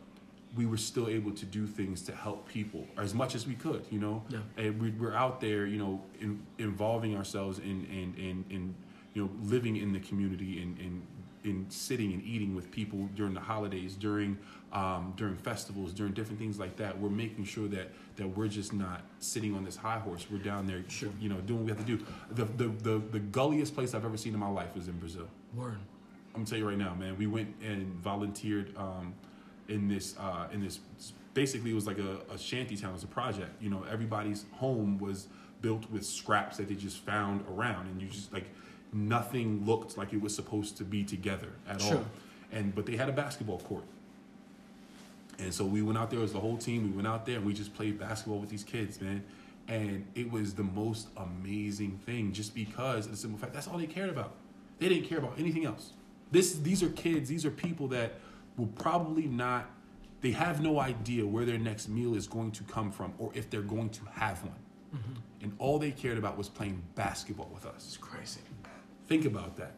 we 0.55 0.65
were 0.65 0.77
still 0.77 1.07
able 1.09 1.31
to 1.31 1.45
do 1.45 1.67
things 1.67 2.01
to 2.03 2.15
help 2.15 2.47
people 2.47 2.87
as 2.97 3.13
much 3.13 3.35
as 3.35 3.45
we 3.47 3.53
could, 3.53 3.85
you 3.91 3.99
know. 3.99 4.23
Yeah. 4.29 4.39
And 4.57 4.81
we, 4.81 4.91
we're 4.91 5.13
out 5.13 5.41
there, 5.41 5.65
you 5.65 5.77
know, 5.77 6.01
in, 6.19 6.39
involving 6.57 7.15
ourselves 7.15 7.59
in 7.59 7.85
in, 7.85 8.13
in 8.17 8.45
in 8.49 8.75
you 9.13 9.23
know 9.23 9.29
living 9.43 9.75
in 9.77 9.91
the 9.93 9.99
community 9.99 10.61
and 10.61 10.77
in 10.79 11.01
in 11.43 11.65
sitting 11.69 12.11
and 12.13 12.21
eating 12.23 12.55
with 12.55 12.69
people 12.71 13.07
during 13.15 13.33
the 13.33 13.39
holidays, 13.39 13.95
during 13.95 14.37
um, 14.73 15.13
during 15.15 15.35
festivals, 15.35 15.93
during 15.93 16.13
different 16.13 16.39
things 16.39 16.59
like 16.59 16.75
that. 16.77 16.99
We're 16.99 17.09
making 17.09 17.45
sure 17.45 17.67
that 17.69 17.89
that 18.15 18.27
we're 18.27 18.47
just 18.47 18.73
not 18.73 19.01
sitting 19.19 19.55
on 19.55 19.63
this 19.63 19.75
high 19.75 19.99
horse. 19.99 20.27
We're 20.31 20.39
down 20.39 20.65
there, 20.67 20.83
Sure. 20.87 21.09
you 21.19 21.29
know, 21.29 21.37
doing 21.41 21.59
what 21.59 21.65
we 21.65 21.71
have 21.71 21.85
to 21.85 21.97
do. 21.97 22.05
The, 22.31 22.45
the 22.45 22.67
the 22.83 22.99
the 23.11 23.19
gulliest 23.19 23.75
place 23.75 23.93
I've 23.93 24.05
ever 24.05 24.17
seen 24.17 24.33
in 24.33 24.39
my 24.39 24.49
life 24.49 24.75
was 24.75 24.87
in 24.87 24.97
Brazil. 24.97 25.27
Word. 25.53 25.77
I'm 26.37 26.43
gonna 26.43 26.49
tell 26.51 26.59
you 26.59 26.69
right 26.69 26.77
now, 26.77 26.93
man. 26.93 27.17
We 27.17 27.25
went 27.25 27.55
and 27.65 27.95
volunteered 27.95 28.71
um, 28.77 29.15
in 29.69 29.87
this 29.87 30.15
uh, 30.19 30.47
in 30.53 30.63
this. 30.63 30.79
Basically, 31.33 31.71
it 31.71 31.73
was 31.73 31.87
like 31.87 31.97
a, 31.97 32.19
a 32.31 32.37
shanty 32.37 32.77
town. 32.77 32.91
It 32.91 32.93
was 32.93 33.03
a 33.03 33.07
project. 33.07 33.59
You 33.59 33.71
know, 33.71 33.83
everybody's 33.91 34.45
home 34.51 34.99
was 34.99 35.29
built 35.61 35.89
with 35.89 36.05
scraps 36.05 36.57
that 36.57 36.67
they 36.69 36.75
just 36.75 36.99
found 36.99 37.43
around, 37.49 37.87
and 37.87 37.99
you 37.99 38.07
just 38.07 38.31
like 38.31 38.45
nothing 38.93 39.65
looked 39.65 39.97
like 39.97 40.13
it 40.13 40.21
was 40.21 40.35
supposed 40.35 40.77
to 40.77 40.83
be 40.83 41.03
together 41.03 41.49
at 41.67 41.81
Sure. 41.81 41.97
all. 41.97 42.05
And 42.51 42.75
but 42.75 42.85
they 42.85 42.97
had 42.97 43.09
a 43.09 43.13
basketball 43.13 43.57
court, 43.57 43.85
and 45.39 45.51
so 45.51 45.65
we 45.65 45.81
went 45.81 45.97
out 45.97 46.11
there 46.11 46.21
as 46.21 46.33
the 46.33 46.39
whole 46.39 46.57
team. 46.57 46.83
We 46.83 46.95
went 46.95 47.07
out 47.07 47.25
there 47.25 47.37
and 47.37 47.45
we 47.47 47.53
just 47.55 47.73
played 47.73 47.97
basketball 47.97 48.37
with 48.37 48.49
these 48.49 48.63
kids, 48.63 49.01
man. 49.01 49.23
And 49.67 50.05
it 50.13 50.31
was 50.31 50.53
the 50.53 50.63
most 50.63 51.07
amazing 51.17 51.99
thing, 52.05 52.31
just 52.31 52.53
because 52.53 53.05
of 53.07 53.11
the 53.13 53.17
simple 53.17 53.39
fact 53.39 53.53
that's 53.53 53.67
all 53.67 53.79
they 53.79 53.87
cared 53.87 54.11
about. 54.11 54.33
They 54.77 54.87
didn't 54.87 55.05
care 55.09 55.17
about 55.17 55.39
anything 55.39 55.65
else. 55.65 55.93
This, 56.31 56.53
these 56.55 56.83
are 56.83 56.89
kids. 56.89 57.29
These 57.29 57.45
are 57.45 57.51
people 57.51 57.87
that 57.89 58.13
will 58.57 58.67
probably 58.67 59.27
not. 59.27 59.69
They 60.21 60.31
have 60.31 60.61
no 60.61 60.79
idea 60.79 61.25
where 61.25 61.45
their 61.45 61.59
next 61.59 61.87
meal 61.89 62.15
is 62.15 62.27
going 62.27 62.51
to 62.53 62.63
come 62.63 62.91
from, 62.91 63.13
or 63.19 63.31
if 63.33 63.49
they're 63.49 63.61
going 63.61 63.89
to 63.91 64.01
have 64.11 64.43
one. 64.43 64.55
Mm-hmm. 64.95 65.13
And 65.43 65.55
all 65.59 65.77
they 65.79 65.91
cared 65.91 66.17
about 66.17 66.37
was 66.37 66.49
playing 66.49 66.81
basketball 66.95 67.49
with 67.53 67.65
us. 67.65 67.85
It's 67.87 67.97
crazy. 67.97 68.41
Think 69.07 69.25
about 69.25 69.55
that. 69.57 69.73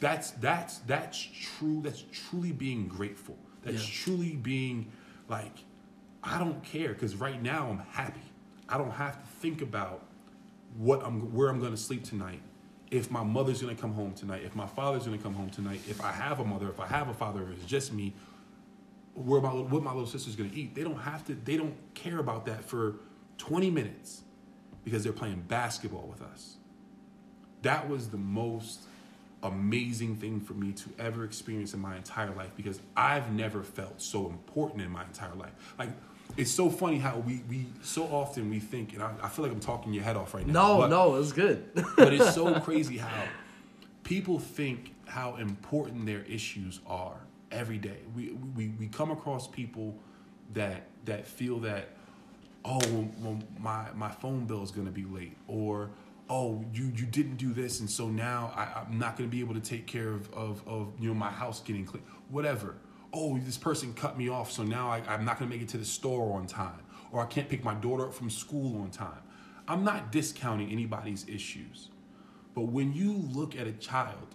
That's 0.00 0.32
that's 0.32 0.78
that's 0.78 1.18
true. 1.18 1.80
That's 1.82 2.04
truly 2.12 2.52
being 2.52 2.86
grateful. 2.88 3.36
That's 3.62 3.82
Yeah. 3.86 4.04
truly 4.04 4.32
being 4.36 4.90
like, 5.28 5.58
I 6.22 6.38
don't 6.38 6.62
care 6.62 6.92
because 6.92 7.16
right 7.16 7.40
now 7.42 7.68
I'm 7.68 7.78
happy. 7.90 8.20
I 8.68 8.78
don't 8.78 8.90
have 8.90 9.20
to 9.22 9.26
think 9.40 9.62
about 9.62 10.02
what 10.76 11.04
I'm 11.04 11.32
where 11.34 11.48
I'm 11.48 11.60
going 11.60 11.70
to 11.72 11.76
sleep 11.78 12.04
tonight. 12.04 12.40
If 12.96 13.10
my 13.10 13.22
mother's 13.22 13.60
to 13.60 13.74
come 13.74 13.92
home 13.92 14.12
tonight, 14.14 14.42
if 14.44 14.54
my 14.54 14.66
father's 14.66 15.04
to 15.04 15.18
come 15.18 15.34
home 15.34 15.50
tonight, 15.50 15.80
if 15.88 16.02
I 16.02 16.12
have 16.12 16.40
a 16.40 16.44
mother, 16.44 16.68
if 16.68 16.80
I 16.80 16.86
have 16.86 17.08
a 17.08 17.14
father, 17.14 17.42
if 17.42 17.58
it's 17.58 17.64
just 17.64 17.92
me, 17.92 18.14
where 19.14 19.40
my 19.40 19.50
what 19.50 19.82
my 19.82 19.92
little 19.92 20.06
sister's 20.06 20.36
to 20.36 20.56
eat. 20.56 20.74
They 20.74 20.82
don't 20.82 21.00
have 21.00 21.24
to. 21.26 21.34
They 21.34 21.56
don't 21.56 21.74
care 21.94 22.18
about 22.18 22.46
that 22.46 22.64
for 22.64 22.96
20 23.38 23.70
minutes 23.70 24.22
because 24.84 25.02
they're 25.02 25.12
playing 25.12 25.44
basketball 25.48 26.06
with 26.06 26.22
us 26.22 26.56
that 27.66 27.88
was 27.88 28.08
the 28.08 28.16
most 28.16 28.80
amazing 29.42 30.16
thing 30.16 30.40
for 30.40 30.54
me 30.54 30.72
to 30.72 30.88
ever 30.98 31.24
experience 31.24 31.74
in 31.74 31.80
my 31.80 31.96
entire 31.96 32.30
life 32.30 32.50
because 32.56 32.80
I've 32.96 33.32
never 33.32 33.62
felt 33.62 34.00
so 34.00 34.26
important 34.26 34.82
in 34.82 34.90
my 34.90 35.04
entire 35.04 35.34
life. 35.34 35.52
Like 35.78 35.90
it's 36.36 36.50
so 36.50 36.68
funny 36.70 36.98
how 36.98 37.18
we 37.18 37.42
we 37.48 37.66
so 37.82 38.04
often 38.04 38.50
we 38.50 38.58
think, 38.58 38.92
and 38.92 39.02
I, 39.02 39.12
I 39.22 39.28
feel 39.28 39.44
like 39.44 39.52
I'm 39.52 39.60
talking 39.60 39.92
your 39.92 40.04
head 40.04 40.16
off 40.16 40.34
right 40.34 40.46
now. 40.46 40.52
No, 40.52 40.78
but- 40.78 40.88
no, 40.88 41.14
it's 41.16 41.32
good. 41.32 41.68
but 41.96 42.12
it's 42.12 42.34
so 42.34 42.60
crazy 42.60 42.98
how 42.98 43.24
people 44.04 44.38
think 44.38 44.94
how 45.06 45.36
important 45.36 46.06
their 46.06 46.22
issues 46.22 46.80
are 46.86 47.16
every 47.50 47.78
day. 47.78 47.98
We 48.14 48.32
we, 48.54 48.68
we 48.78 48.88
come 48.88 49.10
across 49.10 49.46
people 49.46 49.96
that 50.52 50.86
that 51.04 51.26
feel 51.26 51.58
that 51.60 51.88
oh 52.64 52.80
well, 53.20 53.38
my 53.58 53.86
my 53.94 54.10
phone 54.10 54.44
bill 54.46 54.62
is 54.62 54.70
going 54.70 54.86
to 54.86 54.92
be 54.92 55.04
late 55.04 55.36
or 55.48 55.90
oh 56.28 56.64
you 56.72 56.92
you 56.96 57.06
didn't 57.06 57.36
do 57.36 57.52
this 57.52 57.80
and 57.80 57.88
so 57.88 58.08
now 58.08 58.52
I, 58.54 58.80
I'm 58.80 58.98
not 58.98 59.16
going 59.16 59.28
to 59.28 59.34
be 59.34 59.40
able 59.40 59.54
to 59.54 59.60
take 59.60 59.86
care 59.86 60.10
of, 60.10 60.32
of 60.34 60.62
of 60.66 60.92
you 61.00 61.08
know 61.08 61.14
my 61.14 61.30
house 61.30 61.60
getting 61.60 61.84
clean 61.84 62.02
whatever 62.28 62.74
oh 63.16 63.38
this 63.38 63.56
person 63.56 63.94
cut 63.94 64.18
me 64.18 64.28
off 64.28 64.52
so 64.52 64.62
now 64.62 64.90
I, 64.90 65.02
I'm 65.08 65.24
not 65.24 65.38
to 65.38 65.46
make 65.46 65.62
it 65.62 65.68
to 65.70 65.78
the 65.78 65.84
store 65.84 66.36
on 66.36 66.46
time 66.46 66.80
or 67.12 67.22
I 67.22 67.26
can't 67.26 67.48
pick 67.48 67.64
my 67.64 67.74
daughter 67.74 68.04
up 68.04 68.14
from 68.14 68.30
school 68.30 68.82
on 68.82 68.90
time. 68.90 69.22
I'm 69.68 69.84
not 69.84 70.12
discounting 70.12 70.70
anybody's 70.70 71.26
issues. 71.28 71.88
But 72.54 72.62
when 72.62 72.92
you 72.92 73.12
look 73.12 73.56
at 73.56 73.66
a 73.66 73.72
child 73.72 74.34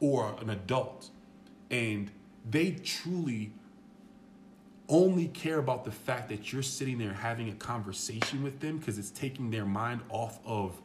or 0.00 0.36
an 0.40 0.50
adult 0.50 1.10
and 1.70 2.10
they 2.48 2.72
truly 2.72 3.52
only 4.88 5.28
care 5.28 5.58
about 5.58 5.84
the 5.84 5.90
fact 5.90 6.28
that 6.30 6.52
you're 6.52 6.62
sitting 6.62 6.98
there 6.98 7.12
having 7.12 7.50
a 7.50 7.54
conversation 7.54 8.42
with 8.42 8.60
them 8.60 8.78
because 8.78 8.98
it's 8.98 9.10
taking 9.10 9.50
their 9.50 9.66
mind 9.66 10.00
off 10.08 10.38
of 10.46 10.80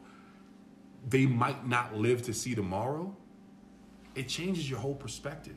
they 1.08 1.26
might 1.26 1.66
not 1.66 1.96
live 1.96 2.22
to 2.22 2.34
see 2.34 2.54
tomorrow, 2.54 3.14
it 4.14 4.28
changes 4.28 4.68
your 4.68 4.78
whole 4.78 4.94
perspective. 4.94 5.56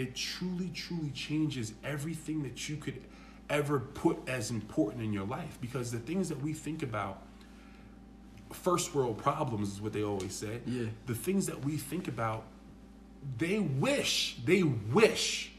It 0.00 0.14
truly, 0.14 0.70
truly 0.72 1.10
changes 1.10 1.74
everything 1.84 2.42
that 2.44 2.70
you 2.70 2.76
could 2.76 3.02
ever 3.50 3.80
put 3.80 4.16
as 4.26 4.50
important 4.50 5.04
in 5.04 5.12
your 5.12 5.26
life 5.26 5.58
because 5.60 5.92
the 5.92 5.98
things 5.98 6.30
that 6.30 6.40
we 6.40 6.54
think 6.54 6.82
about 6.82 7.22
first 8.50 8.94
world 8.94 9.18
problems 9.18 9.68
is 9.74 9.82
what 9.82 9.92
they 9.92 10.02
always 10.02 10.32
say. 10.32 10.60
Yeah. 10.64 10.86
The 11.04 11.14
things 11.14 11.44
that 11.48 11.62
we 11.66 11.76
think 11.76 12.08
about, 12.08 12.44
they 13.36 13.58
wish, 13.58 14.38
they 14.42 14.62
wish 14.62 15.52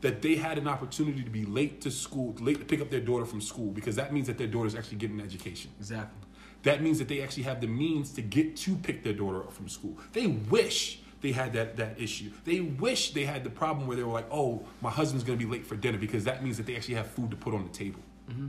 that 0.00 0.22
they 0.22 0.36
had 0.36 0.56
an 0.56 0.68
opportunity 0.68 1.22
to 1.22 1.30
be 1.30 1.44
late 1.44 1.82
to 1.82 1.90
school, 1.90 2.34
late 2.40 2.60
to 2.60 2.64
pick 2.64 2.80
up 2.80 2.88
their 2.88 3.00
daughter 3.00 3.26
from 3.26 3.42
school, 3.42 3.72
because 3.72 3.94
that 3.96 4.10
means 4.10 4.26
that 4.26 4.38
their 4.38 4.46
daughter's 4.46 4.74
actually 4.74 4.96
getting 4.96 5.20
an 5.20 5.26
education. 5.26 5.70
exactly. 5.78 6.18
That 6.62 6.80
means 6.80 6.98
that 6.98 7.08
they 7.08 7.20
actually 7.20 7.42
have 7.42 7.60
the 7.60 7.66
means 7.66 8.12
to 8.12 8.22
get 8.22 8.56
to 8.58 8.74
pick 8.76 9.02
their 9.02 9.12
daughter 9.12 9.42
up 9.42 9.52
from 9.52 9.68
school. 9.68 9.98
They 10.14 10.28
wish 10.28 11.00
they 11.22 11.32
had 11.32 11.52
that 11.54 11.76
that 11.76 12.00
issue. 12.00 12.30
They 12.44 12.60
wish 12.60 13.12
they 13.12 13.24
had 13.24 13.44
the 13.44 13.50
problem 13.50 13.86
where 13.86 13.96
they 13.96 14.02
were 14.02 14.12
like, 14.12 14.30
"Oh, 14.30 14.66
my 14.80 14.90
husband's 14.90 15.24
gonna 15.24 15.38
be 15.38 15.46
late 15.46 15.64
for 15.64 15.76
dinner," 15.76 15.98
because 15.98 16.24
that 16.24 16.42
means 16.42 16.56
that 16.56 16.66
they 16.66 16.76
actually 16.76 16.96
have 16.96 17.06
food 17.06 17.30
to 17.30 17.36
put 17.36 17.54
on 17.54 17.62
the 17.62 17.70
table. 17.70 18.00
Mm-hmm. 18.28 18.48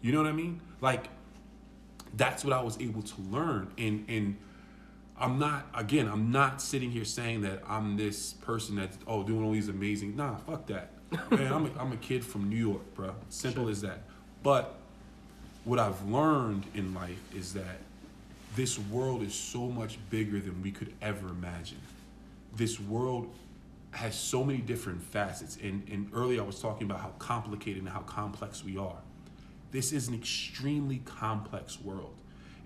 You 0.00 0.12
know 0.12 0.18
what 0.18 0.28
I 0.28 0.32
mean? 0.32 0.60
Like, 0.80 1.08
that's 2.14 2.44
what 2.44 2.52
I 2.52 2.62
was 2.62 2.80
able 2.80 3.02
to 3.02 3.20
learn. 3.22 3.72
And 3.76 4.04
and 4.08 4.36
I'm 5.18 5.38
not 5.38 5.66
again, 5.74 6.08
I'm 6.08 6.30
not 6.30 6.62
sitting 6.62 6.90
here 6.90 7.04
saying 7.04 7.42
that 7.42 7.62
I'm 7.68 7.96
this 7.96 8.32
person 8.32 8.76
that's 8.76 8.96
oh 9.06 9.24
doing 9.24 9.44
all 9.44 9.52
these 9.52 9.68
amazing. 9.68 10.16
Nah, 10.16 10.36
fuck 10.36 10.66
that. 10.68 10.92
Man, 11.30 11.52
I'm 11.52 11.66
a, 11.66 11.70
I'm 11.78 11.92
a 11.92 11.96
kid 11.96 12.24
from 12.24 12.48
New 12.48 12.56
York, 12.56 12.94
bro. 12.94 13.14
Simple 13.28 13.68
as 13.68 13.80
that. 13.82 14.04
But 14.42 14.76
what 15.64 15.78
I've 15.78 16.06
learned 16.08 16.66
in 16.74 16.94
life 16.94 17.22
is 17.34 17.54
that 17.54 17.78
this 18.54 18.78
world 18.78 19.22
is 19.22 19.34
so 19.34 19.68
much 19.68 19.98
bigger 20.10 20.40
than 20.40 20.62
we 20.62 20.70
could 20.70 20.92
ever 21.02 21.28
imagine. 21.28 21.80
This 22.56 22.78
world 22.78 23.32
has 23.90 24.14
so 24.14 24.44
many 24.44 24.58
different 24.58 25.02
facets. 25.02 25.58
And, 25.62 25.86
and 25.90 26.08
earlier 26.12 26.42
I 26.42 26.44
was 26.44 26.60
talking 26.60 26.84
about 26.88 27.00
how 27.00 27.12
complicated 27.18 27.82
and 27.82 27.88
how 27.88 28.00
complex 28.00 28.64
we 28.64 28.76
are. 28.76 28.98
This 29.70 29.92
is 29.92 30.08
an 30.08 30.14
extremely 30.14 30.98
complex 31.04 31.80
world. 31.80 32.14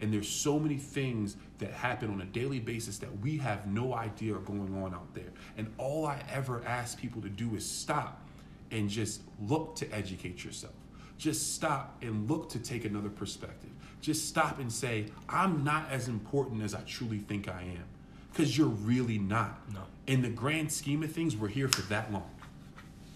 And 0.01 0.13
there's 0.13 0.29
so 0.29 0.59
many 0.59 0.77
things 0.77 1.37
that 1.59 1.73
happen 1.73 2.11
on 2.11 2.21
a 2.21 2.25
daily 2.25 2.61
basis 2.61 2.99
that 2.99 3.21
we 3.21 3.39
have 3.39 3.67
no 3.67 3.95
idea 3.95 4.35
are 4.35 4.41
going 4.41 4.83
on 4.83 4.95
out 4.95 5.13
there. 5.15 5.33
And 5.57 5.73
all 5.77 6.07
I 6.07 6.23
ever 6.33 6.63
ask 6.65 6.99
people 6.99 7.21
to 7.23 7.29
do 7.29 7.57
is 7.57 7.69
stop 7.69 8.23
and 8.71 8.89
just 8.89 9.23
look 9.41 9.75
to 9.77 9.93
educate 9.93 10.45
yourself. 10.45 10.75
Just 11.17 11.55
stop 11.55 11.97
and 12.01 12.31
look 12.31 12.49
to 12.51 12.59
take 12.59 12.85
another 12.85 13.09
perspective. 13.09 13.68
Just 14.01 14.29
stop 14.29 14.59
and 14.59 14.73
say, 14.73 15.07
I'm 15.29 15.65
not 15.65 15.91
as 15.91 16.09
important 16.09 16.63
as 16.63 16.75
I 16.75 16.81
truly 16.81 17.19
think 17.19 17.49
I 17.49 17.63
am. 17.63 17.85
Because 18.33 18.57
you're 18.57 18.69
really 18.69 19.19
not. 19.19 19.61
No. 19.73 19.81
In 20.07 20.23
the 20.23 20.29
grand 20.29 20.71
scheme 20.71 21.03
of 21.03 21.13
things, 21.13 21.37
we're 21.37 21.49
here 21.49 21.69
for 21.69 21.83
that 21.83 22.13
long. 22.13 22.31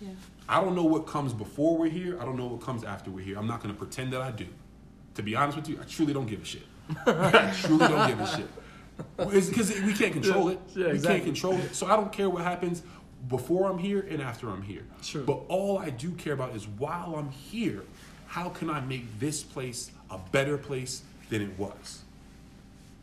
Yeah. 0.01 0.11
I 0.49 0.61
don't 0.61 0.74
know 0.74 0.85
what 0.85 1.07
comes 1.07 1.33
before 1.33 1.76
we're 1.78 1.89
here. 1.89 2.20
I 2.20 2.24
don't 2.24 2.37
know 2.37 2.47
what 2.47 2.61
comes 2.61 2.85
after 2.85 3.11
we're 3.11 3.24
here. 3.24 3.39
I'm 3.39 3.47
not 3.47 3.62
going 3.62 3.72
to 3.72 3.78
pretend 3.78 4.12
that 4.12 4.20
I 4.20 4.33
do. 4.33 4.47
To 5.14 5.22
be 5.22 5.37
honest 5.37 5.57
with 5.57 5.68
you, 5.68 5.78
I 5.80 5.85
truly 5.85 6.12
don't 6.12 6.26
give 6.26 6.43
a 6.43 6.45
shit. 6.45 6.62
I 7.07 7.53
truly 7.61 7.87
don't 7.87 8.09
give 8.09 8.20
a 8.20 8.26
shit. 8.26 8.49
Because 9.16 9.80
we 9.83 9.95
can't 9.95 10.12
control 10.12 10.49
it. 10.49 10.59
Yeah, 10.74 10.87
exactly. 10.87 10.97
we 10.97 11.03
can't 11.03 11.24
control 11.24 11.59
it. 11.59 11.74
So 11.74 11.87
I 11.87 11.97
don't 11.97 12.12
care 12.12 12.28
what 12.28 12.43
happens 12.43 12.83
before 13.28 13.70
I'm 13.70 13.78
here 13.78 14.07
and 14.09 14.20
after 14.20 14.51
I'm 14.51 14.62
here. 14.62 14.85
Sure. 15.03 15.22
But 15.22 15.43
all 15.49 15.78
I 15.78 15.91
do 15.91 16.12
care 16.12 16.33
about 16.33 16.57
is 16.57 16.66
while 16.66 17.14
I'm 17.16 17.30
here, 17.30 17.85
how 18.26 18.49
can 18.49 18.70
I 18.70 18.80
make 18.80 19.20
this 19.20 19.43
place 19.43 19.91
a 20.13 20.19
better 20.31 20.57
place 20.57 21.03
than 21.31 21.43
it 21.43 21.59
was? 21.59 22.03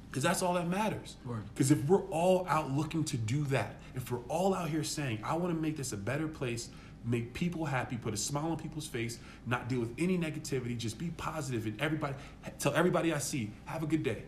Because 0.09 0.23
that's 0.23 0.41
all 0.41 0.53
that 0.53 0.67
matters. 0.67 1.17
Because 1.53 1.71
if 1.71 1.83
we're 1.85 2.03
all 2.05 2.45
out 2.47 2.71
looking 2.71 3.03
to 3.05 3.17
do 3.17 3.43
that, 3.45 3.75
if 3.95 4.11
we're 4.11 4.23
all 4.27 4.53
out 4.55 4.69
here 4.69 4.83
saying, 4.83 5.19
I 5.23 5.35
want 5.35 5.53
to 5.53 5.59
make 5.59 5.77
this 5.77 5.91
a 5.91 5.97
better 5.97 6.27
place, 6.27 6.69
make 7.05 7.33
people 7.33 7.65
happy, 7.65 7.97
put 7.97 8.13
a 8.13 8.17
smile 8.17 8.51
on 8.51 8.57
people's 8.57 8.87
face, 8.87 9.19
not 9.45 9.67
deal 9.67 9.79
with 9.79 9.93
any 9.97 10.17
negativity, 10.17 10.77
just 10.77 10.97
be 10.97 11.09
positive, 11.17 11.65
and 11.65 11.79
everybody 11.81 12.15
tell 12.59 12.73
everybody 12.73 13.13
I 13.13 13.19
see, 13.19 13.51
have 13.65 13.83
a 13.83 13.87
good 13.87 14.03
day. 14.03 14.23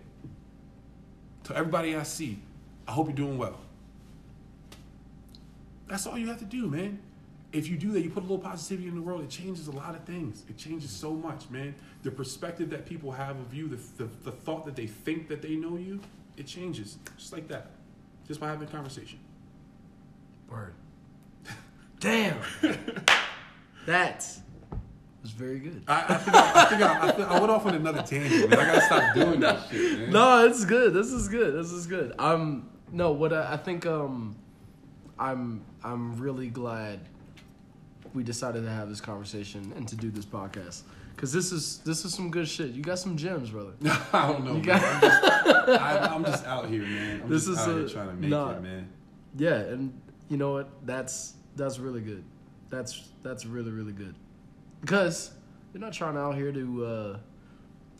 Tell 1.43 1.57
everybody 1.57 1.95
I 1.95 2.03
see, 2.03 2.39
I 2.87 2.91
hope 2.91 3.07
you're 3.07 3.15
doing 3.15 3.37
well. 3.37 3.59
That's 5.87 6.05
all 6.05 6.17
you 6.17 6.27
have 6.27 6.39
to 6.39 6.45
do, 6.45 6.67
man. 6.67 6.99
If 7.53 7.67
you 7.67 7.77
do 7.77 7.91
that, 7.91 8.01
you 8.01 8.09
put 8.09 8.21
a 8.21 8.27
little 8.27 8.39
positivity 8.39 8.87
in 8.87 8.95
the 8.95 9.01
world, 9.01 9.21
it 9.21 9.29
changes 9.29 9.67
a 9.67 9.71
lot 9.71 9.93
of 9.93 10.03
things. 10.05 10.43
It 10.47 10.57
changes 10.57 10.89
so 10.89 11.11
much, 11.11 11.49
man. 11.49 11.75
The 12.03 12.11
perspective 12.11 12.69
that 12.69 12.85
people 12.85 13.11
have 13.11 13.37
of 13.39 13.53
you, 13.53 13.67
the, 13.67 13.75
the, 13.97 14.09
the 14.23 14.31
thought 14.31 14.65
that 14.65 14.75
they 14.75 14.87
think 14.87 15.27
that 15.27 15.41
they 15.41 15.55
know 15.55 15.75
you, 15.75 15.99
it 16.37 16.47
changes. 16.47 16.97
Just 17.17 17.33
like 17.33 17.49
that. 17.49 17.71
Just 18.25 18.39
by 18.39 18.47
having 18.47 18.67
a 18.67 18.71
conversation. 18.71 19.19
Word. 20.49 20.73
Damn. 21.99 22.39
that 23.85 24.25
was 25.21 25.31
very 25.31 25.59
good. 25.59 25.83
I, 25.87 26.05
I 26.07 26.17
think, 26.17 26.35
I, 26.35 26.51
I, 26.55 26.65
think 26.65 26.81
I, 26.81 27.09
I, 27.09 27.35
I 27.35 27.39
went 27.39 27.51
off 27.51 27.65
on 27.65 27.75
another 27.75 28.01
tangent, 28.01 28.49
man. 28.49 28.59
I 28.59 28.65
gotta 28.65 28.81
stop 28.81 29.13
doing 29.13 29.39
that 29.41 29.67
shit, 29.71 29.99
man. 29.99 30.11
No, 30.11 30.45
it's 30.45 30.65
good. 30.65 30.93
This 30.93 31.11
is 31.11 31.27
good. 31.27 31.53
This 31.53 31.71
is 31.71 31.85
good. 31.85 32.13
I'm 32.17 32.69
no 32.91 33.11
what 33.11 33.33
I, 33.33 33.53
I 33.53 33.57
think. 33.57 33.85
Um, 33.85 34.35
I'm 35.19 35.63
I'm 35.83 36.17
really 36.17 36.49
glad 36.49 36.99
we 38.13 38.23
decided 38.23 38.63
to 38.63 38.69
have 38.69 38.89
this 38.89 39.01
conversation 39.01 39.73
and 39.75 39.87
to 39.87 39.95
do 39.95 40.09
this 40.11 40.25
podcast 40.25 40.81
because 41.15 41.31
this 41.31 41.51
is 41.51 41.79
this 41.79 42.03
is 42.05 42.13
some 42.13 42.29
good 42.31 42.47
shit. 42.47 42.71
You 42.71 42.81
got 42.83 42.99
some 42.99 43.15
gems, 43.17 43.49
brother. 43.51 43.73
I 44.13 44.31
don't 44.31 44.43
know. 44.45 44.55
You 44.55 44.61
man. 44.63 44.63
got- 44.63 44.83
I'm, 44.83 45.01
just, 45.01 45.81
I, 45.81 45.97
I'm 46.15 46.25
just 46.25 46.45
out 46.45 46.69
here, 46.69 46.81
man. 46.83 47.21
I'm 47.23 47.29
This 47.29 47.45
just 47.45 47.59
is 47.61 47.67
out 47.67 47.69
a- 47.69 47.73
here 47.79 47.87
trying 47.87 48.07
to 48.09 48.13
make 48.15 48.29
nah. 48.29 48.51
it, 48.51 48.61
man. 48.63 48.89
Yeah, 49.37 49.55
and 49.55 49.99
you 50.29 50.37
know 50.37 50.53
what? 50.53 50.69
That's 50.85 51.33
that's 51.55 51.79
really 51.79 52.01
good. 52.01 52.23
That's 52.69 53.09
that's 53.21 53.45
really 53.45 53.71
really 53.71 53.93
good 53.93 54.15
because 54.81 55.31
you're 55.73 55.81
not 55.81 55.93
trying 55.93 56.17
out 56.17 56.35
here 56.35 56.51
to 56.51 56.85
uh, 56.85 57.19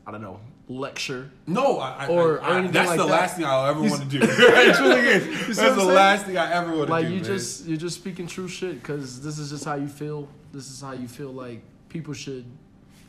I 0.08 0.12
don't 0.12 0.22
know 0.22 0.40
lecture. 0.72 1.30
No, 1.48 1.80
I, 1.80 2.06
I, 2.06 2.08
Or- 2.08 2.42
I, 2.42 2.60
or 2.60 2.68
that's 2.68 2.90
like 2.90 2.98
the 2.98 3.06
that. 3.06 3.12
last 3.12 3.36
thing 3.36 3.46
I'll 3.46 3.66
ever 3.66 3.82
want 3.82 4.02
to 4.02 4.08
do. 4.08 4.20
it 4.24 4.76
truly 4.76 5.00
is. 5.00 5.58
That's 5.58 5.76
the 5.76 5.84
last 5.84 6.26
thing 6.26 6.38
I 6.38 6.52
ever 6.54 6.76
want 6.76 6.88
to 6.88 6.92
like 6.94 7.06
do. 7.06 7.10
Like 7.10 7.10
you 7.10 7.16
man. 7.16 7.24
just 7.24 7.66
you're 7.66 7.78
just 7.78 7.96
speaking 7.96 8.28
true 8.28 8.48
shit 8.48 8.82
because 8.82 9.22
this 9.22 9.38
is 9.38 9.50
just 9.50 9.66
how 9.66 9.76
you 9.76 9.88
feel 9.88 10.28
this 10.54 10.70
is 10.70 10.82
how 10.82 10.94
you 10.94 11.08
feel 11.08 11.32
like 11.32 11.62
people 11.90 12.14
should 12.14 12.46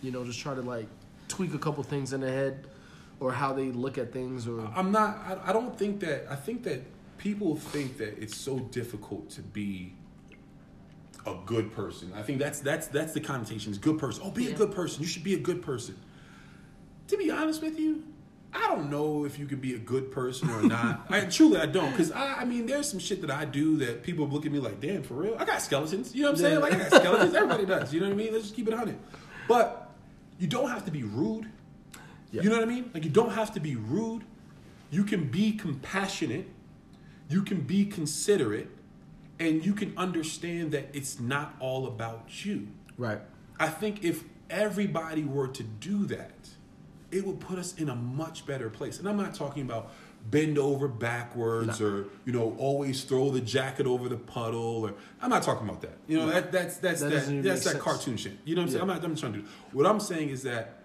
you 0.03 0.11
know 0.11 0.25
just 0.25 0.41
try 0.41 0.55
to 0.55 0.63
like 0.63 0.87
tweak 1.29 1.55
a 1.55 1.59
couple 1.59 1.83
things 1.83 2.13
in 2.13 2.21
their 2.21 2.33
head 2.33 2.67
or 3.21 3.33
how 3.33 3.53
they 3.53 3.67
look 3.67 3.99
at 3.99 4.13
things 4.13 4.49
or 4.49 4.69
I'm 4.75 4.91
not. 4.91 5.19
I, 5.27 5.51
I 5.51 5.53
don't 5.53 5.79
think 5.79 6.01
that. 6.01 6.27
I 6.31 6.37
think 6.37 6.65
that 6.65 6.83
people 7.19 7.57
think 7.57 7.99
that 7.99 8.21
it's 8.21 8.37
so 8.37 8.59
difficult 8.59 9.31
to 9.31 9.43
be 9.43 9.93
a 11.25 11.37
good 11.47 11.73
person. 11.73 12.13
I 12.17 12.23
think 12.23 12.39
that's 12.41 12.61
that's 12.61 12.89
that's 12.89 13.13
the 13.13 13.21
connotation. 13.21 13.71
Is 13.71 13.79
good 13.79 13.99
person. 13.99 14.23
Oh, 14.27 14.31
be 14.31 14.49
a 14.49 14.55
good 14.55 14.73
person. 14.73 15.03
You 15.03 15.09
should 15.09 15.25
be 15.25 15.35
a 15.35 15.39
good 15.39 15.63
person. 15.63 15.97
To 17.13 17.19
be 17.19 17.31
honest 17.31 17.61
with 17.61 17.79
you, 17.79 18.03
I 18.55 18.69
don't 18.69 18.91
know 18.91 19.27
if 19.27 19.39
you 19.39 19.45
can 19.45 19.59
be 19.59 19.75
a 19.75 19.79
good 19.79 20.11
person 20.11 20.49
or 20.49 20.63
not. 20.63 21.05
I 21.11 21.21
truly 21.27 21.59
I 21.59 21.67
don't 21.67 21.91
because 21.91 22.11
I, 22.11 22.37
I 22.37 22.45
mean 22.47 22.65
there's 22.65 22.89
some 22.89 22.99
shit 22.99 23.21
that 23.21 23.31
I 23.31 23.45
do 23.45 23.77
that 23.77 24.03
people 24.03 24.27
look 24.27 24.47
at 24.47 24.53
me 24.53 24.61
like, 24.61 24.81
damn, 24.81 25.03
for 25.03 25.13
real. 25.13 25.37
I 25.39 25.45
got 25.45 25.61
skeletons. 25.61 26.15
You 26.15 26.23
know 26.23 26.29
what 26.31 26.39
I'm 26.39 26.43
saying? 26.43 26.61
Like 26.61 26.73
I 26.73 26.79
got 26.79 27.03
skeletons. 27.03 27.35
Everybody 27.35 27.67
does. 27.67 27.93
You 27.93 28.01
know 28.01 28.07
what 28.07 28.15
I 28.15 28.17
mean? 28.17 28.33
Let's 28.33 28.45
just 28.45 28.57
keep 28.57 28.67
it 28.67 28.73
hundred. 28.73 28.99
But 29.47 29.91
you 30.39 30.47
don't 30.47 30.71
have 30.71 30.87
to 30.87 30.91
be 30.91 31.03
rude. 31.03 31.51
Yeah. 32.31 32.41
You 32.41 32.49
know 32.49 32.57
what 32.57 32.65
I 32.67 32.73
mean? 32.73 32.91
Like 32.95 33.05
you 33.05 33.11
don't 33.11 33.33
have 33.33 33.53
to 33.53 33.61
be 33.61 33.77
rude. 33.77 34.25
You 34.91 35.05
can 35.05 35.29
be 35.29 35.53
compassionate. 35.53 36.49
You 37.29 37.43
can 37.43 37.61
be 37.61 37.85
considerate, 37.85 38.69
and 39.39 39.67
you 39.67 39.75
can 39.75 39.93
understand 39.99 40.73
that 40.73 40.89
it's 40.95 41.21
not 41.21 41.57
all 41.61 41.87
about 41.87 42.47
you. 42.47 42.69
right 42.97 43.21
I 43.61 43.69
think 43.69 44.03
if 44.03 44.25
everybody 44.49 45.25
were 45.25 45.49
to 45.49 45.63
do 45.63 46.07
that, 46.07 46.49
it 47.13 47.27
would 47.27 47.39
put 47.41 47.59
us 47.59 47.75
in 47.77 47.89
a 47.89 47.95
much 47.95 48.47
better 48.47 48.69
place. 48.71 48.99
And 48.99 49.09
I'm 49.09 49.17
not 49.17 49.35
talking 49.35 49.63
about 49.63 49.93
bend 50.31 50.57
over 50.57 50.87
backwards 50.89 51.81
or 51.81 52.07
you 52.25 52.33
know 52.33 52.55
always 52.59 53.03
throw 53.05 53.31
the 53.31 53.41
jacket 53.41 53.87
over 53.87 54.09
the 54.09 54.17
puddle 54.17 54.85
or 54.85 54.95
I'm 55.21 55.31
not 55.31 55.43
talking 55.43 55.69
about 55.69 55.83
that. 55.83 55.97
You 56.09 56.19
know 56.19 56.27
that 56.31 56.51
that's 56.53 56.77
that's 56.79 57.01
That 57.01 57.11
that, 57.11 57.43
that's 57.43 57.65
that 57.65 57.71
sense. 57.73 57.83
cartoon 57.83 58.17
shit. 58.17 58.33
You 58.45 58.55
know 58.55 58.63
what 58.63 58.67
I'm 58.67 58.71
saying? 58.71 58.83
I'm 58.83 58.89
not 58.89 59.05
I'm 59.05 59.17
trying 59.17 59.33
to 59.35 59.39
do. 59.41 59.45
What 59.73 59.87
I'm 59.87 60.01
saying 60.01 60.31
is 60.31 60.43
that 60.45 60.79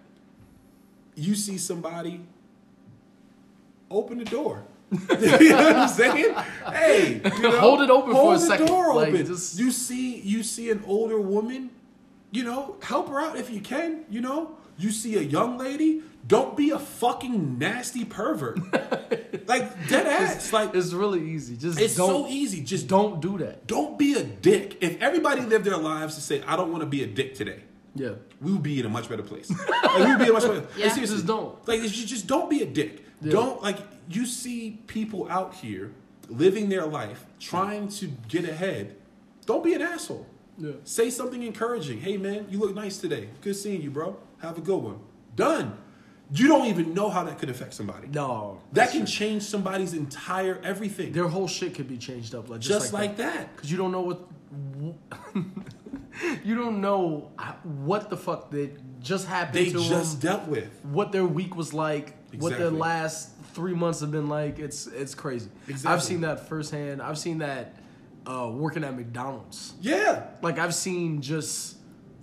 you 1.14 1.34
see 1.34 1.56
somebody 1.58 2.20
open 3.90 4.18
the 4.18 4.24
door. 4.24 4.64
you 4.90 4.98
know 5.50 5.56
what 5.56 5.76
I'm 5.76 5.88
saying? 5.88 6.34
Hey, 6.66 7.20
you 7.24 7.42
know, 7.42 7.58
Hold 7.60 7.82
it 7.82 7.90
open 7.90 8.12
for 8.12 8.34
a 8.34 8.38
the 8.38 8.44
second. 8.44 8.66
door 8.66 8.94
Like, 8.94 9.08
open. 9.08 9.26
just- 9.26 9.58
You 9.58 9.70
see, 9.70 10.18
you 10.20 10.42
see 10.42 10.70
an 10.70 10.82
older 10.86 11.20
woman, 11.20 11.70
you 12.30 12.42
know, 12.44 12.76
help 12.82 13.08
her 13.08 13.20
out 13.20 13.36
if 13.36 13.50
you 13.50 13.60
can. 13.60 14.04
You 14.10 14.20
know, 14.22 14.56
you 14.78 14.90
see 14.90 15.16
a 15.16 15.20
young 15.22 15.58
lady, 15.58 16.02
don't 16.28 16.56
be 16.56 16.70
a 16.70 16.78
fucking 16.78 17.58
nasty 17.58 18.04
pervert. 18.04 18.58
like 19.48 19.88
dead 19.88 20.06
ass. 20.06 20.36
It's, 20.36 20.52
Like 20.52 20.74
it's 20.74 20.92
really 20.92 21.30
easy 21.30 21.56
just 21.56 21.80
it's 21.80 21.96
don't 21.96 22.26
so 22.26 22.28
easy. 22.28 22.62
Just 22.62 22.86
don't 22.86 23.20
do 23.20 23.38
that 23.38 23.66
don't 23.66 23.98
be 23.98 24.14
a 24.14 24.22
dick. 24.22 24.78
If 24.80 25.00
everybody 25.02 25.40
lived 25.40 25.64
their 25.64 25.76
lives 25.76 26.14
to 26.14 26.20
say, 26.20 26.42
I 26.46 26.54
don't 26.56 26.70
want 26.70 26.82
to 26.82 26.86
be 26.86 27.02
a 27.02 27.06
dick 27.06 27.34
today, 27.34 27.62
yeah 27.94 28.12
we 28.40 28.52
would 28.52 28.62
be 28.62 28.78
in 28.78 28.86
a 28.86 28.88
much 28.88 29.08
better 29.08 29.22
place. 29.22 29.50
like, 29.50 29.98
we 29.98 30.06
would 30.06 30.18
be 30.18 30.24
in 30.24 30.30
a 30.30 30.32
much 30.34 30.42
better. 30.42 30.66
Yeah. 30.76 30.84
Like, 30.84 30.94
seriously, 30.94 31.16
Just 31.16 31.26
don't. 31.26 31.66
Like, 31.66 31.82
you 31.82 31.88
just 31.88 32.26
don't 32.28 32.48
be 32.48 32.62
a 32.62 32.66
dick. 32.66 33.04
Yeah. 33.20 33.32
Don't 33.32 33.62
like 33.62 33.78
you 34.08 34.26
see 34.26 34.78
people 34.86 35.28
out 35.28 35.54
here 35.54 35.92
living 36.28 36.68
their 36.68 36.86
life 36.86 37.26
trying 37.40 37.88
to 37.88 38.06
get 38.28 38.44
ahead. 38.44 38.94
Don't 39.46 39.64
be 39.64 39.74
an 39.74 39.82
asshole. 39.82 40.26
Yeah. 40.58 40.72
Say 40.84 41.10
something 41.10 41.42
encouraging. 41.42 42.00
Hey 42.00 42.16
man, 42.16 42.46
you 42.50 42.58
look 42.58 42.74
nice 42.74 42.98
today. 42.98 43.30
Good 43.40 43.56
seeing 43.56 43.82
you, 43.82 43.90
bro. 43.90 44.16
Have 44.38 44.58
a 44.58 44.60
good 44.60 44.78
one. 44.78 45.00
Done. 45.36 45.76
You 46.30 46.48
don't 46.48 46.66
even 46.66 46.92
know 46.94 47.08
how 47.08 47.24
that 47.24 47.38
could 47.38 47.48
affect 47.50 47.72
somebody. 47.74 48.08
no 48.08 48.60
That 48.72 48.90
can 48.90 49.06
change 49.06 49.42
somebody's 49.44 49.94
entire 49.94 50.60
everything. 50.62 51.12
their 51.12 51.28
whole 51.28 51.48
shit 51.48 51.74
could 51.74 51.88
be 51.88 51.96
changed 51.96 52.34
up 52.34 52.48
like 52.50 52.60
just 52.60 52.92
like 52.92 53.16
that. 53.16 53.54
because 53.56 53.70
you 53.70 53.78
don't 53.78 53.92
know 53.92 54.02
what 54.02 54.20
you 56.44 56.54
don't 56.54 56.80
know 56.80 57.30
what 57.62 58.10
the 58.10 58.16
fuck 58.16 58.50
that 58.50 59.00
just 59.00 59.26
happened 59.26 59.54
They 59.56 59.70
to 59.70 59.78
just 59.78 60.20
them 60.20 60.32
dealt 60.38 60.48
with. 60.48 60.68
what 60.84 61.12
their 61.12 61.24
week 61.24 61.56
was 61.56 61.72
like, 61.72 62.14
what 62.38 62.58
their 62.58 62.70
last 62.70 63.30
three 63.54 63.74
months 63.74 64.00
have 64.00 64.10
been 64.10 64.28
like. 64.28 64.58
It's 64.58 64.86
it's 64.86 65.14
crazy. 65.14 65.48
Exactly. 65.68 65.92
I've 65.94 66.02
seen 66.02 66.20
that 66.22 66.48
firsthand. 66.48 67.00
I've 67.00 67.18
seen 67.18 67.38
that 67.38 67.76
uh, 68.26 68.50
working 68.52 68.84
at 68.84 68.94
McDonald's. 68.96 69.74
Yeah. 69.80 70.24
Like 70.42 70.58
I've 70.58 70.74
seen 70.74 71.20
just 71.22 71.76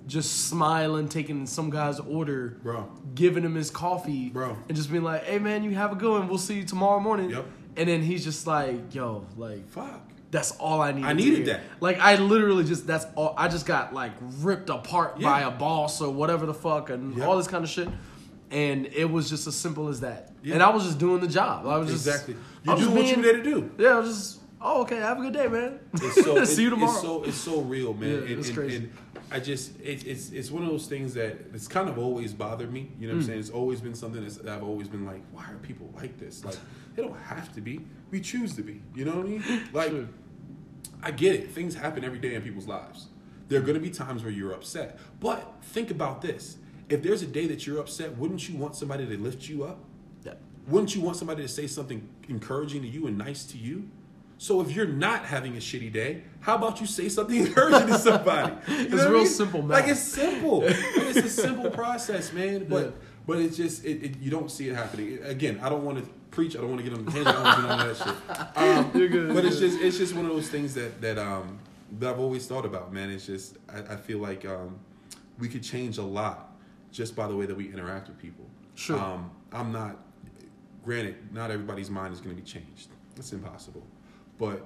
just 0.08 0.48
smiling, 0.48 1.08
taking 1.08 1.46
some 1.48 1.70
guy's 1.70 2.00
order, 2.00 2.58
Bro. 2.64 2.88
giving 3.16 3.44
him 3.44 3.56
his 3.56 3.70
coffee, 3.72 4.30
Bro. 4.30 4.58
and 4.68 4.76
just 4.78 4.92
being 4.92 5.04
like, 5.04 5.24
"Hey 5.24 5.40
man, 5.40 5.64
you 5.64 5.72
have 5.76 5.92
a 5.92 5.96
good 5.96 6.12
one. 6.12 6.28
We'll 6.28 6.38
see 6.38 6.56
you 6.56 6.64
tomorrow 6.66 7.00
morning." 7.00 7.30
Yep. 7.32 7.46
And 7.78 7.90
then 7.90 8.02
he's 8.04 8.24
just 8.24 8.46
like, 8.48 8.94
"Yo, 8.94 9.26
like." 9.38 9.68
Fuck. 9.70 10.02
That's 10.32 10.52
all 10.58 10.82
I 10.82 10.92
needed. 10.92 11.08
I 11.08 11.14
needed 11.14 11.46
that. 11.46 11.62
Like 11.80 11.98
I 12.00 12.18
literally 12.18 12.66
just 12.66 12.86
that's 12.86 13.06
all. 13.16 13.34
I 13.38 13.48
just 13.48 13.66
got 13.66 13.94
like 13.94 14.12
ripped 14.40 14.70
apart 14.70 15.16
Yeah. 15.20 15.30
by 15.30 15.42
a 15.42 15.52
boss 15.52 16.02
or 16.02 16.12
whatever 16.12 16.46
the 16.46 16.54
fuck 16.54 16.90
and 16.90 17.16
Yeah. 17.18 17.26
all 17.26 17.38
this 17.38 17.48
kind 17.48 17.64
of 17.64 17.70
shit. 17.70 17.88
and 18.52 18.86
it 18.94 19.10
was 19.10 19.28
just 19.30 19.48
as 19.48 19.56
simple 19.56 19.88
as 19.88 20.02
that. 20.02 20.32
And 20.44 20.62
I 20.62 20.70
was 20.70 20.84
just 20.86 21.00
doing 21.00 21.20
the 21.20 21.28
job. 21.28 21.66
I 21.66 21.78
was 21.78 21.90
just 21.90 22.06
Exactly. 22.06 22.36
I 22.68 22.74
You 22.76 22.80
do 22.80 22.90
what 22.92 22.98
you 23.00 23.04
being- 23.06 23.18
were 23.18 23.24
there 23.24 23.38
to 23.38 23.44
do. 23.44 23.72
Yeah, 23.80 23.96
I 23.96 24.00
was 24.00 24.08
just 24.10 24.40
oh 24.66 24.82
okay, 24.82 24.98
have 24.98 25.20
a 25.20 25.22
good 25.22 25.34
day, 25.34 25.48
man. 25.48 25.80
It's 25.94 26.24
so 26.24 26.44
See 26.46 26.64
you 26.64 26.72
tomorrow. 26.72 26.92
It's 26.92 27.02
so 27.02 27.24
it's 27.24 27.38
so 27.38 27.62
real, 27.62 27.94
man. 27.94 28.10
Yeah, 28.10 28.18
and, 28.18 28.30
it's 28.32 28.48
and- 28.48 28.58
crazy. 28.58 28.78
and 28.78 28.92
I 29.32 29.40
just 29.40 29.80
it, 29.80 30.06
it's 30.06 30.32
it's 30.32 30.52
one 30.52 30.64
of 30.64 30.70
those 30.70 30.88
things 30.88 31.14
that 31.14 31.38
it's 31.54 31.68
kind 31.68 31.90
of 31.90 31.98
always 31.98 32.34
bothered 32.34 32.72
me. 32.72 32.92
You 33.00 33.08
know 33.08 33.14
what 33.14 33.20
I'm 33.20 33.24
mm. 33.24 33.28
saying? 33.28 33.40
It's 33.40 33.50
always 33.50 33.82
been 33.82 33.96
something 33.96 34.22
that's, 34.22 34.38
that 34.38 34.54
I've 34.54 34.64
always 34.64 34.88
been 34.88 35.06
like, 35.06 35.22
why 35.32 35.44
are 35.46 35.58
people 35.58 35.90
like 35.96 36.18
this? 36.20 36.44
Like 36.44 36.58
they 36.96 37.02
don't 37.02 37.18
have 37.22 37.54
to 37.54 37.62
be. 37.62 37.82
We 38.12 38.22
choose 38.22 38.56
to 38.56 38.62
be. 38.62 38.82
You 38.94 39.06
know 39.06 39.16
what 39.16 39.26
I 39.26 39.30
mean? 39.30 39.44
Like 39.74 39.90
Sure. 39.90 40.08
I 41.02 41.12
get 41.12 41.36
it. 41.36 41.52
Things 41.52 41.76
happen 41.76 42.04
every 42.04 42.20
day 42.20 42.36
in 42.36 42.42
people's 42.42 42.68
lives. 42.68 43.08
There 43.48 43.60
are 43.60 43.64
going 43.64 43.76
to 43.76 43.80
be 43.80 43.92
times 43.92 44.24
where 44.24 44.32
you're 44.32 44.54
upset. 44.54 44.98
But 45.20 45.54
think 45.62 45.92
about 45.92 46.22
this. 46.22 46.58
If 46.90 47.04
there's 47.04 47.22
a 47.22 47.28
day 47.28 47.46
that 47.48 47.68
you're 47.68 47.80
upset, 47.80 48.18
wouldn't 48.18 48.50
you 48.50 48.58
want 48.58 48.76
somebody 48.76 49.06
to 49.06 49.18
lift 49.18 49.48
you 49.48 49.64
up? 49.64 49.80
Yeah. 50.24 50.34
Wouldn't 50.68 50.96
you 50.96 51.02
want 51.02 51.18
somebody 51.18 51.44
to 51.44 51.48
say 51.48 51.68
something 51.68 52.08
encouraging 52.28 52.82
to 52.82 52.88
you 52.88 53.06
and 53.06 53.18
nice 53.18 53.46
to 53.46 53.58
you? 53.58 53.90
So 54.38 54.60
if 54.62 54.72
you're 54.76 54.86
not 54.88 55.26
having 55.26 55.54
a 55.56 55.60
shitty 55.60 55.92
day, 55.94 56.24
how 56.42 56.56
about 56.56 56.82
you 56.82 56.88
say 56.88 57.08
something 57.10 57.38
encouraging 57.46 57.88
to 57.88 57.98
somebody? 57.98 58.54
You 58.68 58.76
It's 58.86 58.92
what 58.94 59.02
I 59.02 59.10
real 59.10 59.18
mean? 59.20 59.28
simple 59.28 59.62
Like 59.64 59.88
it's 59.88 60.00
simple. 60.02 60.64
It's 60.66 61.18
a 61.20 61.30
simple 61.30 61.70
process, 61.72 62.34
man. 62.34 62.66
But 62.70 62.84
Yeah. 62.86 62.92
but 63.28 63.38
it's 63.40 63.56
just 63.58 63.86
it, 63.86 64.04
it, 64.04 64.18
you 64.20 64.30
don't 64.32 64.52
see 64.52 64.68
it 64.70 64.76
happening. 64.76 65.20
Again, 65.24 65.60
I 65.64 65.70
don't 65.70 65.84
want 65.86 65.98
to 66.04 66.10
preach. 66.32 66.56
I 66.56 66.60
don't 66.60 66.70
want 66.70 66.84
to 66.84 66.90
get 66.90 66.98
on 66.98 67.06
the 67.06 67.12
tangent. 67.12 67.28
I 67.30 67.32
don't 67.34 67.44
want 67.44 67.56
to 67.56 67.62
get 67.62 67.72
on 67.72 67.88
that 67.88 67.98
shit. 67.98 68.58
Um, 68.64 68.92
You're 69.02 69.08
good, 69.10 69.28
But 69.34 69.44
you're 69.44 69.48
it's 69.52 69.60
good. 69.60 69.72
just 69.72 69.82
it's 69.82 69.98
just 69.98 70.14
one 70.16 70.26
of 70.26 70.32
those 70.32 70.50
things 70.50 70.74
that 70.74 71.00
that 71.02 71.18
um 71.18 71.60
that 72.00 72.10
I've 72.14 72.20
always 72.20 72.46
thought 72.46 72.66
about, 72.66 72.92
man. 72.94 73.10
It's 73.10 73.26
just 73.26 73.58
I, 73.70 73.94
I 73.94 73.96
feel 73.96 74.20
like 74.20 74.44
um 74.46 74.78
we 75.40 75.48
could 75.48 75.64
change 75.64 75.98
a 75.98 76.04
lot 76.04 76.56
just 76.92 77.16
by 77.16 77.28
the 77.28 77.36
way 77.36 77.46
that 77.46 77.56
we 77.56 77.72
interact 77.72 78.10
with 78.10 78.18
people. 78.20 78.46
Sure. 78.76 79.00
Um, 79.00 79.32
I'm 79.54 79.72
not. 79.72 79.98
Granted, 80.84 81.16
not 81.34 81.50
everybody's 81.52 81.90
mind 81.90 82.14
is 82.14 82.20
going 82.22 82.36
to 82.36 82.40
be 82.42 82.48
changed. 82.48 82.90
It's 83.18 83.32
impossible. 83.34 83.82
But 84.38 84.66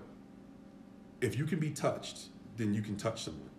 if 1.22 1.38
you 1.38 1.46
can 1.46 1.60
be 1.60 1.70
touched, 1.70 2.28
then 2.58 2.74
you 2.74 2.82
can 2.82 2.96
touch 2.96 3.24
someone. 3.24 3.50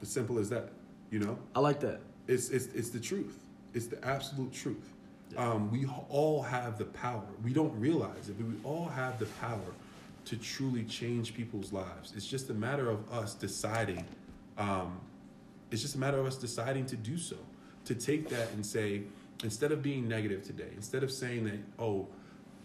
As 0.00 0.08
simple 0.08 0.38
as 0.38 0.48
that. 0.50 0.70
You 1.10 1.20
know, 1.20 1.38
I 1.54 1.60
like 1.60 1.80
that. 1.80 2.00
it's 2.26 2.50
it's 2.50 2.66
it's 2.74 2.90
the 2.90 3.00
truth. 3.00 3.38
It's 3.74 3.86
the 3.86 4.02
absolute 4.04 4.52
truth. 4.52 4.92
Um, 5.36 5.70
we 5.70 5.86
all 6.08 6.42
have 6.42 6.78
the 6.78 6.84
power. 6.86 7.24
We 7.42 7.52
don't 7.52 7.78
realize 7.78 8.28
it, 8.28 8.38
but 8.38 8.46
we 8.46 8.54
all 8.64 8.86
have 8.88 9.18
the 9.18 9.26
power 9.40 9.72
to 10.26 10.36
truly 10.36 10.84
change 10.84 11.34
people's 11.34 11.72
lives. 11.72 12.12
It's 12.14 12.26
just 12.26 12.50
a 12.50 12.54
matter 12.54 12.90
of 12.90 13.10
us 13.12 13.34
deciding. 13.34 14.04
Um, 14.56 15.00
it's 15.70 15.82
just 15.82 15.94
a 15.94 15.98
matter 15.98 16.18
of 16.18 16.26
us 16.26 16.36
deciding 16.36 16.86
to 16.86 16.96
do 16.96 17.18
so. 17.18 17.36
To 17.86 17.94
take 17.94 18.28
that 18.28 18.50
and 18.52 18.64
say, 18.64 19.02
instead 19.42 19.72
of 19.72 19.82
being 19.82 20.08
negative 20.08 20.42
today, 20.42 20.68
instead 20.76 21.02
of 21.02 21.10
saying 21.10 21.44
that, 21.44 21.58
oh, 21.78 22.08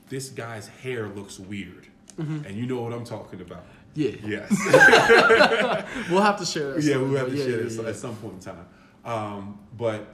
this 0.09 0.29
guy's 0.29 0.67
hair 0.67 1.07
looks 1.07 1.39
weird, 1.39 1.87
and 2.17 2.51
you 2.55 2.65
know 2.65 2.81
what 2.81 2.93
I'm 2.93 3.05
talking 3.05 3.41
about. 3.41 3.65
Yeah. 3.95 4.11
Yes. 4.25 4.49
We'll 6.09 6.21
have 6.21 6.37
to 6.39 6.45
share 6.45 6.73
that. 6.73 6.83
yeah, 6.83 6.97
we'll 6.97 7.15
have 7.17 7.29
to 7.29 7.35
yeah, 7.35 7.43
share 7.43 7.57
yeah, 7.57 7.63
this 7.63 7.77
yeah. 7.77 7.89
at 7.89 7.95
some 7.95 8.15
point 8.15 8.33
in 8.35 8.39
time. 8.39 8.65
Um, 9.05 9.59
but 9.77 10.05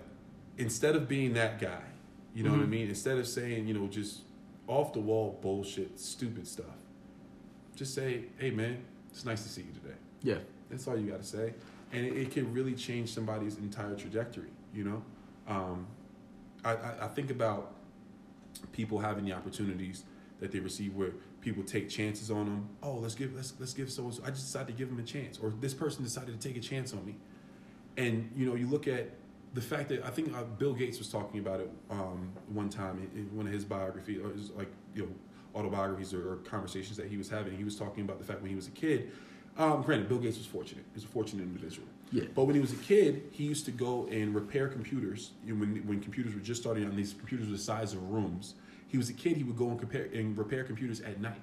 instead 0.58 0.96
of 0.96 1.08
being 1.08 1.34
that 1.34 1.60
guy, 1.60 1.82
you 2.34 2.44
know 2.44 2.52
what 2.52 2.60
I 2.60 2.64
Mm-hmm. 2.64 2.72
mean? 2.72 2.90
Instead 2.90 3.18
of 3.18 3.28
saying, 3.28 3.68
you 3.68 3.74
know, 3.74 3.88
just 3.88 4.22
off 4.68 4.94
the 4.94 5.00
wall 5.00 5.40
bullshit, 5.42 6.00
stupid 6.00 6.48
stuff, 6.48 6.66
just 7.76 7.94
say, 7.94 8.26
hey 8.38 8.52
man, 8.52 8.78
it's 9.12 9.26
nice 9.26 9.44
to 9.44 9.50
see 9.50 9.62
you 9.62 9.74
today. 9.74 9.96
Yeah. 10.22 10.36
That's 10.70 10.88
all 10.88 10.98
you 10.98 11.10
got 11.10 11.22
to 11.22 11.26
say. 11.28 11.54
And 11.92 12.06
it, 12.06 12.16
it 12.18 12.32
can 12.32 12.54
really 12.54 12.74
change 12.74 13.10
somebody's 13.14 13.58
entire 13.58 13.96
trajectory, 13.96 14.52
you 14.74 14.84
know? 14.84 15.04
Um, 15.48 15.88
I, 16.64 16.74
I, 16.76 16.94
I 17.04 17.08
think 17.08 17.32
about 17.32 17.72
people 18.74 19.00
having 19.00 19.26
the 19.26 19.34
opportunities 19.34 20.04
that 20.40 20.52
they 20.52 20.60
receive 20.60 20.96
where 20.96 21.12
people 21.42 21.64
take 21.64 21.90
chances 21.90 22.30
on 22.32 22.46
them. 22.46 22.70
Oh, 22.84 22.96
let's 22.96 23.16
give 23.16 23.34
let's 23.34 23.54
let's 23.60 23.74
give 23.74 23.92
so 23.92 24.12
I 24.26 24.30
just 24.30 24.46
decided 24.46 24.68
to 24.68 24.74
give 24.74 24.90
them 24.90 25.00
a 25.00 25.04
chance, 25.04 25.40
or 25.40 25.54
this 25.60 25.74
person 25.74 26.04
decided 26.04 26.40
to 26.40 26.48
take 26.48 26.58
a 26.58 26.66
chance 26.66 26.94
on 26.94 27.06
me. 27.06 27.16
And 27.98 28.32
you 28.36 28.46
know, 28.46 28.56
you 28.56 28.68
look 28.68 28.88
at 28.88 29.10
the 29.54 29.62
fact 29.62 29.90
that 29.90 30.06
I 30.06 30.10
think 30.10 30.36
uh, 30.36 30.44
Bill 30.44 30.74
Gates 30.74 31.00
was 31.00 31.10
talking 31.10 31.40
about 31.40 31.60
it 31.60 31.72
um, 31.90 32.32
one 32.50 32.70
time 32.70 33.10
in, 33.16 33.36
one 33.36 33.48
of 33.48 33.54
his 33.54 33.66
biography, 33.66 34.18
or 34.18 34.32
his, 34.32 34.52
like 34.52 34.72
you 34.94 35.04
know, 35.04 35.60
autobiographies 35.60 36.14
or, 36.14 36.34
or 36.34 36.36
conversations 36.38 36.98
that 36.98 37.08
he 37.08 37.18
was 37.18 37.30
having. 37.30 37.58
He 37.58 37.64
was 37.64 37.76
talking 37.76 38.04
about 38.04 38.20
the 38.20 38.26
fact 38.26 38.42
when 38.42 38.50
he 38.50 38.56
was 38.56 38.68
a 38.68 38.72
kid. 38.72 39.12
Um, 39.58 39.82
granted, 39.82 40.08
Bill 40.08 40.20
Gates 40.20 40.38
was 40.38 40.46
fortunate. 40.46 40.86
He 40.94 40.96
was 40.96 41.04
a 41.04 41.08
fortunate 41.08 41.44
individual. 41.44 41.88
Yeah. 42.12 42.24
But 42.34 42.46
when 42.46 42.56
he 42.56 42.62
was 42.62 42.72
a 42.72 42.78
kid, 42.78 43.24
he 43.32 43.44
used 43.44 43.66
to 43.66 43.72
go 43.72 44.08
and 44.12 44.34
repair 44.34 44.68
computers. 44.68 45.32
You 45.46 45.54
know, 45.54 45.60
when 45.60 45.76
when 45.88 46.00
computers 46.00 46.34
were 46.34 46.42
just 46.42 46.62
starting 46.62 46.84
out, 46.84 46.90
and 46.92 46.98
these 46.98 47.14
computers 47.14 47.48
were 47.48 47.54
the 47.54 47.62
size 47.62 47.94
of 47.94 48.04
rooms. 48.10 48.56
He 48.90 48.98
was 48.98 49.10
a 49.10 49.14
kid. 49.14 49.38
He 49.38 49.44
would 49.44 49.58
go 49.58 49.70
and 49.70 49.80
compare 49.80 50.10
and 50.14 50.38
repair 50.38 50.64
computers 50.64 51.00
at 51.02 51.22
night 51.22 51.40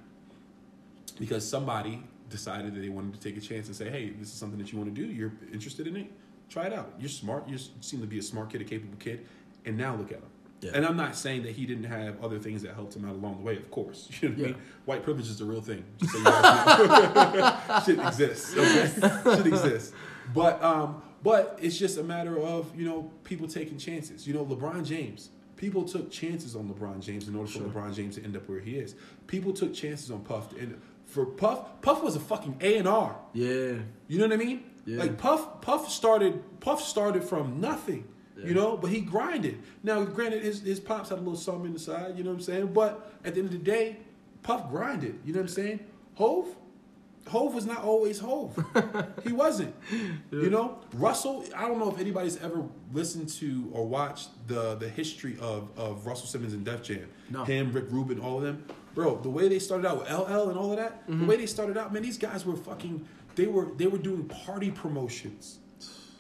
because 1.18 1.48
somebody 1.48 2.02
decided 2.28 2.74
that 2.74 2.81
they 2.81 2.89
wanted 2.89 3.14
to 3.14 3.20
take 3.20 3.36
a 3.36 3.40
chance 3.40 3.68
and 3.68 3.74
say, 3.74 3.89
"Hey, 3.89 4.10
this 4.10 4.28
is 4.28 4.35
something 4.35 4.59
that 4.59 4.73
you 4.73 4.78
want 4.78 4.94
to 4.94 5.01
do. 5.01 5.06
You're 5.10 5.32
interested 5.52 5.86
in 5.86 5.97
it. 5.97 6.10
Try 6.51 6.66
it 6.66 6.73
out. 6.73 6.93
You're 6.98 7.09
smart. 7.09 7.48
You 7.48 7.56
seem 7.81 8.01
to 8.01 8.06
be 8.06 8.18
a 8.18 8.23
smart 8.23 8.51
kid, 8.51 8.60
a 8.60 8.64
capable 8.64 8.98
kid, 8.98 9.27
and 9.64 9.78
now 9.78 9.97
look 9.97 10.10
at 10.12 10.18
him." 10.18 10.31
Yeah. 10.60 10.73
And 10.74 10.86
I'm 10.86 10.97
not 10.97 11.14
saying 11.14 11.43
that 11.43 11.52
he 11.52 11.66
didn't 11.66 11.85
have 11.85 12.23
other 12.24 12.39
things 12.39 12.62
that 12.62 12.74
helped 12.74 12.97
him 12.97 13.05
out 13.05 13.14
along 13.14 13.36
the 13.39 13.43
way. 13.43 13.56
Of 13.56 13.70
course, 13.70 14.09
you 14.20 14.28
know 14.28 14.35
what 14.35 14.44
I 14.44 14.47
mean. 14.48 14.56
White 14.86 15.02
privilege 15.02 15.28
is 15.28 15.40
a 15.40 15.44
real 15.44 15.60
thing. 15.60 15.85
Just 15.98 16.12
so 16.12 16.18
you 16.18 16.24
guys 16.24 17.35
know. 17.35 17.81
Shit 17.86 17.98
exists. 17.98 18.56
Okay, 18.56 19.36
shit 19.36 19.47
exists. 19.47 19.93
But 20.35 20.62
um, 20.62 21.02
but 21.23 21.59
it's 21.60 21.78
just 21.78 21.98
a 21.98 22.02
matter 22.02 22.39
of 22.39 22.74
you 22.74 22.86
know 22.86 23.10
people 23.24 23.47
taking 23.47 23.78
chances. 23.78 24.27
You 24.27 24.35
know, 24.35 24.44
LeBron 24.44 24.85
James. 24.85 25.31
People 25.56 25.84
took 25.84 26.10
chances 26.10 26.54
on 26.54 26.68
LeBron 26.68 27.00
James 27.00 27.28
in 27.28 27.34
order 27.34 27.50
for 27.50 27.58
Sure. 27.58 27.68
LeBron 27.68 27.94
James 27.94 28.16
to 28.16 28.24
end 28.24 28.36
up 28.36 28.48
where 28.48 28.60
he 28.60 28.76
is. 28.76 28.94
People 29.26 29.52
took 29.52 29.72
chances 29.72 30.10
on 30.10 30.20
Puff, 30.20 30.52
and 30.58 30.80
for 31.06 31.24
Puff, 31.24 31.80
Puff 31.82 32.02
was 32.02 32.16
a 32.16 32.20
fucking 32.20 32.56
A 32.60 32.76
and 32.76 32.86
R. 32.88 33.16
Yeah. 33.32 33.74
You 34.08 34.18
know 34.18 34.24
what 34.26 34.32
I 34.32 34.36
mean? 34.36 34.64
Yeah. 34.84 34.98
Like 34.98 35.18
Puff, 35.18 35.60
Puff 35.62 35.90
started, 35.90 36.42
Puff 36.60 36.82
started 36.82 37.24
from 37.24 37.60
nothing. 37.60 38.06
Yeah. 38.36 38.48
You 38.48 38.54
know, 38.54 38.76
but 38.76 38.90
he 38.90 39.00
grinded. 39.00 39.62
Now, 39.82 40.04
granted, 40.04 40.42
his 40.42 40.60
his 40.60 40.78
pops 40.78 41.08
had 41.08 41.18
a 41.18 41.22
little 41.22 41.36
something 41.36 41.66
in 41.66 41.72
the 41.72 41.78
side. 41.78 42.18
You 42.18 42.24
know 42.24 42.30
what 42.30 42.36
I'm 42.36 42.42
saying? 42.42 42.66
But 42.74 43.18
at 43.24 43.34
the 43.34 43.40
end 43.40 43.48
of 43.48 43.52
the 43.52 43.64
day, 43.64 43.96
Puff 44.42 44.68
grinded. 44.68 45.18
You 45.24 45.32
know 45.32 45.38
what 45.40 45.48
I'm 45.48 45.54
saying? 45.54 45.80
Hov, 46.16 46.46
Hov 47.28 47.54
was 47.54 47.66
not 47.66 47.82
always 47.82 48.20
Hov. 48.20 48.56
he 49.24 49.32
wasn't. 49.32 49.74
You 50.30 50.50
know, 50.50 50.78
Russell. 50.94 51.44
I 51.54 51.62
don't 51.62 51.78
know 51.78 51.90
if 51.90 51.98
anybody's 51.98 52.36
ever 52.42 52.62
listened 52.92 53.28
to 53.30 53.68
or 53.72 53.86
watched 53.86 54.30
the 54.46 54.76
the 54.76 54.88
history 54.88 55.36
of 55.40 55.68
of 55.76 56.06
Russell 56.06 56.26
Simmons 56.26 56.54
and 56.54 56.64
Def 56.64 56.82
Jam. 56.82 57.08
No. 57.30 57.44
Him, 57.44 57.72
Rick 57.72 57.86
Rubin, 57.90 58.20
all 58.20 58.38
of 58.38 58.44
them. 58.44 58.64
Bro, 58.94 59.16
the 59.22 59.30
way 59.30 59.48
they 59.48 59.58
started 59.58 59.86
out 59.86 59.98
with 59.98 60.10
LL 60.10 60.48
and 60.48 60.58
all 60.58 60.70
of 60.70 60.78
that, 60.78 61.06
the 61.06 61.12
mm-hmm. 61.12 61.26
way 61.26 61.36
they 61.36 61.46
started 61.46 61.76
out, 61.76 61.92
man, 61.92 62.02
these 62.02 62.18
guys 62.18 62.46
were 62.46 62.56
fucking. 62.56 63.06
They 63.34 63.46
were 63.46 63.66
they 63.76 63.86
were 63.86 63.98
doing 63.98 64.26
party 64.28 64.70
promotions. 64.70 65.58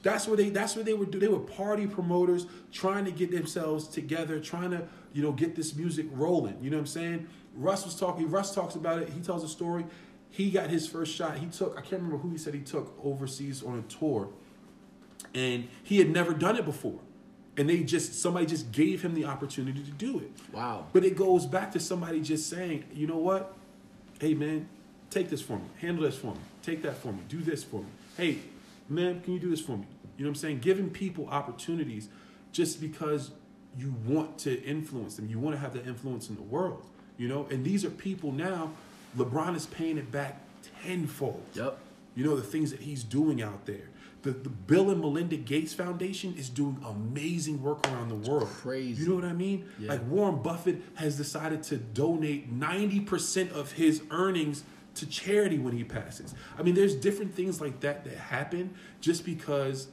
That's 0.02 0.28
what 0.28 0.36
they. 0.36 0.50
That's 0.50 0.76
what 0.76 0.84
they 0.84 0.94
were 0.94 1.06
doing. 1.06 1.20
They 1.20 1.28
were 1.28 1.40
party 1.40 1.86
promoters 1.86 2.46
trying 2.72 3.04
to 3.06 3.12
get 3.12 3.30
themselves 3.30 3.88
together, 3.88 4.38
trying 4.40 4.72
to 4.72 4.86
you 5.12 5.22
know 5.22 5.32
get 5.32 5.56
this 5.56 5.74
music 5.74 6.06
rolling. 6.10 6.58
You 6.60 6.70
know 6.70 6.76
what 6.76 6.82
I'm 6.82 6.86
saying? 6.86 7.28
Russ 7.54 7.84
was 7.84 7.98
talking. 7.98 8.30
Russ 8.30 8.54
talks 8.54 8.74
about 8.74 9.00
it. 9.00 9.08
He 9.08 9.20
tells 9.20 9.42
a 9.42 9.48
story. 9.48 9.84
He 10.30 10.50
got 10.50 10.70
his 10.70 10.86
first 10.86 11.14
shot. 11.14 11.38
He 11.38 11.46
took. 11.46 11.76
I 11.78 11.80
can't 11.80 12.02
remember 12.02 12.18
who 12.18 12.30
he 12.30 12.38
said 12.38 12.54
he 12.54 12.60
took 12.60 12.98
overseas 13.02 13.62
on 13.62 13.78
a 13.78 13.82
tour, 13.82 14.28
and 15.34 15.68
he 15.82 15.98
had 15.98 16.10
never 16.10 16.34
done 16.34 16.56
it 16.56 16.64
before. 16.64 17.00
And 17.58 17.68
they 17.70 17.82
just 17.84 18.20
somebody 18.20 18.44
just 18.44 18.70
gave 18.70 19.00
him 19.00 19.14
the 19.14 19.24
opportunity 19.24 19.82
to 19.82 19.90
do 19.90 20.18
it. 20.18 20.30
Wow. 20.52 20.86
But 20.92 21.04
it 21.04 21.16
goes 21.16 21.46
back 21.46 21.72
to 21.72 21.80
somebody 21.80 22.20
just 22.20 22.50
saying, 22.50 22.84
you 22.92 23.06
know 23.06 23.16
what? 23.16 23.54
Hey 24.20 24.34
man, 24.34 24.68
take 25.10 25.30
this 25.30 25.40
for 25.40 25.54
me. 25.56 25.64
Handle 25.78 26.04
this 26.04 26.18
for 26.18 26.32
me. 26.32 26.40
Take 26.62 26.82
that 26.82 26.98
for 26.98 27.12
me. 27.12 27.20
Do 27.28 27.40
this 27.40 27.64
for 27.64 27.80
me. 27.80 27.88
Hey, 28.16 28.38
man, 28.88 29.20
can 29.20 29.32
you 29.32 29.38
do 29.38 29.48
this 29.48 29.60
for 29.60 29.72
me? 29.72 29.86
You 30.16 30.24
know 30.24 30.30
what 30.30 30.36
I'm 30.36 30.40
saying? 30.40 30.58
Giving 30.60 30.90
people 30.90 31.28
opportunities 31.28 32.08
just 32.52 32.80
because 32.80 33.30
you 33.78 33.94
want 34.06 34.38
to 34.40 34.62
influence 34.62 35.16
them. 35.16 35.28
You 35.28 35.38
want 35.38 35.54
to 35.54 35.60
have 35.60 35.74
that 35.74 35.86
influence 35.86 36.28
in 36.28 36.36
the 36.36 36.42
world. 36.42 36.84
You 37.18 37.28
know, 37.28 37.46
and 37.50 37.64
these 37.64 37.84
are 37.84 37.90
people 37.90 38.32
now. 38.32 38.72
LeBron 39.16 39.56
is 39.56 39.66
paying 39.66 39.98
it 39.98 40.10
back 40.10 40.40
tenfold. 40.82 41.42
Yep. 41.54 41.78
You 42.14 42.24
know, 42.24 42.36
the 42.36 42.42
things 42.42 42.70
that 42.70 42.80
he's 42.80 43.04
doing 43.04 43.42
out 43.42 43.66
there. 43.66 43.90
The, 44.22 44.30
the 44.30 44.48
Bill 44.48 44.90
and 44.90 45.00
Melinda 45.00 45.36
Gates 45.36 45.74
Foundation 45.74 46.34
is 46.36 46.48
doing 46.48 46.82
amazing 46.84 47.62
work 47.62 47.86
around 47.86 48.08
the 48.08 48.30
world. 48.30 48.48
Crazy. 48.48 49.02
You 49.02 49.10
know 49.10 49.14
what 49.14 49.24
I 49.24 49.32
mean? 49.32 49.68
Yeah. 49.78 49.92
Like 49.92 50.08
Warren 50.08 50.42
Buffett 50.42 50.82
has 50.94 51.16
decided 51.16 51.62
to 51.64 51.76
donate 51.76 52.52
90% 52.58 53.52
of 53.52 53.72
his 53.72 54.02
earnings 54.10 54.64
to 54.96 55.06
charity 55.06 55.58
when 55.58 55.76
he 55.76 55.84
passes. 55.84 56.34
I 56.58 56.62
mean, 56.62 56.74
there's 56.74 56.94
different 56.94 57.34
things 57.34 57.60
like 57.60 57.80
that 57.80 58.04
that 58.04 58.16
happen 58.16 58.74
just 59.00 59.24
because 59.24 59.88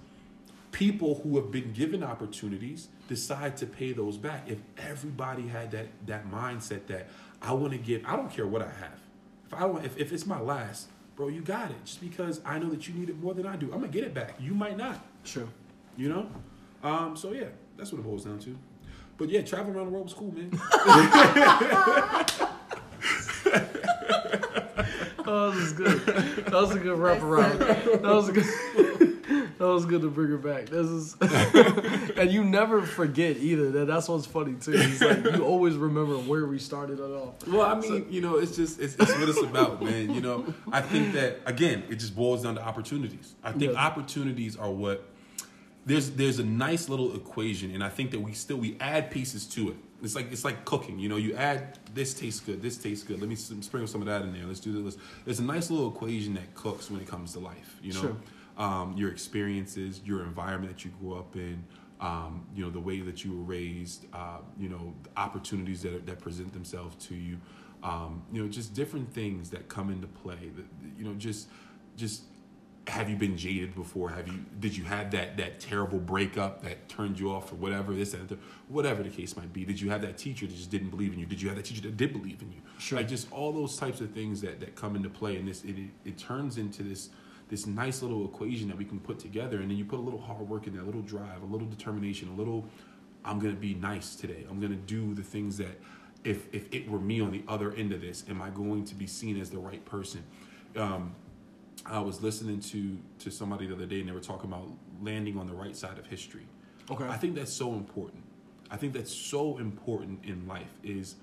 people 0.72 1.22
who 1.22 1.36
have 1.36 1.52
been 1.52 1.72
given 1.74 2.04
opportunities 2.04 2.88
decide 3.08 3.56
to 3.58 3.66
pay 3.66 3.94
those 3.94 4.18
back. 4.18 4.50
If 4.50 4.60
everybody 4.78 5.48
had 5.48 5.72
that 5.72 5.88
that 6.08 6.30
mindset 6.30 6.88
that 6.88 7.08
I 7.42 7.54
want 7.54 7.74
to 7.74 7.78
give, 7.78 8.04
I 8.06 8.16
don't 8.16 8.32
care 8.32 8.48
what 8.48 8.62
I 8.62 8.72
have. 8.72 9.00
If 9.54 9.60
I 9.60 9.68
don't, 9.68 9.86
if, 9.86 9.98
if 9.98 10.12
it's 10.12 10.26
my 10.26 10.40
last, 10.40 10.90
bro, 11.16 11.28
you 11.28 11.42
got 11.42 11.70
it. 11.70 11.86
Just 11.86 12.02
because 12.02 12.42
I 12.46 12.58
know 12.58 12.70
that 12.70 12.88
you 12.88 12.94
need 12.94 13.10
it 13.10 13.22
more 13.22 13.34
than 13.34 13.46
I 13.46 13.56
do, 13.56 13.68
I'm 13.68 13.80
gonna 13.82 13.88
get 13.88 14.04
it 14.04 14.14
back. 14.14 14.36
You 14.40 14.54
might 14.54 14.78
not. 14.78 15.06
Sure. 15.24 15.48
You 15.96 16.10
know? 16.10 16.28
Um, 16.84 17.16
so 17.16 17.32
yeah, 17.32 17.46
that's 17.78 17.92
what 17.92 18.00
it 18.00 18.04
boils 18.04 18.26
down 18.26 18.40
to. 18.40 18.58
But 19.18 19.30
yeah, 19.30 19.42
traveling 19.42 19.76
around 19.76 19.86
the 19.88 19.92
world 19.92 20.06
was 20.06 20.14
cool, 20.14 20.34
man. 20.34 20.50
Oh, 25.26 25.52
that 25.52 25.60
was 25.60 25.74
good. 25.74 26.02
That 26.46 26.54
was 26.54 26.76
a 26.76 26.80
good 26.80 26.98
wraparound. 26.98 27.60
That 27.60 28.04
was 28.04 28.30
a 28.30 28.34
good. 28.34 29.13
That 29.58 29.68
was 29.68 29.86
good 29.86 30.02
to 30.02 30.10
bring 30.10 30.30
her 30.30 30.38
back. 30.38 30.68
This 30.68 30.88
is, 30.88 31.16
and 32.18 32.32
you 32.32 32.44
never 32.44 32.82
forget 32.82 33.38
either. 33.38 33.72
That 33.72 33.88
that's 33.88 34.08
what's 34.10 34.26
funny 34.26 34.56
too. 34.56 34.74
It's 34.76 35.02
like 35.02 35.24
you 35.24 35.44
always 35.44 35.76
remember 35.76 36.18
where 36.18 36.46
we 36.46 36.60
started 36.60 37.00
it 37.00 37.04
off. 37.04 37.48
Well, 37.48 37.62
I 37.62 37.76
mean, 37.80 38.08
you 38.10 38.22
know, 38.22 38.38
it's 38.38 38.56
just 38.56 38.80
it's, 38.80 38.96
it's 38.96 39.12
what 39.12 39.30
it's 39.30 39.42
about, 39.42 39.82
man. 39.84 40.14
You 40.14 40.22
know, 40.22 40.54
I 40.72 40.82
think 40.82 41.14
that 41.14 41.40
again, 41.46 41.84
it 41.90 41.96
just 41.96 42.16
boils 42.16 42.44
down 42.44 42.56
to 42.56 42.66
opportunities. 42.66 43.36
I 43.44 43.52
think 43.52 43.76
opportunities 43.78 44.58
are 44.58 44.72
what 44.72 45.08
there's 45.86 46.12
there's 46.12 46.40
a 46.40 46.46
nice 46.46 46.90
little 46.90 47.16
equation, 47.16 47.74
and 47.74 47.84
I 47.84 47.90
think 47.90 48.12
that 48.12 48.20
we 48.20 48.34
still 48.34 48.58
we 48.58 48.78
add 48.80 49.12
pieces 49.12 49.46
to 49.48 49.70
it. 49.72 49.76
It's 50.02 50.16
like 50.16 50.32
it's 50.32 50.44
like 50.44 50.66
cooking. 50.66 51.00
You 51.00 51.10
know, 51.10 51.16
you 51.18 51.36
add 51.36 51.80
this 51.94 52.14
tastes 52.14 52.40
good, 52.40 52.62
this 52.62 52.78
tastes 52.78 53.06
good. 53.06 53.20
Let 53.20 53.30
me 53.30 53.36
sprinkle 53.36 53.88
some 53.88 54.02
of 54.02 54.08
that 54.08 54.22
in 54.22 54.34
there. 54.34 54.46
Let's 54.46 54.60
do 54.60 54.84
this. 54.84 54.98
There's 55.26 55.40
a 55.40 55.44
nice 55.44 55.70
little 55.70 55.90
equation 55.90 56.34
that 56.34 56.54
cooks 56.56 56.90
when 56.90 57.00
it 57.00 57.08
comes 57.08 57.34
to 57.34 57.40
life. 57.40 57.80
You 57.82 57.94
know, 57.94 58.02
Sure. 58.02 58.16
Um, 58.58 58.96
your 58.98 59.12
experiences, 59.12 60.02
your 60.06 60.24
environment 60.24 60.76
that 60.76 60.86
you 60.86 60.92
grew 61.00 61.16
up 61.16 61.36
in, 61.36 61.64
um, 62.00 62.46
you 62.56 62.64
know, 62.64 62.70
the 62.70 62.80
way 62.80 63.00
that 63.00 63.24
you 63.24 63.32
were 63.32 63.44
raised, 63.44 64.06
uh, 64.14 64.40
you 64.60 64.70
know, 64.70 64.94
the 65.04 65.10
opportunities 65.18 65.82
that, 65.84 66.06
that 66.06 66.20
present 66.20 66.54
themselves 66.54 66.96
to 67.08 67.16
you, 67.16 67.38
um, 67.82 68.24
you 68.32 68.42
know, 68.42 68.50
just 68.50 68.74
different 68.74 69.12
things 69.14 69.50
that 69.50 69.70
come 69.70 69.90
into 69.90 70.08
play. 70.08 70.52
That, 70.56 70.66
you 70.98 71.06
know, 71.06 71.14
just, 71.14 71.48
just 71.96 72.24
have 72.88 73.10
you 73.10 73.16
been 73.16 73.38
jaded 73.38 73.74
before? 73.74 74.10
Have 74.10 74.28
you, 74.28 74.44
did 74.60 74.76
you 74.76 74.84
have 74.84 75.12
that, 75.12 75.38
that 75.38 75.62
terrible 75.62 76.00
breakup 76.00 76.64
that 76.64 76.90
turned 76.90 77.18
you 77.18 77.32
off 77.32 77.52
or 77.52 77.56
whatever, 77.56 77.94
this, 77.94 78.14
and 78.14 78.28
the- 78.28 78.38
whatever 78.68 79.04
the 79.04 79.10
case 79.10 79.38
might 79.38 79.54
be? 79.54 79.64
Did 79.64 79.80
you 79.80 79.90
have 79.90 80.02
that 80.02 80.18
teacher 80.18 80.46
that 80.46 80.54
just 80.54 80.70
didn't 80.70 80.90
believe 80.90 81.14
in 81.14 81.20
you? 81.20 81.26
Did 81.26 81.42
you 81.42 81.48
have 81.48 81.58
that 81.58 81.66
teacher 81.66 81.82
that 81.84 81.96
did 81.96 82.12
believe 82.12 82.42
in 82.42 82.52
you? 82.52 82.60
Sure. 82.80 82.98
Like 82.98 83.08
just 83.08 83.32
all 83.32 83.54
those 83.54 83.78
types 83.78 84.02
of 84.02 84.12
things 84.12 84.42
that, 84.42 84.60
that 84.60 84.76
come 84.76 84.98
into 84.98 85.10
play 85.10 85.38
and 85.38 85.48
this, 85.48 85.64
it, 85.64 85.76
it 86.04 86.18
turns 86.18 86.58
into 86.58 86.84
this, 86.84 87.10
this 87.54 87.68
nice 87.68 88.02
little 88.02 88.26
equation 88.26 88.68
that 88.68 88.76
we 88.76 88.84
can 88.84 89.00
put 89.00 89.20
together 89.20 89.62
and 89.62 89.70
then 89.70 89.78
you 89.78 89.86
put 89.86 90.00
a 90.00 90.02
little 90.02 90.20
hard 90.20 90.50
work 90.50 90.66
in 90.66 90.74
there 90.74 90.82
a 90.82 90.86
little 90.86 91.04
drive 91.04 91.40
a 91.44 91.46
little 91.46 91.68
determination 91.68 92.28
a 92.30 92.34
little 92.34 92.66
i'm 93.24 93.38
gonna 93.38 93.54
be 93.54 93.76
nice 93.76 94.16
today. 94.16 94.44
I'm 94.50 94.60
gonna 94.60 94.76
do 94.76 95.14
the 95.14 95.22
things 95.22 95.56
that 95.58 95.80
if 96.24 96.48
if 96.52 96.74
it 96.74 96.90
were 96.90 97.00
me 97.00 97.22
on 97.22 97.32
the 97.32 97.44
other 97.48 97.72
end 97.74 97.92
of 97.94 98.02
this 98.02 98.26
am 98.28 98.42
i 98.42 98.50
going 98.50 98.86
to 98.86 98.96
be 98.96 99.06
seen 99.06 99.40
as 99.40 99.52
the 99.52 99.60
right 99.60 99.86
person? 99.86 100.24
Um, 100.76 101.16
i 101.86 102.00
was 102.00 102.24
listening 102.24 102.60
to 102.72 102.98
to 103.20 103.30
somebody 103.30 103.68
the 103.68 103.76
other 103.76 103.86
day 103.86 104.00
and 104.00 104.10
they 104.10 104.14
were 104.14 104.28
talking 104.32 104.52
about 104.52 104.68
landing 105.04 105.38
on 105.38 105.46
the 105.46 105.54
right 105.54 105.76
side 105.76 106.00
of 106.00 106.08
history. 106.08 106.48
Okay. 106.90 107.06
i 107.06 107.18
think 107.18 107.36
that's 107.36 107.54
so 107.54 107.74
important. 107.74 108.24
I 108.72 108.78
think 108.78 108.94
that's 108.94 109.14
so 109.14 109.60
important 109.60 110.26
in 110.26 110.48
life 110.48 110.74
is 110.84 111.18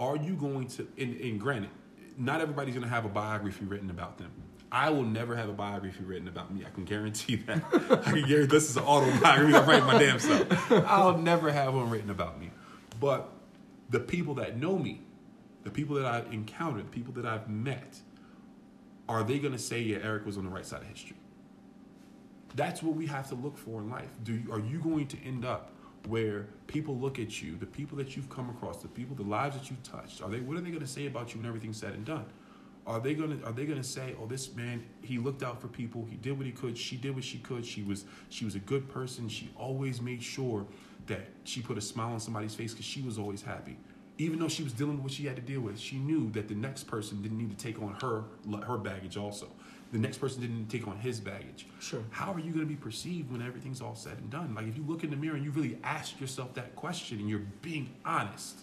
are 0.00 0.16
you 0.16 0.34
going 0.34 0.68
to 0.68 0.88
and, 0.96 1.20
and 1.20 1.38
granted 1.38 1.70
not 2.16 2.40
everybody's 2.40 2.74
going 2.74 2.88
to 2.88 2.94
have 2.96 3.04
a 3.04 3.10
biography 3.10 3.66
written 3.66 3.90
about 3.90 4.16
them 4.16 4.32
i 4.70 4.90
will 4.90 5.04
never 5.04 5.36
have 5.36 5.48
a 5.48 5.52
biography 5.52 6.04
written 6.04 6.28
about 6.28 6.52
me 6.52 6.64
i 6.66 6.70
can 6.70 6.84
guarantee 6.84 7.36
that 7.36 7.62
i 7.72 8.10
can 8.10 8.28
guarantee 8.28 8.46
this 8.46 8.70
is 8.70 8.76
an 8.76 8.84
autobiography 8.84 9.54
i'm 9.54 9.68
writing 9.68 9.86
my 9.86 9.98
damn 9.98 10.18
self 10.18 10.72
i'll 10.72 11.18
never 11.18 11.50
have 11.50 11.74
one 11.74 11.90
written 11.90 12.10
about 12.10 12.38
me 12.40 12.50
but 13.00 13.30
the 13.90 14.00
people 14.00 14.34
that 14.34 14.56
know 14.56 14.78
me 14.78 15.00
the 15.64 15.70
people 15.70 15.96
that 15.96 16.06
i've 16.06 16.32
encountered 16.32 16.86
the 16.86 16.90
people 16.90 17.12
that 17.12 17.26
i've 17.26 17.48
met 17.48 18.00
are 19.08 19.22
they 19.22 19.38
going 19.38 19.52
to 19.52 19.58
say 19.58 19.80
yeah 19.80 19.98
eric 20.02 20.26
was 20.26 20.36
on 20.36 20.44
the 20.44 20.50
right 20.50 20.66
side 20.66 20.82
of 20.82 20.88
history 20.88 21.16
that's 22.54 22.82
what 22.82 22.94
we 22.96 23.06
have 23.06 23.28
to 23.28 23.34
look 23.34 23.56
for 23.56 23.80
in 23.80 23.90
life. 23.90 24.10
Do 24.24 24.34
you, 24.34 24.52
are 24.52 24.60
you 24.60 24.78
going 24.78 25.06
to 25.08 25.24
end 25.24 25.44
up 25.44 25.70
where 26.06 26.46
people 26.66 26.96
look 26.96 27.18
at 27.18 27.42
you, 27.42 27.56
the 27.56 27.66
people 27.66 27.98
that 27.98 28.16
you've 28.16 28.30
come 28.30 28.48
across, 28.50 28.82
the 28.82 28.88
people, 28.88 29.14
the 29.14 29.22
lives 29.22 29.56
that 29.56 29.70
you've 29.70 29.82
touched? 29.82 30.22
Are 30.22 30.28
they? 30.28 30.40
What 30.40 30.56
are 30.56 30.60
they 30.60 30.70
going 30.70 30.80
to 30.80 30.86
say 30.86 31.06
about 31.06 31.34
you 31.34 31.40
when 31.40 31.46
everything's 31.46 31.78
said 31.78 31.94
and 31.94 32.04
done? 32.04 32.24
Are 32.88 33.00
they 33.00 33.12
going 33.12 33.38
to? 33.38 33.46
Are 33.46 33.52
they 33.52 33.66
to 33.66 33.82
say, 33.82 34.14
"Oh, 34.18 34.26
this 34.26 34.54
man, 34.56 34.82
he 35.02 35.18
looked 35.18 35.42
out 35.42 35.60
for 35.60 35.68
people. 35.68 36.06
He 36.08 36.16
did 36.16 36.38
what 36.38 36.46
he 36.46 36.52
could. 36.52 36.76
She 36.76 36.96
did 36.96 37.14
what 37.14 37.22
she 37.22 37.36
could. 37.38 37.66
She 37.66 37.82
was 37.82 38.06
she 38.30 38.46
was 38.46 38.54
a 38.54 38.60
good 38.60 38.88
person. 38.88 39.28
She 39.28 39.50
always 39.56 40.00
made 40.00 40.22
sure 40.22 40.66
that 41.06 41.26
she 41.44 41.60
put 41.60 41.76
a 41.76 41.82
smile 41.82 42.14
on 42.14 42.20
somebody's 42.20 42.54
face 42.54 42.72
because 42.72 42.86
she 42.86 43.02
was 43.02 43.18
always 43.18 43.42
happy." 43.42 43.76
Even 44.16 44.40
though 44.40 44.48
she 44.48 44.64
was 44.64 44.72
dealing 44.72 44.94
with 44.94 45.02
what 45.02 45.12
she 45.12 45.26
had 45.26 45.36
to 45.36 45.42
deal 45.42 45.60
with, 45.60 45.78
she 45.78 45.96
knew 45.96 46.30
that 46.30 46.48
the 46.48 46.54
next 46.54 46.84
person 46.84 47.22
didn't 47.22 47.38
need 47.38 47.56
to 47.56 47.56
take 47.56 47.80
on 47.80 47.94
her 48.00 48.24
her 48.66 48.78
baggage 48.78 49.18
also. 49.18 49.48
The 49.92 49.98
next 49.98 50.16
person 50.16 50.40
didn't 50.40 50.68
take 50.68 50.88
on 50.88 50.96
his 50.96 51.20
baggage. 51.20 51.66
Sure. 51.80 52.02
How 52.10 52.32
are 52.32 52.38
you 52.38 52.52
going 52.52 52.64
to 52.64 52.66
be 52.66 52.76
perceived 52.76 53.30
when 53.30 53.42
everything's 53.42 53.82
all 53.82 53.94
said 53.94 54.18
and 54.18 54.30
done? 54.30 54.54
Like 54.54 54.66
if 54.66 54.76
you 54.76 54.84
look 54.86 55.04
in 55.04 55.10
the 55.10 55.16
mirror 55.16 55.36
and 55.36 55.44
you 55.44 55.50
really 55.50 55.78
ask 55.84 56.20
yourself 56.20 56.54
that 56.54 56.74
question 56.74 57.18
and 57.20 57.28
you're 57.28 57.46
being 57.60 57.94
honest, 58.04 58.60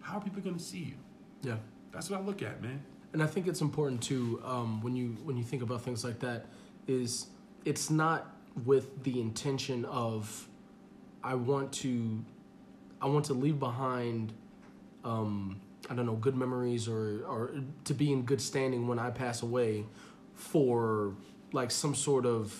how 0.00 0.16
are 0.16 0.20
people 0.22 0.42
going 0.42 0.56
to 0.56 0.62
see 0.62 0.78
you? 0.78 0.94
Yeah. 1.42 1.56
That's 1.92 2.10
what 2.10 2.20
I 2.20 2.22
look 2.24 2.42
at, 2.42 2.60
man. 2.60 2.82
And 3.14 3.22
I 3.22 3.26
think 3.26 3.46
it's 3.46 3.60
important 3.60 4.02
too 4.02 4.42
um, 4.44 4.82
when 4.82 4.94
you 4.96 5.16
when 5.22 5.36
you 5.36 5.44
think 5.44 5.62
about 5.62 5.82
things 5.82 6.04
like 6.04 6.18
that 6.20 6.46
is 6.88 7.28
it's 7.64 7.88
not 7.88 8.36
with 8.64 9.04
the 9.04 9.20
intention 9.20 9.84
of 9.86 10.48
I 11.22 11.36
want 11.36 11.72
to 11.74 12.24
I 13.00 13.06
want 13.06 13.24
to 13.26 13.34
leave 13.34 13.58
behind 13.60 14.32
um, 15.04 15.60
I 15.88 15.94
don't 15.94 16.06
know 16.06 16.16
good 16.16 16.36
memories 16.36 16.88
or 16.88 17.24
or 17.26 17.52
to 17.84 17.94
be 17.94 18.12
in 18.12 18.22
good 18.22 18.40
standing 18.40 18.88
when 18.88 18.98
I 18.98 19.10
pass 19.10 19.42
away 19.42 19.84
for 20.34 21.14
like 21.52 21.70
some 21.70 21.94
sort 21.94 22.26
of 22.26 22.52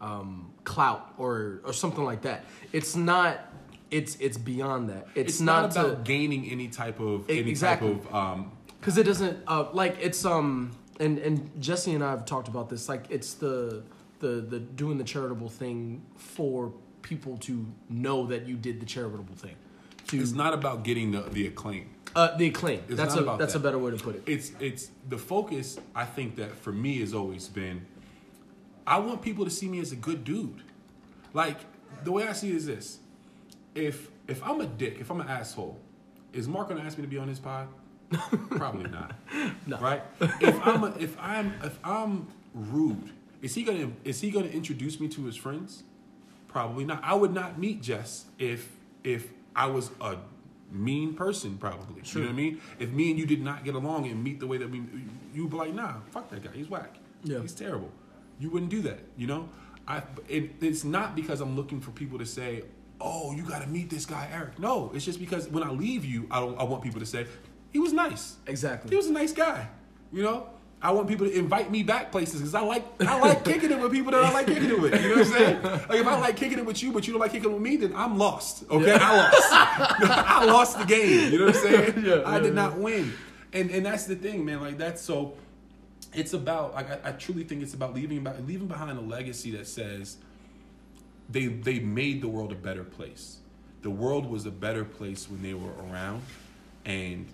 um, 0.00 0.52
clout 0.62 1.14
or 1.18 1.60
or 1.64 1.72
something 1.72 2.04
like 2.04 2.22
that. 2.22 2.44
It's 2.72 2.94
not. 2.94 3.52
It's 3.90 4.16
it's 4.16 4.36
beyond 4.38 4.90
that. 4.90 5.06
It's, 5.14 5.34
It's, 5.34 5.40
not, 5.40 5.70
to, 5.72 5.86
about 5.86 6.04
gaining 6.04 6.50
any 6.50 6.68
type 6.68 6.98
of 6.98 7.30
any 7.30 7.50
Exactly. 7.50 7.94
type 7.94 8.06
of 8.06 8.14
um, 8.14 8.52
because 8.86 8.98
it 8.98 9.02
doesn't 9.02 9.36
uh, 9.48 9.66
like 9.72 9.96
it's 10.00 10.24
um 10.24 10.70
and 11.00 11.18
and 11.18 11.50
Jesse 11.60 11.92
and 11.92 12.04
I 12.04 12.10
have 12.10 12.24
talked 12.24 12.46
about 12.46 12.68
this 12.70 12.88
like 12.88 13.06
it's 13.10 13.34
the 13.34 13.82
the 14.20 14.28
the 14.48 14.60
doing 14.60 14.96
the 14.96 15.02
charitable 15.02 15.48
thing 15.48 16.02
for 16.14 16.72
people 17.02 17.36
to 17.38 17.66
know 17.90 18.26
that 18.26 18.46
you 18.46 18.54
did 18.54 18.78
the 18.80 18.86
charitable 18.86 19.34
thing 19.34 19.56
to 20.06 20.20
It's 20.20 20.30
not 20.30 20.54
about 20.54 20.84
getting 20.84 21.10
the 21.10 21.22
the 21.22 21.48
acclaim. 21.48 21.90
uh, 22.14 22.36
the 22.36 22.46
acclaim 22.46 22.80
It's 22.86 22.96
that's 22.96 23.16
a 23.16 23.22
that's 23.22 23.54
that. 23.54 23.58
a 23.58 23.58
better 23.58 23.78
way 23.78 23.90
to 23.90 23.96
put 23.96 24.14
it 24.14 24.22
It's 24.24 24.52
it's 24.60 24.90
the 25.08 25.18
focus. 25.18 25.80
I 25.92 26.04
think 26.04 26.36
that 26.36 26.54
for 26.54 26.70
me 26.70 27.00
has 27.00 27.12
always 27.12 27.48
been. 27.48 27.84
I 28.86 29.00
want 29.00 29.20
people 29.20 29.44
to 29.44 29.50
see 29.50 29.66
me 29.68 29.80
as 29.80 29.90
a 29.90 29.96
good 29.96 30.22
dude. 30.22 30.62
Like 31.34 31.58
the 32.04 32.12
way 32.12 32.28
I 32.28 32.34
see 32.34 32.50
it 32.50 32.54
is 32.54 32.66
this: 32.66 32.98
if 33.74 34.08
if 34.28 34.44
I'm 34.44 34.60
a 34.60 34.66
dick, 34.66 34.98
if 35.00 35.10
I'm 35.10 35.20
an 35.20 35.28
asshole, 35.28 35.76
is 36.32 36.46
Mark 36.46 36.68
gonna 36.68 36.82
ask 36.82 36.96
me 36.96 37.02
to 37.02 37.08
be 37.08 37.18
on 37.18 37.26
his 37.26 37.40
pod? 37.40 37.66
Probably 38.50 38.90
not. 38.90 39.14
Right? 39.80 40.02
If 40.20 40.66
I'm 40.66 40.84
a, 40.84 40.94
if 40.98 41.16
I'm 41.18 41.54
if 41.62 41.78
I'm 41.84 42.28
rude, 42.54 43.10
is 43.42 43.54
he 43.54 43.62
gonna 43.62 43.90
is 44.04 44.20
he 44.20 44.30
gonna 44.30 44.46
introduce 44.46 45.00
me 45.00 45.08
to 45.08 45.24
his 45.24 45.36
friends? 45.36 45.82
Probably 46.48 46.84
not. 46.84 47.00
I 47.02 47.14
would 47.14 47.34
not 47.34 47.58
meet 47.58 47.82
Jess 47.82 48.26
if 48.38 48.72
if 49.02 49.28
I 49.54 49.66
was 49.66 49.90
a 50.00 50.16
mean 50.70 51.14
person. 51.14 51.58
Probably. 51.58 52.02
You 52.04 52.20
know 52.20 52.26
what 52.26 52.32
I 52.32 52.36
mean? 52.36 52.60
If 52.78 52.90
me 52.90 53.10
and 53.10 53.18
you 53.18 53.26
did 53.26 53.42
not 53.42 53.64
get 53.64 53.74
along 53.74 54.06
and 54.06 54.22
meet 54.22 54.40
the 54.40 54.46
way 54.46 54.58
that 54.58 54.70
we, 54.70 54.82
you'd 55.34 55.50
be 55.50 55.56
like, 55.56 55.74
nah, 55.74 55.94
fuck 56.10 56.30
that 56.30 56.42
guy. 56.42 56.50
He's 56.54 56.70
whack. 56.70 56.96
Yeah. 57.24 57.40
He's 57.40 57.54
terrible. 57.54 57.90
You 58.38 58.50
wouldn't 58.50 58.70
do 58.70 58.82
that. 58.82 59.00
You 59.16 59.26
know. 59.26 59.48
I. 59.88 60.02
It, 60.28 60.52
it's 60.60 60.84
not 60.84 61.16
because 61.16 61.40
I'm 61.40 61.56
looking 61.56 61.80
for 61.80 61.90
people 61.90 62.18
to 62.18 62.26
say, 62.26 62.62
oh, 63.00 63.32
you 63.32 63.42
got 63.42 63.62
to 63.62 63.68
meet 63.68 63.90
this 63.90 64.06
guy, 64.06 64.28
Eric. 64.32 64.58
No, 64.58 64.90
it's 64.94 65.04
just 65.04 65.18
because 65.18 65.48
when 65.48 65.62
I 65.62 65.70
leave 65.70 66.04
you, 66.04 66.26
I 66.30 66.40
don't. 66.40 66.58
I 66.58 66.64
want 66.64 66.82
people 66.82 67.00
to 67.00 67.06
say, 67.06 67.26
he 67.76 67.80
was 67.80 67.92
nice. 67.92 68.36
exactly 68.46 68.88
He 68.88 68.96
was 68.96 69.06
a 69.06 69.12
nice 69.12 69.34
guy. 69.34 69.68
You 70.10 70.22
know, 70.22 70.48
I 70.80 70.92
want 70.92 71.08
people 71.08 71.26
to 71.26 71.38
invite 71.38 71.70
me 71.70 71.82
back 71.82 72.10
places 72.10 72.40
because 72.40 72.54
I 72.54 72.62
like 72.62 72.84
I 73.02 73.20
like 73.20 73.44
kicking 73.44 73.70
it 73.70 73.78
with 73.78 73.92
people 73.92 74.12
that 74.12 74.24
I 74.24 74.32
like 74.32 74.46
kicking 74.46 74.70
it 74.70 74.80
with. 74.80 74.94
You 74.94 75.10
know 75.10 75.16
what 75.16 75.26
I'm 75.26 75.32
saying? 75.32 75.62
Like 75.62 76.00
if 76.00 76.06
I 76.06 76.18
like 76.18 76.36
kicking 76.38 76.58
it 76.58 76.64
with 76.64 76.82
you, 76.82 76.90
but 76.90 77.06
you 77.06 77.12
don't 77.12 77.20
like 77.20 77.32
kicking 77.32 77.50
it 77.50 77.52
with 77.52 77.60
me, 77.60 77.76
then 77.76 77.92
I'm 77.94 78.16
lost. 78.16 78.64
Okay, 78.70 78.96
I 78.98 79.14
lost. 79.14 79.46
I 79.52 80.44
lost 80.46 80.78
the 80.78 80.86
game. 80.86 81.32
You 81.34 81.38
know 81.40 81.46
what 81.46 81.56
I'm 81.56 81.62
saying? 81.62 81.92
Yeah, 82.06 82.14
I 82.24 82.36
yeah, 82.36 82.38
did 82.38 82.46
yeah. 82.46 82.62
not 82.62 82.78
win. 82.78 83.12
And 83.52 83.70
and 83.70 83.84
that's 83.84 84.06
the 84.06 84.16
thing, 84.16 84.42
man. 84.46 84.62
Like 84.62 84.78
that's 84.78 85.02
so. 85.02 85.34
It's 86.14 86.32
about 86.32 86.72
like 86.72 86.90
I, 86.90 87.10
I 87.10 87.12
truly 87.12 87.44
think 87.44 87.62
it's 87.62 87.74
about 87.74 87.92
leaving 87.94 88.16
about 88.16 88.42
leaving 88.46 88.68
behind 88.68 88.96
a 88.98 89.02
legacy 89.02 89.50
that 89.50 89.66
says 89.66 90.16
they 91.28 91.48
they 91.48 91.78
made 91.78 92.22
the 92.22 92.28
world 92.28 92.52
a 92.52 92.54
better 92.68 92.84
place. 92.84 93.40
The 93.82 93.90
world 93.90 94.24
was 94.24 94.46
a 94.46 94.50
better 94.50 94.86
place 94.86 95.28
when 95.28 95.42
they 95.42 95.52
were 95.52 95.72
around, 95.90 96.22
and 96.86 97.26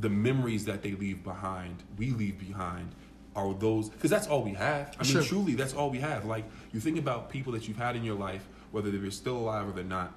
the 0.00 0.08
memories 0.08 0.64
that 0.64 0.82
they 0.82 0.92
leave 0.92 1.22
behind, 1.22 1.82
we 1.98 2.10
leave 2.10 2.38
behind, 2.38 2.94
are 3.36 3.54
those 3.54 3.88
because 3.88 4.10
that's 4.10 4.26
all 4.26 4.42
we 4.42 4.54
have. 4.54 4.94
I 4.98 5.02
mean, 5.04 5.12
Sure. 5.12 5.22
truly, 5.22 5.54
that's 5.54 5.72
all 5.74 5.90
we 5.90 5.98
have. 6.00 6.24
Like 6.24 6.44
you 6.72 6.80
think 6.80 6.98
about 6.98 7.30
people 7.30 7.52
that 7.52 7.68
you've 7.68 7.76
had 7.76 7.94
in 7.96 8.04
your 8.04 8.16
life, 8.16 8.46
whether 8.72 8.90
they're 8.90 9.10
still 9.10 9.36
alive 9.36 9.68
or 9.68 9.72
they're 9.72 9.84
not. 9.84 10.12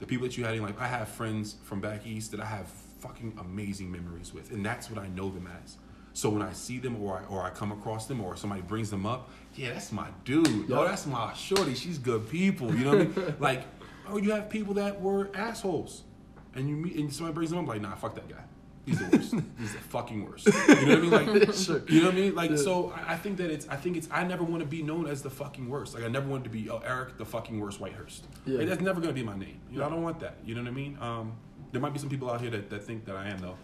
The 0.00 0.06
people 0.06 0.26
that 0.26 0.36
you 0.36 0.44
had 0.44 0.54
in 0.54 0.62
life, 0.62 0.76
I 0.78 0.86
have 0.86 1.08
friends 1.08 1.56
from 1.64 1.80
back 1.80 2.06
east 2.06 2.30
that 2.32 2.40
I 2.40 2.44
have 2.44 2.68
fucking 3.00 3.36
amazing 3.40 3.90
memories 3.90 4.32
with, 4.34 4.50
and 4.52 4.64
that's 4.64 4.90
what 4.90 4.98
I 5.02 5.08
know 5.08 5.30
them 5.30 5.48
as. 5.64 5.76
So 6.12 6.28
when 6.30 6.42
I 6.42 6.52
see 6.52 6.78
them 6.78 7.00
or 7.02 7.18
I, 7.18 7.24
or 7.26 7.42
I 7.42 7.50
come 7.50 7.70
across 7.72 8.06
them 8.06 8.20
or 8.20 8.36
somebody 8.36 8.62
brings 8.62 8.90
them 8.90 9.06
up, 9.06 9.30
yeah, 9.54 9.72
that's 9.72 9.92
my 9.92 10.08
dude. 10.24 10.70
Oh, 10.70 10.84
that's 10.84 11.06
my 11.06 11.32
shorty. 11.34 11.74
She's 11.74 11.98
good 11.98 12.28
people. 12.28 12.74
You 12.74 12.84
know 12.84 12.90
what 12.90 13.00
I 13.00 13.04
mean? 13.04 13.34
Like 13.40 13.62
oh, 14.10 14.16
you 14.18 14.30
have 14.32 14.48
people 14.50 14.74
that 14.74 15.00
were 15.00 15.30
assholes, 15.34 16.02
and 16.54 16.68
you 16.68 16.76
meet 16.76 16.96
and 16.96 17.12
somebody 17.12 17.34
brings 17.34 17.50
them 17.50 17.60
up 17.60 17.66
like, 17.68 17.80
nah, 17.80 17.94
fuck 17.94 18.14
that 18.16 18.28
guy. 18.28 18.42
He's 18.88 18.98
the 18.98 19.16
worst. 19.16 19.34
He's 19.58 19.72
the 19.72 19.78
fucking 19.78 20.24
worst. 20.24 20.46
You 20.46 20.52
know 20.86 21.00
what 21.00 21.20
I 21.20 21.26
mean? 21.26 21.40
Like, 21.40 21.54
Sure. 21.66 21.82
you 21.88 22.00
know 22.00 22.06
what 22.06 22.14
I 22.14 22.20
mean? 22.20 22.34
Like, 22.34 22.56
so 22.58 22.92
I 22.96 23.12
I 23.14 23.16
think 23.16 23.36
that 23.38 23.50
it's. 23.50 23.68
I 23.68 23.76
think 23.76 23.96
it's. 23.96 24.08
I 24.10 24.24
never 24.24 24.44
want 24.44 24.60
to 24.62 24.66
be 24.68 24.82
known 24.82 25.06
as 25.06 25.22
the 25.22 25.30
fucking 25.30 25.68
worst. 25.68 25.94
Like, 25.94 26.04
I 26.04 26.08
never 26.08 26.28
wanted 26.28 26.44
to 26.44 26.50
be 26.50 26.70
oh, 26.70 26.80
Eric, 26.84 27.18
the 27.18 27.24
fucking 27.24 27.58
worst 27.60 27.80
Whitehurst. 27.80 28.22
Yeah. 28.46 28.58
Like, 28.58 28.68
that's 28.68 28.80
never 28.80 29.00
gonna 29.00 29.12
be 29.12 29.22
my 29.22 29.36
name. 29.36 29.60
You 29.70 29.78
know, 29.78 29.86
I 29.86 29.88
don't 29.90 30.02
want 30.02 30.20
that. 30.20 30.36
You 30.44 30.54
know 30.54 30.62
what 30.62 30.68
I 30.70 30.74
mean? 30.74 30.96
Um, 31.00 31.32
there 31.72 31.80
might 31.80 31.92
be 31.92 31.98
some 31.98 32.08
people 32.08 32.30
out 32.30 32.40
here 32.40 32.50
that, 32.50 32.70
that 32.70 32.82
think 32.84 33.04
that 33.04 33.16
I 33.16 33.28
am 33.28 33.38
though. 33.40 33.56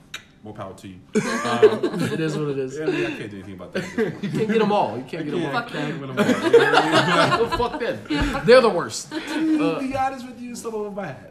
More 0.44 0.52
power 0.52 0.74
to 0.74 0.88
you. 0.88 0.98
Um, 1.44 2.02
It 2.12 2.20
is 2.20 2.36
what 2.36 2.48
it 2.48 2.58
is. 2.58 2.76
yeah, 2.78 2.84
I, 2.84 2.90
mean, 2.90 3.06
I 3.06 3.10
can't 3.16 3.30
do 3.30 3.36
anything 3.38 3.54
about 3.54 3.72
that. 3.72 3.84
at 3.84 3.96
this 3.96 4.10
point. 4.12 4.22
You 4.24 4.30
can't 4.30 4.48
get 4.48 4.58
them 4.58 4.72
all. 4.72 4.96
You 4.98 5.04
can't 5.04 5.24
get 5.24 5.30
them 5.32 5.46
all. 5.46 5.56
I 5.56 5.62
can't 5.62 6.00
win 6.00 6.14
them 6.14 6.18
all. 6.18 6.24
You 6.44 6.58
know 6.58 6.72
what 6.72 6.84
I 6.84 7.38
mean? 7.40 7.48
Fuck 7.58 7.80
them. 7.80 7.98
They're 8.44 8.60
the 8.60 8.68
worst. 8.68 9.10
to 9.10 9.78
be 9.80 9.96
honest 9.96 10.26
with 10.26 10.38
you, 10.40 10.54
some 10.54 10.74
of 10.74 10.84
them 10.84 10.98
I 10.98 11.06
have. 11.06 11.30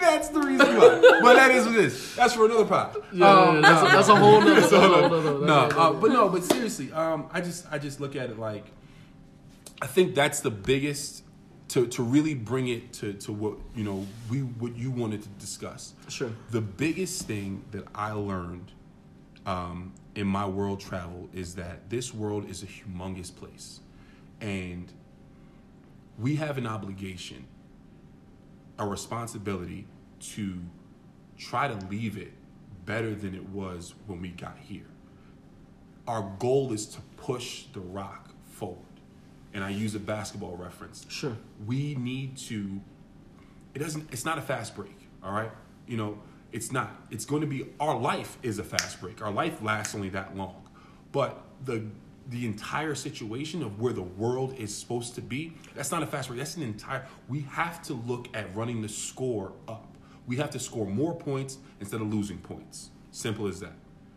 that's 0.00 0.28
the 0.30 0.40
reason 0.40 0.66
why. 0.78 1.18
But 1.22 1.34
that 1.34 1.50
is 1.50 1.66
what 1.66 1.74
it 1.76 1.84
is. 1.84 2.14
That's 2.16 2.32
for 2.34 2.46
another 2.46 2.64
pod. 2.64 2.96
Yeah, 3.12 3.12
yeah, 3.12 3.52
yeah, 3.54 3.60
that's, 3.60 3.82
a, 3.82 3.96
that's 3.96 4.08
a 4.08 4.16
whole 4.16 4.40
nother. 4.40 4.60
That's 4.60 4.72
a 4.72 4.80
whole 4.80 5.08
nother. 5.10 5.46
no, 5.46 5.54
uh, 5.54 5.92
but 5.92 6.10
no, 6.10 6.28
but 6.30 6.42
seriously, 6.44 6.90
um, 6.92 7.28
I 7.32 7.40
just 7.42 7.66
I 7.70 7.78
just 7.78 8.00
look 8.00 8.16
at 8.16 8.30
it 8.30 8.38
like 8.38 8.64
I 9.82 9.86
think 9.86 10.14
that's 10.14 10.40
the 10.40 10.50
biggest 10.50 11.21
to 11.72 11.86
to 11.86 12.02
really 12.02 12.34
bring 12.34 12.68
it 12.68 12.92
to 12.92 13.14
to 13.14 13.32
what 13.32 13.56
you 13.74 13.82
know 13.82 14.06
we 14.28 14.40
what 14.40 14.76
you 14.76 14.90
wanted 14.90 15.22
to 15.22 15.28
discuss. 15.40 15.94
Sure. 16.08 16.30
The 16.50 16.60
biggest 16.60 17.26
thing 17.26 17.64
that 17.70 17.86
I 17.94 18.12
learned 18.12 18.72
um, 19.46 19.94
in 20.14 20.26
my 20.26 20.46
world 20.46 20.80
travel 20.80 21.30
is 21.32 21.54
that 21.54 21.88
this 21.88 22.12
world 22.12 22.48
is 22.50 22.62
a 22.62 22.66
humongous 22.66 23.34
place, 23.34 23.80
and 24.42 24.92
we 26.18 26.36
have 26.36 26.58
an 26.58 26.66
obligation, 26.66 27.46
a 28.78 28.86
responsibility 28.86 29.86
to 30.34 30.60
try 31.38 31.68
to 31.68 31.86
leave 31.86 32.18
it 32.18 32.32
better 32.84 33.14
than 33.14 33.34
it 33.34 33.48
was 33.48 33.94
when 34.06 34.20
we 34.20 34.28
got 34.28 34.58
here. 34.58 34.90
Our 36.06 36.30
goal 36.38 36.74
is 36.74 36.84
to 36.88 37.00
push 37.16 37.64
the 37.72 37.80
rock 37.80 38.28
forward. 38.50 38.91
And 39.54 39.62
I 39.62 39.70
use 39.70 39.94
a 39.94 40.00
basketball 40.00 40.56
reference. 40.56 41.04
Sure. 41.08 41.36
We 41.66 41.94
need 41.94 42.36
to 42.48 42.80
it 43.74 43.78
doesn't 43.78 44.12
it's 44.12 44.24
not 44.24 44.38
a 44.38 44.42
fast 44.42 44.74
break, 44.74 44.96
all 45.22 45.32
right? 45.32 45.50
You 45.86 45.96
know, 45.96 46.18
it's 46.52 46.70
not. 46.70 46.90
It's 47.10 47.24
going 47.24 47.40
to 47.40 47.46
be 47.46 47.66
our 47.80 47.98
life 47.98 48.38
is 48.42 48.58
a 48.58 48.64
fast 48.64 49.00
break. 49.00 49.22
Our 49.22 49.30
life 49.30 49.62
lasts 49.62 49.94
only 49.94 50.10
that 50.10 50.36
long. 50.36 50.68
But 51.10 51.42
the 51.64 51.84
the 52.28 52.46
entire 52.46 52.94
situation 52.94 53.62
of 53.62 53.80
where 53.80 53.92
the 53.92 54.02
world 54.02 54.54
is 54.56 54.76
supposed 54.76 55.16
to 55.16 55.20
be, 55.20 55.54
that's 55.74 55.90
not 55.90 56.02
a 56.02 56.06
fast 56.06 56.28
break. 56.28 56.38
That's 56.38 56.56
an 56.56 56.62
entire 56.62 57.06
we 57.28 57.40
have 57.42 57.82
to 57.82 57.94
look 57.94 58.28
at 58.36 58.54
running 58.54 58.82
the 58.82 58.88
score 58.88 59.52
up. 59.66 59.96
We 60.26 60.36
have 60.36 60.50
to 60.50 60.60
score 60.60 60.86
more 60.86 61.14
points 61.14 61.58
instead 61.80 62.00
of 62.00 62.12
losing 62.12 62.38
points. 62.38 62.90
Simple 63.10 63.48
as 63.48 63.60
that. 63.60 63.74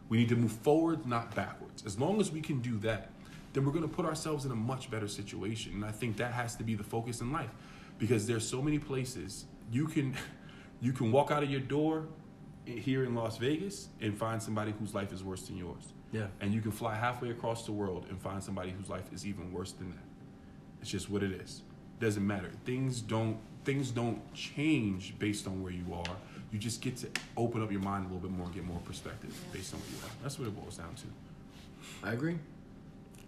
We 0.08 0.18
need 0.18 0.30
to 0.30 0.36
move 0.36 0.52
forward, 0.52 1.06
not 1.08 1.34
backwards. 1.34 1.84
As 1.86 2.00
long 2.00 2.22
as 2.22 2.32
we 2.32 2.42
can 2.42 2.60
do 2.62 2.78
that, 2.80 3.10
then 3.56 3.66
we're 3.66 3.72
going 3.72 3.88
to 3.88 3.96
put 3.96 4.06
ourselves 4.06 4.44
in 4.44 4.52
a 4.52 4.56
much 4.56 4.92
better 4.92 5.08
situation. 5.08 5.74
And 5.74 5.86
I 5.86 5.92
think 5.92 6.18
that 6.18 6.34
has 6.34 6.56
to 6.58 6.64
be 6.64 6.76
the 6.76 6.84
focus 6.84 7.22
in 7.22 7.32
life 7.32 7.52
because 7.98 8.28
there's 8.28 8.48
so 8.48 8.62
many 8.62 8.78
places 8.78 9.46
you 9.72 9.88
can 9.88 10.14
you 10.82 10.92
can 10.92 11.12
walk 11.12 11.32
out 11.32 11.42
of 11.42 11.50
your 11.50 11.62
door 11.62 12.06
here 12.66 13.06
in 13.06 13.16
Las 13.16 13.38
Vegas 13.38 13.88
and 14.02 14.18
find 14.18 14.44
somebody 14.44 14.74
whose 14.78 14.94
life 14.94 15.14
is 15.14 15.24
worse 15.24 15.44
than 15.44 15.56
yours. 15.56 15.94
Yeah. 16.12 16.28
And 16.42 16.54
you 16.54 16.62
can 16.62 16.72
fly 16.72 16.96
halfway 16.96 17.30
across 17.30 17.66
the 17.66 17.72
world 17.72 18.08
and 18.10 18.20
find 18.20 18.44
somebody 18.44 18.72
whose 18.72 18.90
life 18.90 19.12
is 19.14 19.26
even 19.26 19.54
worse 19.54 19.72
than 19.72 19.92
that. 19.92 20.04
It's 20.82 20.90
just 20.90 21.10
what 21.10 21.24
it 21.24 21.32
is. 21.32 21.62
It 22.00 22.04
Doesn't 22.04 22.28
matter. 22.28 22.52
Things 22.66 23.02
don't 23.02 23.38
things 23.64 23.90
don't 23.90 24.22
change 24.34 25.18
based 25.18 25.48
on 25.48 25.64
where 25.64 25.72
you 25.72 25.86
are. 25.94 26.16
You 26.52 26.60
just 26.60 26.82
get 26.82 26.98
to 26.98 27.10
open 27.38 27.64
up 27.64 27.72
your 27.72 27.82
mind 27.82 28.06
a 28.06 28.14
little 28.14 28.28
bit 28.28 28.38
more 28.38 28.48
and 28.48 28.54
get 28.54 28.66
more 28.66 28.80
perspective 28.80 29.34
based 29.54 29.74
on 29.74 29.80
where 29.80 29.90
you 29.92 29.98
are. 30.06 30.12
That's 30.22 30.38
what 30.38 30.50
it 30.50 30.62
boils 30.62 30.76
down 30.76 30.94
to. 30.96 32.08
I 32.08 32.12
agree. 32.12 32.38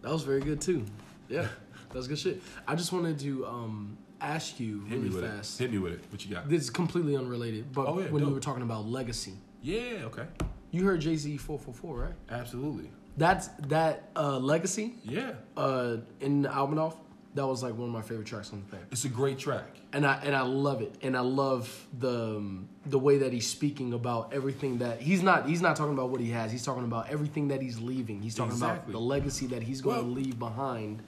That 0.07 0.13
was 0.13 0.23
very 0.23 0.39
good 0.39 0.61
too. 0.61 0.85
Yeah, 1.27 1.41
that 1.89 1.93
was 1.95 2.07
good 2.07 2.17
shit. 2.17 2.41
I 2.65 2.75
just 2.75 2.93
wanted 2.93 3.19
to 3.19 3.45
um, 3.45 3.97
ask 4.21 4.57
you 4.57 4.85
Hit 4.85 4.99
me 5.01 5.09
really 5.09 5.21
with 5.21 5.29
fast. 5.29 5.59
it. 5.59 5.63
Hit 5.65 5.71
me 5.73 5.79
with 5.79 5.93
it. 5.95 5.99
What 6.09 6.25
you 6.25 6.33
got? 6.33 6.47
This 6.47 6.61
is 6.61 6.69
completely 6.69 7.17
unrelated, 7.17 7.73
but 7.73 7.87
Oh, 7.89 7.99
yeah, 7.99 8.05
when 8.05 8.21
you 8.21 8.27
dope. 8.27 8.35
were 8.35 8.39
talking 8.39 8.63
about 8.63 8.85
legacy, 8.87 9.33
Yeah, 9.61 10.05
okay. 10.05 10.23
you 10.71 10.85
heard 10.85 11.01
Jay 11.01 11.17
Z 11.17 11.35
four 11.35 11.59
four 11.59 11.73
four, 11.73 11.97
right? 11.99 12.13
Absolutely. 12.29 12.89
That's 13.17 13.49
that 13.67 14.09
uh, 14.15 14.37
legacy 14.37 14.93
Yeah. 15.03 15.33
uh, 15.57 15.97
in 16.21 16.43
the 16.43 16.53
album 16.53 16.79
off. 16.79 16.95
That 17.37 17.45
was 17.45 17.61
like 17.61 17.77
one 17.77 17.87
of 17.89 17.93
my 17.93 18.01
favorite 18.01 18.25
tracks 18.25 18.51
on 18.51 18.63
the 18.67 18.75
thing, 18.75 18.85
It's 18.91 19.05
a 19.05 19.09
great 19.09 19.37
track. 19.37 19.67
and 19.93 20.07
I 20.07 20.15
and 20.23 20.35
I 20.35 20.41
love 20.41 20.81
it, 20.81 20.95
and 21.03 21.15
I 21.15 21.19
love 21.19 21.85
the 21.99 22.37
um, 22.37 22.67
the 22.87 22.97
way 22.97 23.19
that 23.19 23.31
he's 23.31 23.47
speaking 23.47 23.93
about 23.93 24.33
everything 24.33 24.79
that 24.79 24.99
he's 24.99 25.21
not 25.21 25.47
he's 25.47 25.61
not 25.61 25.75
talking 25.75 25.93
about 25.93 26.09
what 26.09 26.19
he 26.19 26.31
has. 26.31 26.51
He's 26.51 26.65
talking 26.65 26.83
about 26.83 27.09
everything 27.11 27.49
that 27.49 27.61
he's 27.61 27.79
leaving. 27.79 28.23
He's 28.23 28.33
talking 28.33 28.57
about 28.57 28.91
the 28.91 28.99
legacy 28.99 29.45
that 29.47 29.61
he's 29.61 29.81
going 29.81 29.97
to 30.01 30.07
leave 30.07 30.39
behind 30.39 31.03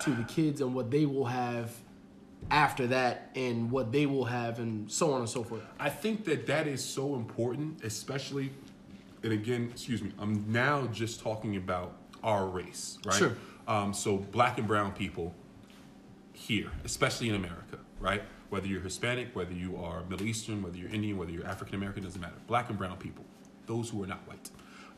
to 0.00 0.10
the 0.10 0.24
kids 0.24 0.60
and 0.60 0.74
what 0.74 0.90
they 0.90 1.06
will 1.06 1.24
have 1.24 1.72
after 2.50 2.86
that, 2.88 3.30
and 3.34 3.70
what 3.70 3.90
they 3.90 4.04
will 4.04 4.26
have, 4.26 4.58
and 4.58 4.90
so 4.92 5.12
on 5.14 5.20
and 5.20 5.28
so 5.30 5.42
forth. 5.42 5.62
I 5.78 5.88
think 5.88 6.24
that 6.26 6.46
that 6.46 6.66
is 6.66 6.84
so 6.84 7.14
important, 7.14 7.84
especially, 7.84 8.50
and 9.22 9.32
again, 9.32 9.70
excuse 9.72 10.02
me, 10.02 10.12
I'm 10.18 10.44
now 10.52 10.86
just 10.88 11.20
talking 11.20 11.56
about 11.56 11.96
our 12.22 12.46
race, 12.46 12.98
right? 13.06 13.14
Sure. 13.14 13.36
Um, 13.66 13.94
so 13.94 14.18
black 14.18 14.58
and 14.58 14.66
brown 14.66 14.92
people 14.92 15.34
here, 16.40 16.70
especially 16.84 17.28
in 17.28 17.34
America, 17.34 17.78
right? 17.98 18.22
Whether 18.48 18.66
you're 18.66 18.80
Hispanic, 18.80 19.34
whether 19.34 19.52
you 19.52 19.76
are 19.76 20.04
Middle 20.04 20.26
Eastern, 20.26 20.62
whether 20.62 20.76
you're 20.76 20.90
Indian, 20.90 21.16
whether 21.16 21.30
you're 21.30 21.46
African 21.46 21.74
American, 21.74 22.02
doesn't 22.02 22.20
matter. 22.20 22.34
Black 22.46 22.68
and 22.68 22.78
brown 22.78 22.96
people, 22.96 23.24
those 23.66 23.90
who 23.90 24.02
are 24.02 24.06
not 24.06 24.20
white. 24.26 24.50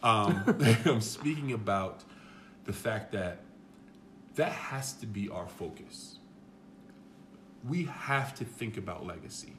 Um, 0.02 0.44
I'm 0.86 1.00
speaking 1.00 1.52
about 1.52 2.04
the 2.64 2.72
fact 2.72 3.12
that 3.12 3.40
that 4.36 4.52
has 4.52 4.92
to 4.94 5.06
be 5.06 5.28
our 5.28 5.48
focus 5.48 6.18
we 7.68 7.84
have 7.84 8.34
to 8.36 8.44
think 8.44 8.76
about 8.76 9.06
legacy, 9.06 9.54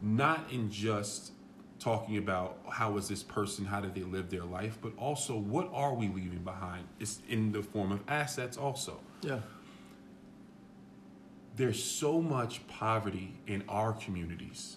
not 0.00 0.50
in 0.50 0.70
just 0.70 1.32
talking 1.78 2.16
about 2.16 2.58
how 2.70 2.92
was 2.92 3.08
this 3.08 3.22
person, 3.22 3.64
how 3.64 3.80
did 3.80 3.94
they 3.94 4.02
live 4.02 4.30
their 4.30 4.44
life, 4.44 4.78
but 4.80 4.92
also 4.96 5.36
what 5.36 5.68
are 5.72 5.94
we 5.94 6.08
leaving 6.08 6.42
behind? 6.44 6.84
It's 7.00 7.20
in 7.28 7.52
the 7.52 7.62
form 7.62 7.92
of 7.92 8.00
assets 8.08 8.56
also. 8.56 9.00
Yeah, 9.20 9.40
There's 11.56 11.82
so 11.82 12.20
much 12.22 12.66
poverty 12.66 13.34
in 13.46 13.64
our 13.68 13.92
communities. 13.92 14.76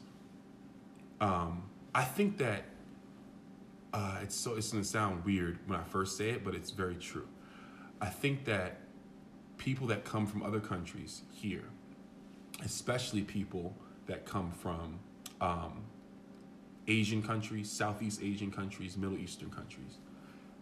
Um, 1.22 1.64
I 1.94 2.04
think 2.04 2.38
that 2.38 2.66
uh, 3.94 4.20
it's 4.22 4.36
so 4.36 4.56
it's 4.56 4.72
gonna 4.72 4.84
sound 4.84 5.24
weird 5.24 5.58
when 5.68 5.80
I 5.80 5.84
first 5.84 6.18
say 6.18 6.32
it, 6.32 6.44
but 6.44 6.54
it's 6.54 6.72
very 6.72 6.96
true. 6.96 7.28
I 8.02 8.08
think 8.08 8.44
that 8.46 8.80
people 9.58 9.88
that 9.88 10.04
come 10.04 10.28
from 10.28 10.44
other 10.44 10.60
countries 10.60 11.22
here, 11.32 11.64
especially 12.64 13.22
people 13.22 13.74
that 14.08 14.26
come 14.26 14.52
from 14.52 15.00
um, 15.40 15.84
Asian 16.88 17.24
countries, 17.24 17.72
Southeast 17.72 18.22
Asian 18.22 18.52
countries, 18.52 18.98
Middle 18.98 19.18
Eastern 19.18 19.50
countries, 19.50 19.98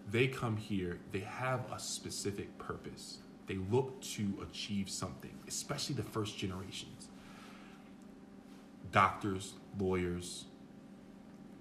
they 0.09 0.27
come 0.27 0.57
here, 0.57 0.99
they 1.11 1.21
have 1.21 1.61
a 1.71 1.79
specific 1.79 2.57
purpose. 2.57 3.17
They 3.47 3.55
look 3.55 4.01
to 4.01 4.45
achieve 4.49 4.89
something, 4.89 5.37
especially 5.47 5.95
the 5.95 6.03
first 6.03 6.37
generations. 6.37 7.07
Doctors, 8.91 9.53
lawyers, 9.77 10.45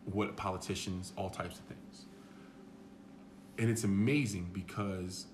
what 0.04 0.36
politicians, 0.36 1.12
all 1.16 1.30
types 1.30 1.58
of 1.58 1.64
things. 1.64 2.06
And 3.58 3.70
it's 3.70 3.84
amazing 3.84 4.50
because 4.52 5.26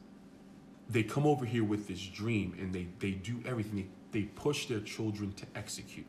they 0.89 1.03
come 1.03 1.27
over 1.27 1.45
here 1.45 1.65
with 1.65 1.87
this 1.87 2.01
dream 2.01 2.57
and 2.59 2.73
they, 2.73 2.89
they 2.99 3.13
do 3.13 3.43
everything. 3.47 3.91
They, 4.13 4.21
they 4.21 4.27
push 4.27 4.67
their 4.67 4.81
children 4.81 5.33
to 5.35 5.47
execute. 5.55 6.07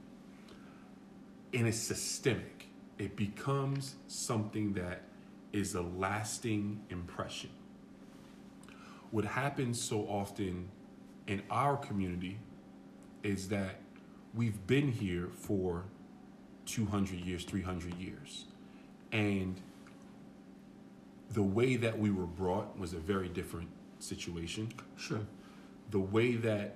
And 1.54 1.68
it's 1.68 1.78
systemic. 1.78 2.68
It 2.98 3.16
becomes 3.16 3.96
something 4.08 4.74
that 4.74 5.04
is 5.52 5.76
a 5.76 5.82
lasting 5.82 6.82
impression. 6.90 7.50
What 9.12 9.26
happens 9.26 9.82
so 9.82 10.02
often 10.02 10.70
in 11.28 11.42
our 11.50 11.78
community 11.78 12.40
is 13.24 13.50
that 13.50 13.80
we've 14.34 14.66
been 14.68 14.92
here 14.92 15.30
for 15.34 15.86
200 16.66 17.20
years, 17.20 17.44
300 17.44 17.96
years. 17.96 18.46
And 19.12 19.60
the 21.32 21.44
way 21.44 21.76
that 21.76 21.98
we 21.98 22.12
were 22.12 22.28
brought 22.28 22.78
was 22.78 22.94
a 22.94 22.98
very 22.98 23.30
different 23.30 23.70
situation. 24.00 24.72
sure. 24.98 25.22
The 25.92 26.00
way 26.00 26.36
that 26.36 26.76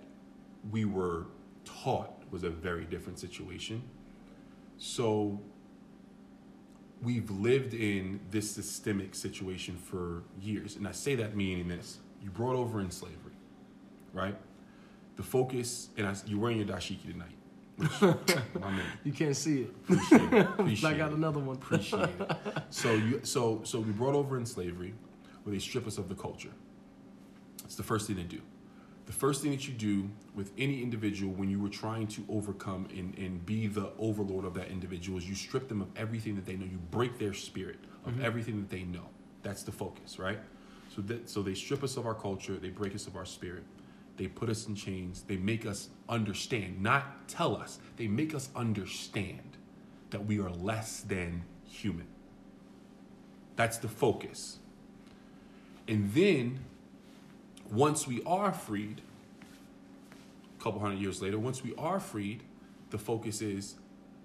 we 0.72 0.85
were 0.85 1.27
taught 1.65 2.23
was 2.31 2.43
a 2.43 2.49
very 2.49 2.85
different 2.85 3.19
situation. 3.19 3.84
So 4.77 5.39
we've 7.01 7.30
lived 7.30 7.73
in 7.73 8.19
this 8.31 8.49
systemic 8.49 9.14
situation 9.14 9.77
for 9.77 10.23
years. 10.41 10.76
And 10.76 10.88
I 10.88 10.91
say 10.91 11.15
that 11.15 11.35
meaning 11.35 11.68
this 11.68 11.99
you 12.23 12.29
brought 12.31 12.55
over 12.55 12.79
in 12.79 12.89
slavery, 12.91 13.33
right? 14.13 14.35
the 15.15 15.23
focus, 15.23 15.89
and 15.97 16.07
I, 16.07 16.15
you're 16.25 16.39
wearing 16.39 16.57
your 16.57 16.67
dashiki 16.67 17.11
tonight. 17.11 17.35
Which, 17.77 18.37
my 18.61 18.69
man, 18.71 18.81
You 19.03 19.11
can't 19.11 19.35
see 19.35 19.61
it. 19.61 19.69
appreciate 19.69 20.33
it. 20.33 20.47
Appreciate 20.59 20.93
I 20.93 20.97
got 20.97 21.11
it. 21.11 21.17
another 21.17 21.39
one. 21.39 21.55
Appreciate 21.55 22.09
it. 22.19 22.31
So 22.69 22.93
you, 22.93 23.19
so 23.23 23.61
so 23.63 23.79
we 23.79 23.91
brought 23.91 24.15
over 24.15 24.37
in 24.37 24.45
slavery, 24.45 24.93
where 25.43 25.53
they 25.53 25.59
strip 25.59 25.87
us 25.87 25.97
of 25.97 26.09
the 26.09 26.15
culture. 26.15 26.51
It's 27.63 27.75
the 27.75 27.83
first 27.83 28.07
thing 28.07 28.15
they 28.15 28.23
do. 28.23 28.41
The 29.05 29.13
first 29.13 29.41
thing 29.41 29.51
that 29.51 29.67
you 29.67 29.73
do 29.73 30.09
with 30.33 30.51
any 30.57 30.81
individual 30.81 31.33
when 31.33 31.49
you 31.49 31.59
were 31.59 31.69
trying 31.69 32.07
to 32.07 32.23
overcome 32.29 32.87
and, 32.95 33.17
and 33.17 33.45
be 33.45 33.67
the 33.67 33.91
overlord 33.99 34.45
of 34.45 34.53
that 34.53 34.69
individual 34.69 35.17
is 35.17 35.27
you 35.27 35.35
strip 35.35 35.67
them 35.67 35.81
of 35.81 35.89
everything 35.97 36.35
that 36.35 36.45
they 36.45 36.55
know. 36.55 36.65
You 36.65 36.79
break 36.89 37.19
their 37.19 37.33
spirit 37.33 37.79
of 38.05 38.13
mm-hmm. 38.13 38.25
everything 38.25 38.61
that 38.61 38.69
they 38.69 38.83
know. 38.83 39.09
That's 39.41 39.63
the 39.63 39.73
focus, 39.73 40.19
right? 40.19 40.39
So 40.93 41.01
that 41.03 41.29
so 41.29 41.41
they 41.41 41.55
strip 41.55 41.83
us 41.83 41.97
of 41.97 42.05
our 42.05 42.13
culture, 42.13 42.55
they 42.55 42.69
break 42.69 42.93
us 42.93 43.07
of 43.07 43.15
our 43.15 43.25
spirit, 43.25 43.63
they 44.17 44.27
put 44.27 44.49
us 44.49 44.67
in 44.67 44.75
chains, 44.75 45.23
they 45.23 45.37
make 45.37 45.65
us 45.65 45.89
understand, 46.07 46.81
not 46.81 47.27
tell 47.27 47.55
us, 47.55 47.79
they 47.97 48.07
make 48.07 48.35
us 48.35 48.49
understand 48.55 49.57
that 50.11 50.25
we 50.25 50.39
are 50.39 50.51
less 50.51 51.01
than 51.01 51.43
human. 51.65 52.05
That's 53.55 53.77
the 53.77 53.87
focus. 53.87 54.59
And 55.87 56.13
then 56.13 56.59
once 57.71 58.07
we 58.07 58.21
are 58.23 58.53
freed, 58.53 59.01
a 60.59 60.63
couple 60.63 60.79
hundred 60.79 60.99
years 60.99 61.21
later, 61.21 61.39
once 61.39 61.63
we 61.63 61.73
are 61.75 61.99
freed, 61.99 62.43
the 62.91 62.97
focus 62.97 63.41
is 63.41 63.75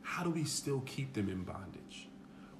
how 0.02 0.22
do 0.22 0.30
we 0.30 0.44
still 0.44 0.82
keep 0.84 1.14
them 1.14 1.28
in 1.28 1.42
bondage? 1.44 2.08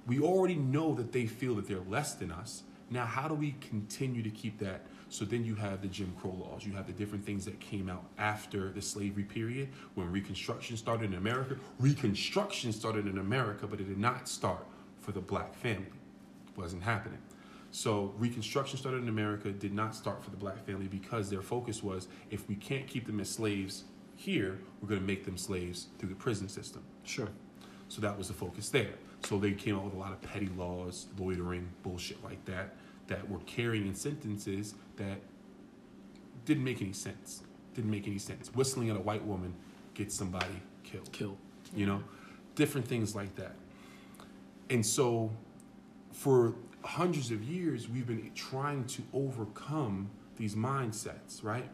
We 0.07 0.19
already 0.19 0.55
know 0.55 0.95
that 0.95 1.11
they 1.11 1.27
feel 1.27 1.55
that 1.55 1.67
they're 1.67 1.79
less 1.79 2.15
than 2.15 2.31
us. 2.31 2.63
Now, 2.89 3.05
how 3.05 3.27
do 3.27 3.33
we 3.33 3.55
continue 3.61 4.23
to 4.23 4.29
keep 4.29 4.57
that? 4.59 4.81
So 5.09 5.25
then 5.25 5.43
you 5.43 5.55
have 5.55 5.81
the 5.81 5.87
Jim 5.87 6.13
Crow 6.19 6.31
laws. 6.31 6.65
You 6.65 6.73
have 6.73 6.87
the 6.87 6.93
different 6.93 7.25
things 7.25 7.45
that 7.45 7.59
came 7.59 7.89
out 7.89 8.03
after 8.17 8.71
the 8.71 8.81
slavery 8.81 9.23
period 9.23 9.69
when 9.95 10.11
Reconstruction 10.11 10.77
started 10.77 11.11
in 11.11 11.17
America. 11.17 11.55
Reconstruction 11.79 12.71
started 12.71 13.07
in 13.07 13.17
America, 13.17 13.67
but 13.67 13.79
it 13.79 13.87
did 13.87 13.97
not 13.97 14.27
start 14.27 14.65
for 14.99 15.11
the 15.11 15.19
black 15.19 15.55
family. 15.55 15.87
It 16.47 16.57
wasn't 16.57 16.83
happening. 16.83 17.19
So 17.71 18.13
Reconstruction 18.17 18.77
started 18.77 19.03
in 19.03 19.09
America, 19.09 19.51
did 19.51 19.73
not 19.73 19.95
start 19.95 20.23
for 20.23 20.31
the 20.31 20.37
black 20.37 20.65
family 20.65 20.87
because 20.87 21.29
their 21.29 21.41
focus 21.41 21.83
was 21.83 22.07
if 22.31 22.47
we 22.47 22.55
can't 22.55 22.87
keep 22.87 23.05
them 23.05 23.19
as 23.19 23.29
slaves 23.29 23.83
here, 24.15 24.59
we're 24.81 24.89
going 24.89 25.01
to 25.01 25.07
make 25.07 25.25
them 25.25 25.37
slaves 25.37 25.87
through 25.97 26.09
the 26.09 26.15
prison 26.15 26.49
system. 26.49 26.83
Sure. 27.03 27.29
So 27.87 28.01
that 28.01 28.17
was 28.17 28.27
the 28.27 28.33
focus 28.33 28.69
there. 28.69 28.93
So 29.23 29.37
they 29.37 29.51
came 29.51 29.75
out 29.75 29.85
with 29.85 29.93
a 29.93 29.97
lot 29.97 30.11
of 30.11 30.21
petty 30.21 30.49
laws, 30.57 31.07
loitering, 31.17 31.69
bullshit 31.83 32.23
like 32.23 32.43
that, 32.45 32.75
that 33.09 33.29
were 33.29 33.39
carrying 33.45 33.85
in 33.87 33.95
sentences 33.95 34.73
that 34.95 35.19
didn't 36.45 36.63
make 36.63 36.81
any 36.81 36.93
sense. 36.93 37.43
Didn't 37.75 37.91
make 37.91 38.07
any 38.07 38.17
sense. 38.17 38.49
Whistling 38.55 38.89
at 38.89 38.95
a 38.95 38.99
white 39.01 39.23
woman 39.25 39.53
gets 39.93 40.15
somebody 40.15 40.61
killed 40.83 41.11
Killed. 41.11 41.37
you 41.75 41.85
know 41.85 42.01
different 42.55 42.87
things 42.87 43.15
like 43.15 43.35
that 43.35 43.53
and 44.69 44.83
so 44.85 45.29
for 46.11 46.53
hundreds 46.83 47.31
of 47.31 47.43
years 47.43 47.89
we've 47.89 48.07
been 48.07 48.31
trying 48.33 48.85
to 48.85 49.01
overcome 49.13 50.09
these 50.37 50.55
mindsets 50.55 51.43
right 51.43 51.69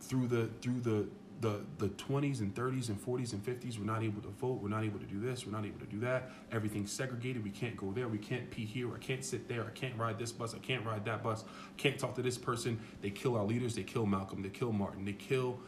through 0.00 0.26
the 0.28 0.48
through 0.60 0.80
the 0.80 1.08
the, 1.40 1.60
the 1.78 1.88
20s 1.88 2.40
and 2.40 2.54
30s 2.54 2.90
and 2.90 3.02
40s 3.02 3.32
and 3.32 3.42
50s 3.44 3.78
we're 3.78 3.84
not 3.84 4.02
able 4.02 4.20
to 4.20 4.28
vote 4.28 4.60
we're 4.62 4.68
not 4.68 4.84
able 4.84 4.98
to 4.98 5.06
do 5.06 5.18
this 5.18 5.46
we're 5.46 5.52
not 5.52 5.64
able 5.64 5.80
to 5.80 5.86
do 5.86 6.00
that. 6.00 6.30
Everything's 6.52 6.92
segregated. 6.92 7.42
We 7.42 7.50
can't 7.50 7.76
go 7.76 7.92
there. 7.92 8.08
We 8.08 8.18
can't 8.18 8.50
pee 8.50 8.64
here. 8.64 8.92
I 8.94 8.98
can't 8.98 9.24
sit 9.24 9.48
there. 9.48 9.64
I 9.64 9.70
can't 9.70 9.96
ride 9.96 10.18
this 10.18 10.32
bus. 10.32 10.54
I 10.54 10.58
can't 10.58 10.84
ride 10.84 11.04
that 11.04 11.22
bus. 11.22 11.44
Can't 11.76 11.98
talk 11.98 12.14
to 12.16 12.22
this 12.22 12.38
person. 12.38 12.78
They 13.02 13.10
kill 13.10 13.36
our 13.36 13.44
leaders. 13.44 13.74
They 13.74 13.82
kill 13.82 14.06
malcolm. 14.06 14.42
They 14.42 14.48
kill 14.48 14.72
martin. 14.72 15.04
They 15.04 15.12
kill 15.12 15.58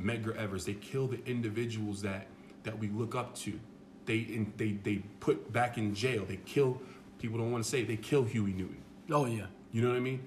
medgar 0.00 0.36
evers. 0.36 0.64
They 0.64 0.74
kill 0.74 1.06
the 1.06 1.24
individuals 1.26 2.02
that 2.02 2.26
that 2.64 2.78
we 2.78 2.88
look 2.88 3.14
up 3.14 3.34
to. 3.36 3.58
They 4.06 4.18
in, 4.18 4.52
they 4.56 4.72
they 4.72 4.96
put 5.20 5.52
back 5.52 5.78
in 5.78 5.94
jail. 5.94 6.24
They 6.26 6.40
kill 6.44 6.80
people 7.18 7.38
don't 7.38 7.52
want 7.52 7.64
to 7.64 7.70
say 7.70 7.84
they 7.84 7.96
kill 7.96 8.24
huey 8.24 8.52
newton. 8.52 8.82
Oh 9.10 9.26
yeah. 9.26 9.46
you 9.72 9.82
know 9.82 9.88
what 9.88 9.96
I 9.96 10.00
mean? 10.00 10.22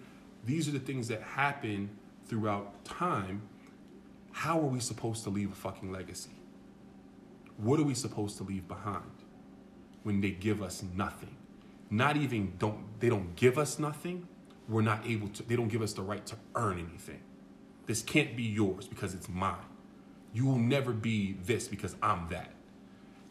These 0.46 0.68
are 0.68 0.72
the 0.72 0.80
things 0.80 1.08
that 1.10 1.22
happen 1.22 1.90
throughout 2.28 2.84
time. 2.86 3.42
How 4.40 4.58
are 4.58 4.68
we 4.68 4.80
supposed 4.80 5.26
to 5.26 5.30
leave 5.30 5.52
a 5.52 5.56
fucking 5.56 5.92
legacy? 5.92 6.30
What 7.58 7.78
are 7.78 7.84
we 7.84 7.94
supposed 7.94 8.38
to 8.38 8.44
leave 8.44 8.70
behind 8.70 9.12
when 10.04 10.22
they 10.22 10.30
give 10.32 10.64
us 10.64 10.82
nothing? 10.96 11.36
Not 11.90 12.16
even 12.16 12.54
don't 12.58 12.98
they 13.02 13.10
don't 13.10 13.36
give 13.36 13.58
us 13.58 13.80
nothing. 13.80 14.30
We're 14.70 14.82
not 14.82 15.06
able 15.06 15.28
to 15.28 15.44
they 15.44 15.58
don't 15.58 15.68
give 15.68 15.82
us 15.82 15.92
the 15.92 16.04
right 16.04 16.26
to 16.26 16.38
earn 16.56 16.80
anything. 16.80 17.20
This 17.86 18.02
can't 18.02 18.38
be 18.38 18.44
yours 18.44 18.88
because 18.88 19.14
it's 19.14 19.28
mine. 19.28 19.58
You 20.34 20.46
will 20.46 20.58
never 20.58 20.94
be 20.94 21.36
this 21.44 21.68
because 21.68 21.98
I'm 22.02 22.30
that. 22.30 22.52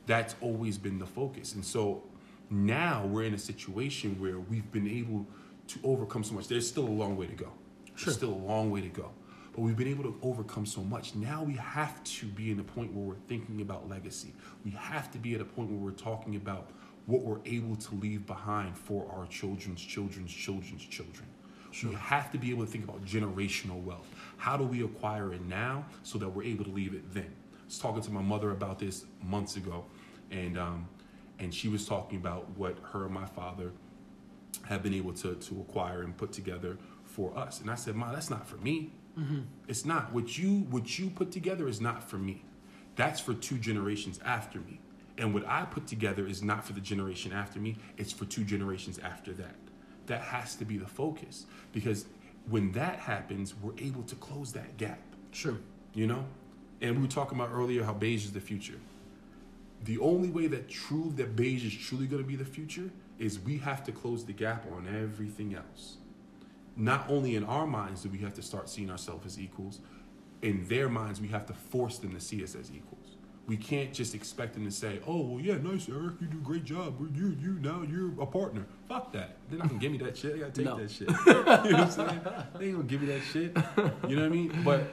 That's 0.05 0.36
always 0.43 0.76
been 0.76 0.98
the 0.98 1.06
focus. 1.06 1.55
And 1.55 1.64
so 1.64 2.02
now 2.51 3.06
we're 3.06 3.24
in 3.24 3.32
a 3.32 3.39
situation 3.39 4.20
where 4.20 4.39
we've 4.39 4.70
been 4.72 4.86
able 4.86 5.26
to 5.68 5.80
overcome 5.85 6.22
so 6.22 6.35
much. 6.35 6.48
There's 6.48 6.68
still 6.68 6.86
a 6.86 6.97
long 7.02 7.16
way 7.16 7.28
to 7.28 7.35
go. 7.35 7.51
There's 7.97 8.14
still 8.18 8.35
a 8.35 8.44
long 8.52 8.70
way 8.70 8.82
to 8.82 8.89
go. 8.89 9.10
But 9.59 9.64
we've 9.64 9.76
been 9.76 9.89
able 9.89 10.05
to 10.05 10.16
overcome 10.22 10.66
so 10.66 10.85
much. 10.85 11.16
Now 11.16 11.43
we 11.43 11.55
have 11.55 12.05
to 12.05 12.26
be 12.26 12.52
in 12.52 12.60
a 12.60 12.62
point 12.62 12.94
where 12.94 13.05
we're 13.05 13.26
thinking 13.26 13.60
about 13.60 13.89
legacy. 13.89 14.32
We 14.64 14.70
have 14.70 15.10
to 15.10 15.18
be 15.18 15.35
at 15.35 15.40
a 15.40 15.44
point 15.44 15.68
where 15.68 15.80
we're 15.80 15.90
talking 15.90 16.36
about 16.36 16.70
what 17.06 17.22
we're 17.22 17.40
able 17.44 17.74
to 17.74 17.94
leave 17.97 18.24
behind 18.24 18.78
for 18.78 19.10
our 19.10 19.26
children's 19.26 19.80
children's 19.80 20.32
children's 20.32 20.85
children. 20.85 21.26
We 21.82 21.93
have 21.97 22.30
to 22.30 22.39
be 22.39 22.51
able 22.51 22.66
to 22.66 22.70
think 22.70 22.85
about 22.85 23.05
generational 23.05 23.82
wealth. 23.82 24.06
How 24.36 24.56
do 24.56 24.62
we 24.62 24.85
acquire 24.85 25.32
it 25.32 25.44
now 25.44 25.86
so 26.05 26.18
that 26.18 26.28
we're 26.28 26.44
able 26.44 26.64
to 26.64 26.70
leave 26.70 26.94
it 26.94 27.12
then? 27.12 27.35
I 27.60 27.64
was 27.64 27.80
talking 27.80 28.01
to 28.02 28.12
my 28.12 28.22
mother 28.22 28.52
about 28.52 28.78
this 28.78 29.06
months 29.24 29.56
ago, 29.56 29.86
and 30.30 30.56
um, 30.56 30.89
and 31.40 31.52
she 31.52 31.66
was 31.66 31.85
talking 31.85 32.16
about 32.16 32.48
what 32.56 32.76
her 32.93 33.06
and 33.06 33.12
my 33.12 33.26
father 33.26 33.72
have 34.68 34.85
been 34.85 34.94
able 34.94 35.14
to 35.14 35.35
to 35.35 35.60
acquire 35.68 36.02
and 36.02 36.16
put 36.16 36.30
together 36.30 36.78
for 37.06 37.36
us. 37.36 37.60
And 37.60 37.68
I 37.68 37.74
said, 37.74 37.97
Ma, 37.97 38.12
that's 38.12 38.30
not 38.30 38.47
for 38.47 38.59
me. 38.59 38.93
Mm-hmm. 39.18 39.40
It's 39.66 39.84
not 39.84 40.12
what 40.12 40.38
you 40.38 40.60
what 40.70 40.98
you 40.98 41.10
put 41.10 41.32
together 41.32 41.68
is 41.68 41.80
not 41.80 42.02
for 42.08 42.16
me. 42.18 42.44
That's 42.96 43.20
for 43.20 43.34
two 43.34 43.58
generations 43.58 44.20
after 44.24 44.58
me. 44.60 44.80
And 45.18 45.34
what 45.34 45.46
I 45.46 45.64
put 45.64 45.86
together 45.86 46.26
is 46.26 46.42
not 46.42 46.64
for 46.64 46.72
the 46.72 46.80
generation 46.80 47.32
after 47.32 47.58
me. 47.58 47.76
It's 47.96 48.12
for 48.12 48.24
two 48.24 48.44
generations 48.44 48.98
after 49.00 49.32
that. 49.34 49.56
That 50.06 50.20
has 50.22 50.54
to 50.56 50.64
be 50.64 50.78
the 50.78 50.86
focus 50.86 51.46
because 51.72 52.06
when 52.48 52.72
that 52.72 52.98
happens, 53.00 53.54
we're 53.60 53.78
able 53.78 54.02
to 54.04 54.14
close 54.16 54.52
that 54.52 54.76
gap 54.76 55.00
Sure. 55.32 55.58
you 55.94 56.06
know 56.06 56.24
and 56.80 56.96
we 56.96 57.02
were 57.02 57.08
talking 57.08 57.38
about 57.38 57.50
earlier 57.52 57.84
how 57.84 57.92
beige 57.92 58.24
is 58.24 58.32
the 58.32 58.40
future 58.40 58.78
the 59.84 59.98
only 59.98 60.30
way 60.30 60.46
that 60.46 60.68
true 60.68 61.12
that 61.16 61.36
beige 61.36 61.64
is 61.64 61.74
truly 61.74 62.06
going 62.06 62.22
to 62.22 62.26
be 62.28 62.36
the 62.36 62.44
future 62.44 62.90
is 63.18 63.38
we 63.38 63.58
have 63.58 63.84
to 63.84 63.92
close 63.92 64.24
the 64.24 64.32
gap 64.32 64.64
on 64.72 64.86
everything 65.02 65.54
else 65.54 65.96
not 66.78 67.05
only 67.10 67.34
in 67.36 67.44
our 67.44 67.66
minds 67.66 68.02
do 68.02 68.09
we 68.09 68.18
have 68.18 68.32
to 68.34 68.42
start 68.42 68.68
seeing 68.70 68.90
ourselves 68.90 69.26
as 69.26 69.38
equals 69.38 69.80
in 70.42 70.64
their 70.68 70.88
minds 70.88 71.20
we 71.20 71.28
have 71.28 71.44
to 71.44 71.52
force 71.52 71.98
them 71.98 72.14
to 72.14 72.20
see 72.20 72.42
us 72.44 72.55
as 72.55 72.70
equals. 72.70 73.16
We 73.48 73.56
can't 73.56 73.92
just 73.94 74.14
expect 74.14 74.55
them 74.55 74.64
to 74.64 74.70
say 74.70 75.00
oh 75.06 75.20
well 75.22 75.40
yeah 75.40 75.56
nice 75.56 75.88
eric 75.88 76.14
you 76.20 76.26
do 76.28 76.36
a 76.38 76.40
great 76.40 76.64
job 76.64 76.94
you 77.16 77.36
you 77.40 77.59
now 77.60 77.82
you're 77.82 78.12
a 78.22 78.26
partner. 78.26 78.64
Fuck 78.88 79.12
that. 79.14 79.36
They're 79.50 79.59
not 79.59 79.68
gonna 79.68 79.80
give 79.80 79.90
me 79.92 79.98
that 79.98 80.16
shit. 80.16 80.36
I 80.36 80.38
gotta 80.38 80.52
take 80.52 80.64
No. 80.66 80.76
that 80.78 80.90
shit. 80.90 81.09
You 81.26 81.32
know 81.34 81.42
what 81.42 81.74
i'm 81.74 81.90
saying? 81.90 82.20
They 82.59 82.64
ain't 82.66 82.74
gonna 82.76 82.84
give 82.84 83.00
me 83.02 83.06
that 83.09 83.22
shit. 83.32 83.56
You 84.09 84.16
know 84.16 84.22
what 84.22 84.26
i 84.26 84.28
mean? 84.28 84.62
But 84.64 84.84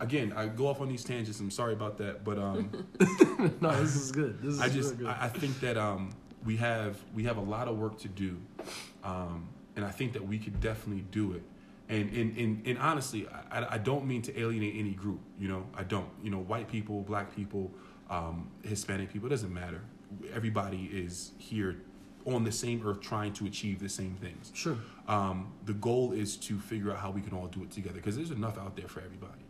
again 0.00 0.32
i 0.36 0.46
go 0.46 0.66
off 0.68 0.80
on 0.80 0.88
these 0.88 1.04
tangents. 1.04 1.38
I'm 1.40 1.50
sorry 1.50 1.72
about 1.74 1.98
that 1.98 2.24
but 2.24 2.38
um 2.38 2.70
No, 3.60 3.70
this 3.82 3.96
is 3.96 4.12
good. 4.12 4.40
This 4.40 4.54
is 4.54 4.60
I 4.60 4.68
just 4.68 4.90
real 4.94 4.98
good. 4.98 5.06
I, 5.08 5.24
I 5.26 5.28
think 5.28 5.58
that 5.60 5.76
um, 5.76 6.10
we 6.44 6.56
have 6.56 6.96
we 7.14 7.24
have 7.24 7.36
a 7.38 7.42
lot 7.42 7.66
of 7.68 7.76
work 7.76 7.98
to 8.00 8.08
do, 8.08 8.36
um, 9.04 9.48
and 9.76 9.84
I 9.84 9.90
think 9.90 10.14
that 10.14 10.26
we 10.26 10.38
could 10.38 10.60
definitely 10.60 11.04
do 11.10 11.32
it. 11.32 11.42
And 11.88 12.10
and 12.10 12.36
and, 12.36 12.66
and 12.66 12.78
honestly, 12.78 13.28
I, 13.50 13.74
I- 13.74 13.78
don't 13.78 14.06
mean 14.06 14.22
to 14.22 14.40
alienate 14.40 14.74
any 14.76 14.90
group. 14.92 15.20
You 15.38 15.48
know, 15.48 15.66
I 15.76 15.84
don't. 15.84 16.08
You 16.22 16.30
know, 16.30 16.40
white 16.40 16.68
people, 16.68 17.02
black 17.02 17.34
people, 17.36 17.70
um, 18.10 18.50
Hispanic 18.64 19.12
people. 19.12 19.26
It 19.28 19.30
doesn't 19.30 19.52
matter. 19.54 19.82
Everybody 20.32 20.90
is 20.92 21.32
here 21.38 21.76
on 22.24 22.42
the 22.42 22.50
same 22.50 22.84
earth 22.84 23.00
trying 23.00 23.32
to 23.34 23.46
achieve 23.46 23.78
the 23.78 23.88
same 23.88 24.16
things. 24.16 24.50
Sure. 24.52 24.76
Um, 25.06 25.52
the 25.64 25.74
goal 25.74 26.10
is 26.10 26.36
to 26.38 26.58
figure 26.58 26.90
out 26.90 26.96
how 26.98 27.12
we 27.12 27.20
can 27.20 27.32
all 27.32 27.46
do 27.46 27.62
it 27.62 27.70
together 27.70 27.94
because 27.96 28.16
there's 28.16 28.32
enough 28.32 28.58
out 28.58 28.74
there 28.74 28.88
for 28.88 29.00
everybody. 29.00 29.42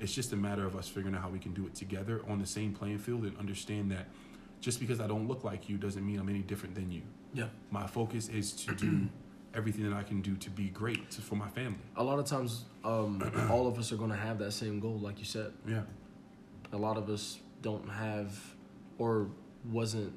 It's 0.00 0.14
just 0.14 0.32
a 0.32 0.36
matter 0.36 0.64
of 0.64 0.74
us 0.76 0.88
figuring 0.88 1.14
out 1.14 1.20
how 1.20 1.28
we 1.28 1.38
can 1.38 1.52
do 1.52 1.66
it 1.66 1.74
together 1.74 2.22
on 2.28 2.38
the 2.38 2.46
same 2.46 2.72
playing 2.72 2.98
field 2.98 3.24
and 3.24 3.36
understand 3.38 3.90
that 3.90 4.06
just 4.60 4.80
because 4.80 5.00
I 5.00 5.06
don't 5.06 5.28
look 5.28 5.44
like 5.44 5.68
you 5.68 5.76
doesn't 5.76 6.04
mean 6.04 6.18
I'm 6.18 6.28
any 6.30 6.38
different 6.40 6.74
than 6.74 6.90
you. 6.90 7.02
Yeah. 7.34 7.48
My 7.70 7.86
focus 7.86 8.28
is 8.28 8.52
to 8.52 8.74
do 8.74 9.08
everything 9.54 9.88
that 9.88 9.96
I 9.96 10.02
can 10.02 10.20
do 10.20 10.34
to 10.36 10.50
be 10.50 10.68
great 10.68 11.10
to, 11.12 11.20
for 11.20 11.36
my 11.36 11.48
family. 11.48 11.78
A 11.96 12.02
lot 12.02 12.18
of 12.18 12.26
times, 12.26 12.64
um, 12.84 13.22
all 13.50 13.66
of 13.66 13.78
us 13.78 13.92
are 13.92 13.96
going 13.96 14.10
to 14.10 14.16
have 14.16 14.38
that 14.38 14.52
same 14.52 14.80
goal, 14.80 14.98
like 14.98 15.18
you 15.18 15.24
said. 15.24 15.52
Yeah. 15.66 15.82
A 16.72 16.76
lot 16.76 16.96
of 16.96 17.08
us 17.08 17.38
don't 17.62 17.88
have, 17.88 18.38
or 18.98 19.28
wasn't 19.70 20.12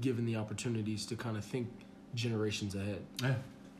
given 0.00 0.24
the 0.24 0.36
opportunities 0.36 1.04
to 1.06 1.16
kind 1.16 1.36
of 1.36 1.44
think 1.44 1.68
generations 2.14 2.74
ahead. 2.74 3.02
Yeah. 3.22 3.34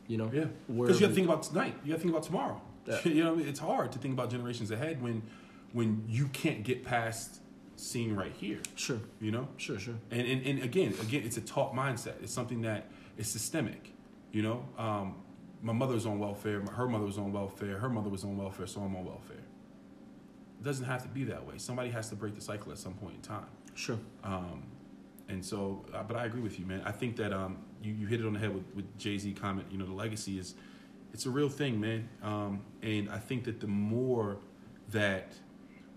You 0.07 0.17
know. 0.17 0.29
Yeah. 0.33 0.45
Because 0.67 0.99
you 0.99 1.07
got 1.07 1.09
to 1.09 1.15
think 1.15 1.27
about 1.27 1.43
tonight. 1.43 1.75
You 1.83 1.91
got 1.91 1.97
to 1.97 2.01
think 2.01 2.13
about 2.13 2.23
tomorrow. 2.23 2.61
Yeah. 2.85 2.99
You 3.05 3.23
know, 3.23 3.37
it's 3.39 3.59
hard 3.59 3.91
to 3.91 3.99
think 3.99 4.13
about 4.13 4.29
generations 4.31 4.71
ahead 4.71 5.01
when 5.01 5.21
when 5.73 6.03
you 6.09 6.27
can't 6.27 6.63
get 6.63 6.83
past 6.83 7.39
seeing 7.77 8.15
right 8.15 8.33
here. 8.37 8.59
Sure. 8.75 8.99
You 9.21 9.31
know. 9.31 9.47
Sure, 9.57 9.79
sure. 9.79 9.95
And, 10.09 10.27
and 10.27 10.45
and 10.45 10.63
again, 10.63 10.93
again, 11.01 11.23
it's 11.23 11.37
a 11.37 11.41
taught 11.41 11.73
mindset. 11.73 12.21
It's 12.21 12.33
something 12.33 12.61
that 12.63 12.87
is 13.17 13.27
systemic. 13.27 13.93
You 14.31 14.43
know, 14.43 14.65
um, 14.77 15.15
my 15.61 15.73
mother 15.73 15.93
was 15.93 16.05
on 16.05 16.19
welfare. 16.19 16.61
Her 16.61 16.87
mother 16.87 17.05
was 17.05 17.17
on 17.17 17.31
welfare. 17.31 17.77
Her 17.77 17.89
mother 17.89 18.09
was 18.09 18.23
on 18.23 18.37
welfare. 18.37 18.67
So 18.67 18.81
I'm 18.81 18.95
on 18.95 19.05
welfare. 19.05 19.37
It 19.37 20.63
doesn't 20.63 20.85
have 20.85 21.03
to 21.03 21.09
be 21.09 21.23
that 21.25 21.45
way. 21.45 21.55
Somebody 21.57 21.89
has 21.89 22.09
to 22.09 22.15
break 22.15 22.35
the 22.35 22.41
cycle 22.41 22.71
at 22.71 22.77
some 22.77 22.93
point 22.93 23.15
in 23.15 23.21
time. 23.21 23.45
Sure. 23.73 23.99
Um, 24.23 24.63
and 25.27 25.43
so, 25.43 25.85
uh, 25.93 26.03
but 26.03 26.17
I 26.17 26.25
agree 26.25 26.41
with 26.41 26.59
you, 26.59 26.65
man. 26.65 26.81
I 26.85 26.91
think 26.91 27.15
that 27.17 27.33
um, 27.33 27.57
you, 27.81 27.93
you 27.93 28.07
hit 28.07 28.19
it 28.19 28.25
on 28.25 28.33
the 28.33 28.39
head 28.39 28.53
with, 28.53 28.65
with 28.75 28.97
Jay 28.97 29.17
Z 29.17 29.33
comment. 29.33 29.67
You 29.71 29.77
know, 29.77 29.85
the 29.85 29.93
legacy 29.93 30.37
is 30.37 30.55
it's 31.13 31.25
a 31.25 31.29
real 31.29 31.49
thing, 31.49 31.79
man. 31.79 32.07
Um, 32.23 32.61
and 32.81 33.09
I 33.09 33.17
think 33.17 33.43
that 33.45 33.59
the 33.59 33.67
more 33.67 34.37
that 34.89 35.33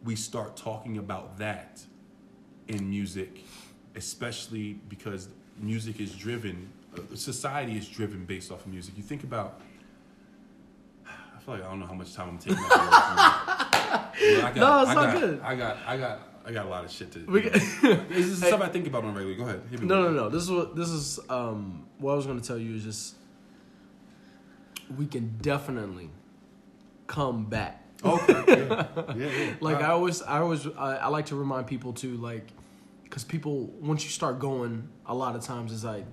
we 0.05 0.17
start 0.17 0.57
talking 0.57 0.99
about 0.99 1.39
that 1.39 1.83
in 2.69 2.89
music, 2.89 3.43
especially 3.97 4.75
because 4.89 5.29
music 5.59 6.01
is 6.01 6.15
driven, 6.15 6.71
society 7.15 7.77
is 7.77 7.89
driven 7.89 8.25
based 8.25 8.51
off 8.53 8.61
of 8.67 8.69
music. 8.73 8.97
You 8.97 9.03
think 9.03 9.23
about. 9.25 9.61
I 11.07 11.39
feel 11.41 11.55
like 11.57 11.65
I 11.65 11.69
don't 11.71 11.81
know 11.81 11.87
how 11.87 11.95
much 11.95 12.15
time 12.15 12.29
I'm 12.31 12.39
taking. 12.39 12.59
Up. 12.59 12.71
I 12.73 14.11
got, 14.55 14.57
No, 14.57 14.81
it's 14.83 14.91
I 14.91 14.95
not 14.95 15.13
got, 15.13 15.21
good. 15.21 15.41
I 15.41 15.55
got, 15.57 15.77
I 15.87 15.97
got, 15.99 16.21
I 16.47 16.53
got 16.53 16.67
a 16.67 16.69
lot 16.69 16.85
of 16.85 16.91
shit 16.91 17.13
to. 17.13 17.25
We 17.27 17.45
you 17.45 17.51
can- 17.51 17.61
know. 17.83 18.05
This 18.09 18.27
is 18.27 18.39
stuff 18.39 18.61
I 18.61 18.69
think 18.69 18.87
about 18.87 19.05
on 19.05 19.15
regular. 19.15 19.37
Go 19.37 19.45
ahead. 19.45 19.83
No, 19.83 20.03
no, 20.05 20.11
no. 20.11 20.29
This 20.31 20.43
is 20.45 20.51
what 20.51 20.75
this 20.75 20.89
is. 20.89 21.21
Um, 21.29 21.87
what 21.99 22.13
I 22.13 22.17
was 22.17 22.27
going 22.27 22.41
to 22.41 22.47
tell 22.47 22.59
you 22.59 22.75
is 22.77 22.83
just 22.85 23.15
we 24.97 25.07
can 25.07 25.37
definitely 25.41 26.11
come 27.07 27.45
back. 27.47 27.83
Okay. 28.05 28.45
Yeah. 28.49 28.87
Yeah. 29.17 29.27
yeah. 29.27 29.55
Like 29.61 29.77
Uh, 29.77 29.81
I 29.81 29.87
always, 29.91 30.21
I 30.23 30.39
always, 30.39 30.67
I, 30.67 30.97
I 30.97 31.09
like 31.09 31.27
to 31.27 31.37
remind 31.37 31.67
people 31.67 31.93
to 31.95 32.17
like, 32.19 32.47
because 33.05 33.25
people 33.25 33.67
once 33.81 34.05
you 34.05 34.11
start 34.11 34.39
going, 34.39 34.89
a 35.07 35.15
lot 35.15 35.37
of 35.37 35.43
times 35.43 35.73
it's 35.73 35.85
like 35.85 36.05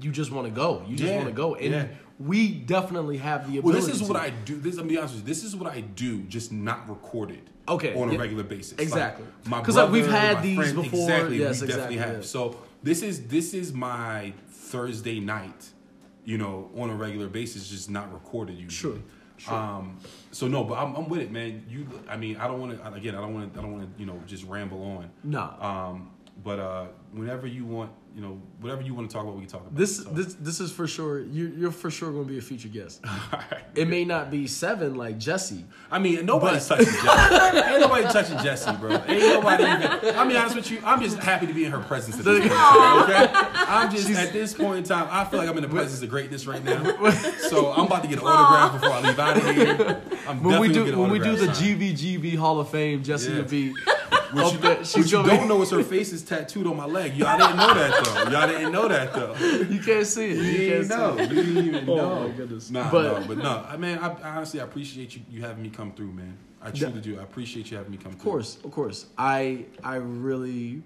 you 0.00 0.10
just 0.10 0.30
want 0.30 0.46
to 0.46 0.52
go. 0.52 0.84
You 0.88 0.96
just 0.96 1.10
Yeah, 1.10 1.16
want 1.18 1.28
to 1.28 1.34
go, 1.34 1.54
and 1.54 1.72
yeah. 1.72 1.86
we 2.18 2.52
definitely 2.52 3.18
have 3.18 3.50
the 3.50 3.58
ability. 3.58 3.78
Well, 3.78 3.86
this 3.86 4.00
is 4.00 4.06
what 4.08 4.16
to. 4.18 4.22
I 4.24 4.30
do. 4.30 4.56
This, 4.60 4.76
I'm 4.78 4.88
be 4.88 4.98
honest 4.98 5.14
with 5.14 5.22
you. 5.22 5.26
This 5.28 5.44
is 5.44 5.54
what 5.56 5.70
I 5.72 5.80
do, 5.80 6.22
just 6.22 6.52
not 6.52 6.88
recorded. 6.88 7.50
Okay, 7.66 7.94
On 7.94 8.10
a 8.10 8.12
yeah. 8.12 8.18
regular 8.18 8.44
basis. 8.44 8.78
Exactly. 8.78 9.24
Like, 9.50 9.66
like, 9.68 9.90
we've 9.90 10.06
had 10.06 10.36
my 10.36 10.42
these 10.42 10.56
friend- 10.58 10.76
before. 10.76 11.00
Exactly. 11.00 11.38
Yes, 11.38 11.60
we 11.62 11.66
definitely 11.68 11.96
have. 11.96 12.26
So 12.26 12.56
this 12.82 13.02
is 13.02 13.26
this 13.28 13.54
is 13.54 13.72
my 13.72 14.32
Thursday 14.50 15.18
night. 15.20 15.70
You 16.26 16.38
know, 16.38 16.70
on 16.76 16.88
a 16.90 16.94
regular 16.94 17.28
basis, 17.28 17.68
just 17.68 17.90
not 17.90 18.10
recorded 18.12 18.56
usually. 18.58 18.94
Sure, 18.94 19.02
sure. 19.36 19.54
Um. 19.54 19.98
So 20.30 20.46
no, 20.48 20.64
but 20.64 20.78
I'm, 20.78 20.94
I'm 20.94 21.08
with 21.08 21.20
it, 21.20 21.30
man. 21.30 21.64
You. 21.68 21.86
I 22.08 22.16
mean, 22.16 22.36
I 22.36 22.46
don't 22.46 22.60
want 22.60 22.78
to. 22.82 22.92
Again, 22.94 23.14
I 23.14 23.20
don't 23.20 23.34
want 23.34 23.52
to. 23.52 23.58
I 23.58 23.62
don't 23.62 23.72
want 23.72 23.94
to. 23.94 24.00
You 24.00 24.06
know, 24.06 24.18
just 24.26 24.44
ramble 24.44 24.82
on. 24.82 25.10
No. 25.22 25.40
Um. 25.60 26.10
But 26.42 26.58
uh, 26.58 26.86
whenever 27.14 27.46
you 27.46 27.64
want, 27.64 27.90
you 28.14 28.20
know, 28.20 28.40
whatever 28.60 28.82
you 28.82 28.94
want 28.94 29.08
to 29.10 29.12
talk 29.14 29.24
about, 29.24 29.34
we 29.36 29.42
can 29.42 29.50
talk 29.50 29.60
about. 29.62 29.74
This 29.76 29.96
So- 30.04 30.10
this 30.10 30.34
this 30.34 30.60
is 30.60 30.70
for 30.72 30.86
sure. 30.86 31.20
You 31.20 31.52
you're 31.56 31.70
for 31.72 31.90
sure 31.90 32.10
going 32.12 32.24
to 32.26 32.30
be 32.32 32.38
a 32.38 32.42
featured 32.42 32.72
guest. 32.72 33.04
It 33.76 33.88
may 33.88 34.04
not 34.04 34.30
be 34.30 34.46
seven 34.46 34.94
like 34.94 35.18
Jesse. 35.18 35.64
I 35.90 35.98
mean, 35.98 36.24
nobody's 36.26 36.64
touching 36.68 36.86
Jesse. 36.86 37.56
Ain't 37.56 37.80
nobody 37.80 38.04
touching 38.04 38.38
Jesse, 38.38 38.70
bro. 38.76 38.92
Ain't 38.92 39.08
nobody 39.34 39.64
even. 39.64 40.14
I 40.16 40.24
mean, 40.24 40.36
honest 40.36 40.54
with 40.54 40.70
you, 40.70 40.78
I'm 40.84 41.00
just 41.02 41.18
happy 41.18 41.48
to 41.48 41.52
be 41.52 41.64
in 41.64 41.72
her 41.72 41.80
presence 41.80 42.16
at 42.20 42.24
this 42.24 42.38
point. 42.38 42.52
time, 42.52 43.02
Okay, 43.02 43.28
I'm 43.66 43.90
just 43.90 44.08
at 44.10 44.32
this 44.32 44.54
point 44.54 44.78
in 44.78 44.84
time. 44.84 45.08
I 45.10 45.24
feel 45.24 45.40
like 45.40 45.48
I'm 45.48 45.56
in 45.56 45.62
the 45.64 45.68
presence 45.68 46.00
of 46.04 46.08
greatness 46.08 46.46
right 46.46 46.62
now. 46.62 46.82
So 47.50 47.72
I'm 47.72 47.86
about 47.86 48.02
to 48.02 48.08
get 48.08 48.20
an 48.20 48.26
autograph 48.26 48.72
before 48.80 48.94
I 48.96 49.00
leave 49.00 49.18
out 49.18 49.36
of 49.38 49.44
here. 49.56 50.00
I'm 50.28 50.40
When 50.42 50.60
we 50.60 50.68
do 50.68 50.74
gonna 50.74 50.84
get 50.86 50.94
an 50.94 51.00
when 51.00 51.10
we 51.10 51.18
do 51.18 51.34
the. 51.36 51.46
GVGB 51.48 52.36
Hall 52.36 52.60
of 52.60 52.68
Fame, 52.68 53.02
Jesse 53.02 53.30
Yeah. 53.32 53.38
will 53.38 53.44
be 53.44 53.74
What 54.34 54.44
up 54.46 54.52
you, 54.54 54.58
there. 54.58 55.24
you 55.24 55.26
don't 55.38 55.48
know 55.48 55.62
is 55.62 55.70
her 55.70 55.82
face 55.82 56.12
is 56.12 56.22
tattooed 56.22 56.66
on 56.66 56.76
my 56.76 56.86
leg. 56.86 57.16
Y'all 57.16 57.38
didn't 57.38 57.56
know 57.56 57.74
that 57.74 58.04
though. 58.04 58.30
Y'all 58.30 58.48
didn't 58.48 58.72
know 58.72 58.88
that 58.88 59.12
though. 59.14 59.34
You 59.36 59.80
can't 59.80 60.06
see 60.06 60.30
it. 60.30 60.36
You, 60.36 60.42
You 60.42 60.72
can't 60.86 60.88
know. 60.88 61.18
it. 61.18 61.30
You 61.30 61.42
didn't 61.42 61.66
even 61.66 61.88
Oh, 61.90 61.96
know. 61.96 62.28
my 62.28 62.34
goodness. 62.36 62.70
Nah, 62.70 62.90
But- 62.90 63.20
no, 63.20 63.26
but 63.28 63.38
no. 63.38 63.66
I 63.68 63.76
mean, 63.76 63.98
I, 63.98 64.08
I 64.12 64.36
honestly 64.36 64.60
I 64.60 64.64
appreciate 64.64 65.14
you 65.16 65.22
you 65.30 65.40
having 65.42 65.62
me 65.62 65.70
come 65.70 65.92
through, 65.92 66.12
man. 66.12 66.36
I 66.62 66.70
truly 66.70 67.00
do. 67.00 67.18
I 67.18 67.22
appreciate 67.22 67.70
you 67.70 67.76
having 67.76 67.92
me 67.92 67.98
come 67.98 68.12
through. 68.12 68.18
Of 68.20 68.24
course, 68.24 68.58
of 68.64 68.70
course. 68.70 69.06
I 69.18 69.66
I 69.82 69.96
really 69.96 70.82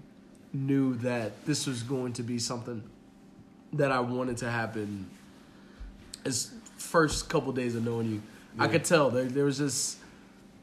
knew 0.53 0.95
that 0.95 1.45
this 1.45 1.65
was 1.67 1.83
going 1.83 2.13
to 2.13 2.23
be 2.23 2.37
something 2.39 2.83
that 3.73 3.91
I 3.91 3.99
wanted 3.99 4.37
to 4.37 4.49
happen. 4.49 5.09
As 6.25 6.51
first 6.77 7.29
couple 7.29 7.51
days 7.53 7.75
of 7.75 7.85
knowing 7.85 8.09
you, 8.11 8.21
I 8.57 8.67
could 8.67 8.83
tell 8.83 9.09
there 9.09 9.23
there 9.25 9.45
was 9.45 9.57
this 9.57 9.95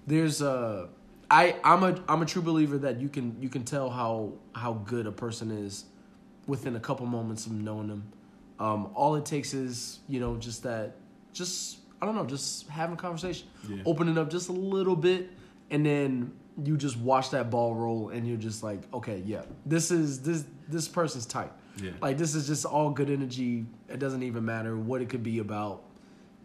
there's 0.07 0.43
a 0.43 0.89
I 1.31 1.57
I'm 1.65 1.83
a 1.83 2.01
I'm 2.09 2.23
a 2.23 2.27
true 2.27 2.43
believer 2.43 2.79
that 2.79 3.01
you 3.01 3.09
can 3.09 3.37
you 3.41 3.49
can 3.49 3.65
tell 3.65 3.91
how 3.91 4.33
how 4.55 4.75
good 4.75 5.07
a 5.07 5.13
person 5.13 5.51
is 5.51 5.85
within 6.47 6.77
a 6.77 6.81
couple 6.81 7.07
moments 7.07 7.47
of 7.47 7.53
knowing 7.53 7.89
them. 7.89 8.13
Um, 8.59 8.91
all 8.95 9.17
it 9.17 9.27
takes 9.27 9.53
is 9.53 9.99
you 10.09 10.21
know 10.21 10.37
just 10.37 10.63
that 10.63 10.97
just 11.33 11.79
I 12.01 12.07
don't 12.07 12.15
know 12.15 12.27
just 12.27 12.69
having 12.69 12.95
a 12.95 12.99
conversation, 12.99 13.49
Yeah. 13.69 13.83
opening 13.85 14.19
up 14.19 14.31
just 14.31 14.49
a 14.49 14.53
little 14.53 14.97
bit, 14.97 15.31
and 15.71 15.85
then 15.85 16.33
you 16.63 16.77
just 16.77 16.97
watch 16.99 17.31
that 17.31 17.51
ball 17.51 17.75
roll, 17.75 18.09
and 18.11 18.27
you're 18.27 18.37
just 18.39 18.63
like, 18.63 18.81
okay, 18.95 19.23
yeah, 19.27 19.43
this 19.67 19.91
is 19.91 20.21
this 20.23 20.45
this 20.69 20.87
person's 20.89 21.27
tight. 21.27 21.53
Yeah. 21.83 21.91
Like 22.01 22.17
this 22.19 22.35
is 22.35 22.47
just 22.47 22.65
all 22.65 22.91
good 22.91 23.11
energy. 23.11 23.67
It 23.89 23.99
doesn't 23.99 24.23
even 24.23 24.45
matter 24.45 24.77
what 24.77 25.03
it 25.03 25.09
could 25.09 25.23
be 25.23 25.41
about. 25.41 25.83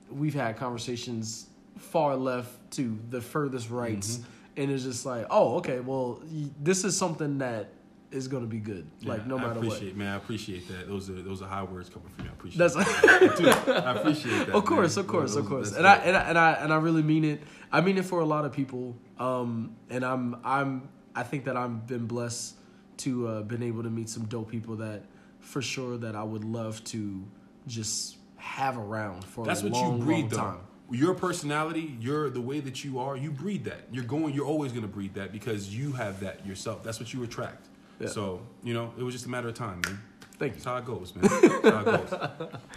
We've 0.10 0.34
had 0.34 0.58
conversations 0.58 1.48
far 1.78 2.16
left 2.18 2.72
to 2.72 2.98
the 3.10 3.22
furthest 3.22 3.70
rights, 3.70 4.18
Mm-hmm. 4.18 4.28
And 4.58 4.70
it's 4.72 4.84
just 4.84 5.06
like, 5.06 5.26
oh, 5.30 5.58
okay, 5.58 5.80
well, 5.80 6.22
this 6.62 6.84
is 6.84 6.98
something 6.98 7.38
that 7.40 7.70
is 8.12 8.28
gonna 8.28 8.46
be 8.46 8.60
good. 8.60 8.86
like 9.06 9.22
Yeah, 9.22 9.28
no 9.28 9.38
I 9.38 9.48
matter 9.48 9.62
what. 9.62 9.96
man. 9.96 10.14
I 10.14 10.18
appreciate 10.18 10.68
that. 10.68 10.88
Those 10.88 11.10
are 11.10 11.22
those 11.22 11.42
are 11.42 11.48
high 11.48 11.64
words 11.64 11.90
coming 11.90 12.10
from 12.10 12.26
you. 12.26 12.32
I 12.32 12.34
appreciate. 12.34 12.58
That's 12.60 12.76
that. 12.76 13.84
I 13.88 13.96
appreciate 14.00 14.48
that. 14.48 14.50
of 14.50 14.66
course, 14.66 14.98
man. 14.98 15.06
of 15.06 15.12
course, 15.12 15.34
Those- 15.36 15.44
of 15.44 15.50
course, 15.50 15.72
and 15.74 15.88
I, 15.88 15.96
and 15.96 16.18
I 16.18 16.22
and 16.30 16.38
I 16.38 16.52
and 16.54 16.74
I 16.74 16.78
really 16.78 17.04
mean 17.04 17.24
it. 17.24 17.42
I 17.72 17.80
mean 17.80 17.98
it 17.98 18.04
for 18.04 18.20
a 18.20 18.26
lot 18.26 18.44
of 18.44 18.52
people, 18.52 18.98
um, 19.18 19.76
and 19.90 20.04
I'm 20.04 20.36
I'm 20.44 20.90
I 21.16 21.24
think 21.24 21.46
that 21.46 21.56
I've 21.56 21.88
been 21.88 22.06
blessed 22.06 22.56
to 22.98 23.28
uh, 23.30 23.42
been 23.44 23.64
able 23.64 23.84
to 23.84 23.90
meet 23.90 24.10
some 24.10 24.26
dope 24.26 24.52
people 24.52 24.76
that 24.78 25.04
for 25.40 25.62
sure 25.62 25.98
that 25.98 26.14
I 26.16 26.24
would 26.24 26.44
love 26.44 26.84
to 26.86 27.24
just 27.66 28.18
have 28.36 28.78
around 28.78 29.24
for 29.24 29.46
That's 29.46 29.62
a 29.62 29.66
what 29.66 29.74
long, 29.74 30.00
you 30.00 30.04
breed, 30.04 30.20
long 30.24 30.30
though. 30.30 30.38
time. 30.38 30.58
Your 30.92 31.14
personality, 31.14 31.96
your 32.00 32.30
the 32.30 32.42
way 32.42 32.60
that 32.60 32.84
you 32.84 33.00
are, 33.00 33.16
you 33.16 33.32
breed 33.32 33.64
that. 33.66 33.86
You're 33.92 34.04
going. 34.04 34.34
You're 34.34 34.46
always 34.46 34.72
going 34.72 34.84
to 34.84 34.92
breed 34.92 35.14
that 35.16 35.32
because 35.32 35.74
you 35.74 35.94
have 35.94 36.20
that 36.20 36.46
yourself. 36.46 36.84
That's 36.84 37.00
what 37.00 37.14
you 37.14 37.24
attract. 37.24 37.68
Yeah. 38.00 38.08
So 38.08 38.42
you 38.64 38.74
know, 38.74 38.94
it 38.98 39.04
was 39.04 39.14
just 39.14 39.26
a 39.26 39.30
matter 39.30 39.48
of 39.48 39.54
time, 39.56 39.82
man. 39.86 40.00
Thank 40.38 40.54
That's 40.54 40.66
you. 40.66 40.72
how 40.72 40.78
it 40.78 40.86
goes, 40.86 41.16
man. 41.16 41.24
That's 41.24 41.70
how 41.70 41.80
it 41.80 42.10
goes. 42.10 42.50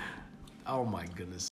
Oh 0.67 0.83
my 0.87 1.05
goodness. 1.15 1.51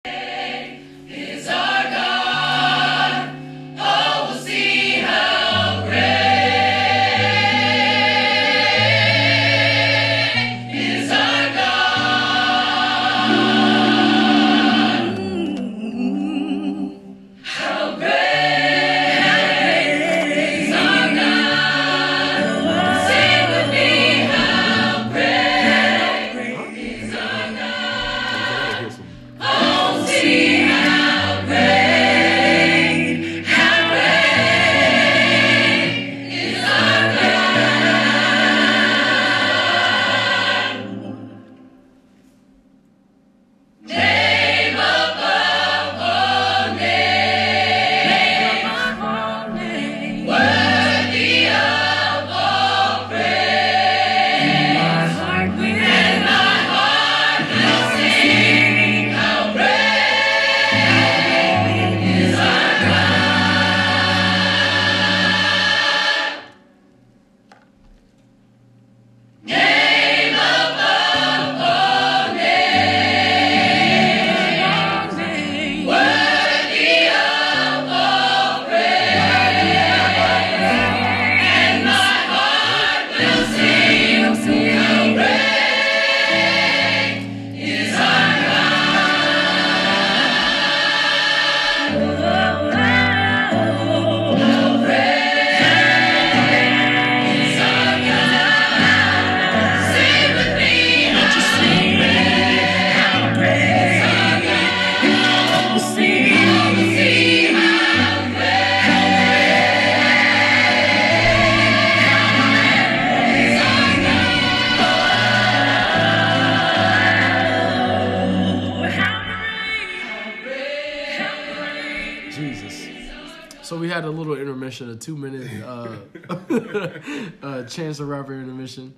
Chance 127.69 127.97
the 127.99 128.05
Rapper 128.05 128.33
intermission. 128.33 128.93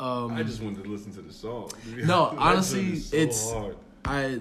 Um, 0.00 0.32
I 0.32 0.42
just 0.42 0.60
wanted 0.62 0.84
to 0.84 0.90
listen 0.90 1.12
to 1.14 1.22
the 1.22 1.32
song. 1.32 1.70
No, 1.96 2.34
honestly, 2.38 2.96
so 2.96 3.16
it's- 3.16 3.52
hard. 3.52 3.76
I 4.04 4.40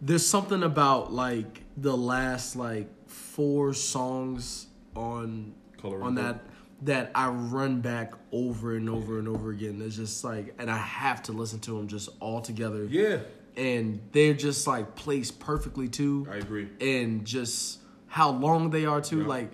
there's 0.00 0.26
something 0.26 0.62
about 0.62 1.12
like 1.12 1.62
the 1.76 1.96
last 1.96 2.56
like 2.56 2.88
four 3.08 3.72
songs 3.74 4.66
on 4.94 5.54
Color 5.80 6.02
on 6.02 6.14
that 6.16 6.40
that 6.82 7.10
I 7.14 7.28
run 7.28 7.80
back 7.80 8.12
over 8.32 8.76
and 8.76 8.88
over 8.88 9.18
and 9.18 9.26
over 9.28 9.50
again. 9.50 9.80
It's 9.84 9.96
just 9.96 10.22
like, 10.24 10.54
and 10.58 10.70
I 10.70 10.76
have 10.76 11.22
to 11.24 11.32
listen 11.32 11.58
to 11.60 11.72
them 11.72 11.88
just 11.88 12.10
all 12.20 12.40
together. 12.40 12.84
Yeah, 12.84 13.18
and 13.56 14.00
they're 14.12 14.34
just 14.34 14.66
like 14.66 14.94
placed 14.94 15.40
perfectly 15.40 15.88
too. 15.88 16.26
I 16.30 16.36
agree. 16.36 16.68
And 16.80 17.24
just 17.24 17.80
how 18.06 18.30
long 18.30 18.70
they 18.70 18.84
are 18.86 19.00
too. 19.00 19.20
Yeah. 19.22 19.26
Like, 19.26 19.50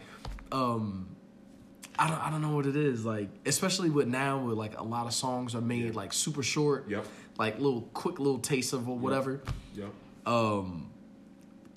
um, 0.51 1.09
I 2.03 2.09
don't, 2.09 2.19
I 2.27 2.31
don't 2.31 2.43
know 2.43 2.57
what 2.57 2.67
it 2.67 2.75
is. 2.75 3.05
Like, 3.05 3.29
especially 3.47 3.89
with 3.89 4.09
now, 4.09 4.45
where 4.45 4.55
like 4.55 4.77
a 4.79 4.83
lot 4.83 5.07
of 5.07 5.15
songs 5.15 5.55
are 5.55 5.61
made 5.61 5.95
like 5.95 6.13
super 6.13 6.43
short. 6.43 6.89
Yep. 6.89 7.07
Like 7.39 7.59
little 7.61 7.83
quick 7.95 8.19
little 8.19 8.41
taste 8.41 8.73
of 8.73 8.89
or 8.89 8.99
whatever. 8.99 9.41
Yep. 9.75 9.91
Um, 10.27 10.91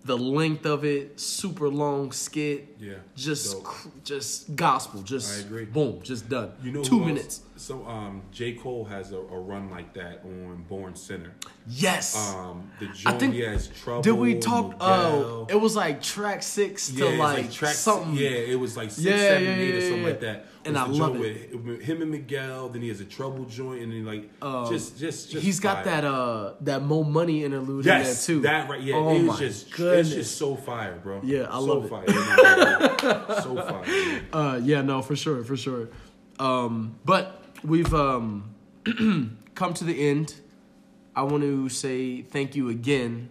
the 0.04 0.18
length 0.18 0.66
of 0.66 0.84
it, 0.84 1.20
super 1.20 1.70
long 1.70 2.12
skit. 2.12 2.76
Yeah. 2.80 2.96
Just, 3.16 3.64
cr- 3.64 3.90
just 4.04 4.56
gospel. 4.56 5.02
Just 5.04 5.38
I 5.38 5.42
agree. 5.46 5.66
Boom, 5.66 6.00
just 6.02 6.28
done. 6.28 6.52
You 6.64 6.72
know, 6.72 6.84
two 6.84 6.96
who 6.98 7.02
else- 7.02 7.08
minutes. 7.08 7.42
So, 7.58 7.86
um, 7.86 8.22
J. 8.32 8.54
Cole 8.54 8.84
has 8.86 9.14
a, 9.14 9.18
a 9.18 9.40
run 9.40 9.70
like 9.72 9.94
that 9.94 10.22
on 10.26 10.66
Born 10.68 10.94
Sinner. 10.96 11.34
Yes. 11.68 12.36
Um, 12.36 12.70
the 12.80 12.88
I 12.88 12.92
joint 12.92 13.20
think 13.20 13.34
he 13.34 13.42
has 13.42 13.68
trouble. 13.70 14.02
did 14.02 14.12
we 14.14 14.40
talk? 14.40 14.76
Oh, 14.82 15.48
it 15.50 15.56
was 15.56 15.74
like 15.76 16.02
track 16.02 16.44
six 16.44 16.90
to 16.90 16.94
yeah, 16.96 17.06
it's 17.12 17.20
like, 17.20 17.52
track 17.52 17.74
something. 17.74 18.14
Yeah, 18.14 18.30
it 18.30 18.60
was 18.60 18.76
like 18.76 18.92
six, 18.92 19.06
Yeah, 19.06 19.18
seven, 19.18 19.44
yeah, 19.44 19.56
eight, 19.56 19.76
or 19.76 19.82
something 19.82 20.04
like 20.04 20.20
that. 20.20 20.46
And 20.66 20.78
I 20.78 20.86
love 20.86 21.16
it. 21.22 21.64
with, 21.64 21.82
him 21.82 22.02
and 22.02 22.12
Miguel. 22.12 22.70
Then 22.70 22.82
he 22.82 22.90
has 22.90 23.00
a 23.00 23.06
trouble 23.06 23.46
joint, 23.46 23.84
and 23.84 23.92
then 23.92 24.06
like 24.06 24.30
just, 24.70 25.00
just, 25.00 25.32
just. 25.32 25.44
He's 25.44 25.60
got 25.62 25.86
that 25.86 26.04
uh 26.04 26.54
that 26.62 26.82
Mo 26.82 27.04
Money 27.04 27.46
interlude 27.46 27.86
Yes, 27.86 28.28
in 28.28 28.42
there 28.42 28.42
too. 28.42 28.48
that 28.48 28.70
right. 28.70 28.82
Yeah, 28.82 28.96
oh 28.96 29.16
it 29.16 29.20
my 29.20 29.28
was 29.30 29.40
just, 29.40 29.72
goodness. 29.72 30.08
it's 30.08 30.16
just 30.16 30.38
so 30.38 30.56
fire, 30.56 31.00
bro. 31.02 31.22
Yeah, 31.24 31.48
I 31.50 31.54
so 31.54 31.62
love 31.62 31.86
it. 31.86 31.90
Fire. 31.90 33.42
so 33.42 33.56
fire. 33.56 33.82
man. 33.86 34.26
Uh, 34.34 34.60
yeah, 34.62 34.82
no, 34.82 35.02
for 35.02 35.16
sure, 35.16 35.44
for 35.44 35.56
sure. 35.56 35.88
Um, 36.40 36.98
but 37.06 37.35
we've 37.66 37.94
um, 37.94 38.56
come 39.56 39.74
to 39.74 39.84
the 39.84 40.10
end. 40.10 40.36
I 41.16 41.24
want 41.24 41.44
to 41.44 41.70
say 41.70 42.22
thank 42.22 42.56
you 42.56 42.70
again, 42.70 43.30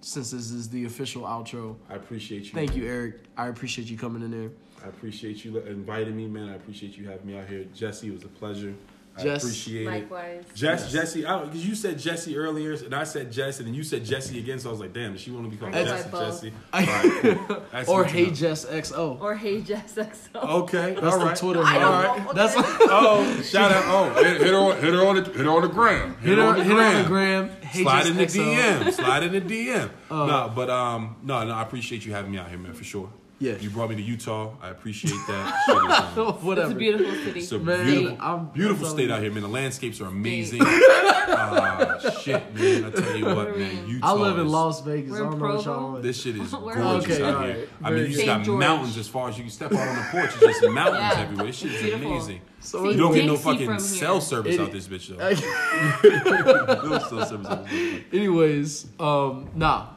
since 0.00 0.30
this 0.30 0.50
is 0.50 0.68
the 0.68 0.84
official 0.84 1.22
outro. 1.22 1.76
I 1.90 1.94
appreciate 1.94 2.44
you. 2.44 2.52
Thank 2.52 2.70
man. 2.70 2.78
you, 2.78 2.88
Eric. 2.88 3.24
I 3.36 3.48
appreciate 3.48 3.88
you 3.90 3.98
coming 3.98 4.22
in 4.22 4.30
there. 4.30 4.50
I 4.84 4.88
appreciate 4.88 5.44
you 5.44 5.58
inviting 5.58 6.16
me, 6.16 6.26
man. 6.26 6.50
I 6.50 6.54
appreciate 6.54 6.96
you 6.96 7.08
having 7.08 7.26
me 7.26 7.38
out 7.38 7.48
here, 7.48 7.64
Jesse. 7.74 8.08
It 8.08 8.12
was 8.12 8.24
a 8.24 8.28
pleasure. 8.28 8.74
I 9.16 9.22
Jess. 9.22 9.42
appreciate 9.44 9.82
it. 9.82 9.90
Likewise. 9.90 10.44
Jess, 10.54 10.90
Jesse, 10.90 11.24
I 11.24 11.44
because 11.44 11.64
you 11.66 11.74
said 11.76 11.98
Jesse 12.00 12.36
earlier, 12.36 12.72
and 12.72 12.92
I 12.94 13.04
said 13.04 13.30
Jess, 13.30 13.58
and 13.58 13.68
then 13.68 13.74
you 13.74 13.84
said 13.84 14.04
Jesse 14.04 14.38
again. 14.40 14.58
So 14.58 14.68
I 14.70 14.72
was 14.72 14.80
like, 14.80 14.92
damn, 14.92 15.12
does 15.12 15.20
she 15.20 15.30
want 15.30 15.44
to 15.46 15.50
be 15.50 15.56
called 15.56 15.74
I 15.74 15.84
Jesse? 15.84 16.10
Jesse. 16.10 16.52
All 16.72 16.80
right, 16.80 17.38
cool. 17.46 17.62
Or 17.94 18.02
good 18.02 18.08
to 18.10 18.14
Hey 18.16 18.26
know. 18.26 18.30
Jess 18.32 18.64
XO. 18.66 19.20
Or 19.20 19.34
Hey 19.36 19.60
Jess 19.60 19.94
XO. 19.94 20.42
Okay, 20.62 20.94
That's 21.00 21.14
all 21.14 21.24
the. 21.28 21.34
Twitter 21.34 21.62
I 21.62 21.66
handle. 21.72 21.90
don't 22.02 22.24
know. 22.24 22.32
That's 22.32 22.54
Oh, 22.56 23.42
shout 23.42 23.70
out! 23.70 23.84
Oh, 23.86 24.22
hit, 24.24 24.40
hit 24.40 24.50
her, 24.50 24.56
on, 24.56 24.80
hit 24.80 24.92
her 24.94 25.06
on 25.06 25.14
the, 25.16 25.22
hit 25.24 25.36
her 25.36 25.48
on 25.50 25.62
the 25.62 25.68
gram. 25.68 26.16
hit 26.16 26.36
her, 26.38 26.54
hit 26.54 26.66
her 26.66 26.80
on 26.82 27.02
the 27.02 27.08
gram. 27.08 27.50
Hey 27.62 27.82
Slide 27.82 28.06
in 28.06 28.16
the 28.16 28.24
XO. 28.26 28.56
DM. 28.56 28.92
Slide 28.92 29.22
in 29.22 29.32
the 29.32 29.40
DM. 29.40 29.90
no, 30.10 30.52
but 30.54 30.70
um, 30.70 31.16
no, 31.22 31.44
no. 31.44 31.52
I 31.54 31.62
appreciate 31.62 32.04
you 32.04 32.12
having 32.12 32.32
me 32.32 32.38
out 32.38 32.48
here, 32.48 32.58
man, 32.58 32.72
for 32.72 32.84
sure. 32.84 33.10
Yeah. 33.44 33.56
you 33.60 33.70
brought 33.70 33.90
me 33.90 33.96
to 33.96 34.02
Utah. 34.02 34.52
I 34.62 34.68
appreciate 34.70 35.12
that. 35.28 35.62
Shit 35.66 35.76
is, 35.76 36.18
um, 36.18 36.34
Whatever. 36.44 36.66
It's 36.68 36.74
a 36.74 36.78
beautiful 36.78 37.14
city. 37.24 37.40
It's 37.40 37.52
a 37.52 37.58
Man, 37.58 37.84
beautiful, 37.86 38.18
I'm- 38.22 38.50
beautiful 38.52 38.86
I'm 38.86 38.92
state 38.92 39.10
out 39.10 39.20
here, 39.22 39.30
man. 39.32 39.42
The 39.42 39.48
landscapes 39.48 40.00
are 40.00 40.06
amazing. 40.06 40.62
uh, 40.62 42.10
shit, 42.22 42.54
man. 42.54 42.84
I 42.86 42.90
tell 42.90 43.16
you 43.16 43.24
what, 43.26 43.56
man. 43.58 43.88
Utah 43.88 44.06
I 44.08 44.12
live 44.12 44.38
in 44.38 44.48
Las 44.48 44.80
Vegas. 44.82 45.10
We're 45.10 45.16
I 45.16 45.24
in 45.24 45.30
don't 45.30 45.38
know 45.40 45.46
what 45.54 45.64
Provo. 45.64 45.80
y'all. 45.92 46.02
This 46.02 46.22
shit 46.22 46.36
is 46.36 46.50
gorgeous 46.52 47.04
Okay, 47.04 47.22
out 47.22 47.34
alright. 47.34 47.54
here. 47.56 47.68
I 47.82 47.90
mean, 47.90 47.98
you 48.00 48.06
good. 48.06 48.12
just 48.14 48.26
got 48.26 48.42
George. 48.44 48.58
mountains 48.60 48.96
as 48.96 49.08
far 49.08 49.28
as 49.28 49.36
you 49.36 49.44
can 49.44 49.50
step 49.50 49.72
out 49.72 49.88
on 49.88 49.96
the 49.96 50.02
porch. 50.10 50.30
It's 50.40 50.60
just 50.60 50.68
mountains 50.72 50.98
Yeah. 51.14 51.20
everywhere. 51.20 51.46
This 51.46 51.56
shit 51.58 51.72
is 51.72 51.82
Beautiful. 51.82 52.12
amazing. 52.12 52.40
So 52.60 52.88
You 52.90 52.96
don't 52.96 53.12
get 53.14 53.26
no 53.26 53.36
fucking 53.36 53.78
cell 53.78 54.12
here. 54.14 54.20
service 54.22 54.54
It- 54.54 54.60
out 54.60 54.72
this 54.72 54.88
bitch 54.88 55.08
though. 55.08 55.18
No 56.88 56.98
cell 56.98 57.26
service 57.26 57.46
out 57.46 57.64
this 57.64 57.72
bitch. 57.72 58.04
Anyways, 58.14 58.86
um, 58.98 59.48
nah, 59.54 59.88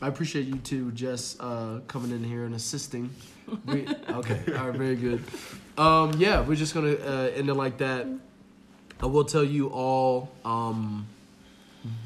I 0.00 0.08
appreciate 0.08 0.46
you 0.46 0.56
too, 0.56 0.92
Jess, 0.92 1.36
uh, 1.40 1.80
coming 1.86 2.10
in 2.10 2.22
here 2.22 2.44
and 2.44 2.54
assisting. 2.54 3.10
We, 3.64 3.86
okay, 4.08 4.40
all 4.58 4.70
right, 4.70 4.76
very 4.76 4.96
good. 4.96 5.22
Um, 5.78 6.14
yeah, 6.18 6.40
we're 6.40 6.56
just 6.56 6.74
gonna 6.74 6.94
uh, 6.94 7.30
end 7.32 7.48
it 7.48 7.54
like 7.54 7.78
that. 7.78 8.08
I 9.00 9.06
will 9.06 9.24
tell 9.24 9.44
you 9.44 9.68
all, 9.68 10.32
um, 10.44 11.06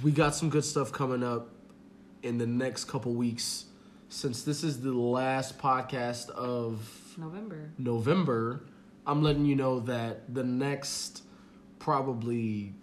we 0.03 0.11
got 0.11 0.35
some 0.35 0.51
good 0.51 0.67
stuff 0.67 0.93
coming 0.93 1.23
up 1.23 1.49
in 2.23 2.37
the 2.37 2.47
next 2.47 2.85
couple 2.85 3.15
weeks. 3.15 3.65
Since 4.11 4.43
this 4.43 4.63
is 4.63 4.83
the 4.83 4.93
last 4.93 5.59
podcast 5.59 6.29
of 6.29 7.15
November. 7.17 7.71
November, 7.79 8.61
I'm 9.07 9.23
letting 9.23 9.47
you 9.47 9.57
know 9.57 9.81
that 9.81 10.35
the 10.35 10.45
next 10.45 11.23
probably 11.79 12.75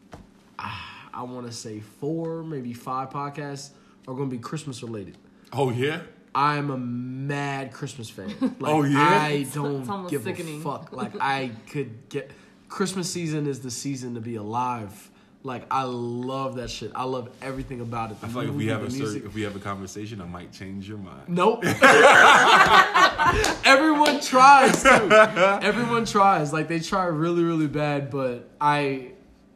ah, 0.57 1.09
I 1.13 1.21
want 1.21 1.45
to 1.45 1.53
say 1.53 1.79
four, 1.79 2.41
maybe 2.41 2.73
five 2.73 3.11
podcasts 3.11 3.69
are 4.07 4.15
going 4.15 4.29
to 4.29 4.35
be 4.35 4.41
Christmas 4.41 4.81
related. 4.81 5.17
Oh 5.53 5.69
yeah. 5.69 6.01
I'm 6.35 6.69
a 6.69 6.77
mad 6.77 7.71
Christmas 7.73 8.09
fan. 8.09 8.33
Oh, 8.41 8.45
like, 8.59 8.73
Oh, 8.73 8.83
yeah? 8.83 8.99
I 9.21 9.47
don't 9.53 9.81
it's 9.81 9.89
almost 9.89 10.11
give 10.11 10.23
sickening. 10.23 10.61
a 10.61 10.63
fuck. 10.63 10.89
Like 10.91 11.13
I 11.19 11.51
could 11.71 12.09
get 12.09 12.31
Christmas 12.69 13.11
season 13.11 13.47
is 13.47 13.61
the 13.61 13.71
season 13.71 14.15
to 14.15 14.21
be 14.21 14.35
alive. 14.35 15.09
Like 15.43 15.65
I 15.71 15.83
love 15.83 16.55
that 16.57 16.69
shit. 16.69 16.91
I 16.95 17.03
love 17.03 17.29
everything 17.41 17.79
about 17.81 18.11
it. 18.11 18.19
The 18.19 18.27
I 18.27 18.29
feel 18.29 18.39
like 18.41 18.49
if 18.49 18.55
we 18.55 18.67
have 18.67 18.83
a 18.83 18.91
certain, 18.91 19.25
if 19.25 19.33
we 19.33 19.43
have 19.43 19.55
a 19.55 19.59
conversation, 19.59 20.19
I 20.21 20.25
might 20.25 20.51
change 20.51 20.87
your 20.89 20.97
mind. 20.97 21.29
Nope. 21.29 21.63
Everyone 23.65 24.19
tries 24.19 24.83
to. 24.83 25.59
Everyone 25.61 26.05
tries. 26.05 26.53
Like 26.53 26.67
they 26.67 26.79
try 26.79 27.05
really, 27.05 27.43
really 27.43 27.67
bad, 27.67 28.09
but 28.09 28.49
I 28.59 29.11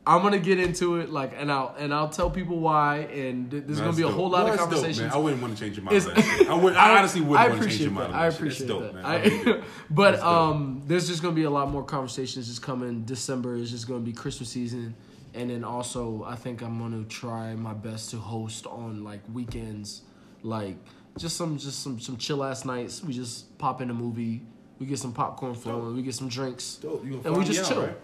I'm 0.05 0.23
gonna 0.23 0.39
get 0.39 0.59
into 0.59 0.95
it, 0.95 1.11
like 1.11 1.33
and 1.37 1.51
I'll 1.51 1.75
and 1.77 1.93
I'll 1.93 2.09
tell 2.09 2.31
people 2.31 2.59
why 2.59 2.99
and 3.13 3.51
th- 3.51 3.63
there's 3.67 3.79
gonna 3.79 3.93
be 3.95 4.01
a 4.01 4.07
dope. 4.07 4.17
wol 4.17 4.29
lot 4.31 4.47
No, 4.47 4.53
of 4.53 4.57
dope, 4.57 4.69
conversations. 4.69 4.99
man. 5.01 5.11
I 5.11 5.17
wouldn't 5.17 5.41
want 5.43 5.55
to 5.55 5.63
change 5.63 5.77
your 5.77 5.85
mind. 5.85 5.97
It's- 5.97 6.09
on 6.09 6.15
that 6.15 6.37
shit. 6.39 6.47
I, 6.49 6.53
would, 6.55 6.75
I 6.75 6.97
honestly 6.97 7.21
wouldn't 7.21 7.49
want 7.51 7.61
to 7.61 7.69
change 7.69 7.81
your 7.81 7.91
mind. 7.91 8.13
that. 8.13 8.17
I. 8.19 8.27
Appreciate 8.27 8.67
dope, 8.67 8.81
that. 8.81 8.95
man. 8.95 9.05
I- 9.05 9.13
I 9.15 9.21
really 9.21 9.43
do. 9.43 9.63
but 9.91 10.11
dope. 10.13 10.23
um, 10.25 10.81
there's 10.87 11.07
just 11.07 11.21
gonna 11.21 11.35
be 11.35 11.43
a 11.43 11.49
lot 11.51 11.69
more 11.69 11.83
conversations 11.83 12.47
just 12.47 12.63
coming. 12.63 13.03
December 13.05 13.55
is 13.55 13.69
just 13.69 13.87
gonna 13.87 13.99
be 13.99 14.11
Christmas 14.11 14.49
season, 14.49 14.95
and 15.35 15.51
then 15.51 15.63
also 15.63 16.23
I 16.27 16.35
think 16.35 16.61
I'm 16.63 16.79
gonna 16.79 17.03
try 17.03 17.53
my 17.55 17.73
best 17.75 18.09
to 18.09 18.17
host 18.17 18.65
on 18.65 19.03
like 19.03 19.21
weekends, 19.31 20.01
like 20.41 20.77
just 21.19 21.37
some 21.37 21.59
just 21.59 21.83
some 21.83 21.99
some 21.99 22.17
chill 22.17 22.43
ass 22.43 22.65
nights. 22.65 23.03
We 23.03 23.13
just 23.13 23.55
pop 23.59 23.81
in 23.81 23.91
a 23.91 23.93
movie, 23.93 24.41
we 24.79 24.87
get 24.87 24.97
some 24.97 25.13
popcorn 25.13 25.53
flowing, 25.53 25.95
we 25.95 26.01
get 26.01 26.15
some 26.15 26.27
drinks, 26.27 26.75
Dope. 26.81 27.03
And 27.03 27.37
we 27.37 27.45
just 27.45 27.59
out, 27.61 27.67
chill. 27.67 27.81
right? 27.83 27.97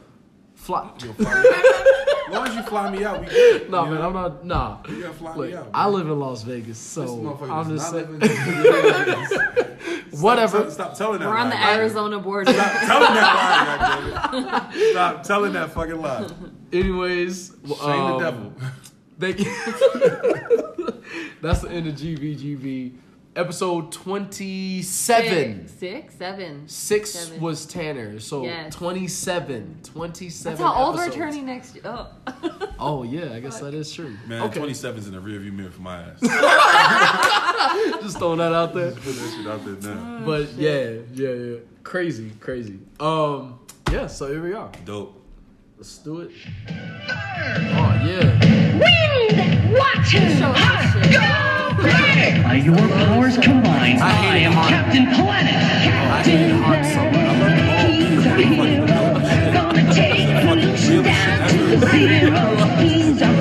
Fly. 0.57 0.89
You 0.99 1.13
gonna 1.13 1.13
fly 1.13 1.41
me 1.43 1.49
out? 1.49 2.27
As 2.27 2.33
long 2.33 2.47
as 2.47 2.55
you 2.55 2.61
fly 2.63 2.91
me 2.91 3.05
out, 3.05 3.19
we 3.21 3.25
good. 3.27 3.69
No 3.71 3.85
You 3.85 3.91
man, 3.91 3.99
know? 4.01 4.07
I'm 4.07 4.13
not. 4.13 4.45
Nah. 4.45 4.77
You 4.89 5.01
gotta 5.03 5.13
fly 5.13 5.35
Look, 5.35 5.49
me 5.49 5.55
out. 5.55 5.69
I 5.73 5.87
live 5.87 6.07
in 6.07 6.19
Las 6.19 6.43
Vegas, 6.43 6.77
so 6.77 7.05
motherfucker 7.05 7.49
I'm 7.49 7.69
just 7.77 7.93
not 7.93 8.01
saying. 8.01 8.19
live 8.19 9.67
in- 10.11 10.19
Whatever. 10.21 10.69
Stop, 10.69 10.71
stop 10.71 10.97
telling 10.97 11.19
that. 11.19 11.27
We're 11.29 11.37
on 11.37 11.49
lie, 11.49 11.55
the 11.55 11.61
man. 11.61 11.79
Arizona 11.79 12.19
border. 12.19 12.51
Stop 12.51 12.71
telling 12.87 13.13
that 13.13 13.33
lie, 14.33 14.69
goddammit. 14.71 14.91
Stop 14.91 15.23
telling 15.23 15.53
that 15.53 15.71
fucking 15.71 16.01
lie. 16.01 16.27
Anyways, 16.73 17.51
Shame 17.65 17.89
um, 17.89 18.11
the 18.17 18.23
devil. 18.31 18.53
Thank 19.19 19.39
you. 19.39 19.45
That's 21.41 21.61
the 21.61 21.69
end 21.69 21.87
of 21.87 21.95
GVGB. 21.95 22.93
Episode 23.37 23.91
27. 23.91 25.67
Six, 25.67 25.79
six, 25.79 26.15
seven. 26.15 26.67
Six 26.67 27.11
Seven. 27.11 27.39
was 27.39 27.67
Tanner. 27.67 28.19
So 28.19 28.43
Yes. 28.43 28.73
27. 28.73 29.81
27. 29.83 30.57
That's 30.57 30.67
how 30.67 30.73
old 30.83 30.95
we're 30.95 31.11
turning 31.11 31.45
next 31.45 31.75
year. 31.75 31.83
Oh. 31.85 32.09
Oh, 32.79 33.01
yeah, 33.01 33.33
I 33.33 33.39
guess 33.39 33.59
that 33.59 33.73
is 33.73 33.91
true. 33.91 34.15
Man, 34.27 34.43
okay. 34.43 34.59
27's 34.59 35.07
in 35.07 35.13
the 35.13 35.19
rearview 35.19 35.51
mirror 35.51 35.71
for 35.71 35.81
my 35.81 35.99
ass. 35.99 36.19
Just 38.03 38.19
throwing 38.19 38.37
that 38.37 38.53
out 38.53 38.75
there. 38.75 38.91
Put 38.91 39.03
that 39.03 39.33
shit 39.35 39.47
out 39.47 39.65
there 39.65 39.95
now. 39.95 40.21
But 40.23 40.53
yeah, 40.53 40.99
yeah, 41.11 41.29
yeah. 41.31 41.57
Crazy, 41.81 42.31
crazy. 42.39 42.77
Um, 42.99 43.59
yeah, 43.91 44.05
so 44.05 44.27
here 44.27 44.43
we 44.43 44.53
are. 44.53 44.71
Dope. 44.85 45.19
Let's 45.77 45.97
do 45.97 46.21
it. 46.21 46.31
Oh, 46.69 47.99
yeah. 48.05 48.77
Wind, 48.77 49.73
water, 49.73 50.03
Show 50.37 51.56
us 51.79 51.85
heart, 51.85 52.13
this 52.13 52.13
shit. 52.13 52.35
go 52.35 52.43
planet. 52.43 52.43
By 52.43 52.55
your 52.55 52.77
powers 52.77 53.37
combined, 53.37 53.99
I 54.01 54.11
I, 54.11 54.37
am 54.39 54.53
heart. 54.53 54.69
Captain 54.69 55.05
Planet. 55.07 55.55
I 55.55 56.23
hate 56.23 56.51
heart 56.51 56.85
so 56.85 57.03
much. 57.11 57.89
He's 57.89 58.27
our 58.27 58.37
hero. 58.37 59.53
Gonna 59.53 59.93
take 59.93 60.29
pollution 60.45 61.03
down 61.03 61.49
to 61.49 61.79
zero. 61.91 62.77
He's 62.79 63.21
our 63.21 63.36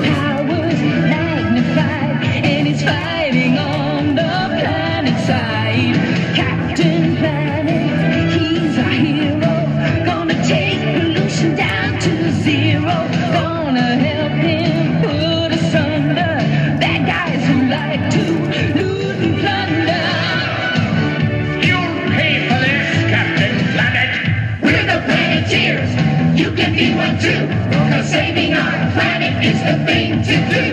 do. 27.19 27.47
Cause 27.89 28.09
saving 28.09 28.53
our 28.53 28.91
planet 28.93 29.43
is 29.43 29.59
the 29.63 29.85
thing 29.85 30.21
to 30.23 30.35
do. 30.53 30.67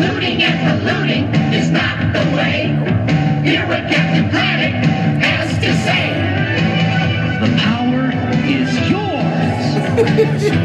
Looting 0.00 0.42
and 0.42 0.80
polluting 0.80 1.24
is 1.52 1.70
not 1.70 2.12
the 2.12 2.24
way. 2.36 2.68
Here 3.42 3.62
at 3.62 3.90
Captain 3.90 4.28
Planet 4.30 4.84
has 5.24 5.48
to 5.64 5.72
say. 5.86 6.12
The 7.40 7.50
power 7.62 8.12
is 8.46 8.70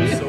yours. 0.06 0.18